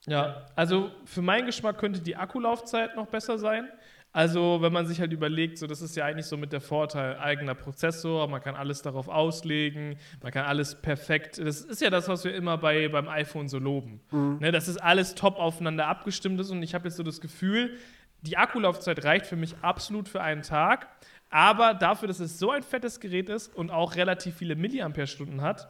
Ja, 0.07 0.45
also 0.55 0.91
für 1.05 1.21
meinen 1.21 1.45
Geschmack 1.45 1.77
könnte 1.77 1.99
die 1.99 2.15
Akkulaufzeit 2.15 2.95
noch 2.95 3.07
besser 3.07 3.37
sein. 3.37 3.67
Also, 4.15 4.61
wenn 4.61 4.71
man 4.71 4.87
sich 4.87 5.01
halt 5.01 5.11
überlegt, 5.11 5.57
so 5.57 5.67
das 5.67 5.81
ist 5.81 5.97
ja 5.97 6.05
eigentlich 6.05 6.27
so 6.27 6.37
mit 6.37 6.53
der 6.53 6.61
Vorteil 6.61 7.17
eigener 7.17 7.53
Prozessor, 7.53 8.29
man 8.29 8.41
kann 8.41 8.55
alles 8.55 8.81
darauf 8.81 9.09
auslegen, 9.09 9.97
man 10.23 10.31
kann 10.31 10.45
alles 10.45 10.81
perfekt. 10.81 11.37
Das 11.37 11.59
ist 11.59 11.81
ja 11.81 11.89
das, 11.89 12.07
was 12.07 12.23
wir 12.23 12.33
immer 12.33 12.57
bei, 12.57 12.87
beim 12.87 13.09
iPhone 13.09 13.49
so 13.49 13.59
loben. 13.59 13.99
Ne, 14.39 14.53
dass 14.53 14.69
es 14.69 14.77
alles 14.77 15.15
top 15.15 15.37
aufeinander 15.37 15.87
abgestimmt 15.87 16.39
ist 16.39 16.49
und 16.49 16.63
ich 16.63 16.73
habe 16.73 16.87
jetzt 16.87 16.95
so 16.95 17.03
das 17.03 17.19
Gefühl, 17.19 17.77
die 18.21 18.37
Akkulaufzeit 18.37 19.03
reicht 19.03 19.25
für 19.25 19.35
mich 19.35 19.53
absolut 19.61 20.07
für 20.07 20.21
einen 20.21 20.43
Tag, 20.43 20.87
aber 21.29 21.73
dafür, 21.73 22.07
dass 22.07 22.21
es 22.21 22.39
so 22.39 22.51
ein 22.51 22.63
fettes 22.63 23.01
Gerät 23.01 23.27
ist 23.27 23.53
und 23.53 23.69
auch 23.69 23.97
relativ 23.97 24.35
viele 24.35 24.55
Milliampere-Stunden 24.55 25.41
hat, 25.41 25.67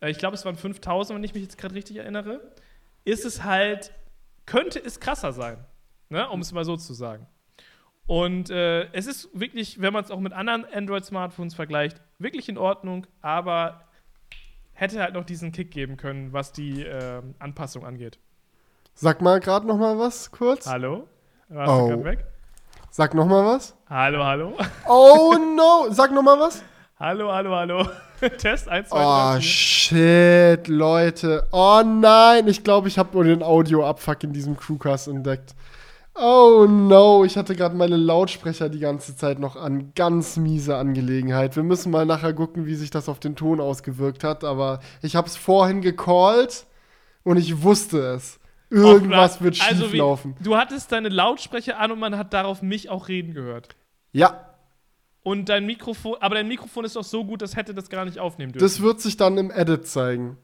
äh, 0.00 0.10
ich 0.10 0.16
glaube, 0.16 0.34
es 0.34 0.46
waren 0.46 0.56
5000, 0.56 1.14
wenn 1.14 1.24
ich 1.24 1.34
mich 1.34 1.42
jetzt 1.42 1.58
gerade 1.58 1.74
richtig 1.74 1.98
erinnere, 1.98 2.40
ist 3.04 3.26
es 3.26 3.44
halt, 3.44 3.92
könnte 4.46 4.82
es 4.82 4.98
krasser 4.98 5.34
sein, 5.34 5.62
ne, 6.08 6.26
um 6.30 6.40
es 6.40 6.52
mal 6.52 6.64
so 6.64 6.78
zu 6.78 6.94
sagen. 6.94 7.26
Und 8.06 8.50
äh, 8.50 8.90
es 8.92 9.06
ist 9.06 9.28
wirklich, 9.32 9.80
wenn 9.80 9.92
man 9.92 10.04
es 10.04 10.10
auch 10.10 10.18
mit 10.20 10.32
anderen 10.32 10.64
Android-Smartphones 10.72 11.54
vergleicht, 11.54 12.00
wirklich 12.18 12.48
in 12.48 12.58
Ordnung, 12.58 13.06
aber 13.20 13.84
hätte 14.72 15.00
halt 15.00 15.14
noch 15.14 15.24
diesen 15.24 15.52
Kick 15.52 15.70
geben 15.70 15.96
können, 15.96 16.32
was 16.32 16.52
die 16.52 16.82
äh, 16.82 17.22
Anpassung 17.38 17.86
angeht. 17.86 18.18
Sag 18.94 19.22
mal 19.22 19.40
gerade 19.40 19.66
noch 19.66 19.78
mal 19.78 19.98
was 19.98 20.30
kurz. 20.30 20.66
Hallo? 20.66 21.08
Warst 21.48 21.70
Oh. 21.72 21.80
du 21.82 21.88
gerade 21.88 22.04
weg? 22.04 22.24
Sag 22.90 23.14
noch 23.14 23.26
mal 23.26 23.44
was. 23.46 23.74
Hallo, 23.88 24.22
hallo? 24.24 24.52
Oh 24.86 25.34
no! 25.56 25.90
Sag 25.92 26.12
noch 26.12 26.22
mal 26.22 26.38
was. 26.38 26.62
hallo, 26.98 27.32
hallo, 27.32 27.54
hallo. 27.56 27.88
Test 28.38 28.68
1, 28.68 28.88
2, 28.90 28.96
Oh 28.96 29.32
3, 29.34 29.40
4. 29.40 29.42
shit, 29.42 30.68
Leute. 30.68 31.46
Oh 31.52 31.82
nein, 31.84 32.46
ich 32.48 32.62
glaube, 32.64 32.88
ich 32.88 32.98
habe 32.98 33.10
nur 33.14 33.24
den 33.24 33.42
Audio-Abfuck 33.42 34.24
in 34.24 34.32
diesem 34.32 34.56
Crewcast 34.56 35.08
entdeckt. 35.08 35.54
Oh 36.14 36.66
no, 36.68 37.24
ich 37.24 37.36
hatte 37.38 37.54
gerade 37.56 37.74
meine 37.74 37.96
Lautsprecher 37.96 38.68
die 38.68 38.80
ganze 38.80 39.16
Zeit 39.16 39.38
noch 39.38 39.56
an. 39.56 39.92
Ganz 39.94 40.36
miese 40.36 40.76
Angelegenheit. 40.76 41.56
Wir 41.56 41.62
müssen 41.62 41.90
mal 41.90 42.04
nachher 42.04 42.34
gucken, 42.34 42.66
wie 42.66 42.74
sich 42.74 42.90
das 42.90 43.08
auf 43.08 43.18
den 43.18 43.34
Ton 43.34 43.60
ausgewirkt 43.60 44.22
hat. 44.22 44.44
Aber 44.44 44.80
ich 45.00 45.16
habe 45.16 45.26
es 45.26 45.36
vorhin 45.36 45.80
gecallt 45.80 46.66
und 47.24 47.38
ich 47.38 47.62
wusste 47.62 47.98
es. 48.14 48.38
Irgendwas 48.68 49.40
wird 49.42 49.58
Also 49.66 49.84
schief 49.84 49.92
wie- 49.94 49.98
laufen. 49.98 50.36
Du 50.40 50.56
hattest 50.56 50.92
deine 50.92 51.08
Lautsprecher 51.08 51.78
an 51.78 51.92
und 51.92 51.98
man 51.98 52.16
hat 52.16 52.32
darauf 52.34 52.62
mich 52.62 52.88
auch 52.90 53.08
reden 53.08 53.32
gehört. 53.34 53.68
Ja, 54.12 54.48
Und 55.24 55.48
dein 55.48 55.64
Mikrofon, 55.66 56.16
aber 56.20 56.34
dein 56.34 56.48
Mikrofon 56.48 56.84
ist 56.84 56.96
doch 56.96 57.04
so 57.04 57.24
gut, 57.24 57.42
das 57.42 57.54
hätte 57.54 57.72
das 57.74 57.88
gar 57.88 58.04
nicht 58.04 58.18
aufnehmen 58.18 58.52
dürfen. 58.52 58.64
das 58.64 58.80
wird 58.82 59.00
sich 59.00 59.16
dann 59.16 59.38
im 59.38 59.50
Edit 59.50 59.86
zeigen. 59.86 60.36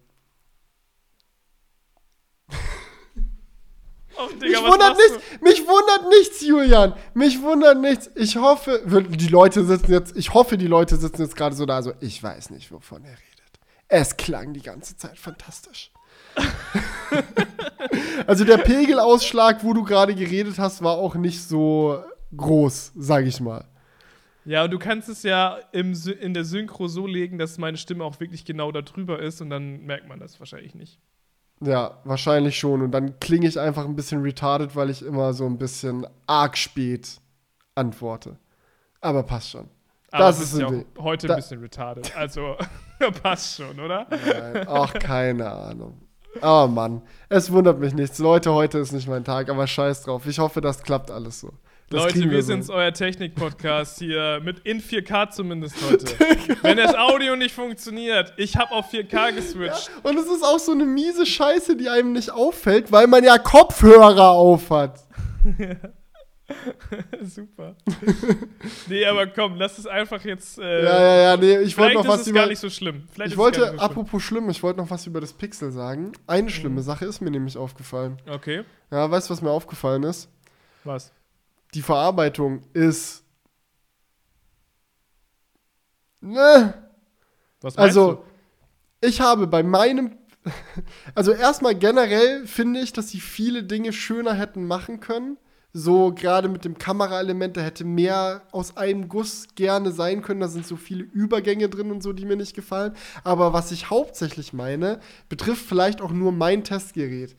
Oh, 4.20 4.28
Digga, 4.32 4.60
Mich 4.60 4.70
wundert 4.70 4.96
du? 4.96 5.02
nichts, 5.02 5.40
mich 5.40 5.60
wundert 5.60 6.08
nichts, 6.08 6.40
Julian. 6.44 6.94
Mich 7.14 7.40
wundert 7.40 7.80
nichts. 7.80 8.10
Ich 8.16 8.36
hoffe, 8.36 8.82
die 8.84 9.28
Leute 9.28 9.64
sitzen 9.64 9.92
jetzt, 9.92 10.16
ich 10.16 10.34
hoffe, 10.34 10.58
die 10.58 10.66
Leute 10.66 10.96
sitzen 10.96 11.22
jetzt 11.22 11.36
gerade 11.36 11.54
so 11.54 11.66
da, 11.66 11.82
so, 11.82 11.92
ich 12.00 12.20
weiß 12.20 12.50
nicht, 12.50 12.72
wovon 12.72 13.04
er 13.04 13.12
redet. 13.12 13.60
Es 13.86 14.16
klang 14.16 14.52
die 14.52 14.62
ganze 14.62 14.96
Zeit 14.96 15.16
fantastisch. 15.18 15.92
also 18.26 18.44
der 18.44 18.58
Pegelausschlag, 18.58 19.62
wo 19.62 19.72
du 19.72 19.84
gerade 19.84 20.14
geredet 20.14 20.58
hast, 20.58 20.82
war 20.82 20.96
auch 20.96 21.14
nicht 21.14 21.42
so 21.42 22.02
groß, 22.36 22.92
sag 22.96 23.24
ich 23.24 23.40
mal. 23.40 23.64
Ja, 24.44 24.64
und 24.64 24.70
du 24.70 24.78
kannst 24.78 25.08
es 25.08 25.22
ja 25.22 25.58
im, 25.72 25.94
in 26.20 26.34
der 26.34 26.44
Synchro 26.44 26.88
so 26.88 27.06
legen, 27.06 27.38
dass 27.38 27.58
meine 27.58 27.76
Stimme 27.76 28.04
auch 28.04 28.18
wirklich 28.18 28.44
genau 28.44 28.72
da 28.72 28.82
drüber 28.82 29.20
ist 29.20 29.40
und 29.40 29.50
dann 29.50 29.84
merkt 29.84 30.08
man 30.08 30.18
das 30.18 30.40
wahrscheinlich 30.40 30.74
nicht. 30.74 30.98
Ja, 31.60 31.98
wahrscheinlich 32.04 32.58
schon. 32.58 32.82
Und 32.82 32.92
dann 32.92 33.18
klinge 33.20 33.48
ich 33.48 33.58
einfach 33.58 33.84
ein 33.84 33.96
bisschen 33.96 34.22
retarded, 34.22 34.76
weil 34.76 34.90
ich 34.90 35.02
immer 35.04 35.32
so 35.32 35.44
ein 35.46 35.58
bisschen 35.58 36.06
arg 36.26 36.56
spät 36.56 37.20
antworte. 37.74 38.36
Aber 39.00 39.22
passt 39.22 39.50
schon. 39.50 39.68
Aber 40.10 40.24
Das 40.24 40.40
ist 40.40 40.56
ja 40.58 40.66
auch 40.66 40.72
heute 40.98 41.26
Da- 41.26 41.34
ein 41.34 41.40
bisschen 41.40 41.60
retarded. 41.60 42.16
Also 42.16 42.56
passt 43.22 43.56
schon, 43.56 43.78
oder? 43.78 44.06
Nein, 44.10 44.66
ach, 44.68 44.92
keine 44.94 45.50
Ahnung. 45.50 46.00
Oh 46.42 46.66
Mann, 46.68 47.02
es 47.28 47.50
wundert 47.50 47.78
mich 47.80 47.94
nichts. 47.94 48.18
Leute, 48.18 48.52
heute 48.52 48.78
ist 48.78 48.92
nicht 48.92 49.08
mein 49.08 49.24
Tag, 49.24 49.48
aber 49.48 49.66
scheiß 49.66 50.02
drauf. 50.02 50.26
Ich 50.26 50.38
hoffe, 50.38 50.60
das 50.60 50.82
klappt 50.82 51.10
alles 51.10 51.40
so. 51.40 51.52
Das 51.90 52.02
Leute, 52.02 52.18
kriegen 52.18 52.30
wir 52.30 52.42
so. 52.42 52.48
sind's, 52.48 52.68
euer 52.68 52.92
Technik-Podcast 52.92 53.98
hier 53.98 54.40
mit 54.44 54.58
in 54.60 54.82
4K 54.82 55.30
zumindest 55.30 55.76
heute. 55.90 56.06
Wenn 56.62 56.76
das 56.76 56.94
Audio 56.94 57.34
nicht 57.34 57.54
funktioniert, 57.54 58.34
ich 58.36 58.56
habe 58.56 58.72
auf 58.72 58.92
4K 58.92 59.32
geswitcht. 59.34 59.90
Und 60.02 60.18
es 60.18 60.26
ist 60.26 60.42
auch 60.44 60.58
so 60.58 60.72
eine 60.72 60.84
miese 60.84 61.24
Scheiße, 61.24 61.76
die 61.76 61.88
einem 61.88 62.12
nicht 62.12 62.30
auffällt, 62.30 62.92
weil 62.92 63.06
man 63.06 63.24
ja 63.24 63.38
Kopfhörer 63.38 64.32
aufhat. 64.32 65.00
Super. 67.22 67.74
nee, 68.88 69.04
aber 69.04 69.26
komm, 69.26 69.56
lass 69.56 69.78
es 69.78 69.86
einfach 69.86 70.22
jetzt. 70.24 70.58
Äh, 70.58 70.84
Ja, 70.84 71.00
ja, 71.00 71.16
ja, 71.22 71.36
nee, 71.36 71.58
ich 71.58 71.76
wollte 71.76 71.94
noch 71.94 72.08
was 72.08 72.26
über. 72.26 72.40
gar 72.40 72.48
nicht 72.48 72.58
so 72.58 72.70
schlimm. 72.70 73.04
Vielleicht 73.12 73.32
ich 73.32 73.38
wollte, 73.38 73.60
so 73.60 73.66
schlimm. 73.66 73.80
apropos 73.80 74.22
schlimm, 74.22 74.48
ich 74.50 74.62
wollte 74.62 74.78
noch 74.80 74.90
was 74.90 75.06
über 75.06 75.20
das 75.20 75.32
Pixel 75.34 75.70
sagen. 75.72 76.12
Eine 76.26 76.48
schlimme 76.50 76.82
Sache 76.82 77.04
ist 77.04 77.20
mir 77.20 77.30
nämlich 77.30 77.56
aufgefallen. 77.58 78.18
Okay, 78.30 78.62
Ja, 78.90 79.10
weißt 79.10 79.28
du, 79.28 79.32
was 79.34 79.42
mir 79.42 79.50
aufgefallen 79.50 80.02
ist? 80.04 80.28
was? 80.84 81.12
Die 81.74 81.82
Verarbeitung 81.82 82.62
ist. 82.72 83.24
Ne. 86.20 86.74
Was 87.60 87.76
meinst 87.76 87.96
Also, 87.98 88.24
ich 89.00 89.20
habe 89.20 89.46
bei 89.46 89.62
meinem. 89.62 90.16
Also, 91.14 91.32
erstmal 91.32 91.74
generell 91.74 92.46
finde 92.46 92.80
ich, 92.80 92.92
dass 92.92 93.10
sie 93.10 93.20
viele 93.20 93.64
Dinge 93.64 93.92
schöner 93.92 94.34
hätten 94.34 94.66
machen 94.66 95.00
können. 95.00 95.36
So, 95.74 96.12
gerade 96.14 96.48
mit 96.48 96.64
dem 96.64 96.78
Kameraelement, 96.78 97.56
da 97.56 97.60
hätte 97.60 97.84
mehr 97.84 98.42
aus 98.52 98.76
einem 98.76 99.08
Guss 99.08 99.48
gerne 99.54 99.92
sein 99.92 100.22
können. 100.22 100.40
Da 100.40 100.48
sind 100.48 100.66
so 100.66 100.76
viele 100.76 101.04
Übergänge 101.04 101.68
drin 101.68 101.90
und 101.90 102.02
so, 102.02 102.12
die 102.14 102.24
mir 102.24 102.36
nicht 102.36 102.54
gefallen. 102.54 102.94
Aber 103.22 103.52
was 103.52 103.70
ich 103.70 103.90
hauptsächlich 103.90 104.52
meine, 104.54 105.00
betrifft 105.28 105.66
vielleicht 105.66 106.00
auch 106.00 106.10
nur 106.10 106.32
mein 106.32 106.64
Testgerät. 106.64 107.36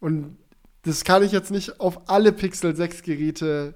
Und 0.00 0.38
das 0.82 1.04
kann 1.04 1.22
ich 1.22 1.32
jetzt 1.32 1.50
nicht 1.50 1.80
auf 1.80 2.08
alle 2.08 2.32
Pixel 2.32 2.74
6 2.74 3.02
Geräte 3.02 3.74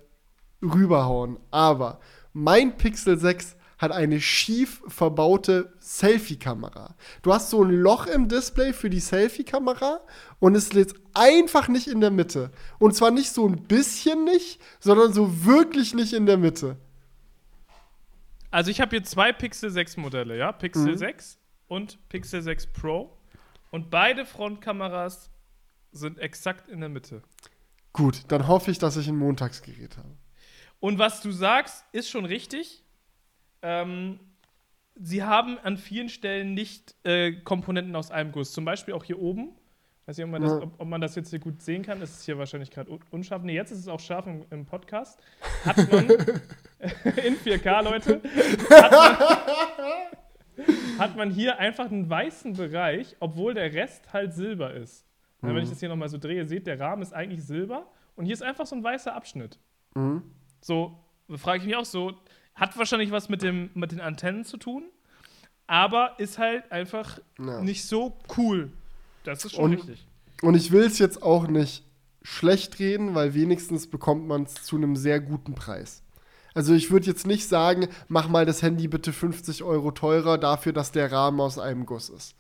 rüberhauen. 0.63 1.39
Aber 1.51 2.01
mein 2.33 2.77
Pixel 2.77 3.19
6 3.19 3.57
hat 3.79 3.93
eine 3.93 4.21
schief 4.21 4.81
verbaute 4.87 5.73
Selfie-Kamera. 5.81 6.95
Du 7.23 7.35
hast 7.35 7.51
so 7.51 7.63
ein 7.63 7.71
Loch 7.71 8.07
im 8.07 8.29
Display 8.29 8.73
für 8.73 8.89
die 8.89 9.01
Selfie-Kamera 9.01 10.01
und 10.39 10.55
es 10.55 10.73
liegt 10.73 10.95
einfach 11.13 11.69
nicht 11.69 11.89
in 11.89 12.01
der 12.01 12.11
Mitte. 12.11 12.51
Und 12.79 12.95
zwar 12.95 13.11
nicht 13.11 13.31
so 13.31 13.47
ein 13.47 13.65
bisschen 13.65 14.25
nicht, 14.25 14.61
sondern 14.81 15.13
so 15.13 15.45
wirklich 15.45 15.93
nicht 15.93 16.13
in 16.13 16.25
der 16.27 16.39
Mitte. 16.39 16.77
Also, 18.51 18.71
ich 18.71 18.81
habe 18.81 18.91
hier 18.91 19.03
zwei 19.03 19.33
Pixel 19.33 19.69
6 19.71 19.97
Modelle, 19.97 20.39
ja? 20.39 20.53
Pixel 20.53 20.93
Mhm. 20.93 20.97
6 20.97 21.39
und 21.67 21.99
Pixel 22.09 22.41
6 22.41 22.69
Pro. 22.69 23.19
Und 23.73 23.91
beide 23.91 24.25
Frontkameras 24.25 25.31
sind 25.95 26.19
exakt 26.19 26.69
in 26.69 26.81
der 26.81 26.89
Mitte. 26.89 27.23
Gut, 27.93 28.23
dann 28.29 28.49
hoffe 28.49 28.71
ich, 28.71 28.79
dass 28.79 28.97
ich 28.97 29.09
ein 29.09 29.17
Montagsgerät 29.17 29.97
habe. 29.97 30.17
Und 30.81 30.99
was 30.99 31.23
du 31.23 31.31
sagst, 31.31 31.85
ist 31.93 32.11
schon 32.11 32.25
richtig. 32.25 32.83
Ähm, 33.63 34.19
sie 34.97 35.23
haben 35.23 35.59
an 35.61 35.79
vielen 35.79 36.09
Stellen 36.09 36.55
nicht 36.55 36.97
äh, 37.05 37.33
Komponenten 37.33 37.95
aus 37.97 38.11
einem 38.11 38.33
Guss. 38.33 38.53
Zum 38.53 38.65
Beispiel 38.65 38.95
auch 38.95 39.05
hier 39.05 39.19
oben. 39.19 39.55
Weiß 40.07 40.19
nicht, 40.19 40.27
ob 40.27 40.33
man, 40.33 40.43
das, 40.43 40.53
ob, 40.53 40.79
ob 40.79 40.87
man 40.87 41.01
das 41.01 41.15
jetzt 41.15 41.31
hier 41.31 41.39
gut 41.39 41.63
sehen 41.63 41.83
kann. 41.83 42.01
Das 42.01 42.11
ist 42.11 42.25
hier 42.25 42.37
wahrscheinlich 42.37 42.71
gerade 42.71 42.91
un 42.91 43.01
unscharf. 43.11 43.43
Nee, 43.43 43.55
jetzt 43.55 43.71
ist 43.71 43.79
es 43.79 43.89
auch 43.89 44.01
scharf 44.01 44.27
im, 44.27 44.45
im 44.51 44.67
Podcast. 44.67 45.19
Hat 45.65 45.79
man 45.91 46.11
in 46.11 47.39
4K, 47.39 47.83
Leute, 47.83 48.21
hat 48.71 48.93
man, 48.93 49.17
hat 50.99 51.17
man 51.17 51.31
hier 51.31 51.59
einfach 51.59 51.87
einen 51.87 52.11
weißen 52.11 52.53
Bereich, 52.53 53.17
obwohl 53.21 53.55
der 53.55 53.73
Rest 53.73 54.13
halt 54.13 54.35
Silber 54.35 54.75
ist. 54.75 55.07
Wenn 55.45 55.57
ich 55.59 55.69
das 55.71 55.81
hier 55.81 55.89
nochmal 55.89 56.09
so 56.09 56.19
drehe, 56.19 56.47
seht, 56.47 56.67
der 56.67 56.79
Rahmen 56.81 57.03
ist 57.03 57.13
eigentlich 57.13 57.45
silber 57.45 57.87
und 58.17 58.25
hier 58.25 58.35
ist 58.35 58.43
einfach 58.43 58.67
so 58.67 58.77
ein 58.77 58.83
weißer 58.85 59.15
Abschnitt. 59.15 59.59
Mhm. 59.95 60.23
So, 60.61 60.99
frage 61.37 61.59
ich 61.61 61.65
mich 61.67 61.77
auch 61.77 61.85
so, 61.85 62.13
hat 62.55 62.77
wahrscheinlich 62.79 63.11
was 63.11 63.29
mit, 63.29 63.43
dem, 63.43 63.71
mit 63.75 63.93
den 63.93 64.01
Antennen 64.01 64.45
zu 64.45 64.57
tun, 64.57 64.85
aber 65.67 66.15
ist 66.19 66.39
halt 66.39 66.71
einfach 66.73 67.19
Ja. 67.39 67.61
nicht 67.63 67.85
so 67.87 68.17
cool. 68.37 68.71
Das 69.25 69.45
ist 69.45 69.55
schon 69.55 69.65
Und- 69.65 69.75
richtig. 69.75 70.07
Und 70.43 70.55
ich 70.55 70.73
will 70.73 70.83
es 70.85 70.99
jetzt 70.99 71.23
auch 71.23 71.47
nicht 71.47 71.85
schlecht 72.23 72.79
reden, 72.79 73.15
weil 73.15 73.35
wenigstens 73.35 73.87
bekommt 73.87 74.27
man 74.27 74.45
es 74.45 74.55
zu 74.55 74.77
einem 74.77 74.97
sehr 74.97 75.21
guten 75.21 75.55
Preis. 75.55 76.03
Also 76.55 76.73
ich 76.75 76.91
würde 76.91 77.07
jetzt 77.07 77.27
nicht 77.27 77.49
sagen, 77.49 77.89
mach 78.09 78.29
mal 78.29 78.47
das 78.47 78.63
Handy 78.63 78.87
bitte 78.89 79.13
50 79.13 79.63
Euro 79.63 79.91
teurer 79.91 80.39
dafür, 80.39 80.73
dass 80.73 80.93
der 80.93 81.11
Rahmen 81.11 81.41
aus 81.41 81.59
einem 81.59 81.85
Guss 81.87 82.09
ist. 82.11 82.35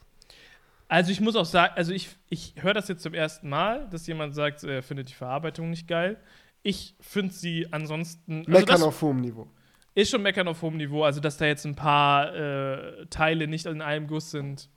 Also 0.94 1.10
ich 1.10 1.20
muss 1.20 1.34
auch 1.34 1.44
sagen, 1.44 1.72
also 1.74 1.92
ich, 1.92 2.08
ich 2.28 2.54
höre 2.54 2.72
das 2.72 2.86
jetzt 2.86 3.02
zum 3.02 3.14
ersten 3.14 3.48
Mal, 3.48 3.88
dass 3.88 4.06
jemand 4.06 4.32
sagt, 4.32 4.62
er 4.62 4.80
findet 4.80 5.08
die 5.08 5.14
Verarbeitung 5.14 5.68
nicht 5.68 5.88
geil. 5.88 6.20
Ich 6.62 6.94
finde 7.00 7.34
sie 7.34 7.66
ansonsten. 7.72 8.46
Also 8.46 8.52
Meckern 8.52 8.82
auf 8.82 9.02
hohem 9.02 9.20
Niveau. 9.20 9.48
ist 9.96 10.12
schon 10.12 10.22
meckern 10.22 10.46
auf 10.46 10.62
hohem 10.62 10.76
Niveau, 10.76 11.02
also 11.02 11.18
dass 11.18 11.36
da 11.36 11.46
jetzt 11.46 11.64
ein 11.64 11.74
paar 11.74 12.32
äh, 12.32 13.06
Teile 13.06 13.48
nicht 13.48 13.66
in 13.66 13.82
einem 13.82 14.06
Guss 14.06 14.30
sind. 14.30 14.70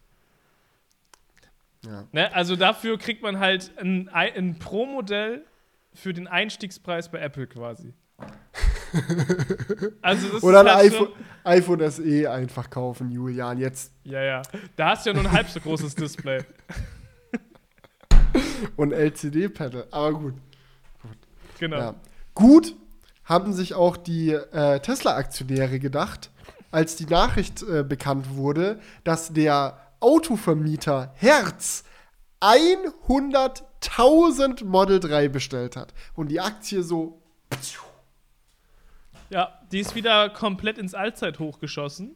Ja. 1.85 2.07
Ne? 2.11 2.33
Also 2.33 2.55
dafür 2.55 2.97
kriegt 2.97 3.21
man 3.21 3.37
halt 3.37 3.71
ein, 3.77 4.09
ein 4.09 4.57
Pro-Modell 4.57 5.45
für 5.93 6.13
den 6.13 6.27
Einstiegspreis 6.27 7.11
bei 7.11 7.19
Apple 7.19 7.45
quasi. 7.45 7.93
also 10.01 10.27
Oder 10.41 10.61
ein 10.61 10.67
halt 10.67 10.93
iPhone, 10.93 11.09
iPhone 11.43 11.91
SE 11.91 12.31
einfach 12.31 12.69
kaufen, 12.69 13.11
Julian. 13.11 13.57
Jetzt 13.57 13.91
Ja, 14.03 14.21
ja. 14.21 14.41
Da 14.75 14.91
hast 14.91 15.05
du 15.05 15.09
ja 15.09 15.15
nur 15.15 15.25
ein 15.25 15.31
halb 15.31 15.49
so 15.49 15.59
großes 15.59 15.95
Display. 15.95 16.43
und 18.75 18.91
LCD-Panel. 18.91 19.87
Aber 19.91 20.13
gut. 20.13 20.33
Genau. 21.59 21.77
Ja. 21.77 21.95
Gut 22.33 22.75
haben 23.27 23.53
sich 23.53 23.73
auch 23.73 23.97
die 23.97 24.31
äh, 24.31 24.79
Tesla-Aktionäre 24.79 25.79
gedacht, 25.79 26.29
als 26.71 26.95
die 26.95 27.05
Nachricht 27.05 27.61
äh, 27.63 27.83
bekannt 27.83 28.35
wurde, 28.35 28.79
dass 29.03 29.33
der 29.33 29.79
Autovermieter 29.99 31.11
Herz 31.15 31.83
100.000 32.39 34.63
Model 34.63 34.99
3 34.99 35.27
bestellt 35.27 35.75
hat. 35.75 35.95
Und 36.13 36.27
die 36.29 36.39
Aktie 36.39 36.83
so. 36.83 37.19
Ja, 39.29 39.59
die 39.71 39.79
ist 39.79 39.95
wieder 39.95 40.29
komplett 40.29 40.77
ins 40.77 40.93
Allzeithoch 40.93 41.59
geschossen. 41.59 42.15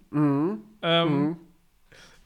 Ähm, 0.82 1.38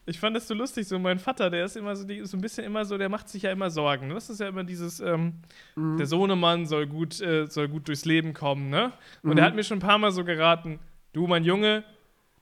Ich 0.07 0.19
fand 0.19 0.35
das 0.35 0.47
so 0.47 0.53
lustig, 0.53 0.87
so 0.87 0.99
mein 0.99 1.17
Vater, 1.17 1.49
der 1.49 1.65
ist 1.65 1.75
immer 1.75 1.95
so, 1.95 2.05
die, 2.05 2.23
so 2.25 2.37
ein 2.37 2.41
bisschen 2.41 2.63
immer 2.63 2.85
so, 2.85 2.95
der 2.95 3.09
macht 3.09 3.27
sich 3.27 3.41
ja 3.41 3.51
immer 3.51 3.71
Sorgen. 3.71 4.09
Das 4.11 4.29
ist 4.29 4.39
ja 4.39 4.47
immer 4.47 4.63
dieses, 4.63 4.99
ähm, 4.99 5.33
der 5.75 6.05
Sohnemann 6.05 6.67
soll 6.67 6.85
gut, 6.85 7.19
äh, 7.21 7.47
soll 7.47 7.67
gut 7.67 7.87
durchs 7.87 8.05
Leben 8.05 8.33
kommen, 8.35 8.69
ne? 8.69 8.91
Und 9.23 9.39
er 9.39 9.45
hat 9.45 9.55
mir 9.55 9.63
schon 9.63 9.77
ein 9.77 9.81
paar 9.81 9.97
Mal 9.97 10.11
so 10.11 10.23
geraten, 10.23 10.79
du, 11.13 11.25
mein 11.25 11.43
Junge, 11.43 11.83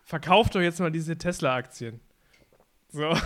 verkauf 0.03 0.49
doch 0.49 0.59
jetzt 0.59 0.81
mal 0.81 0.91
diese 0.91 1.17
Tesla-Aktien. 1.17 2.01
So. 2.89 3.07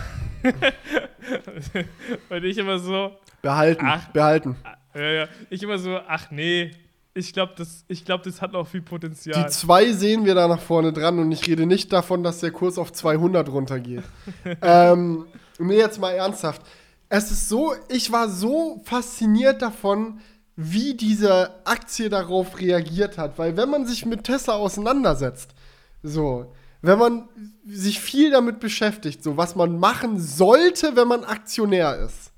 Und 2.30 2.44
ich 2.44 2.58
immer 2.58 2.78
so, 2.78 3.16
Behalten, 3.42 3.86
Ach. 3.86 4.08
behalten. 4.10 4.56
ja, 4.94 5.10
ja, 5.10 5.28
ich 5.50 5.62
immer 5.62 5.78
so, 5.78 5.98
ach 6.06 6.30
nee, 6.30 6.70
ich 7.14 7.32
glaube, 7.32 7.54
das, 7.56 7.84
ich 7.88 8.04
glaub, 8.04 8.22
das 8.22 8.40
hat 8.40 8.52
noch 8.52 8.66
viel 8.68 8.82
Potenzial. 8.82 9.44
Die 9.44 9.50
zwei 9.50 9.92
sehen 9.92 10.24
wir 10.24 10.34
da 10.34 10.46
nach 10.46 10.60
vorne 10.60 10.92
dran 10.92 11.18
und 11.18 11.32
ich 11.32 11.46
rede 11.46 11.66
nicht 11.66 11.92
davon, 11.92 12.22
dass 12.22 12.40
der 12.40 12.50
Kurs 12.50 12.78
auf 12.78 12.92
200 12.92 13.48
runtergeht. 13.48 14.04
ähm, 14.62 15.26
nee, 15.58 15.78
jetzt 15.78 16.00
mal 16.00 16.12
ernsthaft. 16.12 16.62
Es 17.08 17.30
ist 17.30 17.48
so, 17.48 17.74
ich 17.88 18.12
war 18.12 18.28
so 18.28 18.80
fasziniert 18.84 19.62
davon, 19.62 20.20
wie 20.54 20.94
diese 20.94 21.64
Aktie 21.64 22.08
darauf 22.08 22.60
reagiert 22.60 23.16
hat. 23.16 23.38
Weil 23.38 23.56
wenn 23.56 23.70
man 23.70 23.86
sich 23.86 24.04
mit 24.04 24.24
Tesla 24.24 24.54
auseinandersetzt, 24.54 25.54
so, 26.02 26.52
wenn 26.82 26.98
man 26.98 27.28
sich 27.66 28.00
viel 28.00 28.30
damit 28.30 28.60
beschäftigt, 28.60 29.22
so 29.22 29.36
was 29.36 29.56
man 29.56 29.78
machen 29.78 30.20
sollte, 30.20 30.96
wenn 30.96 31.08
man 31.08 31.24
Aktionär 31.24 31.98
ist, 31.98 32.32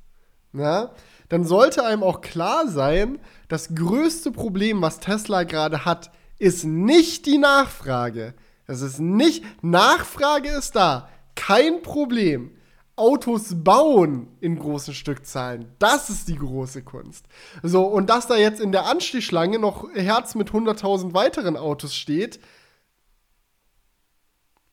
ja, 0.52 0.90
dann 1.28 1.44
sollte 1.44 1.84
einem 1.84 2.02
auch 2.02 2.20
klar 2.20 2.68
sein, 2.68 3.18
das 3.50 3.74
größte 3.74 4.30
Problem, 4.30 4.80
was 4.80 5.00
Tesla 5.00 5.42
gerade 5.42 5.84
hat, 5.84 6.10
ist 6.38 6.64
nicht 6.64 7.26
die 7.26 7.38
Nachfrage. 7.38 8.34
Es 8.66 8.80
ist 8.80 9.00
nicht, 9.00 9.44
Nachfrage 9.62 10.48
ist 10.48 10.76
da, 10.76 11.08
kein 11.34 11.82
Problem. 11.82 12.52
Autos 12.94 13.64
bauen 13.64 14.28
in 14.40 14.58
großen 14.58 14.94
Stückzahlen, 14.94 15.72
das 15.78 16.10
ist 16.10 16.28
die 16.28 16.36
große 16.36 16.82
Kunst. 16.82 17.26
So, 17.62 17.84
und 17.84 18.08
dass 18.10 18.26
da 18.26 18.36
jetzt 18.36 18.60
in 18.60 18.72
der 18.72 18.86
Anstiegsschlange 18.86 19.58
noch 19.58 19.88
Herz 19.94 20.34
mit 20.34 20.50
100.000 20.50 21.12
weiteren 21.14 21.56
Autos 21.56 21.96
steht, 21.96 22.40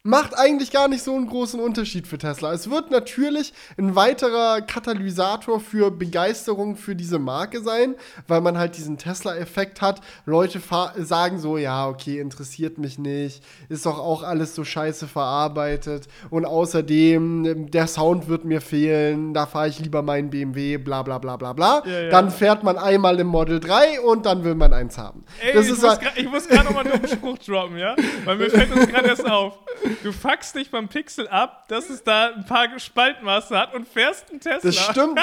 macht 0.08 0.38
eigentlich 0.38 0.72
gar 0.72 0.88
nicht 0.88 1.03
so 1.03 1.14
einen 1.14 1.28
großen 1.28 1.60
Unterschied 1.60 2.08
für 2.08 2.18
Tesla. 2.18 2.53
Es 2.53 2.70
wird 2.70 2.91
natürlich 2.91 3.51
ein 3.78 3.93
weiterer 3.95 4.62
Katalysator 4.62 5.60
für 5.60 5.91
Begeisterung 5.91 6.78
für 6.78 6.95
diese 6.95 7.20
Marke 7.20 7.62
sein, 7.62 7.95
weil 8.26 8.39
man 8.39 8.58
halt 8.58 8.78
diesen 8.78 8.97
Tesla-Effekt 8.97 9.82
hat. 9.82 9.99
Leute 10.26 10.62
sagen 10.95 11.39
so, 11.39 11.58
ja, 11.58 11.89
okay, 11.89 12.20
interessiert 12.20 12.78
mich 12.78 12.97
nicht, 12.97 13.43
ist 13.68 13.86
doch 13.86 13.99
auch 13.99 14.24
alles 14.24 14.55
so 14.55 14.64
scheiße 14.64 15.08
verarbeitet 15.08 16.08
und 16.30 16.45
außerdem, 16.45 17.70
der 17.70 17.88
Sound 17.88 18.30
wird 18.30 18.45
mir 18.45 18.62
fehlen, 18.62 19.34
da 19.34 19.45
fahre 19.45 19.68
ich 19.68 19.80
lieber 19.80 20.03
meinen 20.03 20.30
BMW, 20.30 20.78
bla 20.78 21.03
bla 21.03 21.18
bla 21.18 21.36
bla 21.36 21.51
bla. 21.51 21.84
Ja, 21.86 22.03
ja. 22.03 22.10
Dann 22.10 22.32
fährt 22.32 22.64
man 22.64 22.78
einmal 22.78 23.20
im 23.20 23.28
Model 23.28 23.60
3 23.60 23.99
und 23.99 24.26
dann 24.26 24.45
will 24.45 24.55
man 24.55 24.72
eins 24.72 24.97
haben. 24.97 25.26
Ey, 25.41 25.53
das 25.53 25.66
ich, 25.66 25.74
ist 25.74 25.82
muss 25.82 25.99
ich 26.16 26.30
muss 26.30 26.47
gerade 26.47 26.64
nochmal 26.64 26.89
einen 26.89 27.08
Spruch 27.10 27.38
droppen, 27.39 27.78
ja? 27.78 27.93
Weil 28.24 28.38
mir 28.38 28.49
fällt 28.49 28.74
das 28.74 28.88
gerade 28.88 29.08
erst 29.10 29.30
auf. 29.30 29.60
Du 30.04 30.12
fuckst 30.12 30.56
dich 30.56 30.70
beim 30.72 30.88
Pixel 30.88 31.28
ab, 31.28 31.68
dass 31.68 31.89
es 31.89 32.04
da 32.04 32.30
ein 32.36 32.45
paar 32.45 32.68
Spaltmaße 32.80 33.58
hat 33.58 33.74
und 33.74 33.88
fährst 33.88 34.30
einen 34.30 34.39
Tesla. 34.39 34.60
Das 34.64 34.76
stimmt. 34.78 35.20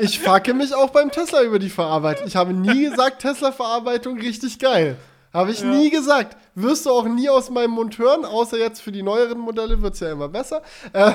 Ich 0.00 0.20
fucke 0.20 0.54
mich 0.54 0.74
auch 0.74 0.90
beim 0.90 1.10
Tesla 1.10 1.42
über 1.42 1.58
die 1.58 1.70
Verarbeitung. 1.70 2.26
Ich 2.26 2.36
habe 2.36 2.52
nie 2.52 2.88
gesagt, 2.88 3.20
Tesla-Verarbeitung 3.22 4.18
richtig 4.18 4.58
geil. 4.58 4.96
Habe 5.32 5.50
ich 5.50 5.60
Ja. 5.60 5.66
nie 5.66 5.90
gesagt. 5.90 6.36
Wirst 6.54 6.86
du 6.86 6.90
auch 6.90 7.04
nie 7.04 7.28
aus 7.28 7.50
meinem 7.50 7.72
Mund 7.72 7.98
hören, 7.98 8.24
außer 8.24 8.56
jetzt 8.58 8.80
für 8.80 8.90
die 8.92 9.02
neueren 9.02 9.38
Modelle 9.38 9.80
wird 9.82 9.94
es 9.94 10.00
ja 10.00 10.10
immer 10.10 10.28
besser. 10.28 10.62
Äh, 10.92 11.12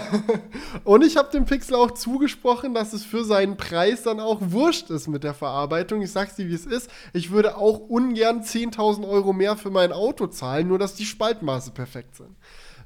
und 0.84 1.04
ich 1.04 1.18
habe 1.18 1.30
dem 1.32 1.46
Pixel 1.46 1.76
auch 1.76 1.92
zugesprochen, 1.92 2.74
dass 2.74 2.94
es 2.94 3.04
für 3.04 3.24
seinen 3.26 3.58
Preis 3.58 4.04
dann 4.04 4.20
auch 4.20 4.38
wurscht 4.40 4.90
ist 4.90 5.08
mit 5.08 5.24
der 5.24 5.34
Verarbeitung. 5.34 6.02
Ich 6.02 6.12
sag's 6.12 6.36
dir, 6.36 6.48
wie 6.48 6.54
es 6.54 6.66
ist. 6.66 6.90
Ich 7.14 7.32
würde 7.32 7.58
auch 7.58 7.80
ungern 7.80 8.44
10.000 8.44 9.08
Euro 9.10 9.34
mehr 9.34 9.58
für 9.58 9.70
mein 9.72 9.92
Auto 9.92 10.28
zahlen, 10.28 10.68
nur 10.68 10.80
dass 10.80 10.96
die 10.96 11.06
Spaltmaße 11.06 11.72
perfekt 11.72 12.16
sind. 12.16 12.36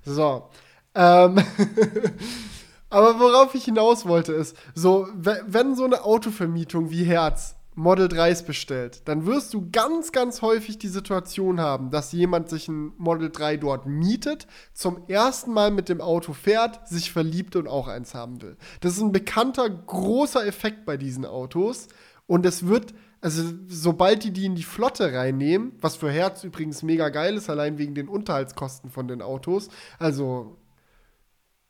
So. 0.08 0.50
Ähm. 0.96 1.38
Aber 2.90 3.20
worauf 3.20 3.54
ich 3.54 3.66
hinaus 3.66 4.06
wollte, 4.06 4.32
ist, 4.34 4.56
so, 4.74 5.08
we- 5.14 5.44
wenn 5.46 5.76
so 5.76 5.84
eine 5.84 6.04
Autovermietung 6.06 6.90
wie 6.90 7.04
Herz 7.04 7.56
Model 7.76 8.08
3s 8.08 8.46
bestellt, 8.46 9.02
dann 9.10 9.26
wirst 9.26 9.54
du 9.54 9.70
ganz, 9.72 10.12
ganz 10.12 10.42
häufig 10.42 10.80
die 10.80 10.88
Situation 10.88 11.60
haben, 11.60 11.92
dass 11.92 12.12
jemand 12.14 12.50
sich 12.50 12.70
ein 12.70 12.94
Model 12.98 13.30
3 13.30 13.58
dort 13.58 13.86
mietet, 13.86 14.48
zum 14.74 15.08
ersten 15.10 15.52
Mal 15.54 15.70
mit 15.70 15.90
dem 15.90 16.00
Auto 16.02 16.34
fährt, 16.34 16.88
sich 16.88 17.12
verliebt 17.12 17.56
und 17.58 17.68
auch 17.68 17.88
eins 17.90 18.16
haben 18.16 18.42
will. 18.42 18.56
Das 18.80 18.94
ist 18.94 19.02
ein 19.02 19.12
bekannter, 19.12 19.70
großer 19.70 20.48
Effekt 20.48 20.86
bei 20.86 20.96
diesen 20.98 21.26
Autos. 21.26 21.88
Und 22.26 22.46
es 22.46 22.68
wird, 22.68 22.94
also 23.22 23.44
sobald 23.68 24.24
die 24.24 24.32
die 24.32 24.46
in 24.46 24.56
die 24.56 24.64
Flotte 24.64 25.14
reinnehmen, 25.14 25.74
was 25.82 25.96
für 25.96 26.12
Herz 26.12 26.44
übrigens 26.44 26.84
mega 26.84 27.10
geil 27.10 27.36
ist, 27.36 27.50
allein 27.50 27.78
wegen 27.78 27.96
den 27.96 28.08
Unterhaltskosten 28.08 28.90
von 28.90 29.08
den 29.08 29.22
Autos, 29.22 29.70
also 30.00 30.58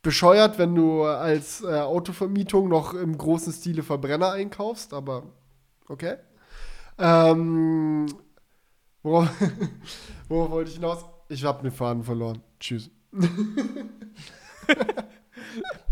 bescheuert, 0.02 0.58
wenn 0.58 0.76
du 0.76 1.04
als 1.04 1.64
äh, 1.64 1.68
Autovermietung 1.80 2.70
noch 2.70 2.94
im 2.94 3.18
großen 3.18 3.52
Stile 3.54 3.84
Verbrenner 3.84 4.32
einkaufst, 4.32 4.94
aber 4.94 5.24
okay. 5.90 6.16
Ähm, 6.98 8.08
worauf, 9.04 9.30
worauf 10.30 10.52
wollte 10.52 10.70
ich 10.70 10.76
hinaus? 10.78 11.06
Ich 11.30 11.44
habe 11.44 11.62
den 11.62 11.72
Faden 11.72 12.04
verloren. 12.04 12.42
Tschüss. 12.60 12.90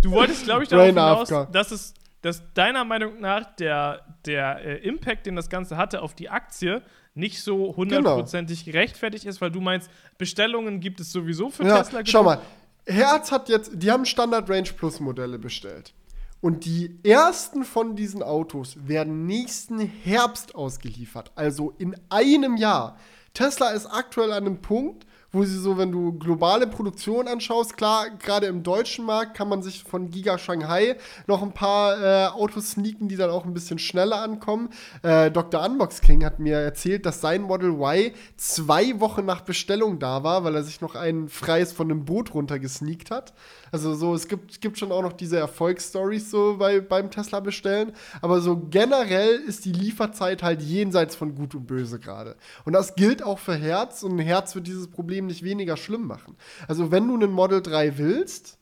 Du 0.02 0.12
wolltest, 0.12 0.44
glaube 0.44 0.64
ich, 0.64 0.70
darauf 0.70 0.86
Brain 0.86 0.96
hinaus, 0.96 1.32
AFK. 1.32 1.52
dass 1.52 1.72
es, 1.72 1.94
dass 2.26 2.42
deiner 2.56 2.84
Meinung 2.86 3.22
nach 3.22 3.56
der, 3.56 4.02
der 4.26 4.60
äh, 4.66 4.78
Impact, 4.78 5.28
den 5.28 5.36
das 5.36 5.48
Ganze 5.48 5.78
hatte 5.78 6.02
auf 6.02 6.16
die 6.16 6.28
Aktie, 6.28 6.82
nicht 7.14 7.44
so 7.44 7.76
hundertprozentig 7.76 8.66
gerechtfertigt 8.66 9.26
ist, 9.26 9.42
weil 9.42 9.52
du 9.52 9.62
meinst, 9.62 9.92
Bestellungen 10.18 10.80
gibt 10.80 11.00
es 11.00 11.12
sowieso 11.12 11.52
für 11.52 11.64
Ja, 11.68 11.84
Tesla. 11.84 12.02
schau 12.04 12.24
mal. 12.24 12.42
Herz 12.88 13.32
hat 13.32 13.48
jetzt, 13.48 13.74
die 13.76 13.92
haben 13.92 14.06
Standard 14.06 14.50
Range 14.50 14.70
Plus 14.76 15.00
Modelle 15.00 15.38
bestellt. 15.38 15.94
Und 16.42 16.66
die 16.66 16.98
ersten 17.04 17.64
von 17.64 17.96
diesen 17.96 18.24
Autos 18.24 18.76
werden 18.88 19.28
nächsten 19.28 19.80
Herbst 19.80 20.56
ausgeliefert, 20.56 21.32
also 21.36 21.76
in 21.78 21.96
einem 22.10 22.58
Jahr. 22.58 22.98
Tesla 23.36 23.70
ist 23.70 23.86
aktuell 23.86 24.32
an 24.32 24.48
einem 24.48 24.62
Punkt, 24.64 25.06
wo 25.36 25.44
sie 25.44 25.60
so, 25.60 25.78
wenn 25.78 25.92
du 25.92 26.14
globale 26.14 26.66
Produktion 26.66 27.28
anschaust, 27.28 27.76
klar, 27.76 28.10
gerade 28.10 28.48
im 28.48 28.64
deutschen 28.64 29.06
Markt 29.06 29.36
kann 29.36 29.50
man 29.50 29.62
sich 29.62 29.84
von 29.84 30.10
Giga 30.10 30.38
Shanghai 30.38 30.96
noch 31.28 31.44
ein 31.44 31.52
paar 31.52 32.02
äh, 32.02 32.28
Autos 32.28 32.72
sneaken, 32.72 33.10
die 33.10 33.18
dann 33.18 33.30
auch 33.30 33.46
ein 33.46 33.54
bisschen 33.54 33.78
schneller 33.78 34.22
ankommen. 34.22 34.70
Äh, 35.04 35.32
Dr. 35.32 35.62
Unbox 35.64 36.00
King 36.00 36.24
hat 36.24 36.40
mir 36.40 36.58
erzählt, 36.58 37.06
dass 37.06 37.20
sein 37.20 37.42
Model 37.42 37.72
Y 37.72 38.14
zwei 38.38 38.98
Wochen 39.02 39.26
nach 39.26 39.42
Bestellung 39.42 40.00
da 40.00 40.24
war, 40.24 40.46
weil 40.46 40.56
er 40.56 40.64
sich 40.64 40.80
noch 40.80 40.96
ein 40.96 41.28
freies 41.28 41.74
von 41.74 41.92
einem 41.92 42.06
Boot 42.06 42.34
runtergesneakt 42.34 43.12
hat. 43.12 43.34
Also 43.76 43.94
so, 43.94 44.16
es 44.16 44.30
gibt, 44.30 44.52
es 44.52 44.62
gibt 44.62 44.78
schon 44.80 44.94
auch 44.94 45.02
noch 45.02 45.12
diese 45.12 45.38
Erfolgsstories 45.38 46.32
so 46.32 46.56
bei, 46.58 46.80
beim 46.80 47.12
Tesla 47.12 47.42
bestellen. 47.42 47.92
Aber 48.22 48.40
so 48.40 48.56
generell 48.56 49.36
ist 49.36 49.66
die 49.66 49.74
Lieferzeit 49.74 50.44
halt 50.44 50.62
jenseits 50.62 51.14
von 51.14 51.36
Gut 51.36 51.56
und 51.56 51.68
Böse 51.68 52.00
gerade. 52.00 52.38
Und 52.64 52.72
das 52.72 52.96
gilt 52.96 53.22
auch 53.22 53.38
für 53.38 53.54
Herz 53.54 54.02
und 54.04 54.18
Herz 54.20 54.56
wird 54.56 54.68
dieses 54.68 54.88
Problem 54.88 55.26
nicht 55.26 55.44
weniger 55.44 55.76
schlimm 55.76 56.08
machen. 56.08 56.38
Also 56.70 56.90
wenn 56.90 57.06
du 57.06 57.16
einen 57.16 57.34
Model 57.34 57.62
3 57.62 57.98
willst, 57.98 58.58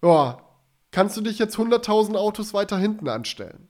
ja, 0.00 0.40
kannst 0.92 1.16
du 1.16 1.20
dich 1.20 1.40
jetzt 1.40 1.56
100.000 1.56 2.14
Autos 2.14 2.54
weiter 2.54 2.78
hinten 2.78 3.08
anstellen. 3.08 3.66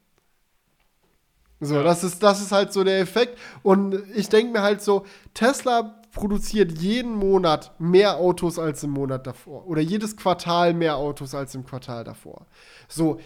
So, 1.59 1.83
das, 1.83 2.05
ist, 2.05 2.23
das 2.23 2.43
ist 2.43 2.53
halt 2.53 2.75
so 2.75 2.85
der 2.85 3.01
Effekt. 3.01 3.39
Und 3.63 3.95
ich 4.15 4.29
denke 4.29 4.53
mir 4.53 4.63
halt 4.63 4.83
so, 4.83 5.07
Tesla 5.33 6.00
produziert 6.13 6.73
jeden 6.79 7.15
Monat 7.15 7.73
mehr 7.79 8.17
Autos 8.17 8.59
als 8.59 8.83
im 8.83 8.91
Monat 8.91 9.27
davor. 9.27 9.67
Oder 9.67 9.81
jedes 9.81 10.17
Quartal 10.17 10.75
mehr 10.75 10.97
Autos 10.97 11.35
als 11.35 11.55
im 11.55 11.65
Quartal 11.65 12.05
davor. 12.05 12.47
So, 12.89 13.21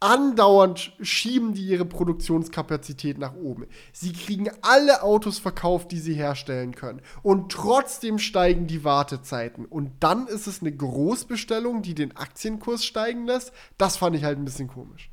andauernd 0.00 0.92
schieben 1.00 1.54
die 1.54 1.64
ihre 1.64 1.84
Produktionskapazität 1.84 3.18
nach 3.18 3.34
oben. 3.34 3.66
Sie 3.92 4.12
kriegen 4.12 4.50
alle 4.62 5.02
Autos 5.02 5.38
verkauft, 5.38 5.92
die 5.92 6.00
sie 6.00 6.14
herstellen 6.14 6.74
können. 6.74 7.02
Und 7.22 7.52
trotzdem 7.52 8.18
steigen 8.18 8.66
die 8.66 8.82
Wartezeiten. 8.82 9.64
Und 9.64 9.92
dann 10.00 10.26
ist 10.26 10.48
es 10.48 10.60
eine 10.60 10.72
Großbestellung, 10.72 11.82
die 11.82 11.94
den 11.94 12.16
Aktienkurs 12.16 12.84
steigen 12.84 13.26
lässt. 13.26 13.52
Das 13.78 13.96
fand 13.96 14.16
ich 14.16 14.24
halt 14.24 14.38
ein 14.38 14.44
bisschen 14.44 14.68
komisch. 14.68 15.08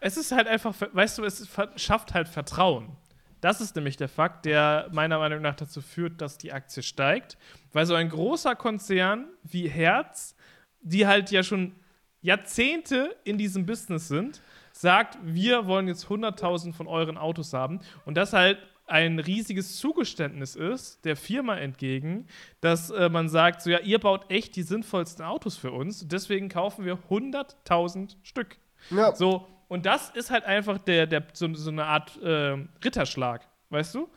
Es 0.00 0.16
ist 0.16 0.32
halt 0.32 0.46
einfach, 0.46 0.74
weißt 0.92 1.18
du, 1.18 1.24
es 1.24 1.48
schafft 1.76 2.14
halt 2.14 2.28
Vertrauen. 2.28 2.96
Das 3.40 3.60
ist 3.60 3.76
nämlich 3.76 3.96
der 3.96 4.08
Fakt, 4.08 4.44
der 4.44 4.88
meiner 4.92 5.18
Meinung 5.18 5.40
nach 5.40 5.54
dazu 5.54 5.80
führt, 5.80 6.20
dass 6.20 6.38
die 6.38 6.52
Aktie 6.52 6.82
steigt. 6.82 7.38
Weil 7.72 7.86
so 7.86 7.94
ein 7.94 8.08
großer 8.08 8.54
Konzern 8.54 9.28
wie 9.42 9.68
Herz, 9.68 10.34
die 10.80 11.06
halt 11.06 11.30
ja 11.30 11.42
schon 11.42 11.74
Jahrzehnte 12.20 13.16
in 13.24 13.38
diesem 13.38 13.66
Business 13.66 14.08
sind, 14.08 14.42
sagt, 14.72 15.18
wir 15.22 15.66
wollen 15.66 15.88
jetzt 15.88 16.06
100.000 16.06 16.72
von 16.72 16.86
euren 16.86 17.16
Autos 17.16 17.52
haben. 17.52 17.80
Und 18.04 18.16
das 18.16 18.32
halt 18.32 18.58
ein 18.90 19.20
riesiges 19.20 19.78
Zugeständnis 19.78 20.56
ist 20.56 21.04
der 21.04 21.16
Firma 21.16 21.56
entgegen, 21.56 22.26
dass 22.60 22.90
äh, 22.90 23.08
man 23.08 23.28
sagt, 23.28 23.62
so 23.62 23.70
ja, 23.70 23.78
ihr 23.78 24.00
baut 24.00 24.30
echt 24.30 24.56
die 24.56 24.62
sinnvollsten 24.62 25.24
Autos 25.24 25.56
für 25.56 25.70
uns, 25.70 26.08
deswegen 26.08 26.48
kaufen 26.48 26.84
wir 26.84 26.98
100.000 27.08 28.16
Stück. 28.22 28.58
Ja. 28.90 29.14
So, 29.14 29.46
und 29.70 29.86
das 29.86 30.10
ist 30.10 30.32
halt 30.32 30.44
einfach 30.44 30.78
der, 30.78 31.06
der, 31.06 31.22
so, 31.32 31.54
so 31.54 31.70
eine 31.70 31.84
Art 31.84 32.20
äh, 32.20 32.56
Ritterschlag, 32.84 33.46
weißt 33.68 33.94
du? 33.94 34.08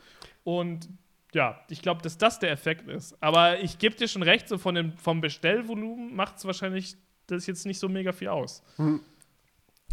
Und 0.44 0.90
ja, 1.32 1.60
ich 1.70 1.84
glaube, 1.84 2.02
dass 2.02 2.18
das 2.18 2.40
der 2.40 2.50
Effekt 2.50 2.90
ist. 2.90 3.16
Aber 3.22 3.60
ich 3.60 3.78
gebe 3.78 3.96
dir 3.96 4.08
schon 4.08 4.24
recht, 4.24 4.50
so 4.50 4.58
von 4.58 4.74
dem, 4.74 4.98
vom 4.98 5.22
Bestellvolumen 5.22 6.16
macht 6.16 6.38
es 6.38 6.46
wahrscheinlich 6.46 6.98
das 7.28 7.46
jetzt 7.46 7.68
nicht 7.68 7.78
so 7.78 7.88
mega 7.88 8.12
viel 8.12 8.30
aus. 8.30 8.64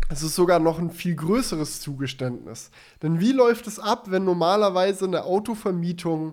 Es 0.09 0.23
ist 0.23 0.35
sogar 0.35 0.61
noch 0.61 0.79
ein 0.79 0.91
viel 0.91 1.15
größeres 1.15 1.83
Zugeständnis. 1.83 2.71
Denn 3.03 3.21
wie 3.21 3.33
läuft 3.33 3.67
es 3.67 3.79
ab, 3.79 4.11
wenn 4.11 4.25
normalerweise 4.25 5.05
eine 5.05 5.25
Autovermietung 5.25 6.31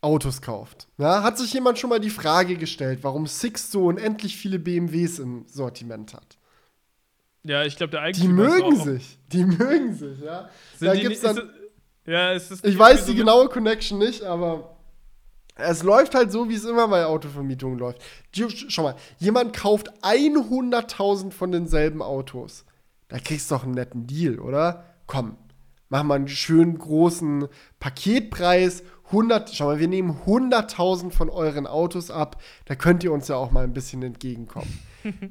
Autos 0.00 0.40
kauft? 0.40 0.88
Ja, 0.96 1.22
hat 1.22 1.36
sich 1.36 1.52
jemand 1.52 1.78
schon 1.78 1.90
mal 1.90 2.00
die 2.00 2.08
Frage 2.08 2.56
gestellt, 2.56 3.00
warum 3.02 3.26
Six 3.26 3.70
so 3.70 3.84
unendlich 3.84 4.38
viele 4.38 4.58
BMWs 4.58 5.18
im 5.18 5.44
Sortiment 5.46 6.14
hat? 6.14 6.38
Ja, 7.42 7.64
ich 7.64 7.76
glaube, 7.76 7.90
der 7.90 8.00
Die 8.00 8.06
Eigentümer 8.06 8.46
ist 8.46 8.62
mögen 8.62 8.76
sich. 8.76 9.18
Die 9.32 9.44
mögen 9.44 9.94
sich, 9.94 10.20
ja. 10.20 10.48
Sind 10.76 10.88
Da 10.88 10.94
die 10.94 11.00
gibt's 11.00 11.20
dann, 11.20 11.36
ist 11.36 11.46
ja, 12.06 12.32
ist 12.32 12.64
ich 12.64 12.78
weiß 12.78 13.06
die 13.06 13.14
genaue 13.14 13.48
Connection 13.48 13.98
nicht, 13.98 14.22
aber 14.22 14.76
es 15.56 15.82
läuft 15.82 16.14
halt 16.14 16.32
so, 16.32 16.48
wie 16.48 16.54
es 16.54 16.64
immer 16.64 16.88
bei 16.88 17.04
Autovermietungen 17.04 17.78
läuft. 17.78 18.02
Schau 18.68 18.82
mal, 18.82 18.96
jemand 19.18 19.54
kauft 19.54 19.90
100.000 20.02 21.32
von 21.32 21.52
denselben 21.52 22.02
Autos. 22.02 22.64
Da 23.08 23.18
kriegst 23.18 23.50
du 23.50 23.56
doch 23.56 23.64
einen 23.64 23.74
netten 23.74 24.06
Deal, 24.06 24.38
oder? 24.38 24.84
Komm, 25.06 25.36
mach 25.88 26.02
mal 26.02 26.14
einen 26.14 26.28
schönen 26.28 26.78
großen 26.78 27.48
Paketpreis. 27.78 28.82
100, 29.06 29.50
schau 29.54 29.66
mal, 29.66 29.80
wir 29.80 29.88
nehmen 29.88 30.16
100.000 30.24 31.10
von 31.10 31.28
euren 31.28 31.66
Autos 31.66 32.10
ab. 32.10 32.40
Da 32.66 32.76
könnt 32.76 33.02
ihr 33.04 33.12
uns 33.12 33.28
ja 33.28 33.36
auch 33.36 33.50
mal 33.50 33.64
ein 33.64 33.72
bisschen 33.74 34.02
entgegenkommen. 34.02 34.78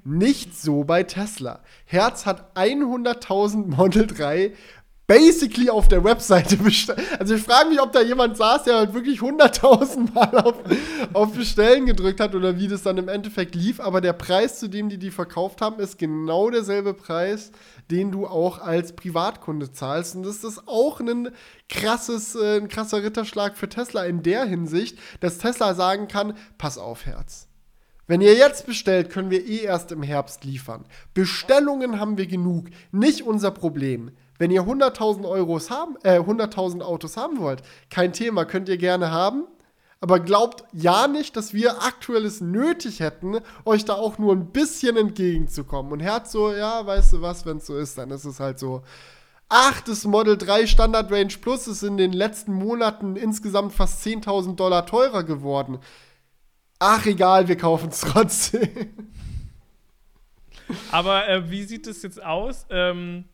Nicht 0.04 0.60
so 0.60 0.84
bei 0.84 1.04
Tesla. 1.04 1.62
Herz 1.86 2.26
hat 2.26 2.56
100.000 2.56 3.76
Model 3.76 4.08
3 4.08 4.54
basically 5.10 5.72
auf 5.72 5.88
der 5.88 6.04
Webseite 6.04 6.56
bestellt. 6.58 7.02
Also 7.20 7.34
ich 7.34 7.42
frage 7.42 7.70
mich, 7.70 7.82
ob 7.82 7.92
da 7.92 8.00
jemand 8.00 8.38
saß, 8.38 8.64
der 8.64 8.78
halt 8.78 8.94
wirklich 8.94 9.22
100.000 9.22 10.14
Mal 10.14 10.38
auf, 10.38 10.54
auf 11.14 11.34
Bestellen 11.34 11.88
gedrückt 11.88 12.20
hat 12.20 12.36
oder 12.36 12.60
wie 12.60 12.68
das 12.68 12.84
dann 12.84 13.00
im 13.00 13.08
Endeffekt 13.08 13.56
lief. 13.56 13.80
Aber 13.80 14.02
der 14.02 14.14
Preis, 14.14 14.60
zu 14.60 14.68
dem 14.68 14.88
die 14.88 15.00
die 15.00 15.10
verkauft 15.10 15.62
haben, 15.62 15.80
ist 15.80 15.98
genau 15.98 16.52
derselbe 16.52 16.94
Preis, 16.94 17.52
den 17.90 18.12
du 18.12 18.28
auch 18.28 18.60
als 18.60 18.94
Privatkunde 18.96 19.72
zahlst. 19.72 20.16
Und 20.16 20.24
das 20.24 20.44
ist 20.44 20.68
auch 20.68 21.00
ein 21.00 21.30
krasses, 21.70 22.36
äh, 22.36 22.58
ein 22.58 22.68
krasser 22.68 23.02
Ritterschlag 23.02 23.58
für 23.58 23.68
Tesla 23.68 24.06
in 24.06 24.22
der 24.22 24.46
Hinsicht, 24.46 25.00
dass 25.22 25.40
Tesla 25.40 25.74
sagen 25.74 26.08
kann, 26.08 26.36
pass 26.60 26.78
auf, 26.78 27.08
Herz. 27.08 27.49
Wenn 28.10 28.22
ihr 28.22 28.34
jetzt 28.34 28.66
bestellt, 28.66 29.12
können 29.12 29.30
wir 29.30 29.46
eh 29.46 29.60
erst 29.60 29.92
im 29.92 30.02
Herbst 30.02 30.44
liefern. 30.44 30.84
Bestellungen 31.14 32.00
haben 32.00 32.18
wir 32.18 32.26
genug, 32.26 32.66
nicht 32.92 33.22
unser 33.22 33.52
Problem. 33.52 34.10
Wenn 34.40 34.50
ihr 34.50 34.64
100.000 34.64 35.30
Euros 35.30 35.70
haben, 35.70 35.96
äh, 36.02 36.18
100.000 36.18 36.82
Autos 36.82 37.18
haben 37.18 37.38
wollt, 37.38 37.62
kein 37.92 38.12
Thema, 38.12 38.46
könnt 38.46 38.68
ihr 38.68 38.80
gerne 38.80 39.12
haben. 39.12 39.44
Aber 40.02 40.20
glaubt 40.20 40.64
ja 40.74 41.08
nicht, 41.08 41.38
dass 41.38 41.54
wir 41.54 41.84
aktuelles 41.84 42.42
nötig 42.42 43.00
hätten, 43.00 43.42
euch 43.64 43.86
da 43.86 43.94
auch 43.94 44.18
nur 44.18 44.34
ein 44.34 44.48
bisschen 44.48 44.98
entgegenzukommen. 44.98 45.92
Und 45.92 46.00
Herz 46.00 46.32
so, 46.32 46.52
ja, 46.52 46.84
weißt 46.84 47.14
du 47.14 47.22
was, 47.22 47.46
wenn 47.46 47.58
es 47.58 47.68
so 47.68 47.78
ist, 47.78 48.00
dann 48.00 48.10
ist 48.10 48.26
es 48.26 48.40
halt 48.40 48.58
so. 48.58 48.82
Ach, 49.50 49.82
das 49.82 50.06
Model 50.06 50.36
3 50.36 50.66
Standard 50.66 51.12
Range 51.12 51.34
Plus 51.40 51.68
ist 51.68 51.84
in 51.84 51.98
den 51.98 52.14
letzten 52.14 52.54
Monaten 52.54 53.16
insgesamt 53.16 53.74
fast 53.74 54.04
10.000 54.04 54.56
Dollar 54.56 54.88
teurer 54.88 55.24
geworden. 55.24 55.78
Ach, 56.80 57.06
egal, 57.06 57.48
wir 57.48 57.58
kaufen 57.58 57.90
es 57.90 58.00
trotzdem. 58.00 58.70
Aber 60.92 61.28
äh, 61.28 61.50
wie 61.50 61.64
sieht 61.64 61.88
es 61.88 62.02
jetzt 62.04 62.24
aus? 62.24 62.66
Ähm, 62.70 63.26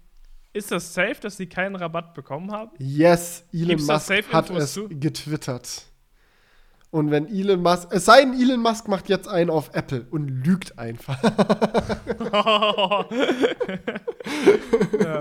ist 0.54 0.72
das 0.72 0.94
safe, 0.94 1.18
dass 1.22 1.38
sie 1.38 1.48
keinen 1.48 1.76
Rabatt 1.76 2.14
bekommen 2.14 2.52
haben? 2.52 2.72
Yes, 2.80 3.44
Elon 3.54 3.68
Gibt's 3.70 3.88
Musk 3.88 4.12
hat 4.34 4.50
es 4.50 4.74
zu? 4.74 4.88
getwittert. 4.90 5.84
Und 6.92 7.12
wenn 7.12 7.28
Elon 7.28 7.62
Musk, 7.62 7.90
es 7.92 8.06
sei 8.06 8.22
denn, 8.22 8.34
Elon 8.40 8.62
Musk 8.62 8.88
macht 8.88 9.10
jetzt 9.10 9.28
einen 9.28 9.50
auf 9.50 9.70
Apple 9.74 10.08
und 10.12 10.30
lügt 10.30 10.80
einfach. 10.80 11.22
ja. 15.04 15.20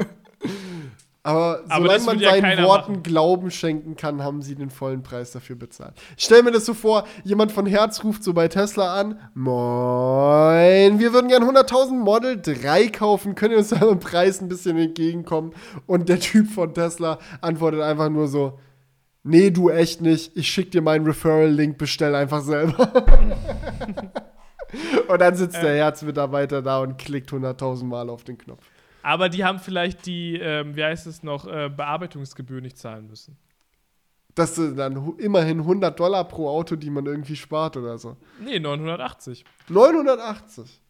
Aber, 1.27 1.61
Aber 1.71 1.87
solange 1.87 2.05
man 2.05 2.17
will 2.17 2.23
ja 2.23 2.39
seinen 2.39 2.65
Worten 2.67 2.93
machen. 2.93 3.03
Glauben 3.03 3.51
schenken 3.51 3.97
kann, 3.97 4.23
haben 4.23 4.43
sie 4.43 4.55
den 4.57 4.69
vollen 4.69 5.03
Preis 5.03 5.31
dafür 5.31 5.57
bezahlt. 5.57 5.95
Ich 6.19 6.25
stell 6.25 6.43
mir 6.43 6.51
das 6.51 6.67
so 6.67 6.75
vor, 6.75 7.05
jemand 7.25 7.51
von 7.51 7.65
Herz 7.65 8.05
ruft 8.05 8.23
so 8.23 8.35
bei 8.35 8.47
Tesla 8.47 9.01
an, 9.01 9.19
Moin, 9.33 10.99
wir 10.99 11.15
würden 11.15 11.29
gern 11.29 11.43
100.000 11.43 11.93
Model 11.93 12.39
3 12.43 12.89
kaufen, 12.89 13.35
können 13.35 13.55
uns 13.57 13.71
da 13.71 13.89
im 13.89 14.01
Preis 14.01 14.43
ein 14.43 14.49
bisschen 14.49 14.77
entgegenkommen? 14.77 15.55
Und 15.87 16.11
der 16.11 16.21
Typ 16.21 16.51
von 16.51 16.75
Tesla 16.75 17.19
antwortet 17.41 17.81
einfach 17.81 18.11
nur 18.11 18.29
so, 18.29 18.59
nee, 19.23 19.51
du 19.51 19.71
echt 19.71 20.03
nicht, 20.03 20.37
ich 20.37 20.49
schick 20.49 20.73
dir 20.73 20.83
meinen 20.83 21.07
Referral-Link, 21.07 21.79
bestell 21.79 22.15
einfach 22.15 22.43
selber. 22.43 22.93
und 25.09 25.21
dann 25.23 25.35
sitzt 25.37 25.63
der 25.63 25.75
Herzmitarbeiter 25.75 26.61
da 26.61 26.81
und 26.81 26.99
klickt 26.99 27.31
100.000 27.31 27.85
Mal 27.85 28.11
auf 28.11 28.25
den 28.25 28.37
Knopf. 28.37 28.74
Aber 29.05 29.29
die 29.29 29.45
haben 29.45 29.59
vielleicht 29.59 30.07
die, 30.07 30.39
ähm, 30.41 30.77
wie 30.77 30.83
heißt 30.83 31.07
es 31.07 31.23
noch, 31.23 31.47
äh, 31.47 31.69
Bearbeitungsgebühr 31.69 32.63
nicht 32.63 32.79
zahlen 32.79 33.07
müssen. 33.07 33.37
Das 34.35 34.55
sind 34.55 34.79
dann 34.79 35.19
immerhin 35.19 35.61
100 35.61 36.01
Dollar 36.01 36.25
pro 36.25 36.49
Auto, 36.49 36.75
die 36.75 36.89
man 36.89 37.05
irgendwie 37.05 37.37
spart 37.37 37.77
oder 37.77 37.99
so. 37.99 38.17
Nee, 38.43 38.59
980. 38.59 39.45
980. 39.69 40.81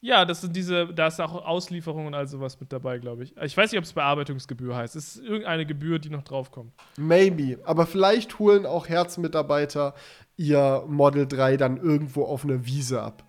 Ja, 0.00 0.24
das 0.24 0.40
sind 0.40 0.54
diese, 0.56 0.92
da 0.92 1.06
ist 1.06 1.20
auch 1.20 1.46
Auslieferung 1.46 2.08
und 2.08 2.14
all 2.14 2.26
sowas 2.26 2.58
mit 2.58 2.72
dabei, 2.72 2.98
glaube 2.98 3.22
ich. 3.22 3.36
Ich 3.36 3.56
weiß 3.56 3.70
nicht, 3.70 3.78
ob 3.78 3.84
es 3.84 3.92
Bearbeitungsgebühr 3.92 4.74
heißt. 4.74 4.96
Es 4.96 5.16
ist 5.16 5.24
irgendeine 5.24 5.64
Gebühr, 5.64 6.00
die 6.00 6.10
noch 6.10 6.24
draufkommt. 6.24 6.72
Maybe. 6.98 7.60
Aber 7.64 7.86
vielleicht 7.86 8.40
holen 8.40 8.66
auch 8.66 8.88
Herzmitarbeiter 8.88 9.94
ihr 10.36 10.82
Model 10.88 11.28
3 11.28 11.56
dann 11.56 11.76
irgendwo 11.76 12.24
auf 12.24 12.44
einer 12.44 12.66
Wiese 12.66 13.00
ab. 13.00 13.22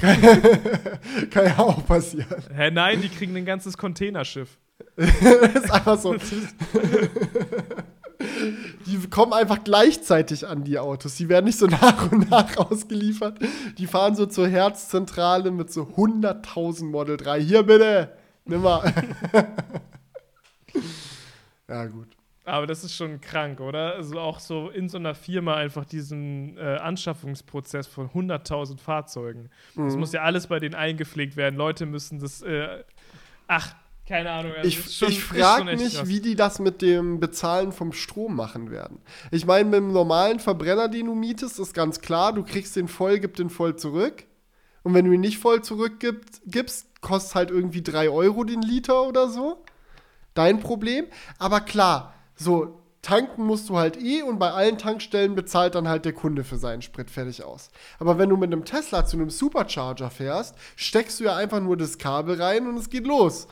Kann, 0.00 0.20
kann 1.30 1.44
ja 1.46 1.58
auch 1.58 1.86
passieren. 1.86 2.42
Hä, 2.54 2.70
nein, 2.70 3.00
die 3.00 3.08
kriegen 3.08 3.36
ein 3.36 3.44
ganzes 3.44 3.76
Containerschiff. 3.76 4.58
Das 4.96 5.64
ist 5.64 5.70
einfach 5.70 5.98
so. 5.98 6.16
Die 8.86 9.08
kommen 9.10 9.32
einfach 9.32 9.62
gleichzeitig 9.62 10.46
an 10.46 10.64
die 10.64 10.78
Autos. 10.78 11.14
Die 11.16 11.28
werden 11.28 11.44
nicht 11.46 11.58
so 11.58 11.66
nach 11.66 12.10
und 12.10 12.30
nach 12.30 12.56
ausgeliefert. 12.56 13.38
Die 13.76 13.86
fahren 13.86 14.16
so 14.16 14.26
zur 14.26 14.48
Herzzentrale 14.48 15.50
mit 15.50 15.72
so 15.72 15.82
100.000 15.82 16.84
Model 16.84 17.16
3. 17.16 17.40
Hier 17.40 17.62
bitte, 17.62 18.12
nimm 18.44 18.62
mal. 18.62 18.92
ja, 21.68 21.86
gut. 21.86 22.17
Aber 22.48 22.66
das 22.66 22.82
ist 22.84 22.94
schon 22.94 23.20
krank, 23.20 23.60
oder? 23.60 23.94
Also 23.94 24.18
auch 24.18 24.40
so 24.40 24.68
in 24.70 24.88
so 24.88 24.98
einer 24.98 25.14
Firma 25.14 25.54
einfach 25.54 25.84
diesen 25.84 26.56
äh, 26.58 26.60
Anschaffungsprozess 26.80 27.86
von 27.86 28.08
100.000 28.10 28.78
Fahrzeugen. 28.78 29.50
Das 29.76 29.94
Mhm. 29.94 30.00
muss 30.00 30.12
ja 30.12 30.22
alles 30.22 30.46
bei 30.48 30.58
denen 30.58 30.74
eingepflegt 30.74 31.36
werden. 31.36 31.56
Leute 31.56 31.86
müssen 31.86 32.18
das. 32.18 32.42
Äh, 32.42 32.82
ach, 33.46 33.74
keine 34.06 34.30
Ahnung. 34.30 34.52
also 34.56 34.66
Ich, 34.66 34.94
schon- 34.96 35.10
ich 35.10 35.22
frage 35.22 35.64
mich, 35.76 35.96
krass. 35.96 36.08
wie 36.08 36.20
die 36.20 36.34
das 36.34 36.58
mit 36.60 36.80
dem 36.80 37.20
Bezahlen 37.20 37.72
vom 37.72 37.92
Strom 37.92 38.34
machen 38.36 38.70
werden. 38.70 39.00
Ich 39.30 39.44
meine, 39.44 39.64
mit 39.66 39.74
dem 39.80 39.92
normalen 39.92 40.40
Verbrenner, 40.40 40.88
den 40.88 41.06
du 41.06 41.14
mietest, 41.14 41.58
ist 41.58 41.74
ganz 41.74 42.00
klar, 42.00 42.32
du 42.32 42.42
kriegst 42.42 42.74
den 42.76 42.88
voll, 42.88 43.18
gib 43.18 43.36
den 43.36 43.50
voll 43.50 43.76
zurück. 43.76 44.24
Und 44.82 44.94
wenn 44.94 45.04
du 45.04 45.12
ihn 45.12 45.20
nicht 45.20 45.38
voll 45.38 45.62
zurückgibst, 45.62 46.40
gibst, 46.46 46.86
kostet 47.02 47.34
halt 47.34 47.50
irgendwie 47.50 47.82
3 47.82 48.08
Euro 48.08 48.44
den 48.44 48.62
Liter 48.62 49.02
oder 49.02 49.28
so. 49.28 49.62
Dein 50.34 50.60
Problem. 50.60 51.04
Aber 51.38 51.60
klar, 51.60 52.14
so 52.38 52.80
tanken 53.02 53.44
musst 53.44 53.68
du 53.68 53.76
halt 53.76 54.00
eh 54.00 54.22
und 54.22 54.38
bei 54.38 54.50
allen 54.50 54.78
Tankstellen 54.78 55.34
bezahlt 55.34 55.74
dann 55.74 55.88
halt 55.88 56.04
der 56.04 56.12
Kunde 56.12 56.44
für 56.44 56.56
seinen 56.56 56.82
Sprit 56.82 57.10
fertig 57.10 57.44
aus. 57.44 57.70
Aber 57.98 58.18
wenn 58.18 58.28
du 58.28 58.36
mit 58.36 58.52
einem 58.52 58.64
Tesla 58.64 59.04
zu 59.04 59.16
einem 59.16 59.30
Supercharger 59.30 60.10
fährst, 60.10 60.54
steckst 60.76 61.20
du 61.20 61.24
ja 61.24 61.36
einfach 61.36 61.60
nur 61.60 61.76
das 61.76 61.98
Kabel 61.98 62.40
rein 62.40 62.66
und 62.66 62.76
es 62.76 62.90
geht 62.90 63.06
los 63.06 63.48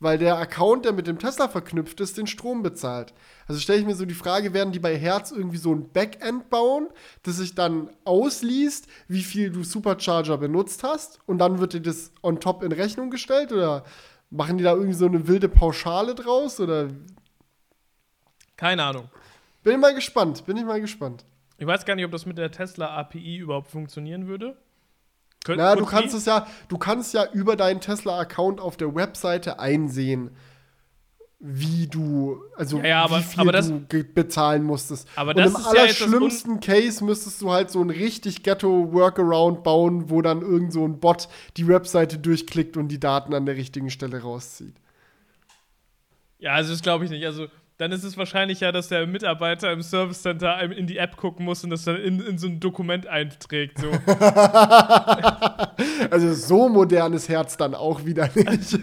weil 0.00 0.16
der 0.16 0.38
Account, 0.38 0.86
der 0.86 0.92
mit 0.92 1.06
dem 1.06 1.18
Tesla 1.18 1.46
verknüpft 1.48 2.00
ist, 2.00 2.16
den 2.16 2.26
Strom 2.26 2.62
bezahlt. 2.62 3.12
Also 3.46 3.60
stelle 3.60 3.80
ich 3.80 3.86
mir 3.86 3.94
so 3.94 4.06
die 4.06 4.14
Frage, 4.14 4.54
werden 4.54 4.72
die 4.72 4.78
bei 4.78 4.96
Herz 4.96 5.30
irgendwie 5.30 5.58
so 5.58 5.72
ein 5.72 5.90
Backend 5.92 6.48
bauen, 6.48 6.88
das 7.22 7.36
sich 7.36 7.54
dann 7.54 7.90
ausliest, 8.04 8.86
wie 9.08 9.22
viel 9.22 9.50
du 9.50 9.62
Supercharger 9.62 10.38
benutzt 10.38 10.82
hast 10.82 11.20
und 11.26 11.38
dann 11.38 11.58
wird 11.58 11.74
dir 11.74 11.82
das 11.82 12.12
on 12.22 12.40
top 12.40 12.62
in 12.62 12.72
Rechnung 12.72 13.10
gestellt 13.10 13.52
oder 13.52 13.84
machen 14.30 14.56
die 14.56 14.64
da 14.64 14.72
irgendwie 14.72 14.94
so 14.94 15.06
eine 15.06 15.28
wilde 15.28 15.48
Pauschale 15.48 16.14
draus 16.14 16.60
oder 16.60 16.88
Keine 18.60 18.84
Ahnung. 18.84 19.08
bin 19.62 19.72
ich 19.74 19.78
mal 19.78 19.94
gespannt, 19.94 20.44
bin 20.46 20.56
ich 20.58 20.64
mal 20.64 20.80
gespannt. 20.80 21.24
Ich 21.58 21.66
weiß 21.66 21.84
gar 21.86 21.94
nicht, 21.96 22.04
ob 22.04 22.10
das 22.12 22.26
mit 22.26 22.36
der 22.38 22.50
Tesla 22.50 22.96
API 22.96 23.38
überhaupt 23.38 23.68
funktionieren 23.70 24.26
würde. 24.26 24.56
Könnt- 25.44 25.58
Na, 25.58 25.74
du 25.76 25.86
kannst 25.86 26.12
be. 26.12 26.18
es 26.18 26.26
ja, 26.26 26.46
du 26.68 26.76
kannst 26.78 27.14
ja 27.14 27.24
über 27.32 27.56
deinen 27.56 27.80
Tesla-Account 27.80 28.60
auf 28.60 28.76
der 28.76 28.94
Webseite 28.94 29.58
einsehen, 29.58 30.30
wie 31.38 31.86
du, 31.86 32.42
also 32.56 32.76
Ja, 32.78 32.84
ja, 32.86 33.04
aber- 33.04 33.18
wie 33.20 33.22
viel 33.22 33.46
das- 33.50 33.68
du 33.68 34.04
bezahlen 34.04 34.62
musstest. 34.62 35.08
Aber 35.16 35.30
Und 35.30 35.38
im 35.38 35.44
ist 35.46 35.58
ja 35.64 35.70
allerschlimmsten 35.70 36.60
Case 36.60 37.02
müsstest 37.02 37.40
du 37.40 37.50
halt 37.50 37.70
so 37.70 37.80
ein 37.82 37.88
richtig 37.88 38.42
Ghetto-Workaround 38.42 39.62
bauen, 39.62 40.10
wo 40.10 40.20
dann 40.20 40.42
irgend 40.42 40.74
so 40.74 40.84
ein 40.86 41.00
Bot 41.00 41.28
die 41.56 41.66
Webseite 41.66 42.18
durchklickt 42.18 42.76
und 42.76 42.88
die 42.88 43.00
Daten 43.00 43.32
an 43.32 43.46
der 43.46 43.56
richtigen 43.56 43.88
Stelle 43.90 44.20
rauszieht. 44.20 44.74
Ja, 46.38 46.52
also 46.52 46.72
das 46.72 46.82
glaube 46.82 47.04
ich 47.06 47.10
nicht. 47.10 47.24
Also 47.24 47.48
dann 47.80 47.92
ist 47.92 48.04
es 48.04 48.18
wahrscheinlich 48.18 48.60
ja, 48.60 48.72
dass 48.72 48.88
der 48.88 49.06
Mitarbeiter 49.06 49.72
im 49.72 49.82
Service 49.82 50.20
Center 50.20 50.54
einem 50.56 50.70
in 50.72 50.86
die 50.86 50.98
App 50.98 51.16
gucken 51.16 51.46
muss 51.46 51.64
und 51.64 51.70
das 51.70 51.84
dann 51.84 51.96
in, 51.96 52.20
in 52.20 52.36
so 52.36 52.46
ein 52.46 52.60
Dokument 52.60 53.06
einträgt. 53.06 53.78
So. 53.78 53.90
Also 56.10 56.34
so 56.34 56.68
modernes 56.68 57.30
Herz 57.30 57.56
dann 57.56 57.74
auch 57.74 58.04
wieder 58.04 58.28
nicht. 58.34 58.78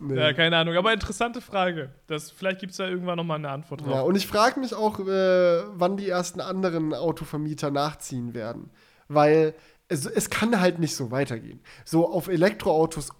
nee. 0.00 0.16
ja, 0.16 0.34
keine 0.34 0.58
Ahnung. 0.58 0.76
Aber 0.76 0.92
interessante 0.92 1.40
Frage. 1.40 1.92
Das, 2.08 2.30
vielleicht 2.30 2.60
gibt 2.60 2.72
es 2.72 2.76
da 2.76 2.86
irgendwann 2.88 3.16
nochmal 3.16 3.38
eine 3.38 3.48
Antwort 3.48 3.80
drauf. 3.80 3.90
Ja, 3.90 4.02
und 4.02 4.16
ich 4.16 4.26
frage 4.26 4.60
mich 4.60 4.74
auch, 4.74 5.00
äh, 5.00 5.62
wann 5.72 5.96
die 5.96 6.10
ersten 6.10 6.40
anderen 6.40 6.92
Autovermieter 6.92 7.70
nachziehen 7.70 8.34
werden. 8.34 8.70
Weil 9.08 9.54
es, 9.88 10.04
es 10.04 10.28
kann 10.28 10.60
halt 10.60 10.78
nicht 10.78 10.94
so 10.94 11.10
weitergehen. 11.10 11.60
So 11.86 12.06
auf 12.06 12.28
Elektroautos 12.28 13.12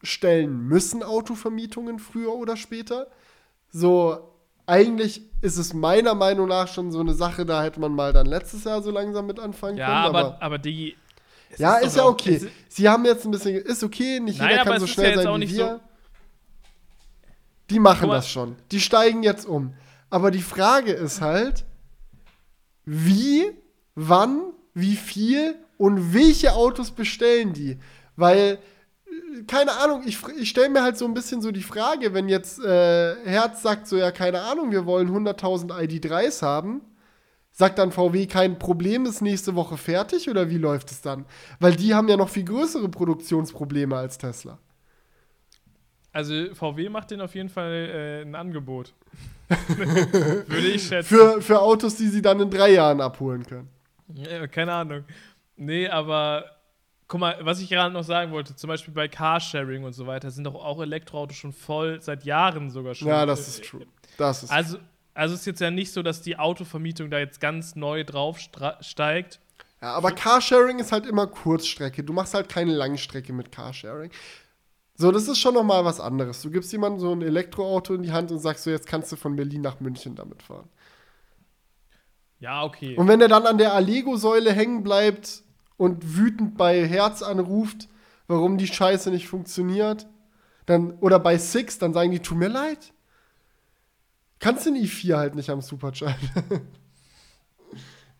umstellen 0.00 0.66
müssen 0.66 1.02
Autovermietungen 1.02 1.98
früher 1.98 2.34
oder 2.34 2.56
später. 2.56 3.08
So, 3.70 4.32
eigentlich 4.66 5.22
ist 5.42 5.56
es 5.58 5.74
meiner 5.74 6.14
Meinung 6.14 6.48
nach 6.48 6.68
schon 6.68 6.90
so 6.92 7.00
eine 7.00 7.14
Sache, 7.14 7.44
da 7.46 7.62
hätte 7.62 7.80
man 7.80 7.92
mal 7.94 8.12
dann 8.12 8.26
letztes 8.26 8.64
Jahr 8.64 8.82
so 8.82 8.90
langsam 8.90 9.26
mit 9.26 9.38
anfangen 9.38 9.76
ja, 9.78 9.86
können. 10.04 10.16
aber, 10.16 10.42
aber 10.42 10.58
die. 10.58 10.96
es 11.50 11.58
ja, 11.58 11.78
doch 11.80 11.86
ist 11.86 11.96
ja 11.96 12.04
okay. 12.06 12.34
es- 12.36 12.46
Sie 12.76 12.88
haben 12.88 13.04
jetzt 13.04 13.24
ein 13.24 13.30
bisschen, 13.30 13.56
ist 13.56 13.82
okay, 13.84 14.20
nicht 14.20 14.38
Nein, 14.38 14.50
jeder 14.50 14.60
aber 14.62 14.70
kann 14.72 14.80
so 14.80 14.86
ist 14.86 14.92
schnell 14.92 15.16
ja 15.16 15.22
sein 15.22 15.40
wie 15.40 15.50
wir. 15.50 15.66
so- 15.74 15.80
Die 17.70 17.78
machen 17.78 18.08
mal. 18.08 18.16
das 18.16 18.28
schon. 18.28 18.56
Die 18.72 18.80
steigen 18.80 19.22
jetzt 19.22 19.46
um. 19.46 19.74
Aber 20.08 20.30
die 20.30 20.42
Frage 20.42 20.92
ist 20.92 21.20
halt, 21.20 21.64
wie, 22.84 23.44
wann, 23.94 24.40
wie 24.74 24.96
viel 24.96 25.54
und 25.78 26.12
welche 26.14 26.54
Autos 26.54 26.90
bestellen 26.90 27.52
die? 27.52 27.78
Weil, 28.16 28.58
keine 29.46 29.72
Ahnung, 29.72 30.02
ich, 30.06 30.18
ich 30.38 30.50
stelle 30.50 30.68
mir 30.68 30.82
halt 30.82 30.98
so 30.98 31.04
ein 31.04 31.14
bisschen 31.14 31.42
so 31.42 31.50
die 31.50 31.62
Frage, 31.62 32.14
wenn 32.14 32.28
jetzt 32.28 32.62
äh, 32.62 33.16
Herz 33.24 33.62
sagt 33.62 33.86
so, 33.86 33.96
ja, 33.96 34.10
keine 34.10 34.42
Ahnung, 34.42 34.70
wir 34.70 34.86
wollen 34.86 35.08
100.000 35.08 35.70
ID3s 35.70 36.42
haben, 36.42 36.82
sagt 37.52 37.78
dann 37.78 37.92
VW, 37.92 38.26
kein 38.26 38.58
Problem, 38.58 39.06
ist 39.06 39.20
nächste 39.20 39.54
Woche 39.54 39.76
fertig 39.76 40.28
oder 40.28 40.50
wie 40.50 40.58
läuft 40.58 40.90
es 40.90 41.00
dann? 41.02 41.26
Weil 41.58 41.76
die 41.76 41.94
haben 41.94 42.08
ja 42.08 42.16
noch 42.16 42.28
viel 42.28 42.44
größere 42.44 42.88
Produktionsprobleme 42.88 43.96
als 43.96 44.18
Tesla. 44.18 44.58
Also 46.12 46.54
VW 46.54 46.88
macht 46.88 47.10
denen 47.10 47.22
auf 47.22 47.34
jeden 47.34 47.48
Fall 47.48 47.72
äh, 47.72 48.22
ein 48.22 48.34
Angebot. 48.34 48.94
Würde 49.48 50.66
ich 50.66 50.86
schätzen. 50.86 51.08
Für, 51.08 51.40
für 51.40 51.60
Autos, 51.60 51.96
die 51.96 52.08
sie 52.08 52.22
dann 52.22 52.40
in 52.40 52.50
drei 52.50 52.72
Jahren 52.72 53.00
abholen 53.00 53.44
können. 53.44 53.68
Ja, 54.14 54.46
keine 54.46 54.72
Ahnung. 54.72 55.04
Nee, 55.56 55.88
aber 55.88 56.44
guck 57.10 57.18
mal, 57.18 57.36
was 57.40 57.60
ich 57.60 57.68
gerade 57.68 57.92
noch 57.92 58.04
sagen 58.04 58.30
wollte, 58.30 58.54
zum 58.54 58.68
Beispiel 58.68 58.94
bei 58.94 59.08
Carsharing 59.08 59.82
und 59.82 59.92
so 59.92 60.06
weiter, 60.06 60.30
sind 60.30 60.44
doch 60.44 60.54
auch 60.54 60.80
Elektroautos 60.80 61.36
schon 61.36 61.52
voll, 61.52 62.00
seit 62.00 62.24
Jahren 62.24 62.70
sogar 62.70 62.94
schon. 62.94 63.08
Ja, 63.08 63.26
das 63.26 63.48
ist 63.48 63.64
true. 63.64 63.84
Das 64.16 64.44
ist 64.44 64.50
Also, 64.50 64.78
also 65.12 65.34
ist 65.34 65.44
jetzt 65.44 65.60
ja 65.60 65.72
nicht 65.72 65.92
so, 65.92 66.04
dass 66.04 66.22
die 66.22 66.38
Autovermietung 66.38 67.10
da 67.10 67.18
jetzt 67.18 67.40
ganz 67.40 67.74
neu 67.74 68.04
drauf 68.04 68.38
steigt. 68.80 69.40
Ja, 69.82 69.94
aber 69.94 70.12
Carsharing 70.12 70.78
ist 70.78 70.92
halt 70.92 71.04
immer 71.04 71.26
Kurzstrecke. 71.26 72.04
Du 72.04 72.12
machst 72.12 72.32
halt 72.32 72.48
keine 72.48 72.72
Langstrecke 72.72 73.32
mit 73.32 73.50
Carsharing. 73.50 74.12
So, 74.94 75.10
das 75.10 75.26
ist 75.26 75.40
schon 75.40 75.54
noch 75.54 75.64
mal 75.64 75.84
was 75.84 75.98
anderes. 75.98 76.42
Du 76.42 76.50
gibst 76.50 76.70
jemandem 76.70 77.00
so 77.00 77.12
ein 77.12 77.22
Elektroauto 77.22 77.92
in 77.94 78.04
die 78.04 78.12
Hand 78.12 78.30
und 78.30 78.38
sagst 78.38 78.62
so, 78.62 78.70
jetzt 78.70 78.86
kannst 78.86 79.10
du 79.10 79.16
von 79.16 79.34
Berlin 79.34 79.62
nach 79.62 79.80
München 79.80 80.14
damit 80.14 80.44
fahren. 80.44 80.68
Ja, 82.38 82.62
okay. 82.62 82.94
Und 82.96 83.08
wenn 83.08 83.20
er 83.20 83.28
dann 83.28 83.46
an 83.46 83.58
der 83.58 83.74
Allego-Säule 83.74 84.52
hängen 84.52 84.84
bleibt 84.84 85.42
und 85.80 86.18
wütend 86.18 86.58
bei 86.58 86.86
Herz 86.86 87.22
anruft, 87.22 87.88
warum 88.26 88.58
die 88.58 88.66
Scheiße 88.66 89.10
nicht 89.10 89.28
funktioniert, 89.28 90.06
dann, 90.66 90.92
oder 90.98 91.18
bei 91.18 91.38
Six, 91.38 91.78
dann 91.78 91.94
sagen 91.94 92.10
die, 92.10 92.18
tut 92.18 92.36
mir 92.36 92.48
leid. 92.48 92.92
Kannst 94.40 94.66
den 94.66 94.74
i4 94.74 95.16
halt 95.16 95.34
nicht 95.34 95.48
am 95.48 95.62
Supercharger. 95.62 96.18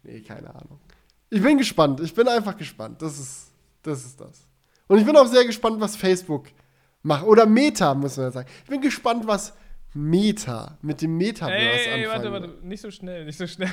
nee, 0.02 0.22
keine 0.22 0.54
Ahnung. 0.54 0.80
Ich 1.28 1.42
bin 1.42 1.58
gespannt. 1.58 2.00
Ich 2.00 2.14
bin 2.14 2.26
einfach 2.28 2.56
gespannt. 2.56 3.02
Das 3.02 3.18
ist, 3.18 3.52
das 3.82 4.06
ist 4.06 4.18
das. 4.18 4.46
Und 4.88 4.96
ich 4.96 5.04
bin 5.04 5.14
auch 5.14 5.26
sehr 5.26 5.44
gespannt, 5.44 5.78
was 5.80 5.96
Facebook 5.96 6.46
macht. 7.02 7.26
Oder 7.26 7.44
Meta, 7.44 7.94
muss 7.94 8.16
man 8.16 8.32
sagen. 8.32 8.48
Ich 8.64 8.70
bin 8.70 8.80
gespannt, 8.80 9.26
was 9.26 9.52
Meta 9.92 10.78
mit 10.80 11.02
dem 11.02 11.14
Metaverse 11.18 11.90
Ey, 11.90 12.04
ey, 12.04 12.08
warte, 12.08 12.32
warte, 12.32 12.48
nicht 12.62 12.80
so 12.80 12.90
schnell, 12.90 13.26
nicht 13.26 13.36
so 13.36 13.46
schnell. 13.46 13.72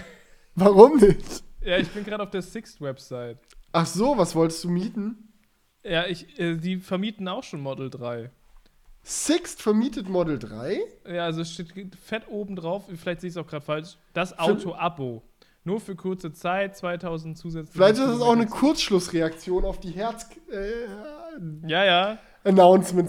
Warum 0.55 0.97
nicht? 0.97 1.41
Ja, 1.61 1.77
ich 1.77 1.87
bin 1.89 2.03
gerade 2.03 2.23
auf 2.23 2.31
der 2.31 2.41
Sixt-Website. 2.41 3.39
Ach 3.71 3.85
so, 3.85 4.17
was 4.17 4.35
wolltest 4.35 4.63
du 4.63 4.69
mieten? 4.69 5.31
Ja, 5.83 6.05
ich, 6.05 6.39
äh, 6.39 6.55
die 6.57 6.77
vermieten 6.77 7.27
auch 7.27 7.43
schon 7.43 7.61
Model 7.61 7.89
3. 7.89 8.29
Sixt 9.03 9.61
vermietet 9.61 10.09
Model 10.09 10.37
3? 10.39 10.79
Ja, 11.07 11.23
also 11.25 11.41
es 11.41 11.53
steht 11.53 11.71
fett 11.95 12.23
oben 12.29 12.55
drauf, 12.57 12.85
vielleicht 12.97 13.21
sehe 13.21 13.29
ich 13.29 13.35
es 13.35 13.37
auch 13.37 13.47
gerade 13.47 13.63
falsch. 13.63 13.97
Das 14.13 14.37
Auto-Abo. 14.37 15.23
Nur 15.63 15.79
für 15.81 15.95
kurze 15.95 16.31
Zeit, 16.33 16.75
2000 16.77 17.37
zusätzliche. 17.37 17.73
Vielleicht 17.77 17.99
ist 17.99 18.07
es 18.15 18.21
auch 18.21 18.31
eine. 18.33 18.47
Kurzschlussreaktion 18.47 19.65
auf 19.65 19.79
die 19.81 19.91
Herz-Announcement 19.91 21.69
Ja, 21.69 21.83
ja. 21.85 22.17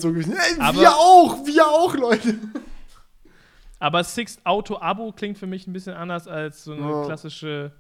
so 0.00 0.08
gewesen. 0.12 0.32
Ey, 0.36 0.60
Aber- 0.60 0.80
wir 0.80 0.90
auch, 0.90 1.46
wir 1.46 1.66
auch, 1.68 1.94
Leute. 1.96 2.36
Aber 3.78 4.02
Sixt 4.02 4.44
Auto-Abo 4.44 5.12
klingt 5.12 5.38
für 5.38 5.46
mich 5.46 5.68
ein 5.68 5.72
bisschen 5.72 5.94
anders 5.94 6.26
als 6.26 6.64
so 6.64 6.72
eine 6.72 6.82
Ja. 6.82 7.04
klassische. 7.04 7.72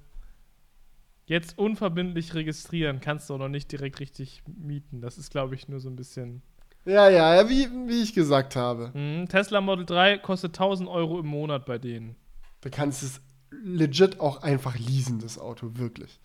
Jetzt 1.28 1.58
unverbindlich 1.58 2.32
registrieren, 2.32 3.00
kannst 3.02 3.28
du 3.28 3.34
auch 3.34 3.38
noch 3.38 3.50
nicht 3.50 3.70
direkt 3.70 4.00
richtig 4.00 4.42
mieten. 4.46 5.02
Das 5.02 5.18
ist, 5.18 5.30
glaube 5.30 5.54
ich, 5.54 5.68
nur 5.68 5.78
so 5.78 5.90
ein 5.90 5.94
bisschen. 5.94 6.40
Ja, 6.86 7.10
ja, 7.10 7.34
ja, 7.34 7.48
wie, 7.50 7.68
wie 7.86 8.02
ich 8.02 8.14
gesagt 8.14 8.56
habe. 8.56 8.92
Mhm. 8.94 9.28
Tesla 9.28 9.60
Model 9.60 9.84
3 9.84 10.16
kostet 10.16 10.58
1000 10.58 10.88
Euro 10.88 11.20
im 11.20 11.26
Monat 11.26 11.66
bei 11.66 11.76
denen. 11.76 12.16
Du 12.62 12.70
kannst 12.70 13.02
es 13.02 13.20
legit 13.50 14.20
auch 14.20 14.42
einfach 14.42 14.78
leasen, 14.78 15.18
das 15.18 15.38
Auto, 15.38 15.72
wirklich. 15.74 16.18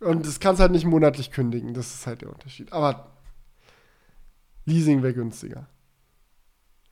Und 0.00 0.26
das 0.26 0.40
kannst 0.40 0.60
halt 0.60 0.72
nicht 0.72 0.84
monatlich 0.84 1.30
kündigen, 1.30 1.72
das 1.72 1.94
ist 1.94 2.06
halt 2.06 2.20
der 2.20 2.30
Unterschied. 2.30 2.70
Aber 2.70 3.16
Leasing 4.66 5.02
wäre 5.02 5.14
günstiger. 5.14 5.66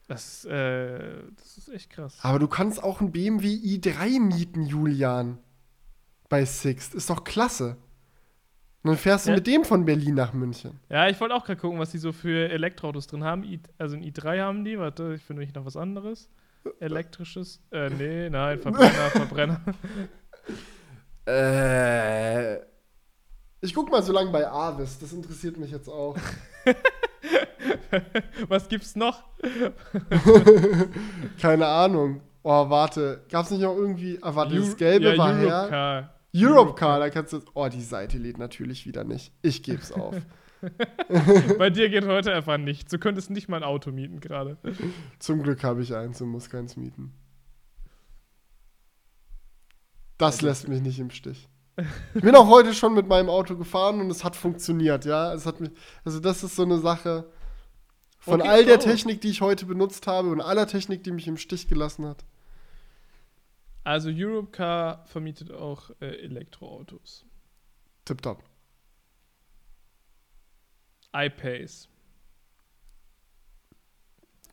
Das, 0.07 0.43
äh, 0.45 1.21
das 1.35 1.59
ist 1.59 1.69
echt 1.69 1.91
krass. 1.91 2.17
Aber 2.23 2.39
du 2.39 2.47
kannst 2.47 2.81
auch 2.81 2.99
einen 2.99 3.11
BMW 3.11 3.49
i3 3.49 4.19
mieten, 4.19 4.65
Julian. 4.65 5.37
Bei 6.29 6.45
Sixt. 6.45 6.95
Ist 6.95 7.09
doch 7.09 7.23
klasse. 7.23 7.77
Und 8.83 8.91
dann 8.91 8.97
fährst 8.97 9.25
du 9.25 9.31
Ja. 9.31 9.35
mit 9.35 9.47
dem 9.47 9.65
von 9.65 9.85
Berlin 9.85 10.15
nach 10.15 10.33
München. 10.33 10.79
Ja, 10.89 11.07
ich 11.09 11.19
wollte 11.19 11.35
auch 11.35 11.43
gerade 11.43 11.59
gucken, 11.59 11.79
was 11.79 11.91
die 11.91 11.97
so 11.97 12.11
für 12.13 12.49
Elektroautos 12.49 13.07
drin 13.07 13.23
haben. 13.23 13.43
I, 13.43 13.59
also 13.77 13.95
ein 13.97 14.03
i3 14.03 14.41
haben 14.41 14.63
die. 14.65 14.79
Warte, 14.79 15.13
ich 15.15 15.23
finde 15.23 15.41
nicht 15.41 15.55
noch 15.55 15.65
was 15.65 15.75
anderes. 15.77 16.29
Elektrisches. 16.79 17.61
Äh, 17.71 17.89
nee, 17.89 18.29
nein, 18.29 18.59
Verbrenner, 18.59 18.91
Verbrenner. 19.11 19.61
Äh. 21.25 22.57
Ich 23.59 23.73
guck 23.73 23.89
mal 23.89 24.03
so 24.03 24.13
lange 24.13 24.31
bei 24.31 24.47
Avis. 24.47 24.99
Das 24.99 25.11
interessiert 25.13 25.57
mich 25.57 25.71
jetzt 25.71 25.89
auch. 25.89 26.15
was 28.47 28.69
gibt's 28.69 28.95
noch? 28.95 29.23
Keine 31.41 31.65
Ahnung. 31.65 32.21
Oh, 32.43 32.69
warte. 32.69 33.25
Gab's 33.29 33.49
nicht 33.49 33.61
noch 33.61 33.75
irgendwie. 33.75 34.19
Ah, 34.21 34.35
warte, 34.35 34.55
das 34.55 34.77
Gelbe 34.77 35.13
ja, 35.13 35.17
war 35.17 35.35
her. 35.35 36.13
Europcar. 36.35 36.57
Europcar, 36.57 36.99
da 36.99 37.09
kannst 37.09 37.33
du. 37.33 37.41
Oh, 37.53 37.67
die 37.67 37.81
Seite 37.81 38.17
lädt 38.17 38.37
natürlich 38.37 38.85
wieder 38.85 39.03
nicht. 39.03 39.33
Ich 39.41 39.63
geb's 39.63 39.91
auf. 39.91 40.15
Bei 41.57 41.69
dir 41.69 41.89
geht 41.89 42.05
heute 42.05 42.33
einfach 42.33 42.57
nichts. 42.57 42.91
Du 42.91 42.97
könntest 42.97 43.29
nicht 43.29 43.47
mal 43.47 43.57
ein 43.57 43.63
Auto 43.63 43.91
mieten 43.91 44.19
gerade. 44.19 44.57
Zum 45.19 45.43
Glück 45.43 45.63
habe 45.63 45.81
ich 45.81 45.95
eins 45.95 46.21
und 46.21 46.29
muss 46.29 46.49
keins 46.49 46.75
mieten. 46.75 47.13
Das 50.17 50.41
lässt 50.41 50.67
mich 50.67 50.81
nicht 50.81 50.99
im 50.99 51.11
Stich. 51.11 51.47
Ich 52.15 52.21
bin 52.21 52.35
auch 52.35 52.47
heute 52.47 52.73
schon 52.73 52.95
mit 52.95 53.07
meinem 53.07 53.29
Auto 53.29 53.55
gefahren 53.55 54.01
und 54.01 54.09
es 54.09 54.23
hat 54.23 54.35
funktioniert, 54.35 55.05
ja. 55.05 55.31
Es 55.33 55.45
hat 55.45 55.61
mich, 55.61 55.69
also 56.03 56.19
das 56.19 56.43
ist 56.43 56.55
so 56.55 56.63
eine 56.63 56.79
Sache 56.79 57.29
von 58.17 58.41
Okay, 58.41 58.49
all 58.49 58.65
der. 58.65 58.79
Technik, 58.79 59.21
die 59.21 59.29
ich 59.29 59.41
heute 59.41 59.67
benutzt 59.67 60.07
habe 60.07 60.29
und 60.29 60.41
aller 60.41 60.65
Technik, 60.65 61.03
die 61.03 61.11
mich 61.11 61.27
im 61.27 61.37
Stich 61.37 61.67
gelassen 61.67 62.05
hat. 62.05 62.25
Also 63.87 64.09
Europcar 64.09 65.05
vermietet 65.05 65.49
auch 65.49 65.91
äh, 66.01 66.07
Elektroautos. 66.07 67.25
Tipptopp. 68.03 68.43
iPace. 71.15 71.87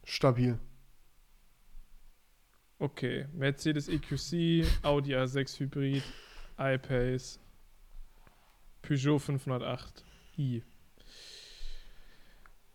Stabil. 0.05 0.57
Okay. 2.79 3.27
Mercedes 3.33 3.89
EQC, 3.89 4.69
Audi 4.85 5.17
A6 5.17 5.59
Hybrid, 5.59 6.05
iPace, 6.57 7.41
Peugeot 8.83 9.17
508i. 9.17 10.63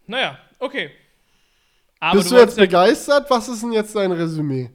Naja, 0.08 0.38
okay. 0.60 0.92
Aber 2.02 2.18
Bist 2.18 2.32
du, 2.32 2.36
wolltest 2.36 2.58
jetzt 2.58 2.70
begeistert? 2.70 3.30
Was 3.30 3.48
ist 3.48 3.64
denn 3.64 3.72
jetzt 3.72 3.96
dein 3.96 4.12
Resümee? 4.12 4.70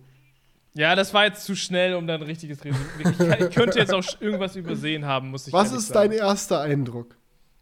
Ja, 0.75 0.97
das 0.97 1.15
war 1.15 1.25
jetzt 1.25 1.45
zu 1.45 1.55
schnell, 1.55 1.95
um 1.95 2.07
dann 2.07 2.21
ein 2.21 2.27
richtiges 2.27 2.65
Resümee. 2.65 2.85
Ich, 2.99 3.19
kann, 3.19 3.49
ich 3.49 3.55
könnte 3.55 3.79
jetzt 3.79 3.95
auch 3.95 4.05
irgendwas 4.21 4.57
übersehen 4.57 5.05
haben, 5.07 5.31
muss 5.31 5.47
ich 5.47 5.53
Was 5.53 5.73
ist 5.73 5.89
sagen. 5.89 6.11
dein 6.11 6.19
erster 6.19 6.61
Eindruck? 6.61 7.17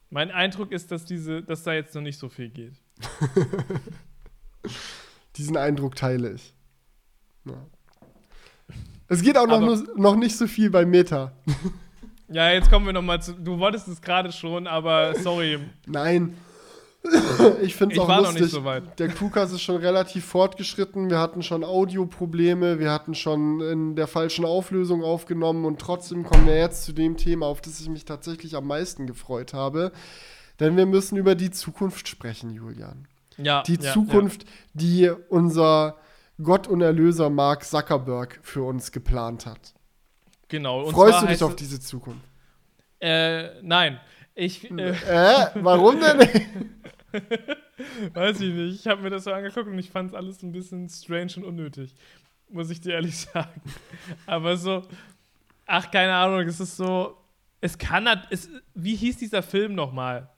Mein 0.09 0.31
Eindruck 0.31 0.73
ist, 0.73 0.91
dass 0.91 1.05
diese, 1.05 1.43
dass 1.43 1.63
da 1.63 1.73
jetzt 1.73 1.95
noch 1.95 2.03
nicht 2.03 2.19
so 2.19 2.29
viel 2.29 2.49
geht. 2.49 2.75
Diesen 5.37 5.57
Eindruck 5.57 5.95
teile 5.95 6.33
ich. 6.33 6.55
Ja. 7.45 7.67
Es 9.09 9.23
geht 9.23 9.37
auch 9.37 9.47
noch, 9.47 9.61
nur, 9.61 9.87
noch 9.97 10.17
nicht 10.17 10.37
so 10.37 10.47
viel 10.47 10.71
bei 10.71 10.87
Meta. 10.87 11.33
Ja, 12.29 12.51
jetzt 12.51 12.71
kommen 12.71 12.87
wir 12.87 12.95
noch 12.95 13.03
mal 13.03 13.21
zu. 13.21 13.35
Du 13.35 13.59
wolltest 13.59 13.89
es 13.89 14.01
gerade 14.01 14.33
schon, 14.33 14.67
aber 14.67 15.15
sorry. 15.17 15.59
Nein. 15.87 16.35
Ich 17.63 17.75
finde 17.75 17.95
es 17.97 18.01
auch 18.01 18.19
lustig. 18.19 18.51
so. 18.51 18.61
Der 18.63 19.09
Crewcast 19.09 19.53
ist 19.55 19.63
schon 19.63 19.77
relativ 19.77 20.25
fortgeschritten. 20.25 21.11
Wir 21.11 21.19
hatten 21.19 21.43
schon 21.43 21.65
Audioprobleme, 21.65 22.79
wir 22.79 22.93
hatten 22.93 23.15
schon 23.15 23.61
in 23.61 23.97
der 23.97 24.07
falschen 24.07 24.45
Auflösung 24.45 25.03
aufgenommen 25.03 25.65
und 25.65 25.81
trotzdem 25.81 26.23
kommen 26.25 26.47
wir 26.47 26.57
jetzt 26.57 26.85
zu 26.85 26.93
dem 26.93 27.17
Thema, 27.17 27.47
auf 27.47 27.61
das 27.61 27.81
ich 27.81 27.89
mich 27.89 28.05
tatsächlich 28.05 28.55
am 28.55 28.67
meisten 28.67 29.07
gefreut 29.07 29.53
habe. 29.53 29.93
Denn 30.61 30.77
wir 30.77 30.87
müssen 30.87 31.17
über 31.17 31.35
die 31.35 31.51
Zukunft 31.51 32.07
sprechen, 32.09 32.51
Julian. 32.51 33.09
Ja. 33.37 33.63
Die 33.63 33.81
ja, 33.81 33.93
Zukunft, 33.93 34.45
die 34.75 35.11
unser 35.29 35.97
Gott 36.43 36.69
und 36.69 36.83
Erlöser 36.83 37.31
Mark 37.31 37.65
Zuckerberg 37.65 38.39
für 38.43 38.63
uns 38.63 38.93
geplant 38.93 39.47
hat. 39.47 39.75
Ja, 39.75 40.31
genau. 40.49 40.87
Freust 40.91 41.23
du 41.23 41.27
dich 41.27 41.43
auf 41.43 41.51
es- 41.51 41.57
diese 41.57 41.81
Zukunft? 41.81 42.21
Äh, 43.01 43.61
nein. 43.63 43.99
Ich, 44.35 44.71
äh, 44.71 44.91
Äh, 44.91 45.47
warum 45.57 45.99
denn? 46.01 46.21
weiß 48.15 48.41
ich 48.41 48.55
nicht. 48.55 48.81
Ich 48.81 48.87
habe 48.87 49.03
mir 49.03 49.11
das 49.11 49.25
so 49.25 49.33
angeguckt 49.33 49.67
und 49.67 49.79
ich 49.79 49.91
fand 49.91 50.11
es 50.11 50.15
alles 50.17 50.43
ein 50.43 50.53
bisschen 50.53 50.89
strange 50.89 51.33
und 51.37 51.45
unnötig. 51.45 51.95
Muss 52.49 52.71
ich 52.71 52.81
dir 52.81 52.95
ehrlich 52.95 53.17
sagen. 53.33 53.61
Aber 54.27 54.57
so, 54.57 54.83
ach, 55.67 55.91
keine 55.91 56.15
Ahnung, 56.15 56.41
es 56.41 56.61
ist 56.61 56.77
so, 56.77 57.17
es 57.61 57.79
kann, 57.79 58.09
halt- 58.09 58.27
es, 58.31 58.49
wie 58.75 58.95
hieß 58.97 59.19
dieser 59.19 59.43
Film 59.43 59.75
nochmal? 59.75 60.29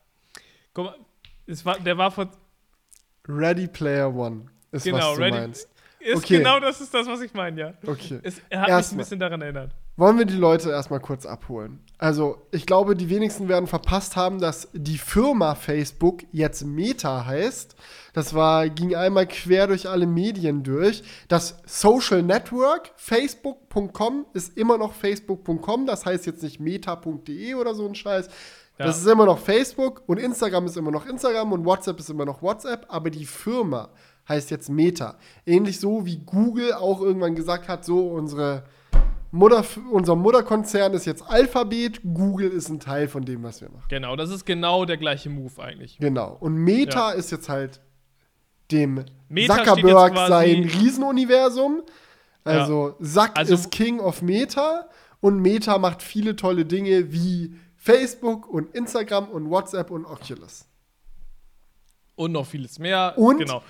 Guck 0.73 0.85
mal, 0.87 0.99
es 1.47 1.65
war, 1.65 1.79
der 1.79 1.97
war 1.99 2.11
vor, 2.11 2.31
Ready 3.29 3.67
Player 3.69 4.15
One 4.15 4.47
ist 4.71 4.85
genau, 4.85 4.99
was 5.11 5.17
du 5.17 5.23
Ready, 5.23 5.37
meinst. 5.39 5.69
ist 6.01 6.17
Okay. 6.19 6.39
genau 6.39 6.61
das 6.61 6.81
ist 6.81 6.93
das, 6.93 7.07
was 7.07 7.21
ich 7.21 7.33
meine, 7.35 7.61
ja. 7.61 7.75
Okay. 7.87 8.21
Es, 8.23 8.41
er 8.51 8.61
hat 8.63 8.69
mich 8.77 8.93
ein 8.93 8.99
bisschen 8.99 9.19
daran 9.21 9.41
erinnert. 9.41 9.75
Wollen 9.97 10.19
wir 10.19 10.25
die 10.25 10.35
Leute 10.37 10.71
erstmal 10.71 10.99
kurz 10.99 11.25
abholen? 11.25 11.79
Also, 11.99 12.39
ich 12.51 12.67
glaube, 12.67 12.97
die 12.97 13.09
wenigsten 13.11 13.49
werden 13.49 13.69
verpasst 13.69 14.17
haben, 14.17 14.41
dass 14.41 14.69
die 14.73 14.99
Firma 14.99 15.55
Facebook 15.55 16.23
jetzt 16.33 16.65
Meta 16.65 17.25
heißt. 17.25 17.77
Das 18.13 18.35
war, 18.35 18.69
ging 18.69 18.97
einmal 18.97 19.29
quer 19.29 19.69
durch 19.69 19.89
alle 19.89 20.09
Medien 20.09 20.65
durch. 20.65 21.05
Das 21.29 21.63
Social 21.65 22.25
Network, 22.25 22.91
facebook.com, 22.97 24.27
ist 24.33 24.59
immer 24.59 24.79
noch 24.79 24.93
facebook.com. 24.93 25.87
Das 25.87 26.05
heißt 26.05 26.27
jetzt 26.27 26.43
nicht 26.43 26.59
meta.de 26.59 27.55
oder 27.55 27.75
so 27.75 27.87
ein 27.87 27.95
Scheiß. 27.95 28.29
Ja. 28.79 28.87
Das 28.87 28.99
ist 28.99 29.07
immer 29.07 29.27
noch 29.27 29.39
Facebook 29.39 30.03
und 30.07 30.19
Instagram 30.19 30.67
ist 30.67 30.77
immer 30.77 30.91
noch 30.91 31.07
Instagram 31.07 31.53
und 31.53 31.65
WhatsApp 31.65 32.01
ist 32.01 32.11
immer 32.11 32.25
noch 32.25 32.43
WhatsApp. 32.43 32.87
Aber 32.89 33.11
die 33.11 33.27
Firma 33.27 33.91
heißt 34.29 34.51
jetzt 34.51 34.69
Meta. 34.69 35.17
Ähnlich 35.47 35.79
so 35.79 36.05
wie 36.05 36.17
Google 36.19 36.73
auch 36.73 37.01
irgendwann 37.01 37.37
gesagt 37.37 37.69
hat, 37.69 37.85
so 37.85 38.09
unsere 38.09 38.65
Mutter, 39.35 39.65
unser 39.91 40.15
Mutterkonzern 40.15 40.93
ist 40.95 41.07
jetzt 41.07 41.23
Alphabet, 41.29 42.01
Google 42.03 42.51
ist 42.51 42.69
ein 42.69 42.79
Teil 42.79 43.09
von 43.09 43.25
dem, 43.25 43.43
was 43.43 43.61
wir 43.61 43.69
machen. 43.69 43.85
Genau, 43.89 44.15
das 44.15 44.31
ist 44.31 44.45
genau 44.47 44.85
der 44.85 44.97
gleiche 44.97 45.29
Move 45.29 45.61
eigentlich. 45.63 45.99
Genau. 45.99 46.37
Und 46.39 46.55
Meta 46.55 47.11
Ja. 47.11 47.19
ist 47.19 47.33
jetzt 47.33 47.49
halt 47.49 47.81
dem 48.71 49.05
Meta 49.29 49.57
Zuckerberg 49.65 50.17
sein 50.29 50.63
Riesenuniversum. 50.65 51.83
Also 52.45 52.97
Zuck 53.03 53.33
Also- 53.35 53.55
ist 53.55 53.71
King 53.71 53.99
of 54.01 54.23
Meta 54.23 54.89
und 55.21 55.41
Meta 55.41 55.79
macht 55.79 56.03
viele 56.03 56.37
tolle 56.37 56.65
Dinge 56.65 57.13
wie 57.13 57.57
Facebook 57.77 58.49
und 58.49 58.73
Instagram 58.75 59.29
und 59.31 59.51
WhatsApp 59.51 59.91
und 59.91 60.05
Oculus. 60.07 60.67
Und 62.15 62.33
noch 62.33 62.47
vieles 62.47 62.79
mehr. 62.79 63.15
Und- 63.17 63.39
Genau. 63.39 63.63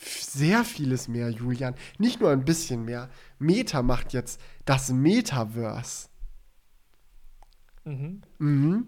Sehr 0.00 0.64
vieles 0.64 1.08
mehr, 1.08 1.28
Julian. 1.30 1.74
Nicht 1.98 2.20
nur 2.20 2.30
ein 2.30 2.44
bisschen 2.44 2.84
mehr. 2.84 3.10
Meta 3.38 3.82
macht 3.82 4.12
jetzt 4.12 4.40
das 4.64 4.90
Metaverse. 4.90 6.08
Mhm. 7.84 8.22
Mhm. 8.38 8.86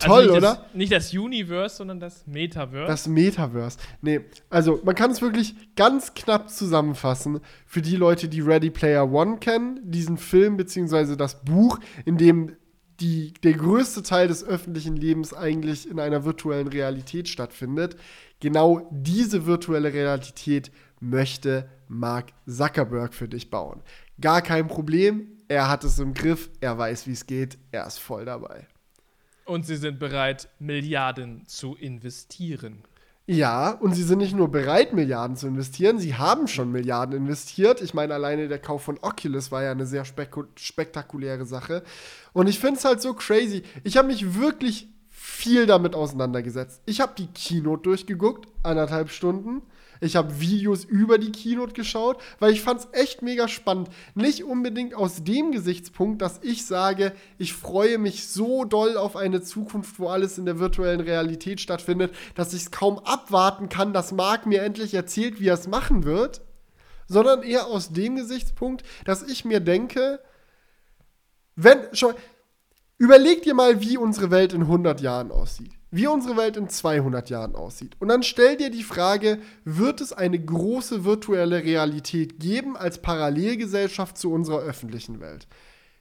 Also 0.00 0.14
Toll, 0.14 0.26
nicht 0.26 0.36
oder? 0.36 0.40
Das, 0.40 0.74
nicht 0.74 0.92
das 0.92 1.14
Universe, 1.14 1.76
sondern 1.76 2.00
das 2.00 2.26
Metaverse. 2.26 2.86
Das 2.86 3.06
Metaverse. 3.06 3.78
Nee, 4.02 4.20
also 4.50 4.80
man 4.84 4.94
kann 4.94 5.10
es 5.10 5.22
wirklich 5.22 5.54
ganz 5.76 6.14
knapp 6.14 6.50
zusammenfassen 6.50 7.40
für 7.64 7.80
die 7.80 7.96
Leute, 7.96 8.28
die 8.28 8.40
Ready 8.40 8.70
Player 8.70 9.10
One 9.10 9.38
kennen, 9.38 9.80
diesen 9.82 10.18
Film 10.18 10.56
beziehungsweise 10.56 11.16
das 11.16 11.42
Buch, 11.44 11.78
in 12.04 12.18
dem 12.18 12.56
die, 13.00 13.32
der 13.42 13.54
größte 13.54 14.02
Teil 14.02 14.28
des 14.28 14.44
öffentlichen 14.44 14.96
Lebens 14.96 15.34
eigentlich 15.34 15.88
in 15.88 15.98
einer 15.98 16.24
virtuellen 16.24 16.68
Realität 16.68 17.28
stattfindet. 17.28 17.96
Genau 18.40 18.88
diese 18.90 19.46
virtuelle 19.46 19.92
Realität 19.92 20.70
möchte 21.00 21.68
Mark 21.88 22.32
Zuckerberg 22.46 23.14
für 23.14 23.28
dich 23.28 23.50
bauen. 23.50 23.82
Gar 24.20 24.42
kein 24.42 24.68
Problem, 24.68 25.28
er 25.48 25.68
hat 25.68 25.84
es 25.84 25.98
im 25.98 26.14
Griff, 26.14 26.50
er 26.60 26.78
weiß, 26.78 27.06
wie 27.06 27.12
es 27.12 27.26
geht, 27.26 27.58
er 27.72 27.86
ist 27.86 27.98
voll 27.98 28.24
dabei. 28.24 28.66
Und 29.44 29.66
sie 29.66 29.76
sind 29.76 29.98
bereit, 29.98 30.48
Milliarden 30.58 31.46
zu 31.46 31.74
investieren. 31.74 32.82
Ja, 33.26 33.70
und 33.70 33.94
sie 33.94 34.02
sind 34.02 34.18
nicht 34.18 34.36
nur 34.36 34.50
bereit, 34.50 34.92
Milliarden 34.92 35.36
zu 35.36 35.46
investieren, 35.46 35.98
sie 35.98 36.14
haben 36.14 36.46
schon 36.46 36.70
Milliarden 36.70 37.16
investiert. 37.16 37.80
Ich 37.80 37.94
meine, 37.94 38.12
alleine 38.12 38.48
der 38.48 38.58
Kauf 38.58 38.82
von 38.82 38.98
Oculus 39.00 39.50
war 39.50 39.62
ja 39.62 39.70
eine 39.70 39.86
sehr 39.86 40.04
spektakuläre 40.04 41.46
Sache. 41.46 41.82
Und 42.34 42.48
ich 42.48 42.58
finde 42.58 42.76
es 42.76 42.84
halt 42.84 43.00
so 43.00 43.14
crazy. 43.14 43.62
Ich 43.82 43.96
habe 43.96 44.08
mich 44.08 44.38
wirklich 44.38 44.88
viel 45.08 45.64
damit 45.64 45.94
auseinandergesetzt. 45.94 46.82
Ich 46.84 47.00
habe 47.00 47.14
die 47.16 47.28
Keynote 47.28 47.84
durchgeguckt, 47.84 48.46
anderthalb 48.62 49.08
Stunden. 49.08 49.62
Ich 50.04 50.16
habe 50.16 50.38
Videos 50.38 50.84
über 50.84 51.16
die 51.16 51.32
Keynote 51.32 51.72
geschaut, 51.72 52.20
weil 52.38 52.52
ich 52.52 52.60
fand 52.60 52.80
es 52.80 52.88
echt 52.92 53.22
mega 53.22 53.48
spannend. 53.48 53.88
Nicht 54.14 54.44
unbedingt 54.44 54.94
aus 54.94 55.24
dem 55.24 55.50
Gesichtspunkt, 55.50 56.20
dass 56.20 56.40
ich 56.42 56.66
sage, 56.66 57.12
ich 57.38 57.54
freue 57.54 57.96
mich 57.96 58.28
so 58.28 58.64
doll 58.64 58.98
auf 58.98 59.16
eine 59.16 59.40
Zukunft, 59.40 59.98
wo 59.98 60.08
alles 60.08 60.36
in 60.36 60.44
der 60.44 60.58
virtuellen 60.58 61.00
Realität 61.00 61.58
stattfindet, 61.60 62.14
dass 62.34 62.52
ich 62.52 62.64
es 62.64 62.70
kaum 62.70 62.98
abwarten 62.98 63.70
kann, 63.70 63.94
dass 63.94 64.12
Marc 64.12 64.44
mir 64.44 64.62
endlich 64.62 64.92
erzählt, 64.92 65.40
wie 65.40 65.48
er 65.48 65.54
es 65.54 65.68
machen 65.68 66.04
wird, 66.04 66.42
sondern 67.08 67.42
eher 67.42 67.66
aus 67.66 67.92
dem 67.92 68.16
Gesichtspunkt, 68.16 68.82
dass 69.06 69.22
ich 69.22 69.46
mir 69.46 69.60
denke, 69.60 70.20
wenn 71.56 71.78
schon 71.92 72.14
überleg 72.98 73.42
dir 73.42 73.54
mal, 73.54 73.80
wie 73.80 73.96
unsere 73.96 74.30
Welt 74.30 74.52
in 74.52 74.62
100 74.62 75.00
Jahren 75.00 75.30
aussieht 75.30 75.72
wie 75.94 76.08
unsere 76.08 76.36
Welt 76.36 76.56
in 76.56 76.68
200 76.68 77.30
Jahren 77.30 77.54
aussieht. 77.54 77.92
Und 78.00 78.08
dann 78.08 78.24
stell 78.24 78.56
dir 78.56 78.68
die 78.68 78.82
Frage, 78.82 79.38
wird 79.64 80.00
es 80.00 80.12
eine 80.12 80.44
große 80.44 81.04
virtuelle 81.04 81.62
Realität 81.62 82.40
geben 82.40 82.76
als 82.76 83.00
Parallelgesellschaft 83.00 84.18
zu 84.18 84.32
unserer 84.32 84.58
öffentlichen 84.58 85.20
Welt? 85.20 85.46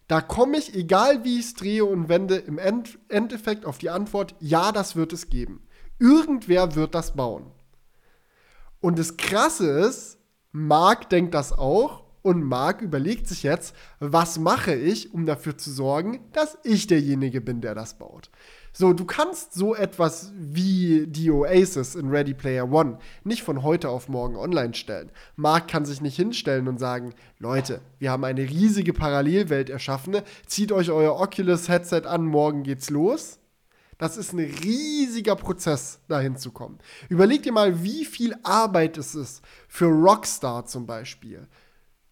Da 0.08 0.20
komme 0.20 0.58
ich, 0.58 0.74
egal 0.74 1.24
wie 1.24 1.38
ich 1.38 1.46
es 1.46 1.54
drehe 1.54 1.86
und 1.86 2.10
wende, 2.10 2.38
im 2.38 2.58
End 2.58 2.98
Endeffekt 3.08 3.66
auf 3.66 3.78
die 3.78 3.92
Antwort, 3.92 4.34
ja, 4.40 4.72
das 4.72 4.96
wird 4.96 5.14
es 5.14 5.30
geben. 5.30 5.62
Irgendwer 6.00 6.74
wird 6.74 6.96
das 6.96 7.16
bauen. 7.16 7.52
Und 8.80 8.98
das 8.98 9.16
Krasse 9.18 9.70
ist, 9.70 10.18
Marc 10.52 11.08
denkt 11.12 11.36
das 11.36 11.54
auch 11.54 12.04
und 12.24 12.42
Marc 12.42 12.82
überlegt 12.82 13.28
sich 13.28 13.44
jetzt, 13.44 13.76
was 14.00 14.40
mache 14.40 14.74
ich, 14.74 15.14
um 15.14 15.28
dafür 15.28 15.56
zu 15.56 15.72
sorgen, 15.72 16.22
dass 16.32 16.58
ich 16.64 16.88
derjenige 16.88 17.42
bin, 17.42 17.62
der 17.62 17.76
das 17.76 18.00
baut. 18.00 18.32
So, 18.76 18.92
du 18.92 19.06
kannst 19.06 19.54
so 19.54 19.76
etwas 19.76 20.34
wie 20.36 21.06
die 21.06 21.30
Oasis 21.30 21.94
in 21.94 22.10
Ready 22.10 22.34
Player 22.34 22.72
One 22.72 22.98
nicht 23.24 23.44
von 23.44 23.62
heute 23.62 23.90
auf 23.90 24.10
morgen 24.10 24.36
online 24.36 24.74
stellen. 24.74 25.12
Mark 25.36 25.68
kann 25.68 25.86
sich 25.86 26.02
nicht 26.02 26.16
hinstellen 26.16 26.68
und 26.68 26.80
sagen, 26.80 27.14
Leute, 27.38 27.82
wir 28.00 28.10
haben 28.10 28.24
eine 28.24 28.42
riesige 28.42 28.92
Parallelwelt 28.92 29.70
erschaffen, 29.70 30.18
zieht 30.48 30.72
euch 30.72 30.90
euer 30.90 31.20
Oculus 31.20 31.70
Headset 31.70 32.08
an, 32.08 32.26
morgen 32.26 32.64
geht's 32.64 32.90
los. 32.90 33.38
Das 34.00 34.18
ist 34.18 34.34
ein 34.34 34.40
riesiger 34.40 35.36
Prozess, 35.36 36.00
dahin 36.08 36.36
zu 36.36 36.52
kommen. 36.52 36.80
Überleg 37.10 37.44
dir 37.44 37.54
mal, 37.54 37.84
wie 37.84 38.06
viel 38.06 38.36
Arbeit 38.42 38.98
es 38.98 39.14
ist 39.14 39.44
für 39.68 39.86
Rockstar 39.86 40.66
zum 40.66 40.88
Beispiel, 40.88 41.48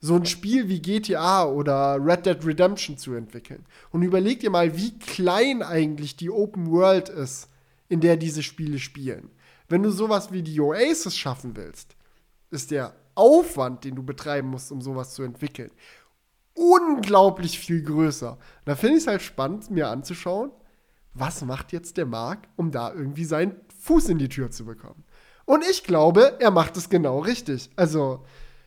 so 0.01 0.15
ein 0.15 0.25
Spiel 0.25 0.67
wie 0.67 0.81
GTA 0.81 1.45
oder 1.45 1.97
Red 2.03 2.25
Dead 2.25 2.43
Redemption 2.43 2.97
zu 2.97 3.13
entwickeln. 3.13 3.65
Und 3.91 4.01
überleg 4.01 4.39
dir 4.39 4.49
mal, 4.49 4.75
wie 4.75 4.97
klein 4.97 5.61
eigentlich 5.61 6.15
die 6.15 6.31
Open 6.31 6.71
World 6.71 7.07
ist, 7.09 7.49
in 7.87 8.01
der 8.01 8.17
diese 8.17 8.41
Spiele 8.41 8.79
spielen. 8.79 9.29
Wenn 9.69 9.83
du 9.83 9.91
sowas 9.91 10.31
wie 10.31 10.41
die 10.41 10.59
Oasis 10.59 11.15
schaffen 11.15 11.55
willst, 11.55 11.95
ist 12.49 12.71
der 12.71 12.95
Aufwand, 13.13 13.83
den 13.83 13.95
du 13.95 14.03
betreiben 14.03 14.49
musst, 14.49 14.71
um 14.71 14.81
sowas 14.81 15.13
zu 15.13 15.21
entwickeln, 15.21 15.71
unglaublich 16.55 17.59
viel 17.59 17.83
größer. 17.83 18.39
Da 18.65 18.75
finde 18.75 18.97
ich 18.97 19.03
es 19.03 19.07
halt 19.07 19.21
spannend, 19.21 19.69
mir 19.69 19.89
anzuschauen, 19.89 20.51
was 21.13 21.43
macht 21.43 21.71
jetzt 21.73 21.97
der 21.97 22.05
Marc, 22.05 22.47
um 22.55 22.71
da 22.71 22.91
irgendwie 22.91 23.25
seinen 23.25 23.55
Fuß 23.81 24.09
in 24.09 24.17
die 24.17 24.29
Tür 24.29 24.49
zu 24.49 24.65
bekommen. 24.65 25.03
Und 25.45 25.63
ich 25.69 25.83
glaube, 25.83 26.37
er 26.39 26.51
macht 26.51 26.75
es 26.77 26.89
genau 26.89 27.19
richtig. 27.19 27.69
Also, 27.75 28.25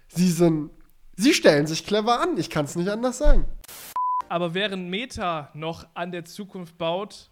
sie 0.09 0.31
sind 0.31 0.71
Sie 1.17 1.35
stellen 1.35 1.67
sich 1.67 1.87
clever 1.87 2.21
an, 2.21 2.37
ich 2.37 2.51
kann 2.51 2.65
es 2.65 2.77
nicht 2.77 2.89
anders 2.89 3.19
sagen. 3.19 3.47
Aber 4.29 4.55
während 4.55 4.89
Meta 4.89 5.51
noch 5.55 5.87
an 5.95 6.11
der 6.11 6.25
Zukunft 6.25 6.77
baut, 6.79 7.31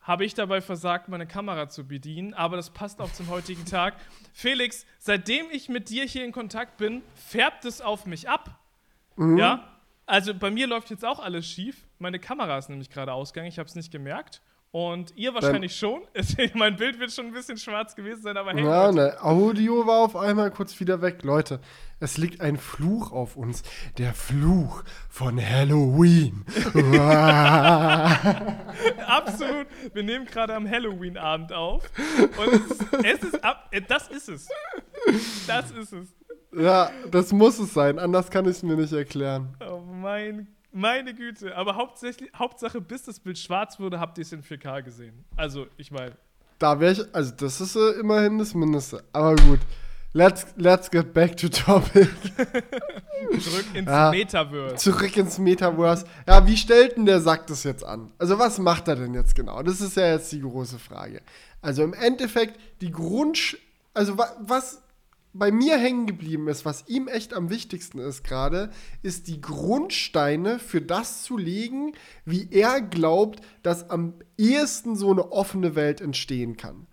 habe 0.00 0.24
ich 0.24 0.34
dabei 0.34 0.60
versagt, 0.60 1.08
meine 1.08 1.26
Kamera 1.26 1.68
zu 1.68 1.86
bedienen. 1.86 2.34
Aber 2.34 2.56
das 2.56 2.70
passt 2.70 3.00
auch 3.00 3.12
zum 3.12 3.28
heutigen 3.28 3.64
Tag. 3.66 3.94
Felix, 4.32 4.86
seitdem 4.98 5.46
ich 5.50 5.68
mit 5.68 5.88
dir 5.88 6.04
hier 6.04 6.24
in 6.24 6.32
Kontakt 6.32 6.78
bin, 6.78 7.02
färbt 7.14 7.64
es 7.64 7.80
auf 7.80 8.06
mich 8.06 8.28
ab. 8.28 8.58
Mhm. 9.16 9.38
Ja? 9.38 9.68
Also 10.06 10.34
bei 10.34 10.50
mir 10.50 10.66
läuft 10.66 10.90
jetzt 10.90 11.04
auch 11.04 11.20
alles 11.20 11.46
schief. 11.46 11.86
Meine 11.98 12.18
Kamera 12.18 12.58
ist 12.58 12.68
nämlich 12.68 12.90
gerade 12.90 13.12
ausgegangen, 13.12 13.48
ich 13.48 13.58
habe 13.58 13.68
es 13.68 13.76
nicht 13.76 13.92
gemerkt. 13.92 14.42
Und 14.72 15.12
ihr 15.16 15.34
wahrscheinlich 15.34 15.74
schon. 15.74 16.02
mein 16.54 16.76
Bild 16.76 17.00
wird 17.00 17.12
schon 17.12 17.26
ein 17.26 17.32
bisschen 17.32 17.58
schwarz 17.58 17.96
gewesen 17.96 18.22
sein, 18.22 18.36
aber 18.36 18.52
hey. 18.52 18.64
Ja, 18.64 18.92
ne, 18.92 19.16
Audio 19.20 19.84
war 19.84 20.04
auf 20.04 20.14
einmal 20.14 20.52
kurz 20.52 20.78
wieder 20.78 21.02
weg. 21.02 21.24
Leute, 21.24 21.58
es 21.98 22.18
liegt 22.18 22.40
ein 22.40 22.56
Fluch 22.56 23.10
auf 23.10 23.36
uns. 23.36 23.64
Der 23.98 24.14
Fluch 24.14 24.84
von 25.08 25.44
Halloween. 25.44 26.44
Absolut. 29.06 29.66
Wir 29.92 30.04
nehmen 30.04 30.26
gerade 30.26 30.54
am 30.54 30.70
Halloween-Abend 30.70 31.52
auf. 31.52 31.90
Und 32.18 32.52
es 32.52 32.70
ist, 32.70 32.86
es 33.02 33.22
ist 33.24 33.42
ab, 33.42 33.66
äh, 33.72 33.82
das 33.82 34.06
ist 34.06 34.28
es. 34.28 34.48
Das 35.48 35.72
ist 35.72 35.92
es. 35.92 36.14
Ja, 36.56 36.92
das 37.10 37.32
muss 37.32 37.58
es 37.58 37.74
sein. 37.74 37.98
Anders 37.98 38.30
kann 38.30 38.44
ich 38.44 38.52
es 38.52 38.62
mir 38.62 38.76
nicht 38.76 38.92
erklären. 38.92 39.56
Oh 39.68 39.80
mein 39.80 40.46
Gott. 40.46 40.59
Meine 40.72 41.14
Güte, 41.14 41.56
aber 41.56 41.74
hauptsächlich, 41.74 42.30
Hauptsache, 42.36 42.80
bis 42.80 43.02
das 43.02 43.18
Bild 43.18 43.38
schwarz 43.38 43.80
wurde, 43.80 43.98
habt 43.98 44.18
ihr 44.18 44.22
es 44.22 44.32
in 44.32 44.42
4K 44.42 44.82
gesehen. 44.82 45.24
Also, 45.36 45.66
ich 45.76 45.90
meine. 45.90 46.16
Da 46.58 46.78
wäre 46.78 46.92
ich, 46.92 47.14
also 47.14 47.32
das 47.36 47.60
ist 47.60 47.74
äh, 47.74 48.00
immerhin 48.00 48.38
das 48.38 48.54
Mindeste. 48.54 49.02
Aber 49.12 49.34
gut, 49.34 49.58
let's, 50.12 50.46
let's 50.56 50.88
get 50.90 51.12
back 51.12 51.36
to 51.36 51.48
topic. 51.48 52.08
zurück 53.40 53.66
ins 53.74 53.88
ja, 53.88 54.10
Metaverse. 54.10 54.76
Zurück 54.76 55.16
ins 55.16 55.38
Metaverse. 55.38 56.06
Ja, 56.28 56.46
wie 56.46 56.56
stellt 56.56 56.96
denn 56.96 57.06
der 57.06 57.20
Sack 57.20 57.48
das 57.48 57.64
jetzt 57.64 57.84
an? 57.84 58.12
Also, 58.18 58.38
was 58.38 58.58
macht 58.58 58.86
er 58.86 58.94
denn 58.94 59.14
jetzt 59.14 59.34
genau? 59.34 59.62
Das 59.64 59.80
ist 59.80 59.96
ja 59.96 60.12
jetzt 60.12 60.30
die 60.30 60.40
große 60.40 60.78
Frage. 60.78 61.20
Also, 61.62 61.82
im 61.82 61.94
Endeffekt, 61.94 62.60
die 62.80 62.92
Grund, 62.92 63.58
also 63.92 64.16
was 64.16 64.82
bei 65.32 65.52
mir 65.52 65.78
hängen 65.78 66.06
geblieben 66.06 66.48
ist, 66.48 66.64
was 66.64 66.88
ihm 66.88 67.08
echt 67.08 67.34
am 67.34 67.50
wichtigsten 67.50 67.98
ist 67.98 68.24
gerade, 68.24 68.70
ist 69.02 69.28
die 69.28 69.40
Grundsteine 69.40 70.58
für 70.58 70.80
das 70.80 71.22
zu 71.22 71.36
legen, 71.36 71.92
wie 72.24 72.48
er 72.50 72.80
glaubt, 72.80 73.40
dass 73.62 73.90
am 73.90 74.14
ehesten 74.36 74.96
so 74.96 75.10
eine 75.10 75.30
offene 75.32 75.74
Welt 75.76 76.00
entstehen 76.00 76.56
kann. 76.56 76.86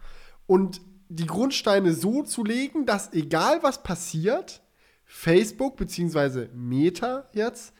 Und 0.45 0.81
die 1.09 1.26
Grundsteine 1.26 1.93
so 1.93 2.23
zu 2.23 2.43
legen, 2.43 2.85
dass 2.85 3.14
egal 3.14 3.64
was 3.64 3.81
passiert, 3.81 4.61
Facebook 5.05 5.77
bzw. 5.77 6.49
Meta 6.53 7.27
jetzt 7.34 7.73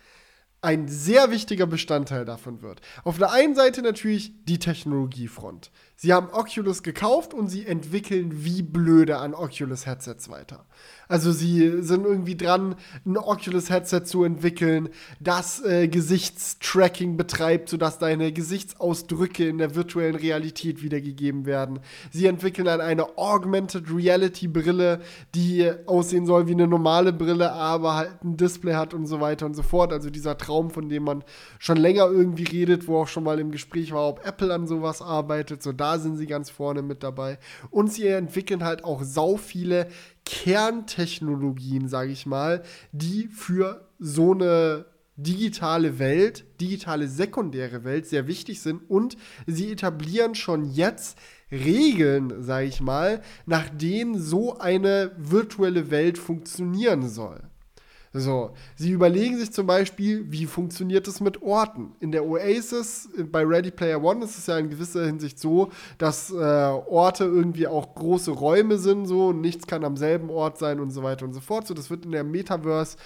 ein 0.62 0.88
sehr 0.88 1.30
wichtiger 1.30 1.68
Bestandteil 1.68 2.26
davon 2.26 2.62
wird. 2.62 2.82
Auf 3.04 3.18
der 3.18 3.32
einen 3.32 3.56
Seite 3.56 3.82
natürlich 3.82 4.34
die 4.46 4.60
Technologiefront. 4.60 5.72
Sie 6.00 6.14
haben 6.14 6.30
Oculus 6.30 6.84
gekauft 6.84 7.34
und 7.34 7.48
sie 7.48 7.66
entwickeln 7.66 8.46
wie 8.46 8.62
blöde 8.62 9.18
an 9.18 9.34
Oculus-Headsets 9.34 10.30
weiter. 10.30 10.68
Also 11.08 11.32
sie 11.32 11.82
sind 11.82 12.06
irgendwie 12.06 12.36
dran, 12.36 12.76
ein 13.06 13.18
Oculus-Headset 13.18 14.02
zu 14.04 14.24
entwickeln, 14.24 14.90
das 15.20 15.64
äh, 15.64 15.88
Gesichtstracking 15.88 17.18
betreibt, 17.18 17.70
sodass 17.70 17.98
deine 17.98 18.32
Gesichtsausdrücke 18.32 19.48
in 19.48 19.58
der 19.58 19.76
virtuellen 19.76 20.16
Realität 20.16 20.84
wiedergegeben 20.84 21.46
werden. 21.46 21.80
Sie 22.12 22.26
entwickeln 22.26 22.66
dann 22.66 22.82
eine 22.82 23.18
Augmented 23.18 23.86
Reality-Brille, 23.94 25.02
die 25.34 25.72
aussehen 25.86 26.26
soll 26.26 26.48
wie 26.48 26.54
eine 26.54 26.68
normale 26.68 27.14
Brille, 27.14 27.52
aber 27.52 27.96
halt 27.96 28.24
ein 28.24 28.36
Display 28.38 28.74
hat 28.74 28.94
und 28.94 29.08
so 29.08 29.22
weiter 29.22 29.46
und 29.46 29.56
so 29.56 29.64
fort. 29.64 29.94
Also 29.94 30.10
dieser 30.10 30.38
Traum, 30.38 30.72
von 30.72 30.90
dem 30.90 31.04
man 31.04 31.24
schon 31.60 31.78
länger 31.78 32.08
irgendwie 32.08 32.44
redet, 32.44 32.88
wo 32.88 32.98
auch 32.98 33.08
schon 33.08 33.24
mal 33.24 33.40
im 33.40 33.52
Gespräch 33.52 33.92
war, 33.94 34.08
ob 34.08 34.26
Apple 34.26 34.54
an 34.54 34.68
sowas 34.68 35.02
arbeitet. 35.02 35.64
So, 35.64 35.72
da 35.72 36.00
sind 36.00 36.18
sie 36.18 36.28
ganz 36.28 36.50
vorne 36.50 36.82
mit 36.82 37.04
dabei. 37.04 37.40
Und 37.70 37.92
sie 37.92 38.08
entwickeln 38.08 38.64
halt 38.64 38.84
auch 38.84 39.04
sau 39.04 39.38
viele 39.38 39.88
Kerntechnologien, 40.28 41.88
sage 41.88 42.12
ich 42.12 42.26
mal, 42.26 42.62
die 42.92 43.30
für 43.30 43.88
so 43.98 44.34
eine 44.34 44.86
digitale 45.16 46.00
Welt, 46.00 46.46
digitale 46.60 47.08
sekundäre 47.08 47.86
Welt 47.86 48.06
sehr 48.06 48.28
wichtig 48.28 48.62
sind 48.62 48.82
und 48.90 49.16
sie 49.46 49.72
etablieren 49.72 50.36
schon 50.36 50.66
jetzt 50.66 51.18
Regeln, 51.50 52.44
sage 52.44 52.68
ich 52.68 52.82
mal, 52.82 53.22
nach 53.46 53.70
denen 53.70 54.20
so 54.20 54.58
eine 54.60 55.12
virtuelle 55.18 55.92
Welt 55.92 56.18
funktionieren 56.18 57.08
soll. 57.08 57.42
So, 58.14 58.52
sie 58.76 58.92
überlegen 58.92 59.38
sich 59.38 59.52
zum 59.52 59.68
Beispiel, 59.68 60.32
wie 60.32 60.46
funktioniert 60.46 61.08
es 61.08 61.20
mit 61.20 61.42
Orten. 61.42 61.94
In 62.00 62.12
der 62.12 62.26
Oasis, 62.26 63.10
bei 63.32 63.44
Ready 63.44 63.72
Player 63.72 64.02
One 64.04 64.24
ist 64.24 64.38
es 64.38 64.48
ja 64.48 64.58
in 64.58 64.70
gewisser 64.70 65.06
Hinsicht 65.06 65.40
so, 65.40 65.72
dass 65.98 66.32
äh, 66.32 66.36
Orte 66.36 67.26
irgendwie 67.26 67.68
auch 67.68 67.96
große 67.96 68.32
Räume 68.32 68.78
sind, 68.78 69.06
so 69.06 69.28
und 69.28 69.42
nichts 69.42 69.68
kann 69.68 69.84
am 69.84 69.98
selben 69.98 70.30
Ort 70.30 70.58
sein 70.58 70.80
und 70.80 70.92
so 70.92 71.04
weiter 71.04 71.26
und 71.26 71.34
so 71.34 71.42
fort. 71.42 71.68
So, 71.68 71.74
das 71.74 71.90
wird 71.90 72.06
in 72.06 72.12
der 72.12 72.24
Metaverse 72.24 72.98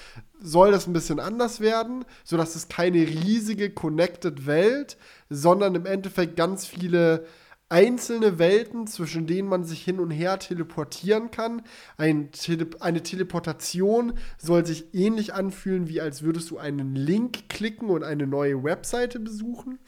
soll 0.41 0.71
das 0.71 0.87
ein 0.87 0.93
bisschen 0.93 1.19
anders 1.19 1.59
werden, 1.61 2.03
sodass 2.23 2.55
es 2.55 2.67
keine 2.67 2.97
riesige 2.97 3.69
Connected 3.69 4.47
Welt, 4.47 4.97
sondern 5.29 5.75
im 5.75 5.85
Endeffekt 5.85 6.35
ganz 6.35 6.65
viele 6.65 7.25
einzelne 7.72 8.38
Welten, 8.38 8.85
zwischen 8.85 9.27
denen 9.27 9.48
man 9.48 9.64
sich 9.64 9.81
hin 9.81 9.99
und 9.99 10.11
her 10.11 10.38
teleportieren 10.39 11.31
kann. 11.31 11.61
Ein 11.98 12.31
Tele 12.31 12.68
eine 12.81 13.02
Teleportation 13.02 14.14
soll 14.38 14.65
sich 14.65 14.93
ähnlich 14.93 15.34
anfühlen, 15.34 15.88
wie 15.88 16.02
als 16.02 16.22
würdest 16.22 16.52
du 16.52 16.57
einen 16.57 16.95
Link 16.95 17.48
klicken 17.49 17.89
und 17.89 18.03
eine 18.03 18.27
neue 18.27 18.64
Webseite 18.64 19.19
besuchen. 19.19 19.80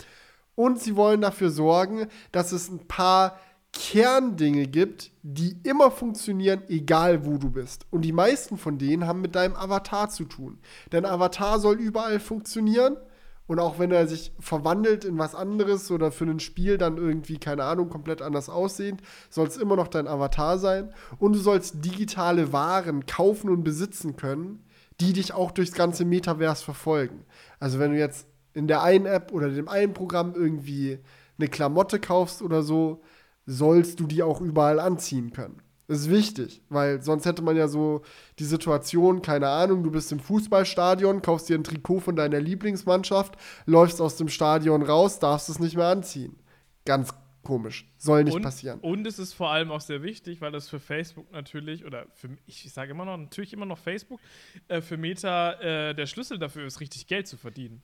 Und 0.56 0.80
sie 0.80 0.96
wollen 0.96 1.22
dafür 1.22 1.50
sorgen, 1.50 2.08
dass 2.32 2.54
es 2.54 2.70
ein 2.70 2.88
paar 2.88 3.38
Kerndinge 3.74 4.68
gibt, 4.68 5.12
die 5.24 5.58
immer 5.64 5.92
funktionieren, 5.92 6.62
egal 6.70 7.26
wo 7.26 7.38
du 7.38 7.50
bist. 7.50 7.86
Und 7.90 8.04
die 8.04 8.12
meisten 8.14 8.58
von 8.58 8.78
denen 8.78 9.08
haben 9.08 9.20
mit 9.20 9.36
deinem 9.36 9.56
Avatar 9.56 10.10
zu 10.10 10.26
tun. 10.26 10.60
Dein 10.92 11.06
Avatar 11.06 11.60
soll 11.60 11.80
überall 11.80 12.20
funktionieren. 12.20 12.96
Und 13.46 13.60
auch 13.60 13.78
wenn 13.78 13.92
er 13.92 14.08
sich 14.08 14.32
verwandelt 14.40 15.04
in 15.04 15.18
was 15.18 15.36
anderes 15.36 15.92
oder 15.92 16.12
für 16.12 16.26
ein 16.26 16.40
Spiel 16.40 16.78
dann 16.78 16.98
irgendwie, 16.98 17.38
keine 17.38 17.66
Ahnung, 17.66 17.90
komplett 17.90 18.22
anders 18.22 18.50
aussehend, 18.50 19.02
soll 19.30 19.48
es 19.48 19.58
immer 19.58 19.76
noch 19.76 19.90
dein 19.90 20.08
Avatar 20.08 20.58
sein. 20.58 20.94
Und 21.20 21.34
du 21.34 21.40
sollst 21.40 21.84
digitale 21.84 22.54
Waren 22.54 23.06
kaufen 23.06 23.50
und 23.50 23.64
besitzen 23.64 24.16
können, 24.16 24.64
die 25.00 25.14
dich 25.14 25.34
auch 25.34 25.52
durchs 25.52 25.74
ganze 25.74 26.06
Metaverse 26.06 26.64
verfolgen. 26.64 27.26
Also 27.60 27.80
wenn 27.80 27.92
du 27.92 28.00
jetzt 28.00 28.28
in 28.54 28.68
der 28.68 28.82
einen 28.82 29.06
App 29.06 29.32
oder 29.34 29.50
dem 29.50 29.68
einen 29.68 29.94
Programm 29.94 30.34
irgendwie 30.36 31.00
eine 31.38 31.50
Klamotte 31.50 32.00
kaufst 32.00 32.42
oder 32.42 32.62
so, 32.64 33.02
sollst 33.46 34.00
du 34.00 34.08
die 34.08 34.24
auch 34.24 34.40
überall 34.40 34.80
anziehen 34.80 35.34
können. 35.34 35.62
Das 35.88 36.00
ist 36.00 36.10
wichtig, 36.10 36.62
weil 36.70 37.02
sonst 37.02 37.26
hätte 37.26 37.42
man 37.42 37.58
ja 37.58 37.68
so 37.68 38.04
die 38.40 38.46
Situation, 38.46 39.22
keine 39.22 39.50
Ahnung, 39.50 39.84
du 39.84 39.92
bist 39.92 40.12
im 40.14 40.20
Fußballstadion, 40.20 41.22
kaufst 41.22 41.50
dir 41.50 41.58
ein 41.58 41.64
Trikot 41.66 42.00
von 42.00 42.16
deiner 42.16 42.40
Lieblingsmannschaft, 42.40 43.36
läufst 43.66 44.00
aus 44.00 44.16
dem 44.16 44.30
Stadion 44.30 44.82
raus, 44.82 45.20
darfst 45.20 45.50
es 45.50 45.60
nicht 45.60 45.76
mehr 45.76 45.88
anziehen. 45.88 46.38
Ganz 46.86 47.14
komisch. 47.44 47.86
Soll 47.98 48.24
nicht 48.24 48.36
und, 48.36 48.42
passieren. 48.44 48.80
Und 48.80 49.06
es 49.06 49.20
ist 49.20 49.34
vor 49.34 49.52
allem 49.52 49.72
auch 49.72 49.82
sehr 49.82 50.02
wichtig, 50.04 50.40
weil 50.40 50.54
das 50.54 50.70
für 50.70 50.80
Facebook 50.80 51.30
natürlich, 51.34 51.84
oder 51.84 52.06
für 52.14 52.30
ich 52.48 52.72
sage 52.72 52.92
immer 52.92 53.04
noch, 53.04 53.18
natürlich 53.18 53.52
immer 53.52 53.66
noch 53.66 53.78
Facebook, 53.78 54.22
äh, 54.70 54.80
für 54.80 54.96
Meta 54.96 55.54
äh, 55.60 55.94
der 55.94 56.06
Schlüssel 56.06 56.40
dafür 56.40 56.66
ist, 56.66 56.80
richtig 56.80 57.08
Geld 57.08 57.28
zu 57.28 57.36
verdienen. 57.36 57.84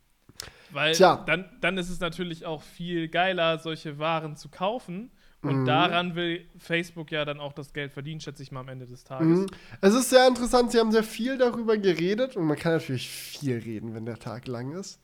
Weil 0.72 0.94
Tja. 0.94 1.22
Dann, 1.28 1.50
dann 1.60 1.78
ist 1.78 1.90
es 1.90 2.00
natürlich 2.00 2.46
auch 2.46 2.62
viel 2.62 3.10
geiler, 3.10 3.60
solche 3.60 4.00
Waren 4.00 4.38
zu 4.38 4.48
kaufen 4.48 5.12
und 5.42 5.62
Mhm. 5.62 5.66
daran 5.66 6.16
will 6.16 6.46
Facebook 6.58 7.12
ja 7.12 7.24
dann 7.26 7.40
auch 7.40 7.54
das 7.54 7.72
Geld 7.74 7.94
verdienen, 7.94 8.20
schätze 8.20 8.44
ich 8.44 8.52
mal 8.52 8.60
am 8.62 8.70
Ende 8.70 8.86
des 8.86 9.04
Tages. 9.04 9.40
Mhm. 9.40 9.48
Es 9.82 9.94
ist 9.94 10.10
sehr 10.10 10.28
interessant, 10.28 10.72
sie 10.72 10.80
haben 10.80 10.92
sehr 10.92 11.04
viel 11.04 11.38
darüber 11.38 11.78
geredet 11.78 12.36
und 12.36 12.46
man 12.46 12.58
kann 12.58 12.74
natürlich 12.74 13.10
viel 13.10 13.58
reden, 13.60 13.94
wenn 13.96 14.06
der 14.06 14.20
Tag 14.20 14.48
lang 14.48 14.74
ist. 14.74 15.00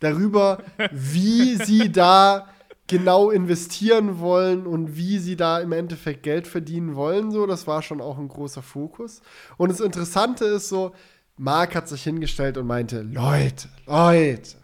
Darüber, 0.00 0.62
wie 0.92 1.56
sie 1.56 1.90
da 1.92 2.48
genau 2.86 3.30
investieren 3.30 4.18
wollen 4.18 4.66
und 4.66 4.96
wie 4.96 5.18
sie 5.18 5.36
da 5.36 5.60
im 5.60 5.72
Endeffekt 5.72 6.22
Geld 6.22 6.46
verdienen 6.46 6.94
wollen. 6.96 7.30
So, 7.30 7.46
das 7.46 7.66
war 7.66 7.82
schon 7.82 8.00
auch 8.00 8.18
ein 8.18 8.28
großer 8.28 8.62
Fokus. 8.62 9.20
Und 9.58 9.70
das 9.70 9.80
Interessante 9.80 10.44
ist 10.46 10.68
so, 10.70 10.92
Mark 11.36 11.74
hat 11.74 11.88
sich 11.88 12.02
hingestellt 12.02 12.56
und 12.56 12.66
meinte, 12.66 13.02
Leute, 13.02 13.68
Leute, 13.86 14.56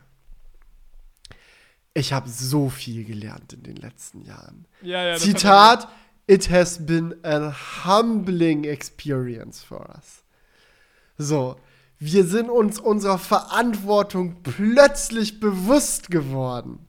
ich 1.95 2.13
habe 2.13 2.29
so 2.29 2.69
viel 2.69 3.05
gelernt 3.05 3.53
in 3.53 3.63
den 3.63 3.77
letzten 3.77 4.23
Jahren. 4.23 4.67
Ja, 4.83 5.07
ja, 5.07 5.17
Zitat, 5.17 5.89
it 6.27 6.51
has 6.51 6.85
been 6.85 7.15
a 7.23 7.55
humbling 7.85 8.65
experience 8.65 9.63
for 9.63 9.89
us. 9.89 10.25
So, 11.17 11.57
wir 12.01 12.25
sind 12.25 12.51
uns 12.51 12.81
unserer 12.81 13.19
Verantwortung 13.19 14.43
plötzlich 14.43 15.39
bewusst 15.39 16.11
geworden. 16.11 16.81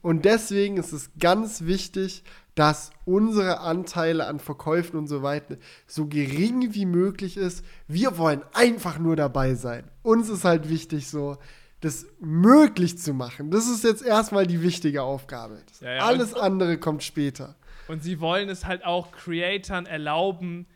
Und 0.00 0.24
deswegen 0.24 0.78
ist 0.78 0.92
es 0.92 1.10
ganz 1.18 1.62
wichtig, 1.62 2.24
dass 2.54 2.90
unsere 3.04 3.60
Anteile 3.60 4.26
an 4.26 4.38
Verkäufen 4.38 4.98
und 4.98 5.08
so 5.08 5.22
weiter 5.22 5.58
so 5.86 6.06
gering 6.06 6.72
wie 6.72 6.86
möglich 6.86 7.36
ist. 7.36 7.62
Wir 7.86 8.16
wollen 8.16 8.42
einfach 8.54 8.98
nur 8.98 9.14
dabei 9.14 9.54
sein. 9.54 9.90
Uns 10.02 10.30
ist 10.30 10.44
halt 10.44 10.70
wichtig 10.70 11.08
so, 11.08 11.36
das 11.80 12.06
möglich 12.20 12.98
zu 12.98 13.12
machen. 13.12 13.50
Das 13.50 13.68
ist 13.68 13.84
jetzt 13.84 14.02
erstmal 14.04 14.46
die 14.46 14.62
wichtige 14.62 15.02
Aufgabe. 15.02 15.62
Ja, 15.80 15.94
ja, 15.94 16.04
Alles 16.06 16.32
und- 16.32 16.40
andere 16.40 16.78
kommt 16.78 17.02
später. 17.02 17.56
Und 17.88 18.02
sie 18.02 18.20
wollen 18.20 18.48
es 18.48 18.64
halt 18.66 18.84
auch 18.84 19.12
Creatoren 19.12 19.86
erlauben, 19.86 20.66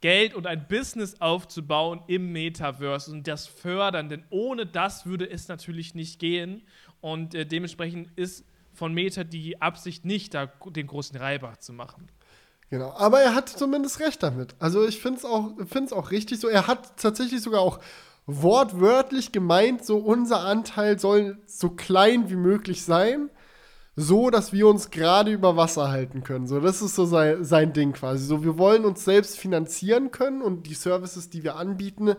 Geld 0.00 0.34
und 0.34 0.46
ein 0.46 0.68
Business 0.68 1.20
aufzubauen 1.20 2.02
im 2.06 2.30
Metaverse 2.32 3.10
und 3.10 3.26
das 3.26 3.46
fördern, 3.46 4.08
denn 4.08 4.24
ohne 4.30 4.64
das 4.66 5.06
würde 5.06 5.28
es 5.28 5.48
natürlich 5.48 5.94
nicht 5.94 6.20
gehen. 6.20 6.62
Und 7.00 7.34
äh, 7.34 7.46
dementsprechend 7.46 8.10
ist 8.16 8.44
von 8.74 8.92
Meta 8.94 9.24
die 9.24 9.60
Absicht 9.60 10.04
nicht, 10.04 10.34
da 10.34 10.46
den 10.66 10.86
großen 10.86 11.16
Reibach 11.18 11.56
zu 11.56 11.72
machen. 11.72 12.08
Genau, 12.70 12.92
aber 12.92 13.20
er 13.20 13.34
hat 13.34 13.48
zumindest 13.48 13.98
recht 13.98 14.22
damit. 14.22 14.54
Also 14.58 14.86
ich 14.86 15.00
finde 15.00 15.18
es 15.18 15.24
auch, 15.24 15.52
find's 15.66 15.92
auch 15.92 16.10
richtig 16.10 16.38
so. 16.38 16.48
Er 16.48 16.66
hat 16.66 16.96
tatsächlich 17.00 17.40
sogar 17.40 17.60
auch 17.62 17.80
wortwörtlich 18.28 19.32
gemeint, 19.32 19.86
so 19.86 19.96
unser 19.96 20.40
Anteil 20.40 20.98
soll 20.98 21.38
so 21.46 21.70
klein 21.70 22.28
wie 22.28 22.36
möglich 22.36 22.84
sein, 22.84 23.30
so 23.96 24.28
dass 24.28 24.52
wir 24.52 24.68
uns 24.68 24.90
gerade 24.90 25.32
über 25.32 25.56
Wasser 25.56 25.88
halten 25.88 26.22
können. 26.22 26.46
So, 26.46 26.60
das 26.60 26.82
ist 26.82 26.94
so 26.94 27.06
sein, 27.06 27.42
sein 27.42 27.72
Ding 27.72 27.94
quasi. 27.94 28.26
So, 28.26 28.44
wir 28.44 28.58
wollen 28.58 28.84
uns 28.84 29.02
selbst 29.04 29.38
finanzieren 29.38 30.10
können 30.10 30.42
und 30.42 30.66
die 30.66 30.74
Services, 30.74 31.30
die 31.30 31.42
wir 31.42 31.56
anbieten, 31.56 32.14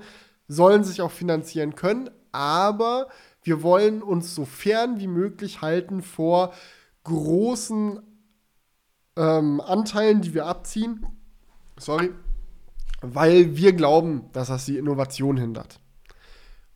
sollen 0.47 0.83
sich 0.83 1.03
auch 1.03 1.11
finanzieren 1.11 1.75
können, 1.75 2.09
aber 2.31 3.07
wir 3.43 3.61
wollen 3.61 4.01
uns 4.01 4.33
so 4.33 4.45
fern 4.45 4.99
wie 4.99 5.07
möglich 5.07 5.61
halten 5.61 6.01
vor 6.01 6.53
großen 7.03 7.99
ähm, 9.15 9.61
Anteilen, 9.61 10.21
die 10.21 10.33
wir 10.33 10.47
abziehen. 10.47 11.05
Sorry. 11.77 12.09
Weil 13.01 13.55
wir 13.55 13.73
glauben, 13.73 14.25
dass 14.33 14.47
das 14.47 14.65
die 14.65 14.77
Innovation 14.77 15.37
hindert. 15.37 15.79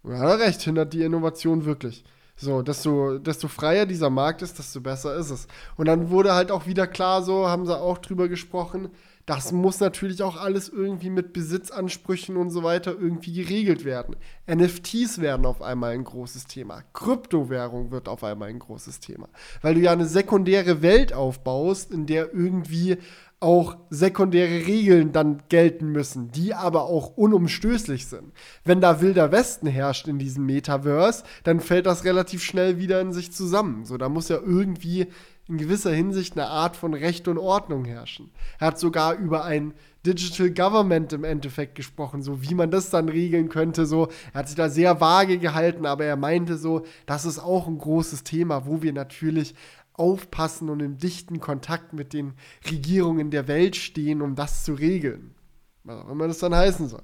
Ja, 0.03 0.19
hat 0.19 0.29
er 0.29 0.39
recht, 0.39 0.61
hindert 0.61 0.93
die 0.93 1.03
Innovation 1.03 1.65
wirklich. 1.65 2.03
So, 2.35 2.61
desto, 2.61 3.19
desto 3.19 3.47
freier 3.47 3.85
dieser 3.85 4.09
Markt 4.09 4.41
ist, 4.41 4.57
desto 4.57 4.81
besser 4.81 5.15
ist 5.15 5.29
es. 5.29 5.47
Und 5.77 5.87
dann 5.87 6.09
wurde 6.09 6.33
halt 6.33 6.51
auch 6.51 6.65
wieder 6.65 6.87
klar, 6.87 7.21
so 7.21 7.47
haben 7.47 7.65
sie 7.65 7.77
auch 7.77 7.99
drüber 7.99 8.27
gesprochen, 8.27 8.89
das 9.25 9.53
muss 9.53 9.79
natürlich 9.79 10.21
auch 10.21 10.35
alles 10.35 10.67
irgendwie 10.67 11.09
mit 11.09 11.31
Besitzansprüchen 11.31 12.35
und 12.35 12.49
so 12.49 12.63
weiter 12.63 12.91
irgendwie 12.91 13.31
geregelt 13.33 13.85
werden. 13.85 14.17
NFTs 14.51 15.21
werden 15.21 15.45
auf 15.45 15.61
einmal 15.61 15.93
ein 15.93 16.03
großes 16.03 16.47
Thema. 16.47 16.83
Kryptowährung 16.91 17.91
wird 17.91 18.09
auf 18.09 18.25
einmal 18.25 18.49
ein 18.49 18.59
großes 18.59 18.99
Thema. 18.99 19.29
Weil 19.61 19.75
du 19.75 19.79
ja 19.79 19.93
eine 19.93 20.07
sekundäre 20.07 20.81
Welt 20.81 21.13
aufbaust, 21.13 21.91
in 21.91 22.05
der 22.05 22.33
irgendwie 22.33 22.97
auch 23.43 23.77
sekundäre 23.89 24.65
Regeln 24.65 25.11
dann 25.11 25.43
gelten 25.49 25.91
müssen, 25.91 26.31
die 26.31 26.53
aber 26.53 26.83
auch 26.85 27.15
unumstößlich 27.15 28.07
sind. 28.07 28.31
Wenn 28.63 28.81
da 28.81 29.01
wilder 29.01 29.31
Westen 29.31 29.67
herrscht 29.67 30.07
in 30.07 30.17
diesem 30.17 30.45
Metaverse, 30.45 31.23
dann 31.43 31.59
fällt 31.59 31.85
das 31.85 32.05
relativ 32.05 32.41
schnell 32.43 32.79
wieder 32.79 33.01
in 33.01 33.13
sich 33.13 33.31
zusammen. 33.31 33.85
So, 33.85 33.97
da 33.97 34.09
muss 34.09 34.29
ja 34.29 34.37
irgendwie 34.37 35.07
in 35.47 35.57
gewisser 35.57 35.91
Hinsicht 35.91 36.37
eine 36.37 36.47
Art 36.47 36.77
von 36.77 36.93
Recht 36.93 37.27
und 37.27 37.37
Ordnung 37.37 37.83
herrschen. 37.85 38.31
Er 38.59 38.67
hat 38.67 38.79
sogar 38.79 39.15
über 39.17 39.43
ein 39.43 39.73
Digital 40.05 40.49
Government 40.51 41.13
im 41.13 41.23
Endeffekt 41.23 41.75
gesprochen, 41.75 42.21
so 42.21 42.41
wie 42.41 42.55
man 42.55 42.71
das 42.71 42.89
dann 42.89 43.09
regeln 43.09 43.49
könnte. 43.49 43.85
So, 43.85 44.07
er 44.33 44.39
hat 44.39 44.47
sich 44.47 44.55
da 44.55 44.69
sehr 44.69 44.99
vage 45.01 45.37
gehalten, 45.37 45.85
aber 45.85 46.05
er 46.05 46.15
meinte 46.15 46.57
so, 46.57 46.83
das 47.05 47.25
ist 47.25 47.39
auch 47.39 47.67
ein 47.67 47.77
großes 47.77 48.23
Thema, 48.23 48.65
wo 48.65 48.81
wir 48.81 48.93
natürlich 48.93 49.53
aufpassen 49.93 50.69
und 50.69 50.79
im 50.79 50.97
dichten 50.97 51.39
Kontakt 51.39 51.93
mit 51.93 52.13
den 52.13 52.33
Regierungen 52.69 53.31
der 53.31 53.47
Welt 53.47 53.75
stehen, 53.75 54.21
um 54.21 54.35
das 54.35 54.63
zu 54.63 54.73
regeln. 54.73 55.35
Was 55.83 56.03
auch 56.03 56.09
immer 56.09 56.27
das 56.27 56.39
dann 56.39 56.55
heißen 56.55 56.87
soll. 56.87 57.03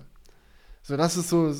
So, 0.82 0.98
das 0.98 1.18
ist 1.18 1.30
so, 1.30 1.53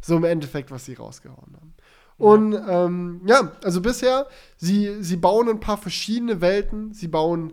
so 0.00 0.16
im 0.16 0.24
Endeffekt, 0.24 0.70
was 0.70 0.84
sie 0.84 0.94
rausgehauen 0.94 1.54
haben. 1.54 1.74
Und 2.18 2.54
ähm, 2.68 3.20
ja, 3.26 3.52
also 3.64 3.80
bisher, 3.80 4.26
sie, 4.56 5.02
sie 5.02 5.16
bauen 5.16 5.48
ein 5.48 5.60
paar 5.60 5.78
verschiedene 5.78 6.40
Welten. 6.40 6.92
Sie 6.92 7.08
bauen 7.08 7.52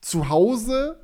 zu 0.00 0.28
Hause, 0.28 1.00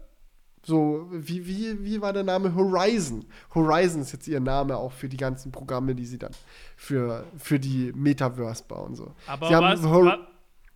so, 0.65 1.09
wie, 1.11 1.47
wie, 1.47 1.85
wie 1.85 2.01
war 2.03 2.13
der 2.13 2.23
Name? 2.23 2.55
Horizon. 2.55 3.25
Horizon 3.55 4.03
ist 4.03 4.13
jetzt 4.13 4.29
ihr 4.29 4.41
Name 4.41 4.77
auch 4.77 4.93
für 4.93 5.09
die 5.09 5.17
ganzen 5.17 5.51
Programme, 5.51 5.95
die 5.95 6.05
sie 6.07 6.19
dann 6.19 6.33
für, 6.77 7.25
für 7.37 7.59
die 7.59 7.93
Metaverse 7.95 8.65
bauen. 8.69 8.95
So. 8.95 9.15
Aber 9.27 9.49
sie 9.49 9.55
was, 9.55 9.83
haben 9.83 9.91
Hor- 9.91 10.27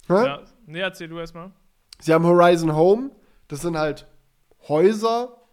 Hä? 0.08 0.24
ja, 0.24 0.42
nee, 0.66 0.80
erzähl 0.80 1.08
du 1.08 1.18
erstmal. 1.18 1.52
Sie 2.00 2.12
haben 2.12 2.24
Horizon 2.24 2.74
Home. 2.74 3.10
Das 3.48 3.62
sind 3.62 3.76
halt 3.76 4.06
Häuser, 4.68 5.44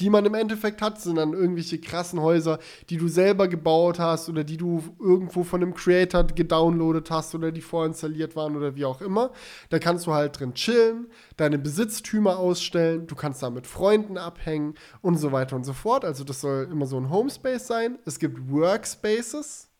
die 0.00 0.10
man 0.10 0.24
im 0.24 0.34
Endeffekt 0.34 0.82
hat. 0.82 0.96
Das 0.96 1.04
sind 1.04 1.16
dann 1.16 1.32
irgendwelche 1.32 1.80
krassen 1.80 2.20
Häuser, 2.20 2.58
die 2.90 2.96
du 2.96 3.08
selber 3.08 3.48
gebaut 3.48 3.98
hast 3.98 4.28
oder 4.28 4.44
die 4.44 4.56
du 4.56 4.82
irgendwo 4.98 5.44
von 5.44 5.62
einem 5.62 5.74
Creator 5.74 6.24
gedownloadet 6.24 7.10
hast 7.10 7.34
oder 7.34 7.52
die 7.52 7.60
vorinstalliert 7.60 8.36
waren 8.36 8.56
oder 8.56 8.74
wie 8.74 8.84
auch 8.84 9.00
immer. 9.00 9.32
Da 9.70 9.78
kannst 9.78 10.06
du 10.06 10.12
halt 10.12 10.38
drin 10.38 10.54
chillen, 10.54 11.08
deine 11.36 11.58
Besitztümer 11.58 12.38
ausstellen, 12.38 13.06
du 13.06 13.14
kannst 13.14 13.42
da 13.42 13.50
mit 13.50 13.66
Freunden 13.66 14.18
abhängen 14.18 14.74
und 15.00 15.16
so 15.16 15.32
weiter 15.32 15.56
und 15.56 15.64
so 15.64 15.72
fort. 15.72 16.04
Also 16.04 16.24
das 16.24 16.40
soll 16.40 16.68
immer 16.70 16.86
so 16.86 16.98
ein 16.98 17.10
Homespace 17.10 17.66
sein. 17.66 17.98
Es 18.04 18.18
gibt 18.18 18.50
Workspaces. 18.50 19.70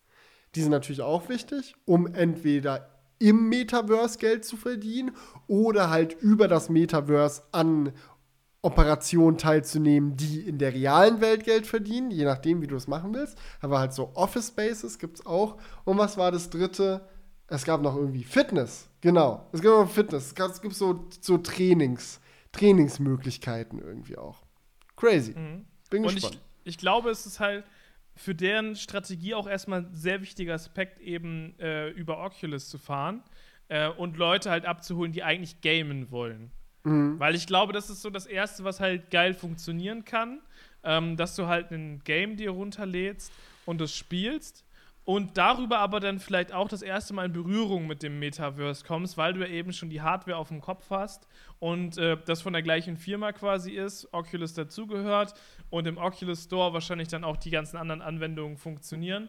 Die 0.55 0.63
sind 0.63 0.71
natürlich 0.71 1.03
auch 1.03 1.29
wichtig, 1.29 1.75
um 1.85 2.07
entweder 2.07 2.94
im 3.19 3.49
Metaverse 3.49 4.19
Geld 4.19 4.45
zu 4.45 4.57
verdienen 4.57 5.13
oder 5.47 5.91
halt 5.91 6.15
über 6.21 6.49
das 6.49 6.69
Metaverse 6.69 7.43
an 7.53 7.93
Operationen 8.63 9.37
teilzunehmen, 9.37 10.17
die 10.17 10.41
in 10.41 10.57
der 10.59 10.73
realen 10.73 11.21
Welt 11.21 11.45
Geld 11.45 11.67
verdienen, 11.67 12.11
je 12.11 12.25
nachdem, 12.25 12.63
wie 12.63 12.67
du 12.67 12.77
es 12.77 12.89
machen 12.89 13.13
willst. 13.13 13.37
Aber 13.61 13.79
halt 13.79 13.93
so 13.93 14.11
Office 14.15 14.49
Spaces 14.49 14.99
gibt 14.99 15.19
es 15.19 15.27
auch. 15.27 15.59
Und 15.85 15.99
was 15.99 16.17
war 16.17 16.33
das 16.33 16.49
dritte? 16.49 17.07
Es 17.47 17.65
gab 17.65 17.83
noch 17.83 17.95
irgendwie 17.95 18.25
Fitness. 18.25 18.89
Genau. 19.03 19.47
Es 19.53 19.61
gibt 19.61 19.75
noch 19.75 19.91
Fitness. 19.91 20.33
Es, 20.35 20.63
gibt 20.63 20.75
so, 20.75 21.07
so 21.21 21.37
Trainings, 21.37 22.21
Trainingsmöglichkeiten 22.53 23.81
irgendwie 23.81 24.17
auch. 24.17 24.43
Crazy. 24.97 25.33
Mhm. 25.33 25.67
Bin 25.91 26.05
Und 26.07 26.15
gespannt. 26.15 26.41
ich, 26.65 26.71
ich 26.75 26.79
glaube, 26.79 27.11
es 27.11 27.27
ist 27.27 27.41
halt 27.41 27.65
für 28.17 28.35
deren 28.35 28.77
Strategie 28.77 29.35
auch 29.35 29.47
erstmal 29.47 29.81
ein 29.81 29.95
sehr 29.95 30.21
wichtiger 30.21 30.55
Aspekt, 30.55 31.01
eben 31.01 31.59
äh, 31.59 31.89
über 31.91 32.25
Oculus 32.25 32.69
zu 32.69 32.79
fahren 32.79 33.23
äh, 33.69 33.89
und 33.89 34.17
Leute 34.17 34.51
halt 34.51 34.67
abzuholen, 34.67 35.13
die 35.13 35.23
eigentlich 35.23 35.61
gamen 35.61 36.11
wollen. 36.11 36.51
Mhm. 36.85 37.19
Weil 37.19 37.35
ich 37.35 37.47
glaube, 37.47 37.73
das 37.73 37.91
ist 37.91 38.03
so 38.03 38.11
das 38.11 38.27
Erste, 38.27 38.65
was 38.65 38.81
halt 38.81 39.11
geil 39.11 39.35
funktionieren 39.35 40.05
kann, 40.05 40.41
ähm, 40.85 41.17
dass 41.17 41.35
du 41.35 41.47
halt 41.47 41.71
ein 41.71 42.03
Game 42.05 42.37
dir 42.37 42.51
runterlädst 42.51 43.33
und 43.67 43.81
es 43.81 43.95
spielst 43.95 44.64
und 45.05 45.37
darüber 45.37 45.79
aber 45.81 46.01
dann 46.01 46.19
vielleicht 46.19 46.53
auch 46.53 46.69
das 46.69 46.81
erste 46.83 47.13
Mal 47.13 47.27
in 47.27 47.33
Berührung 47.33 47.87
mit 47.87 48.03
dem 48.03 48.19
Metaverse 48.19 48.85
kommst, 48.85 49.17
weil 49.19 49.35
du 49.35 49.41
ja 49.41 49.47
eben 49.49 49.73
schon 49.73 49.91
die 49.91 50.01
Hardware 50.01 50.39
auf 50.39 50.49
dem 50.49 50.61
Kopf 50.61 50.91
hast 50.91 51.29
und 51.59 51.99
äh, 51.99 52.17
das 52.25 52.41
von 52.43 52.53
der 52.55 52.63
gleichen 52.63 52.97
Firma 52.97 53.33
quasi 53.33 53.73
ist, 53.73 54.09
Oculus 54.13 54.55
dazugehört 54.55 55.35
und 55.71 55.87
im 55.87 55.99
Oculus 55.99 56.45
Store 56.45 56.73
wahrscheinlich 56.73 57.09
dann 57.09 57.25
auch 57.25 57.37
die 57.37 57.51
ganzen 57.51 57.77
anderen 57.77 58.01
Anwendungen 58.01 58.57
funktionieren 58.57 59.29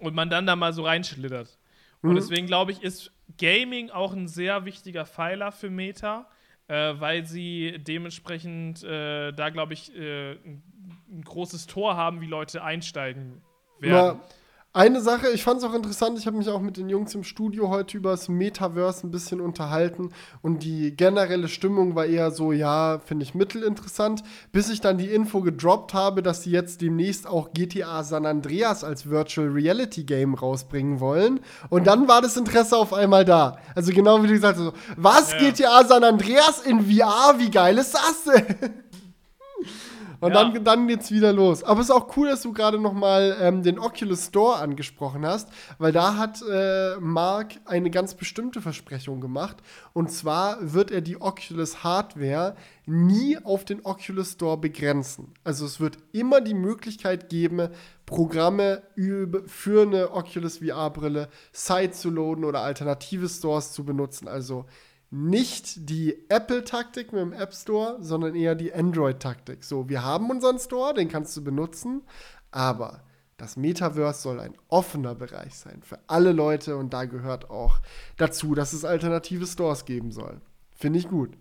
und 0.00 0.14
man 0.14 0.30
dann 0.30 0.46
da 0.46 0.56
mal 0.56 0.72
so 0.72 0.84
reinschlittert. 0.84 1.58
Und 2.02 2.12
Mhm. 2.12 2.14
deswegen 2.14 2.46
glaube 2.46 2.72
ich, 2.72 2.82
ist 2.82 3.12
Gaming 3.36 3.90
auch 3.90 4.14
ein 4.14 4.26
sehr 4.26 4.64
wichtiger 4.64 5.04
Pfeiler 5.04 5.52
für 5.52 5.68
Meta, 5.68 6.26
äh, 6.66 6.94
weil 6.98 7.26
sie 7.26 7.76
dementsprechend 7.78 8.82
äh, 8.84 9.32
da, 9.32 9.50
glaube 9.50 9.74
ich, 9.74 9.94
äh, 9.94 10.32
ein, 10.32 10.62
ein 11.10 11.22
großes 11.22 11.66
Tor 11.66 11.96
haben, 11.96 12.22
wie 12.22 12.26
Leute 12.26 12.62
einsteigen 12.64 13.42
werden. 13.80 14.18
Ja, 14.18 14.24
eine 14.72 15.00
Sache, 15.00 15.28
ich 15.30 15.42
fand 15.42 15.58
es 15.58 15.64
auch 15.64 15.74
interessant, 15.74 16.16
ich 16.16 16.28
habe 16.28 16.36
mich 16.36 16.48
auch 16.48 16.60
mit 16.60 16.76
den 16.76 16.88
Jungs 16.88 17.12
im 17.16 17.24
Studio 17.24 17.70
heute 17.70 17.96
über 17.96 18.12
das 18.12 18.28
Metaverse 18.28 19.04
ein 19.04 19.10
bisschen 19.10 19.40
unterhalten 19.40 20.10
und 20.42 20.62
die 20.62 20.94
generelle 20.94 21.48
Stimmung 21.48 21.96
war 21.96 22.06
eher 22.06 22.30
so, 22.30 22.52
ja, 22.52 23.00
finde 23.04 23.24
ich 23.24 23.34
mittelinteressant, 23.34 24.22
bis 24.52 24.70
ich 24.70 24.80
dann 24.80 24.96
die 24.96 25.08
Info 25.08 25.40
gedroppt 25.40 25.92
habe, 25.92 26.22
dass 26.22 26.44
sie 26.44 26.52
jetzt 26.52 26.82
demnächst 26.82 27.26
auch 27.26 27.52
GTA 27.52 28.04
San 28.04 28.26
Andreas 28.26 28.84
als 28.84 29.10
Virtual 29.10 29.48
Reality 29.48 30.04
Game 30.04 30.34
rausbringen 30.34 31.00
wollen 31.00 31.40
und 31.68 31.88
dann 31.88 32.06
war 32.06 32.22
das 32.22 32.36
Interesse 32.36 32.76
auf 32.76 32.92
einmal 32.92 33.24
da. 33.24 33.58
Also 33.74 33.92
genau 33.92 34.22
wie 34.22 34.28
du 34.28 34.34
gesagt 34.34 34.56
hast, 34.56 34.64
so, 34.66 34.72
was, 34.96 35.32
Ja. 35.32 35.38
GTA 35.38 35.84
San 35.84 36.04
Andreas 36.04 36.62
in 36.62 36.80
VR, 36.80 37.34
wie 37.38 37.50
geil 37.50 37.76
ist 37.76 37.94
das 37.94 38.24
denn? 38.24 38.56
Und 40.20 40.32
Ja. 40.34 40.44
dann, 40.44 40.64
dann 40.64 40.86
geht's 40.86 41.10
wieder 41.10 41.32
los. 41.32 41.64
Aber 41.64 41.80
es 41.80 41.88
ist 41.88 41.94
auch 41.94 42.16
cool, 42.16 42.28
dass 42.28 42.42
du 42.42 42.52
gerade 42.52 42.78
noch 42.78 42.92
mal 42.92 43.36
ähm, 43.40 43.62
den 43.62 43.78
Oculus 43.78 44.26
Store 44.26 44.56
angesprochen 44.58 45.24
hast, 45.26 45.48
weil 45.78 45.92
da 45.92 46.16
hat 46.16 46.42
äh, 46.48 46.96
Mark 47.00 47.54
eine 47.64 47.90
ganz 47.90 48.14
bestimmte 48.14 48.60
Versprechung 48.60 49.20
gemacht. 49.20 49.56
Und 49.94 50.10
zwar 50.12 50.58
wird 50.74 50.90
er 50.90 51.00
die 51.00 51.20
Oculus 51.20 51.82
Hardware 51.82 52.54
nie 52.86 53.38
auf 53.38 53.64
den 53.64 53.84
Oculus 53.84 54.32
Store 54.32 54.58
begrenzen. 54.58 55.32
Also 55.44 55.64
es 55.64 55.80
wird 55.80 55.96
immer 56.12 56.40
die 56.40 56.54
Möglichkeit 56.54 57.28
geben, 57.30 57.68
Programme 58.04 58.82
für 59.46 59.82
eine 59.82 60.10
Oculus 60.12 60.58
VR-Brille 60.58 61.28
side 61.52 61.92
zu 61.92 62.10
loaden 62.10 62.44
oder 62.44 62.60
alternative 62.62 63.28
Stores 63.28 63.72
zu 63.72 63.84
benutzen. 63.84 64.26
Also 64.26 64.66
nicht 65.10 65.90
die 65.90 66.16
Apple-Taktik 66.28 67.12
mit 67.12 67.20
dem 67.20 67.32
App 67.32 67.52
Store, 67.52 67.96
sondern 68.00 68.36
eher 68.36 68.54
die 68.54 68.72
Android-Taktik. 68.72 69.64
So, 69.64 69.88
wir 69.88 70.04
haben 70.04 70.30
unseren 70.30 70.58
Store, 70.58 70.94
den 70.94 71.08
kannst 71.08 71.36
du 71.36 71.42
benutzen, 71.42 72.02
aber 72.52 73.02
das 73.36 73.56
Metaverse 73.56 74.22
soll 74.22 74.38
ein 74.38 74.54
offener 74.68 75.14
Bereich 75.14 75.54
sein 75.54 75.82
für 75.82 75.98
alle 76.06 76.32
Leute 76.32 76.76
und 76.76 76.92
da 76.92 77.06
gehört 77.06 77.50
auch 77.50 77.80
dazu, 78.18 78.54
dass 78.54 78.72
es 78.72 78.84
alternative 78.84 79.46
Stores 79.46 79.84
geben 79.84 80.12
soll. 80.12 80.40
Finde 80.76 80.98
ich 80.98 81.08
gut. 81.08 81.36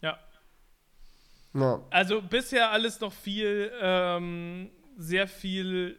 Ja. 0.00 0.18
Ja. 1.52 1.82
Also 1.90 2.22
bisher 2.22 2.70
alles 2.70 3.00
noch 3.00 3.12
viel, 3.12 3.70
ähm, 3.80 4.70
sehr 4.96 5.28
viel 5.28 5.98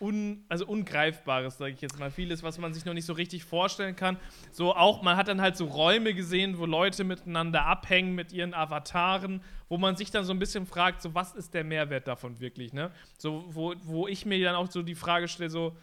un, 0.00 0.44
also 0.48 0.66
Ungreifbares, 0.66 1.58
sage 1.58 1.72
ich 1.72 1.80
jetzt 1.80 1.98
mal. 1.98 2.10
Vieles, 2.10 2.42
was 2.42 2.58
man 2.58 2.74
sich 2.74 2.84
noch 2.84 2.94
nicht 2.94 3.06
so 3.06 3.12
richtig 3.12 3.44
vorstellen 3.44 3.96
kann. 3.96 4.16
So 4.52 4.74
auch, 4.74 5.02
man 5.02 5.16
hat 5.16 5.28
dann 5.28 5.40
halt 5.40 5.56
so 5.56 5.66
Räume 5.66 6.14
gesehen, 6.14 6.58
wo 6.58 6.66
Leute 6.66 7.04
miteinander 7.04 7.66
abhängen 7.66 8.14
mit 8.14 8.32
ihren 8.32 8.54
Avataren, 8.54 9.42
wo 9.68 9.78
man 9.78 9.96
sich 9.96 10.10
dann 10.10 10.24
so 10.24 10.32
ein 10.32 10.38
bisschen 10.38 10.66
fragt, 10.66 11.02
so 11.02 11.14
was 11.14 11.34
ist 11.34 11.54
der 11.54 11.64
Mehrwert 11.64 12.06
davon 12.08 12.40
wirklich, 12.40 12.72
ne? 12.72 12.90
So, 13.18 13.44
wo, 13.48 13.74
wo 13.82 14.08
ich 14.08 14.26
mir 14.26 14.42
dann 14.44 14.56
auch 14.56 14.70
so 14.70 14.82
die 14.82 14.94
Frage 14.94 15.28
stelle, 15.28 15.50
so, 15.50 15.76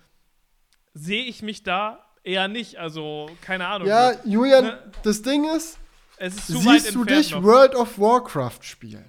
sehe 0.94 1.24
ich 1.24 1.42
mich 1.42 1.64
da? 1.64 2.06
Eher 2.24 2.48
nicht, 2.48 2.78
also 2.78 3.30
keine 3.42 3.66
Ahnung. 3.68 3.88
Ja, 3.88 4.14
Julian, 4.26 4.66
Ne? 4.66 4.92
das 5.02 5.24
Ding 5.24 5.44
ist, 5.46 5.80
es 6.18 6.36
ist 6.36 6.48
zu 6.48 6.64
weit 6.66 6.82
siehst 6.82 6.94
du 6.96 7.04
dich 7.04 7.32
noch. 7.32 7.42
World 7.44 7.74
of 7.74 7.98
Warcraft 7.98 8.60
spielen? 8.62 9.06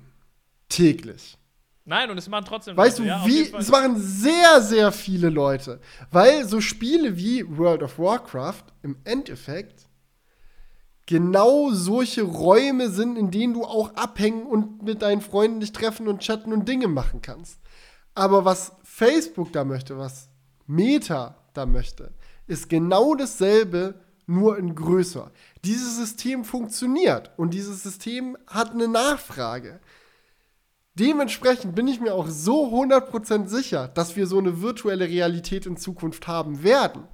Täglich. 0.70 1.36
Nein, 1.84 2.10
und 2.10 2.18
es 2.18 2.28
machen 2.28 2.44
trotzdem 2.46 2.76
Weißt 2.76 2.98
du, 2.98 3.02
Leute, 3.02 3.10
ja, 3.10 3.20
auf 3.22 3.26
wie, 3.26 3.52
es 3.58 3.68
machen 3.70 3.96
sehr, 3.98 4.60
sehr 4.60 4.92
viele 4.92 5.30
Leute. 5.30 5.80
Weil 6.10 6.46
so 6.46 6.60
Spiele 6.60 7.16
wie 7.16 7.44
World 7.56 7.82
of 7.82 7.98
Warcraft 7.98 8.64
im 8.82 8.96
Endeffekt 9.04 9.88
genau 11.06 11.70
solche 11.72 12.22
Räume 12.22 12.88
sind, 12.88 13.18
in 13.18 13.30
denen 13.30 13.54
du 13.54 13.64
auch 13.64 13.94
abhängen 13.94 14.46
und 14.46 14.82
mit 14.82 15.02
deinen 15.02 15.20
Freunden 15.20 15.60
dich 15.60 15.72
treffen 15.72 16.06
und 16.06 16.20
chatten 16.20 16.52
und 16.52 16.68
Dinge 16.68 16.88
machen 16.88 17.20
kannst. 17.20 17.58
Aber 18.14 18.44
was 18.44 18.72
Facebook 18.84 19.52
da 19.52 19.64
möchte, 19.64 19.98
was 19.98 20.28
Meta 20.66 21.36
da 21.54 21.66
möchte, 21.66 22.12
ist 22.46 22.68
genau 22.68 23.14
dasselbe, 23.14 24.00
nur 24.26 24.56
in 24.56 24.74
größer. 24.74 25.30
Dieses 25.64 25.96
System 25.96 26.44
funktioniert 26.44 27.32
und 27.36 27.52
dieses 27.52 27.82
System 27.82 28.36
hat 28.46 28.70
eine 28.70 28.88
Nachfrage. 28.88 29.80
Dementsprechend 30.94 31.74
bin 31.74 31.88
ich 31.88 32.00
mir 32.00 32.14
auch 32.14 32.28
so 32.28 32.66
100% 32.66 33.46
sicher, 33.46 33.88
dass 33.88 34.14
wir 34.14 34.26
so 34.26 34.38
eine 34.38 34.60
virtuelle 34.60 35.08
Realität 35.08 35.64
in 35.64 35.76
Zukunft 35.76 36.26
haben 36.26 36.62
werden. 36.62 37.08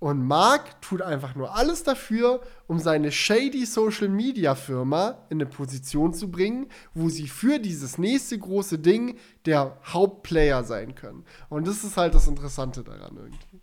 Und 0.00 0.24
Mark 0.24 0.80
tut 0.80 1.02
einfach 1.02 1.34
nur 1.34 1.56
alles 1.56 1.82
dafür, 1.82 2.40
um 2.68 2.78
seine 2.78 3.10
shady 3.10 3.66
Social 3.66 4.08
Media 4.08 4.54
Firma 4.54 5.26
in 5.28 5.38
eine 5.38 5.46
Position 5.46 6.14
zu 6.14 6.30
bringen, 6.30 6.68
wo 6.94 7.08
sie 7.08 7.26
für 7.26 7.58
dieses 7.58 7.98
nächste 7.98 8.38
große 8.38 8.78
Ding 8.78 9.18
der 9.44 9.76
Hauptplayer 9.84 10.62
sein 10.62 10.94
können. 10.94 11.24
Und 11.48 11.66
das 11.66 11.82
ist 11.82 11.96
halt 11.96 12.14
das 12.14 12.28
Interessante 12.28 12.84
daran 12.84 13.16
irgendwie. 13.16 13.60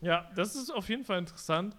Ja, 0.00 0.30
das 0.34 0.56
ist 0.56 0.70
auf 0.70 0.88
jeden 0.88 1.04
Fall 1.04 1.18
interessant. 1.18 1.76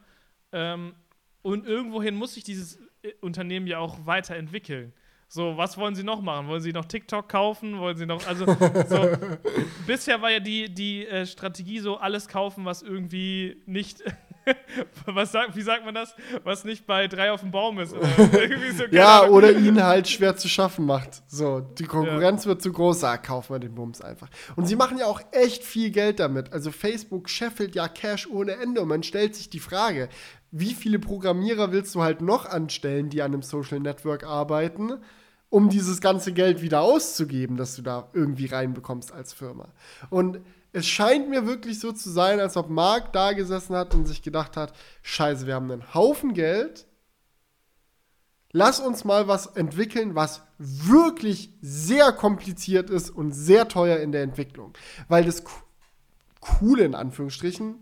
Ähm, 0.51 0.93
und 1.41 1.65
irgendwohin 1.65 2.15
muss 2.15 2.35
sich 2.35 2.43
dieses 2.43 2.79
äh, 3.01 3.11
Unternehmen 3.21 3.65
ja 3.65 3.79
auch 3.79 4.05
weiterentwickeln. 4.05 4.93
So, 5.35 5.57
was 5.57 5.79
wollen 5.79 5.95
sie 5.95 6.03
noch 6.03 6.21
machen? 6.21 6.47
Wollen 6.47 6.61
sie 6.61 6.73
noch 6.73 6.85
TikTok 6.85 7.27
kaufen? 7.27 7.79
Wollen 7.79 7.97
sie 7.97 8.05
noch, 8.05 8.27
also, 8.27 8.45
so, 8.87 9.09
bisher 9.87 10.21
war 10.21 10.29
ja 10.29 10.39
die, 10.39 10.71
die 10.71 11.07
äh, 11.07 11.25
Strategie 11.25 11.79
so, 11.79 11.97
alles 11.97 12.27
kaufen, 12.27 12.65
was 12.65 12.83
irgendwie 12.83 13.59
nicht, 13.65 14.03
was 15.07 15.31
sagt, 15.31 15.55
wie 15.55 15.63
sagt 15.63 15.85
man 15.85 15.95
das? 15.95 16.15
Was 16.43 16.65
nicht 16.65 16.85
bei 16.85 17.07
drei 17.07 17.31
auf 17.31 17.41
dem 17.41 17.49
Baum 17.49 17.79
ist. 17.79 17.95
So, 18.77 18.83
Ja, 18.91 19.27
oder 19.27 19.51
ihn 19.53 19.83
halt 19.83 20.07
schwer 20.07 20.35
zu 20.35 20.47
schaffen 20.47 20.85
macht. 20.85 21.23
So, 21.27 21.61
die 21.61 21.85
Konkurrenz 21.85 22.45
wird 22.45 22.61
zu 22.61 22.71
groß, 22.71 22.99
sag, 22.99 23.23
kaufen 23.23 23.55
wir 23.55 23.59
den 23.59 23.73
Bums 23.73 24.01
einfach. 24.01 24.29
Und 24.55 24.67
sie 24.67 24.75
machen 24.75 24.99
ja 24.99 25.07
auch 25.07 25.21
echt 25.31 25.63
viel 25.63 25.89
Geld 25.89 26.19
damit. 26.19 26.53
Also 26.53 26.71
Facebook 26.71 27.27
scheffelt 27.27 27.73
ja 27.73 27.87
Cash 27.87 28.27
ohne 28.27 28.51
Ende 28.51 28.81
und 28.81 28.87
man 28.87 29.01
stellt 29.01 29.35
sich 29.35 29.49
die 29.49 29.59
Frage, 29.59 30.09
wie 30.51 30.75
viele 30.75 30.99
Programmierer 30.99 31.71
willst 31.71 31.95
du 31.95 32.03
halt 32.03 32.21
noch 32.21 32.45
anstellen, 32.45 33.09
die 33.09 33.23
an 33.23 33.33
einem 33.33 33.41
Social 33.41 33.79
Network 33.79 34.23
arbeiten, 34.23 34.99
um 35.53 35.69
dieses 35.69 36.01
ganze 36.01 36.33
Geld 36.33 36.63
wieder 36.63 36.81
auszugeben, 36.81 37.57
das 37.57 37.75
du 37.75 37.83
da 37.83 38.09
irgendwie 38.13 38.47
reinbekommst 38.47 39.11
als 39.11 39.33
Firma. 39.33 39.67
Und 40.09 40.39
es 40.71 40.87
scheint 40.87 41.29
mir 41.29 41.45
wirklich 41.45 41.79
so 41.79 41.91
zu 41.91 42.09
sein, 42.09 42.39
als 42.39 42.57
ob 42.57 42.71
Mark 42.71 43.13
da 43.13 43.33
gesessen 43.33 43.75
hat 43.75 43.93
und 43.93 44.07
sich 44.07 44.23
gedacht 44.23 44.57
hat, 44.57 44.73
scheiße, 45.03 45.45
wir 45.45 45.53
haben 45.53 45.69
einen 45.69 45.93
Haufen 45.93 46.33
Geld, 46.33 46.87
lass 48.51 48.79
uns 48.79 49.03
mal 49.03 49.27
was 49.27 49.45
entwickeln, 49.45 50.15
was 50.15 50.41
wirklich 50.57 51.51
sehr 51.61 52.11
kompliziert 52.13 52.89
ist 52.89 53.11
und 53.11 53.31
sehr 53.31 53.67
teuer 53.67 53.97
in 53.99 54.11
der 54.11 54.23
Entwicklung. 54.23 54.73
Weil 55.07 55.23
das 55.23 55.43
Co- 55.43 55.61
Coole 56.39 56.83
in 56.83 56.95
Anführungsstrichen, 56.95 57.75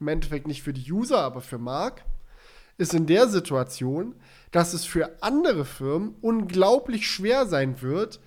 im 0.00 0.08
Endeffekt 0.08 0.46
nicht 0.46 0.62
für 0.62 0.74
die 0.74 0.92
User, 0.92 1.20
aber 1.22 1.40
für 1.40 1.56
Mark, 1.56 2.04
ist 2.76 2.92
in 2.92 3.06
der 3.06 3.26
Situation, 3.26 4.14
dass 4.56 4.72
es 4.72 4.86
für 4.86 5.22
andere 5.22 5.66
Firmen 5.66 6.14
unglaublich 6.22 7.10
schwer 7.10 7.44
sein 7.44 7.82
wird, 7.82 8.20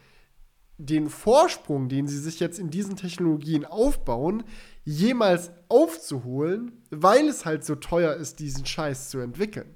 den 0.77 1.09
Vorsprung, 1.09 1.89
den 1.89 2.07
sie 2.07 2.19
sich 2.19 2.39
jetzt 2.39 2.59
in 2.59 2.69
diesen 2.69 2.95
Technologien 2.95 3.65
aufbauen, 3.65 4.43
jemals 4.85 5.49
aufzuholen, 5.69 6.83
weil 6.91 7.27
es 7.27 7.45
halt 7.45 7.65
so 7.65 7.73
teuer 7.73 8.13
ist, 8.13 8.39
diesen 8.39 8.67
Scheiß 8.67 9.09
zu 9.09 9.17
entwickeln. 9.17 9.75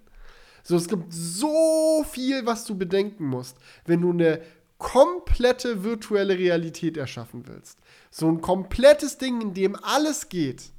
So, 0.62 0.76
es 0.76 0.88
gibt 0.88 1.12
so 1.12 2.06
viel, 2.08 2.46
was 2.46 2.66
du 2.66 2.78
bedenken 2.78 3.26
musst, 3.26 3.58
wenn 3.86 4.02
du 4.02 4.12
eine 4.12 4.40
komplette 4.78 5.84
virtuelle 5.84 6.38
Realität 6.38 6.98
erschaffen 6.98 7.48
willst. 7.48 7.80
So 8.12 8.28
ein 8.28 8.42
komplettes 8.42 9.18
Ding, 9.18 9.42
in 9.42 9.56
dem 9.56 9.76
alles 9.76 10.30
geht. 10.30 10.72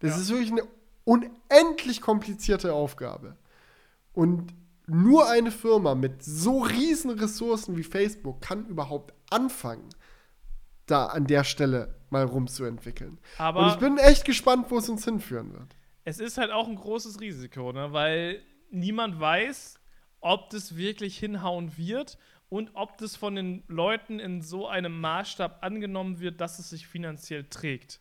Das 0.00 0.16
Ja. 0.16 0.16
ist 0.18 0.28
wirklich 0.28 0.52
eine 0.52 0.68
unendlich 1.04 2.02
komplizierte 2.02 2.74
Aufgabe. 2.74 3.38
Und 4.12 4.52
nur 4.86 5.28
eine 5.28 5.50
Firma 5.50 5.94
mit 5.94 6.22
so 6.22 6.62
riesen 6.62 7.10
Ressourcen 7.10 7.76
wie 7.76 7.82
Facebook 7.82 8.40
kann 8.40 8.66
überhaupt 8.66 9.14
anfangen, 9.30 9.88
da 10.86 11.06
an 11.06 11.26
der 11.26 11.44
Stelle 11.44 11.94
mal 12.10 12.24
rumzuentwickeln. 12.24 13.18
Aber 13.38 13.60
Und 13.60 13.68
ich 13.68 13.76
bin 13.76 13.98
echt 13.98 14.24
gespannt, 14.24 14.66
wo 14.70 14.78
es 14.78 14.88
uns 14.88 15.04
hinführen 15.04 15.52
wird. 15.52 15.76
es 16.04 16.18
ist 16.18 16.38
halt 16.38 16.50
auch 16.50 16.68
ein 16.68 16.76
großes 16.76 17.20
Risiko, 17.20 17.72
ne? 17.72 17.92
weil 17.92 18.42
niemand 18.70 19.18
weiß, 19.20 19.78
ob 20.20 20.50
das 20.50 20.76
wirklich 20.76 21.18
hinhauen 21.18 21.76
wird 21.76 22.18
und 22.48 22.70
ob 22.74 22.98
das 22.98 23.16
von 23.16 23.34
den 23.34 23.62
Leuten 23.68 24.18
in 24.18 24.42
so 24.42 24.68
einem 24.68 25.00
Maßstab 25.00 25.62
angenommen 25.62 26.20
wird, 26.20 26.40
dass 26.40 26.58
es 26.58 26.70
sich 26.70 26.86
finanziell 26.86 27.44
trägt. 27.44 28.00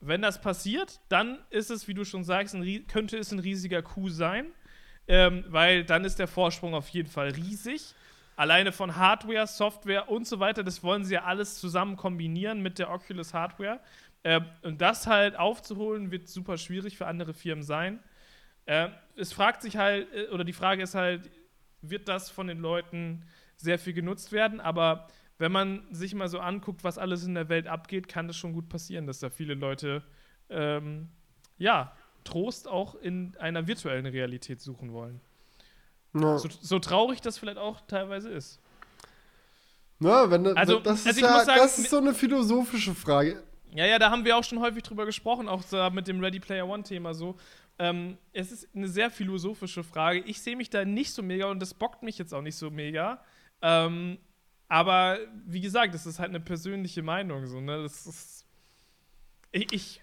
Wenn 0.00 0.22
das 0.22 0.40
passiert, 0.40 1.00
dann 1.08 1.38
ist 1.50 1.70
es, 1.70 1.86
wie 1.86 1.94
du 1.94 2.04
schon 2.04 2.24
sagst, 2.24 2.56
könnte 2.88 3.18
es 3.18 3.30
ein 3.30 3.38
riesiger 3.38 3.82
Coup 3.82 4.08
sein, 4.08 4.46
ähm, 5.08 5.44
weil 5.48 5.84
dann 5.84 6.04
ist 6.04 6.18
der 6.18 6.28
Vorsprung 6.28 6.74
auf 6.74 6.88
jeden 6.88 7.08
Fall 7.08 7.30
riesig. 7.30 7.94
Alleine 8.36 8.72
von 8.72 8.96
Hardware, 8.96 9.46
Software 9.46 10.08
und 10.08 10.26
so 10.26 10.40
weiter, 10.40 10.64
das 10.64 10.82
wollen 10.82 11.04
sie 11.04 11.14
ja 11.14 11.24
alles 11.24 11.58
zusammen 11.58 11.96
kombinieren 11.96 12.62
mit 12.62 12.78
der 12.78 12.90
Oculus 12.90 13.34
Hardware. 13.34 13.80
Ähm, 14.24 14.46
und 14.62 14.80
das 14.80 15.06
halt 15.06 15.36
aufzuholen, 15.36 16.10
wird 16.10 16.28
super 16.28 16.56
schwierig 16.56 16.96
für 16.96 17.06
andere 17.06 17.34
Firmen 17.34 17.62
sein. 17.62 17.98
Ähm, 18.66 18.92
es 19.16 19.32
fragt 19.32 19.62
sich 19.62 19.76
halt, 19.76 20.12
äh, 20.14 20.28
oder 20.28 20.44
die 20.44 20.52
Frage 20.52 20.82
ist 20.82 20.94
halt, 20.94 21.30
wird 21.82 22.08
das 22.08 22.30
von 22.30 22.46
den 22.46 22.58
Leuten 22.58 23.24
sehr 23.56 23.78
viel 23.78 23.92
genutzt 23.92 24.32
werden? 24.32 24.60
Aber 24.60 25.08
wenn 25.38 25.52
man 25.52 25.82
sich 25.90 26.14
mal 26.14 26.28
so 26.28 26.38
anguckt, 26.38 26.84
was 26.84 26.98
alles 26.98 27.24
in 27.24 27.34
der 27.34 27.48
Welt 27.48 27.66
abgeht, 27.66 28.08
kann 28.08 28.28
es 28.28 28.36
schon 28.36 28.52
gut 28.52 28.68
passieren, 28.68 29.06
dass 29.06 29.18
da 29.18 29.30
viele 29.30 29.54
Leute, 29.54 30.02
ähm, 30.48 31.08
ja, 31.58 31.92
Trost 32.24 32.68
auch 32.68 32.94
in 32.94 33.36
einer 33.38 33.66
virtuellen 33.66 34.06
Realität 34.06 34.60
suchen 34.60 34.92
wollen. 34.92 35.20
Ja. 36.14 36.38
So, 36.38 36.48
so 36.60 36.78
traurig 36.78 37.20
das 37.20 37.38
vielleicht 37.38 37.58
auch 37.58 37.80
teilweise 37.86 38.30
ist. 38.30 38.60
Ja, 40.00 40.30
wenn, 40.30 40.46
Also- 40.56 40.80
das, 40.80 41.00
ist 41.00 41.06
also 41.06 41.20
ja, 41.20 41.44
sagen, 41.44 41.60
das 41.60 41.78
ist 41.78 41.90
so 41.90 41.98
eine 41.98 42.12
philosophische 42.14 42.94
Frage. 42.94 43.42
Ja, 43.74 43.86
ja, 43.86 43.98
da 43.98 44.10
haben 44.10 44.24
wir 44.24 44.36
auch 44.36 44.44
schon 44.44 44.60
häufig 44.60 44.82
drüber 44.82 45.06
gesprochen, 45.06 45.48
auch 45.48 45.62
mit 45.92 46.06
dem 46.06 46.20
Ready 46.20 46.40
Player 46.40 46.68
One-Thema 46.68 47.14
so. 47.14 47.36
Ähm, 47.78 48.18
es 48.34 48.52
ist 48.52 48.68
eine 48.74 48.86
sehr 48.88 49.10
philosophische 49.10 49.82
Frage. 49.82 50.20
Ich 50.20 50.42
sehe 50.42 50.56
mich 50.56 50.68
da 50.68 50.84
nicht 50.84 51.12
so 51.12 51.22
mega 51.22 51.46
und 51.46 51.60
das 51.60 51.72
bockt 51.72 52.02
mich 52.02 52.18
jetzt 52.18 52.34
auch 52.34 52.42
nicht 52.42 52.56
so 52.56 52.70
mega. 52.70 53.24
Ähm, 53.62 54.18
aber 54.68 55.18
wie 55.46 55.62
gesagt, 55.62 55.94
das 55.94 56.04
ist 56.04 56.18
halt 56.18 56.28
eine 56.28 56.40
persönliche 56.40 57.02
Meinung. 57.02 57.46
So, 57.46 57.60
ne? 57.60 57.82
Das 57.82 58.06
ist. 58.06 58.44
Ich, 59.52 59.72
ich. 59.72 60.01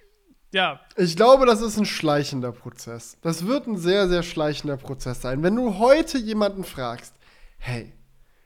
Ja, 0.51 0.79
Ich 0.95 1.15
glaube, 1.15 1.45
das 1.45 1.61
ist 1.61 1.77
ein 1.77 1.85
schleichender 1.85 2.51
Prozess. 2.51 3.17
Das 3.21 3.45
wird 3.45 3.67
ein 3.67 3.77
sehr, 3.77 4.09
sehr 4.09 4.23
schleichender 4.23 4.77
Prozess 4.77 5.21
sein. 5.21 5.43
Wenn 5.43 5.55
du 5.55 5.77
heute 5.77 6.17
jemanden 6.17 6.63
fragst, 6.63 7.13
hey, 7.59 7.93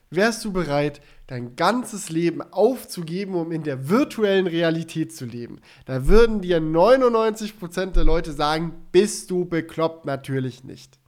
wärst 0.09 0.43
du 0.43 0.51
bereit, 0.51 1.01
dein 1.27 1.55
ganzes 1.55 2.09
Leben 2.09 2.41
aufzugeben, 2.41 3.35
um 3.35 3.51
in 3.51 3.63
der 3.63 3.89
virtuellen 3.89 4.47
Realität 4.47 5.15
zu 5.15 5.25
leben? 5.25 5.61
Da 5.85 6.07
würden 6.07 6.41
dir 6.41 6.59
99% 6.59 7.91
der 7.91 8.03
Leute 8.03 8.34
sagen, 8.34 8.73
bist 8.91 9.31
du 9.31 9.45
bekloppt? 9.45 10.05
Natürlich 10.05 10.65
nicht. 10.65 10.99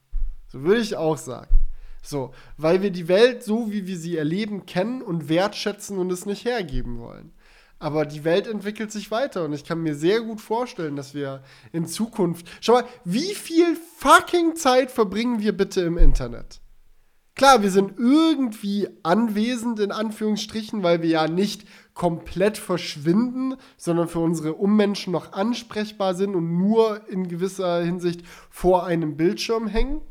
So 0.48 0.64
würde 0.64 0.82
ich 0.82 0.96
auch 0.96 1.18
sagen. 1.18 1.60
So, 2.02 2.32
weil 2.56 2.82
wir 2.82 2.92
die 2.92 3.08
Welt 3.08 3.44
so, 3.44 3.72
wie 3.72 3.88
wir 3.88 3.98
sie 3.98 4.16
erleben, 4.16 4.66
kennen 4.66 5.02
und 5.02 5.28
wertschätzen 5.28 5.98
und 5.98 6.12
es 6.12 6.26
nicht 6.26 6.46
hergeben 6.46 7.00
wollen. 7.00 7.34
Aber 7.78 8.06
die 8.06 8.24
Welt 8.24 8.48
entwickelt 8.48 8.92
sich 8.92 9.12
weiter 9.12 9.44
und 9.46 9.54
ich 9.54 9.66
kann 9.66 9.82
mir 9.82 9.96
sehr 9.96 10.22
gut 10.22 10.40
vorstellen, 10.40 10.96
dass 10.96 11.14
wir 11.14 11.44
in 11.74 11.86
Zukunft. 11.86 12.48
Schau 12.62 12.74
mal, 12.74 12.86
wie 13.04 13.36
viel 13.36 13.76
fucking 13.98 14.56
Zeit 14.56 14.92
verbringen 14.92 15.40
wir 15.40 15.56
bitte 15.56 15.82
im 15.82 15.98
Internet? 15.98 16.62
Klar, 17.36 17.62
wir 17.64 17.70
sind 17.70 18.00
irgendwie 18.00 18.88
anwesend, 19.04 19.82
in 19.82 19.92
Anführungsstrichen, 19.92 20.84
weil 20.84 21.02
wir 21.02 21.10
ja 21.10 21.28
nicht 21.28 21.68
komplett 21.94 22.58
verschwinden, 22.58 23.56
sondern 23.76 24.08
für 24.08 24.20
unsere 24.20 24.54
Ummenschen 24.54 25.12
noch 25.12 25.34
ansprechbar 25.34 26.16
sind 26.16 26.34
und 26.34 26.58
nur 26.58 27.02
in 27.10 27.28
gewisser 27.28 27.84
Hinsicht 27.84 28.22
vor 28.50 28.86
einem 28.86 29.18
Bildschirm 29.18 29.68
hängen. 29.68 30.02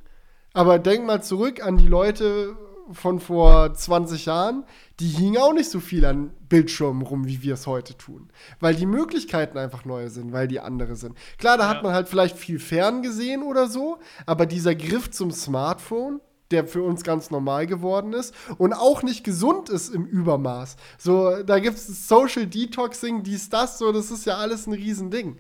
Aber 0.53 0.79
denk 0.79 1.07
mal 1.07 1.23
zurück 1.23 1.65
an 1.65 1.79
die 1.79 1.89
Leute 1.89 2.57
von 2.93 3.19
vor 3.21 3.73
20 3.75 4.27
Jahren, 4.27 4.65
die 5.01 5.09
hingen 5.09 5.39
auch 5.39 5.53
nicht 5.53 5.71
so 5.71 5.81
viel 5.81 6.05
an 6.05 6.31
Bildschirmen 6.49 7.03
rum, 7.03 7.27
wie 7.27 7.43
wir 7.43 7.55
es 7.55 7.67
heute 7.67 7.97
tun. 7.97 8.29
Weil 8.61 8.75
die 8.75 8.87
Möglichkeiten 8.87 9.59
einfach 9.59 9.85
neue 9.85 10.11
sind, 10.11 10.33
weil 10.33 10.49
die 10.49 10.61
andere 10.61 10.97
sind. 10.97 11.17
Klar, 11.39 11.57
da 11.57 11.65
Ja. 11.65 11.71
hat 11.71 11.83
man 11.83 11.93
halt 11.95 12.09
vielleicht 12.09 12.37
viel 12.37 12.59
fern 12.59 13.03
gesehen 13.03 13.43
oder 13.43 13.69
so, 13.69 13.99
aber 14.27 14.47
dieser 14.47 14.75
Griff 14.75 15.11
zum 15.11 15.31
Smartphone, 15.31 16.21
der 16.51 16.67
für 16.67 16.83
uns 16.83 17.03
ganz 17.03 17.31
normal 17.31 17.67
geworden 17.67 18.13
ist 18.13 18.35
und 18.59 18.75
auch 18.75 19.03
nicht 19.03 19.25
gesund 19.25 19.71
ist 19.71 19.93
im 19.93 20.05
Übermaß. 20.05 20.77
So, 20.99 21.43
da 21.43 21.59
gibt 21.59 21.79
es 21.79 22.07
Social 22.09 22.47
Detoxing, 22.47 23.23
dies, 23.23 23.49
das, 23.49 23.79
so, 23.79 23.91
das 23.93 24.11
ist 24.11 24.27
ja 24.27 24.37
alles 24.37 24.67
ein 24.67 24.75
Riesending. 24.75 25.39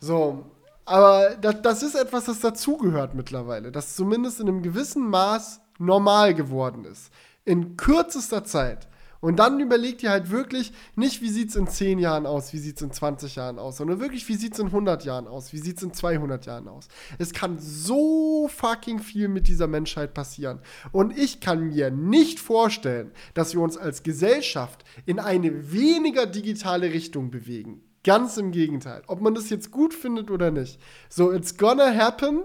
So, 0.00 0.44
aber 0.84 1.36
das, 1.40 1.62
das 1.62 1.82
ist 1.82 1.94
etwas, 1.94 2.24
das 2.24 2.40
dazugehört 2.40 3.14
mittlerweile, 3.14 3.70
das 3.70 3.94
zumindest 3.94 4.40
in 4.40 4.48
einem 4.48 4.62
gewissen 4.62 5.08
Maß 5.08 5.60
normal 5.78 6.34
geworden 6.34 6.84
ist. 6.84 7.10
In 7.44 7.76
kürzester 7.76 8.44
Zeit. 8.44 8.88
Und 9.20 9.40
dann 9.40 9.58
überlegt 9.58 10.02
ihr 10.02 10.10
halt 10.10 10.30
wirklich 10.30 10.72
nicht, 10.94 11.22
wie 11.22 11.28
sieht 11.28 11.48
es 11.48 11.56
in 11.56 11.66
10 11.66 11.98
Jahren 11.98 12.24
aus, 12.24 12.52
wie 12.52 12.58
sieht 12.58 12.76
es 12.76 12.82
in 12.82 12.92
20 12.92 13.34
Jahren 13.34 13.58
aus, 13.58 13.78
sondern 13.78 13.98
wirklich, 13.98 14.28
wie 14.28 14.36
sieht 14.36 14.52
es 14.52 14.60
in 14.60 14.66
100 14.66 15.04
Jahren 15.04 15.26
aus, 15.26 15.52
wie 15.52 15.58
sieht 15.58 15.78
es 15.78 15.82
in 15.82 15.92
200 15.92 16.46
Jahren 16.46 16.68
aus. 16.68 16.86
Es 17.18 17.32
kann 17.32 17.58
so 17.58 18.48
fucking 18.48 19.00
viel 19.00 19.26
mit 19.26 19.48
dieser 19.48 19.66
Menschheit 19.66 20.14
passieren. 20.14 20.60
Und 20.92 21.18
ich 21.18 21.40
kann 21.40 21.64
mir 21.64 21.90
nicht 21.90 22.38
vorstellen, 22.38 23.10
dass 23.34 23.54
wir 23.54 23.60
uns 23.60 23.76
als 23.76 24.04
Gesellschaft 24.04 24.84
in 25.04 25.18
eine 25.18 25.72
weniger 25.72 26.26
digitale 26.26 26.92
Richtung 26.92 27.32
bewegen. 27.32 27.82
Ganz 28.04 28.36
im 28.36 28.52
Gegenteil. 28.52 29.02
Ob 29.08 29.20
man 29.20 29.34
das 29.34 29.50
jetzt 29.50 29.72
gut 29.72 29.94
findet 29.94 30.30
oder 30.30 30.52
nicht. 30.52 30.80
So, 31.08 31.32
it's 31.32 31.56
gonna 31.56 31.92
happen 31.92 32.44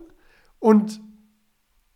und 0.59 0.99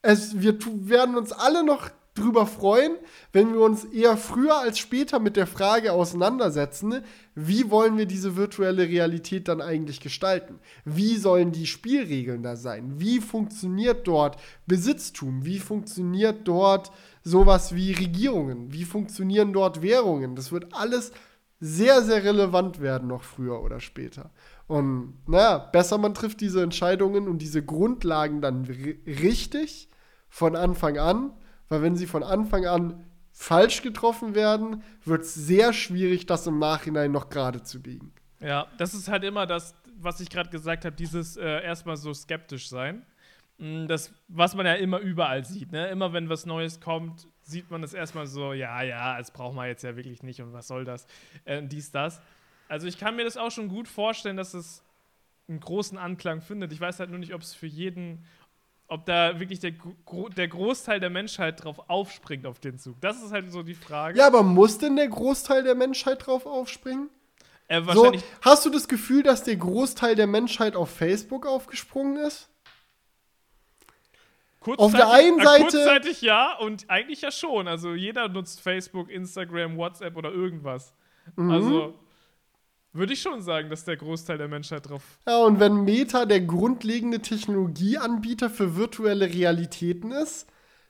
es, 0.01 0.41
wir 0.41 0.57
werden 0.87 1.15
uns 1.15 1.31
alle 1.31 1.63
noch 1.63 1.89
drüber 2.17 2.47
freuen, 2.47 2.95
wenn 3.31 3.53
wir 3.53 3.61
uns 3.61 3.83
eher 3.85 4.17
früher 4.17 4.57
als 4.57 4.79
später 4.79 5.19
mit 5.19 5.35
der 5.35 5.47
Frage 5.47 5.93
auseinandersetzen, 5.93 7.03
wie 7.35 7.69
wollen 7.69 7.97
wir 7.97 8.05
diese 8.05 8.35
virtuelle 8.35 8.87
Realität 8.87 9.47
dann 9.47 9.61
eigentlich 9.61 9.99
gestalten? 9.99 10.59
Wie 10.85 11.15
sollen 11.17 11.51
die 11.51 11.67
Spielregeln 11.67 12.43
da 12.43 12.55
sein? 12.55 12.99
Wie 12.99 13.19
funktioniert 13.19 14.07
dort 14.07 14.37
Besitztum? 14.65 15.45
Wie 15.45 15.59
funktioniert 15.59 16.47
dort 16.47 16.91
sowas 17.23 17.75
wie 17.75 17.91
Regierungen? 17.91 18.73
Wie 18.73 18.85
funktionieren 18.85 19.53
dort 19.53 19.81
Währungen? 19.81 20.35
Das 20.35 20.51
wird 20.51 20.73
alles 20.73 21.11
sehr, 21.59 22.01
sehr 22.01 22.23
relevant 22.23 22.81
werden, 22.81 23.07
noch 23.07 23.23
früher 23.23 23.61
oder 23.61 23.79
später. 23.79 24.31
Und 24.67 25.13
naja, 25.27 25.57
besser 25.57 25.97
man 25.97 26.13
trifft 26.13 26.41
diese 26.41 26.61
Entscheidungen 26.61 27.27
und 27.27 27.39
diese 27.41 27.63
Grundlagen 27.63 28.41
dann 28.41 28.65
ri- 28.65 28.97
richtig 29.05 29.89
von 30.29 30.55
Anfang 30.55 30.97
an, 30.97 31.31
weil 31.69 31.81
wenn 31.81 31.95
sie 31.95 32.05
von 32.07 32.23
Anfang 32.23 32.65
an 32.65 33.05
falsch 33.31 33.81
getroffen 33.81 34.35
werden, 34.35 34.83
wird 35.05 35.21
es 35.21 35.33
sehr 35.33 35.71
schwierig, 35.71 36.25
das 36.25 36.47
im 36.47 36.59
Nachhinein 36.59 37.11
noch 37.11 37.29
gerade 37.29 37.63
zu 37.63 37.81
biegen. 37.81 38.11
Ja, 38.39 38.67
das 38.77 38.93
ist 38.93 39.07
halt 39.09 39.23
immer 39.23 39.45
das, 39.45 39.73
was 39.99 40.19
ich 40.19 40.29
gerade 40.29 40.49
gesagt 40.49 40.85
habe, 40.85 40.95
dieses 40.95 41.37
äh, 41.37 41.63
erstmal 41.63 41.97
so 41.97 42.13
skeptisch 42.13 42.67
sein. 42.67 43.05
Mm, 43.57 43.87
Das, 43.87 44.11
was 44.27 44.53
man 44.55 44.65
ja 44.65 44.73
immer 44.73 44.99
überall 44.99 45.45
sieht, 45.45 45.71
ne? 45.71 45.87
Immer 45.89 46.13
wenn 46.13 46.29
was 46.29 46.45
Neues 46.45 46.79
kommt, 46.81 47.27
sieht 47.41 47.71
man 47.71 47.81
das 47.81 47.93
erstmal 47.93 48.27
so, 48.27 48.53
ja, 48.53 48.81
ja, 48.83 49.17
das 49.17 49.31
braucht 49.31 49.55
man 49.55 49.67
jetzt 49.67 49.83
ja 49.83 49.95
wirklich 49.95 50.23
nicht 50.23 50.41
und 50.41 50.51
was 50.53 50.67
soll 50.67 50.83
das? 50.83 51.07
Äh, 51.45 51.63
dies, 51.63 51.91
das. 51.91 52.21
Also 52.69 52.87
ich 52.87 52.97
kann 52.97 53.15
mir 53.15 53.23
das 53.23 53.37
auch 53.37 53.51
schon 53.51 53.69
gut 53.69 53.87
vorstellen, 53.87 54.37
dass 54.37 54.53
es 54.53 54.83
einen 55.47 55.59
großen 55.59 55.97
Anklang 55.97 56.41
findet. 56.41 56.71
Ich 56.73 56.81
weiß 56.81 56.99
halt 56.99 57.09
nur 57.09 57.19
nicht, 57.19 57.33
ob 57.33 57.41
es 57.41 57.53
für 57.53 57.67
jeden, 57.67 58.25
ob 58.87 59.05
da 59.05 59.39
wirklich 59.39 59.59
der, 59.59 59.73
der 60.35 60.47
Großteil 60.47 60.99
der 60.99 61.09
Menschheit 61.09 61.63
drauf 61.63 61.89
aufspringt 61.89 62.45
auf 62.45 62.59
den 62.59 62.77
Zug. 62.77 62.99
Das 63.01 63.23
ist 63.23 63.31
halt 63.31 63.51
so 63.51 63.63
die 63.63 63.73
Frage. 63.75 64.17
Ja, 64.19 64.27
aber 64.27 64.43
muss 64.43 64.77
denn 64.77 64.95
der 64.97 65.07
Großteil 65.07 65.63
der 65.63 65.75
Menschheit 65.75 66.25
drauf 66.25 66.45
aufspringen? 66.45 67.09
äh, 67.69 67.81
So, 67.81 68.11
hast 68.41 68.65
du 68.65 68.69
das 68.69 68.87
Gefühl, 68.87 69.23
dass 69.23 69.43
der 69.43 69.55
Großteil 69.55 70.15
der 70.15 70.27
Menschheit 70.27 70.75
auf 70.75 70.89
Facebook 70.89 71.45
aufgesprungen 71.45 72.17
ist? 72.17 72.49
auf 74.61 74.91
der 74.91 75.05
Kurzzeitig- 75.05 75.13
einen 75.13 75.39
äh, 75.39 75.43
Seite- 75.45 75.61
Kurzzeitig 75.63 76.21
ja 76.21 76.57
und 76.57 76.89
eigentlich 76.89 77.21
ja 77.21 77.31
schon. 77.31 77.69
Also 77.69 77.93
jeder 77.95 78.27
nutzt 78.27 78.59
Facebook, 78.59 79.09
Instagram, 79.09 79.77
WhatsApp 79.77 80.17
oder 80.17 80.29
irgendwas. 80.31 80.93
Mhm. 81.37 81.51
Also 81.51 81.95
würde 82.93 83.13
ich 83.13 83.21
schon 83.21 83.41
sagen, 83.41 83.69
dass 83.69 83.85
der 83.85 83.97
Großteil 83.97 84.37
der 84.37 84.47
Menschheit 84.47 84.89
drauf. 84.89 85.03
Ja, 85.27 85.39
und 85.39 85.59
wenn 85.59 85.83
Meta 85.83 86.25
der 86.25 86.41
grundlegende 86.41 87.19
Technologieanbieter 87.19 88.49
für 88.49 88.75
virtuelle 88.75 89.27
Realitäten 89.27 90.11
ist, 90.11 90.47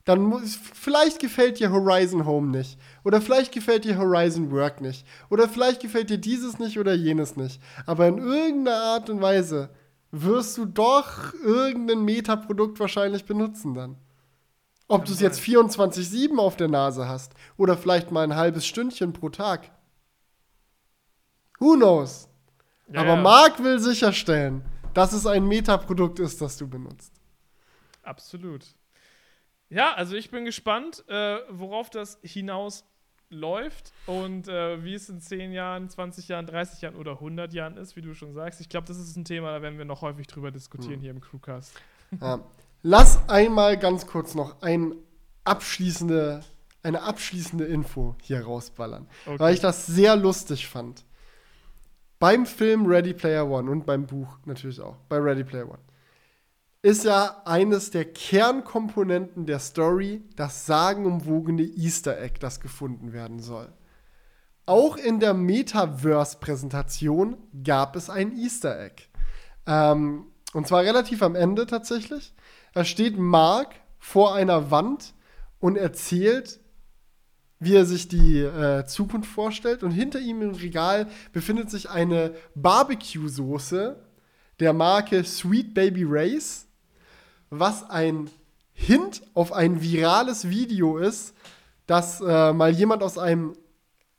dann 0.08 0.22
muss, 0.22 0.56
vielleicht 0.56 1.20
gefällt 1.20 1.60
dir 1.60 1.70
Horizon 1.70 2.26
Home 2.26 2.58
nicht. 2.58 2.80
Oder 3.04 3.20
vielleicht 3.20 3.52
gefällt 3.52 3.84
dir 3.84 3.98
Horizon 3.98 4.52
Work 4.52 4.80
nicht. 4.80 5.06
Oder 5.30 5.50
vielleicht 5.50 5.82
gefällt 5.82 6.10
dir 6.10 6.18
dieses 6.18 6.60
nicht 6.60 6.80
oder 6.80 6.94
jenes 6.94 7.36
nicht. 7.36 7.62
Aber 7.86 8.08
in 8.08 8.18
irgendeiner 8.18 8.78
Art 8.78 9.10
und 9.10 9.22
Weise 9.22 9.70
wirst 10.12 10.58
du 10.58 10.66
doch 10.66 11.34
irgendein 11.44 12.06
Meta-Produkt 12.06 12.80
wahrscheinlich 12.80 13.26
benutzen 13.26 13.74
dann. 13.74 13.98
Ob 14.88 15.04
du 15.04 15.12
es 15.12 15.20
jetzt 15.20 15.42
24-7 15.42 16.38
auf 16.38 16.56
der 16.56 16.70
Nase 16.70 17.10
hast 17.10 17.34
oder 17.58 17.76
vielleicht 17.76 18.10
mal 18.10 18.24
ein 18.24 18.38
halbes 18.38 18.66
Stündchen 18.66 19.12
pro 19.12 19.28
Tag. 19.28 19.70
Who 21.60 21.76
knows? 21.76 22.28
Ja, 22.92 23.02
Aber 23.02 23.16
ja, 23.16 23.22
Marc 23.22 23.64
will 23.64 23.80
sicherstellen, 23.80 24.64
dass 24.94 25.14
es 25.14 25.26
ein 25.26 25.48
Metaprodukt 25.48 26.20
ist, 26.20 26.42
das 26.42 26.58
du 26.58 26.68
benutzt. 26.68 27.14
Absolut. 28.04 28.66
Ja, 29.70 29.94
also 29.94 30.16
ich 30.16 30.32
bin 30.32 30.46
gespannt, 30.46 31.04
äh, 31.10 31.38
worauf 31.50 31.90
das 31.90 32.20
hinaus 32.22 32.86
läuft 33.30 33.92
und 34.06 34.48
äh, 34.48 34.82
wie 34.86 34.94
es 34.94 35.10
in 35.10 35.20
10 35.20 35.52
Jahren, 35.52 35.90
20 35.90 36.30
Jahren, 36.30 36.46
30 36.46 36.82
Jahren 36.82 36.96
oder 36.96 37.14
100 37.14 37.52
Jahren 37.54 37.76
ist, 37.76 37.98
wie 37.98 38.02
du 38.02 38.14
schon 38.14 38.34
sagst. 38.34 38.62
Ich 38.62 38.70
glaube, 38.70 38.88
das 38.88 38.98
ist 38.98 39.18
ein 39.18 39.26
Thema, 39.26 39.52
da 39.52 39.62
werden 39.62 39.78
wir 39.78 39.84
noch 39.84 40.02
häufig 40.02 40.28
drüber 40.28 40.52
diskutieren 40.52 41.02
hier 41.02 41.12
im 41.12 41.22
Crewcast. 41.22 41.74
Ja. 42.22 42.40
Lass 42.84 43.28
einmal 43.28 43.76
ganz 43.78 44.08
kurz 44.08 44.34
noch 44.34 44.62
ein 44.62 44.96
abschließende, 45.44 46.42
eine 46.84 47.02
abschließende 47.02 47.66
Info 47.66 48.16
hier 48.22 48.46
rausballern, 48.46 49.10
Okay. 49.26 49.40
weil 49.40 49.54
ich 49.54 49.60
das 49.60 49.88
sehr 49.88 50.16
lustig 50.16 50.68
fand. 50.70 51.04
Beim 52.20 52.46
Film 52.46 52.86
Ready 52.86 53.14
Player 53.14 53.48
One 53.48 53.70
und 53.70 53.86
beim 53.86 54.08
Buch 54.08 54.40
natürlich 54.46 54.82
auch, 54.82 54.98
bei 55.08 55.18
Ready 55.18 55.44
Player 55.44 55.70
One, 55.70 55.80
ist 56.82 57.04
ja 57.04 57.42
eines 57.46 57.92
der 57.92 58.06
Kernkomponenten 58.06 59.46
der 59.46 59.60
Story 59.60 60.24
das 60.36 60.66
sagenumwogene 60.66 61.64
Easter 61.64 62.20
Egg, 62.20 62.40
das 62.40 62.60
gefunden 62.60 63.14
werden 63.14 63.40
soll. 63.40 63.72
Auch 64.66 64.98
in 64.98 65.20
der 65.20 65.34
Metaverse-Präsentation 65.34 67.38
gab 67.64 67.96
es 67.96 68.10
ein 68.10 68.38
Easter 68.38 68.80
Egg. 68.80 69.04
Ähm, 69.66 70.26
und 70.54 70.68
zwar 70.68 70.84
relativ 70.84 71.22
am 71.22 71.36
Ende 71.36 71.66
tatsächlich. 71.66 72.34
Da 72.74 72.84
steht 72.84 73.18
Mark 73.18 73.76
vor 74.00 74.34
einer 74.34 74.72
Wand 74.72 75.14
und 75.60 75.78
erzählt, 75.78 76.60
wie 77.60 77.76
er 77.76 77.86
sich 77.86 78.08
die 78.08 78.40
äh, 78.40 78.86
Zukunft 78.86 79.30
vorstellt. 79.30 79.84
Und 79.84 79.92
hinter 79.92 80.20
ihm 80.20 80.42
im 80.42 80.52
Regal 80.52 81.08
befindet 81.34 81.70
sich 81.70 81.90
eine 81.90 82.34
Barbecue-Soße 82.56 83.96
der 84.60 84.74
Marke 84.74 85.24
Sweet 85.24 85.74
Baby 85.74 86.04
Race, 86.08 86.68
was 87.50 87.90
ein 87.90 88.30
Hint 88.74 89.24
auf 89.34 89.54
ein 89.54 89.82
virales 89.82 90.50
Video 90.50 90.98
ist, 90.98 91.34
das 91.88 92.22
äh, 92.22 92.54
mal 92.54 92.72
jemand 92.72 93.02
aus 93.02 93.18
einem 93.18 93.56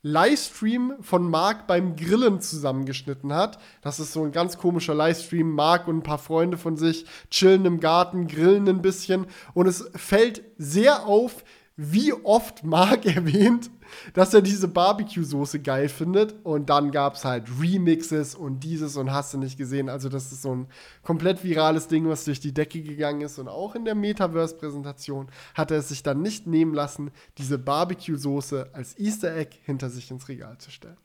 Livestream 0.02 0.94
von 1.00 1.28
Marc 1.28 1.66
beim 1.66 1.96
Grillen 1.96 2.40
zusammengeschnitten 2.40 3.32
hat. 3.32 3.58
Das 3.82 3.98
ist 3.98 4.12
so 4.12 4.24
ein 4.24 4.32
ganz 4.32 4.56
komischer 4.56 4.94
Livestream. 4.94 5.50
Marc 5.50 5.88
und 5.88 5.98
ein 5.98 6.02
paar 6.02 6.18
Freunde 6.18 6.56
von 6.56 6.76
sich 6.76 7.04
chillen 7.30 7.64
im 7.66 7.80
Garten, 7.80 8.28
grillen 8.28 8.68
ein 8.68 8.80
bisschen. 8.80 9.26
Und 9.54 9.66
es 9.66 9.90
fällt 9.94 10.42
sehr 10.56 11.04
auf, 11.06 11.44
wie 11.80 12.12
oft 12.12 12.64
Marc 12.64 13.06
erwähnt, 13.16 13.70
dass 14.12 14.34
er 14.34 14.42
diese 14.42 14.66
Barbecue-Soße 14.66 15.60
geil 15.60 15.88
findet. 15.88 16.34
Und 16.44 16.68
dann 16.68 16.90
gab 16.90 17.14
es 17.14 17.24
halt 17.24 17.48
Remixes 17.60 18.34
und 18.34 18.64
dieses 18.64 18.96
und 18.96 19.12
hast 19.12 19.32
du 19.32 19.38
nicht 19.38 19.56
gesehen. 19.56 19.88
Also, 19.88 20.08
das 20.08 20.32
ist 20.32 20.42
so 20.42 20.54
ein 20.54 20.66
komplett 21.02 21.44
virales 21.44 21.86
Ding, 21.86 22.08
was 22.08 22.24
durch 22.24 22.40
die 22.40 22.52
Decke 22.52 22.82
gegangen 22.82 23.20
ist. 23.20 23.38
Und 23.38 23.48
auch 23.48 23.76
in 23.76 23.84
der 23.84 23.94
Metaverse-Präsentation 23.94 25.28
hat 25.54 25.70
er 25.70 25.78
es 25.78 25.88
sich 25.88 26.02
dann 26.02 26.20
nicht 26.20 26.48
nehmen 26.48 26.74
lassen, 26.74 27.12
diese 27.38 27.58
Barbecue-Soße 27.58 28.70
als 28.72 28.98
Easter 28.98 29.34
Egg 29.36 29.56
hinter 29.62 29.88
sich 29.88 30.10
ins 30.10 30.28
Regal 30.28 30.58
zu 30.58 30.70
stellen. 30.70 30.98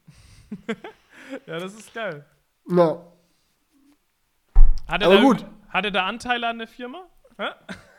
Ja, 1.47 1.57
das 1.57 1.73
ist 1.73 1.93
geil. 1.93 2.25
No. 2.67 3.11
Hat 4.87 5.01
er, 5.01 5.07
Aber 5.07 5.15
da, 5.15 5.21
gut. 5.21 5.45
Hat 5.69 5.85
er 5.85 5.91
da 5.91 6.05
Anteile 6.05 6.47
an 6.47 6.59
der 6.59 6.67
Firma? 6.67 7.07
Hä? 7.37 7.47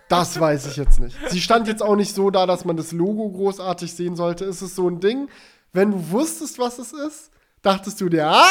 Das 0.08 0.38
weiß 0.38 0.66
ich 0.66 0.76
jetzt 0.76 1.00
nicht. 1.00 1.16
Sie 1.30 1.40
stand 1.40 1.66
jetzt 1.66 1.82
auch 1.82 1.96
nicht 1.96 2.14
so 2.14 2.30
da, 2.30 2.46
dass 2.46 2.64
man 2.64 2.76
das 2.76 2.92
Logo 2.92 3.30
großartig 3.30 3.92
sehen 3.92 4.16
sollte. 4.16 4.44
Ist 4.44 4.60
es 4.62 4.74
so 4.76 4.88
ein 4.88 5.00
Ding, 5.00 5.28
wenn 5.72 5.90
du 5.92 6.10
wusstest, 6.10 6.58
was 6.58 6.78
es 6.78 6.92
ist, 6.92 7.30
dachtest 7.62 8.00
du 8.00 8.08
dir, 8.08 8.26
ah? 8.28 8.46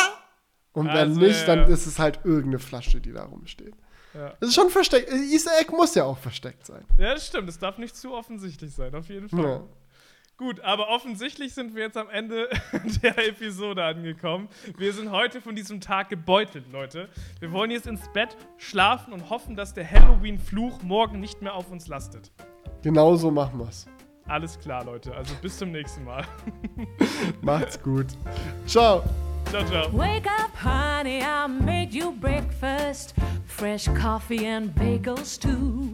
Und 0.73 0.88
wenn 0.88 0.95
Also, 1.09 1.19
nicht, 1.19 1.47
dann 1.47 1.69
ist 1.71 1.85
es 1.85 1.99
halt 1.99 2.21
irgendeine 2.23 2.59
Flasche, 2.59 2.99
die 2.99 3.11
da 3.13 3.23
rumsteht. 3.25 3.75
Ja. 4.15 4.34
Es 4.39 4.49
ist 4.49 4.55
schon 4.55 4.69
versteckt. 4.69 5.11
Easter 5.11 5.51
Egg 5.59 5.71
muss 5.71 5.93
ja 5.95 6.03
auch 6.05 6.17
versteckt 6.17 6.65
sein. 6.65 6.84
ja, 6.97 7.13
das 7.13 7.27
stimmt. 7.27 7.47
Es 7.49 7.59
darf 7.59 7.77
nicht 7.77 7.95
zu 7.95 8.13
offensichtlich 8.13 8.73
sein, 8.73 8.93
auf 8.95 9.07
jeden 9.09 9.30
Fall. 9.30 9.43
Ja. 9.43 9.61
Gut, 10.38 10.61
aber 10.61 10.89
offensichtlich 10.89 11.53
sind 11.53 11.76
wir 11.76 11.84
jetzt 11.84 11.97
am 11.97 12.10
Ende 12.10 12.49
der 13.03 13.18
Episode 13.27 13.84
angekommen. 13.84 14.49
Wir 14.77 14.91
sind 14.91 15.11
heute 15.11 15.41
von 15.41 15.55
diesem 15.55 15.80
Tag 15.80 16.10
gebeutelt, 16.10 16.65
Leute. 16.72 17.07
Wir 17.39 17.51
wollen 17.51 17.69
jetzt 17.69 17.85
ins 17.85 18.11
Bett 18.14 18.35
schlafen 18.57 19.14
und 19.14 19.30
hoffen, 19.30 19.55
dass 19.55 19.76
der 19.76 19.89
Halloween-Fluch 19.89 20.81
morgen 20.81 21.19
nicht 21.19 21.41
mehr 21.43 21.53
auf 21.53 21.69
uns 21.69 21.88
lastet. 21.88 22.31
Genau 22.81 23.15
so 23.15 23.30
machen 23.30 23.60
wir's. 23.60 23.85
Alles 24.27 24.57
klar, 24.60 24.84
Leute. 24.84 25.14
Also 25.15 25.35
bis 25.41 25.57
zum 25.57 25.72
nächsten 25.72 26.03
Mal. 26.03 26.26
Macht's 27.41 27.81
gut. 27.81 28.07
Ciao. 28.65 29.03
ciao, 29.51 29.64
ciao. 29.65 29.93
Wake 29.93 30.26
up, 30.26 30.51
honey, 30.64 31.22
I 31.22 31.47
made 31.47 31.95
you 31.95 32.11
breakfast. 32.11 33.14
Fresh 33.45 33.88
coffee 33.93 34.47
and 34.47 34.73
bagels, 34.73 35.38
too. 35.38 35.93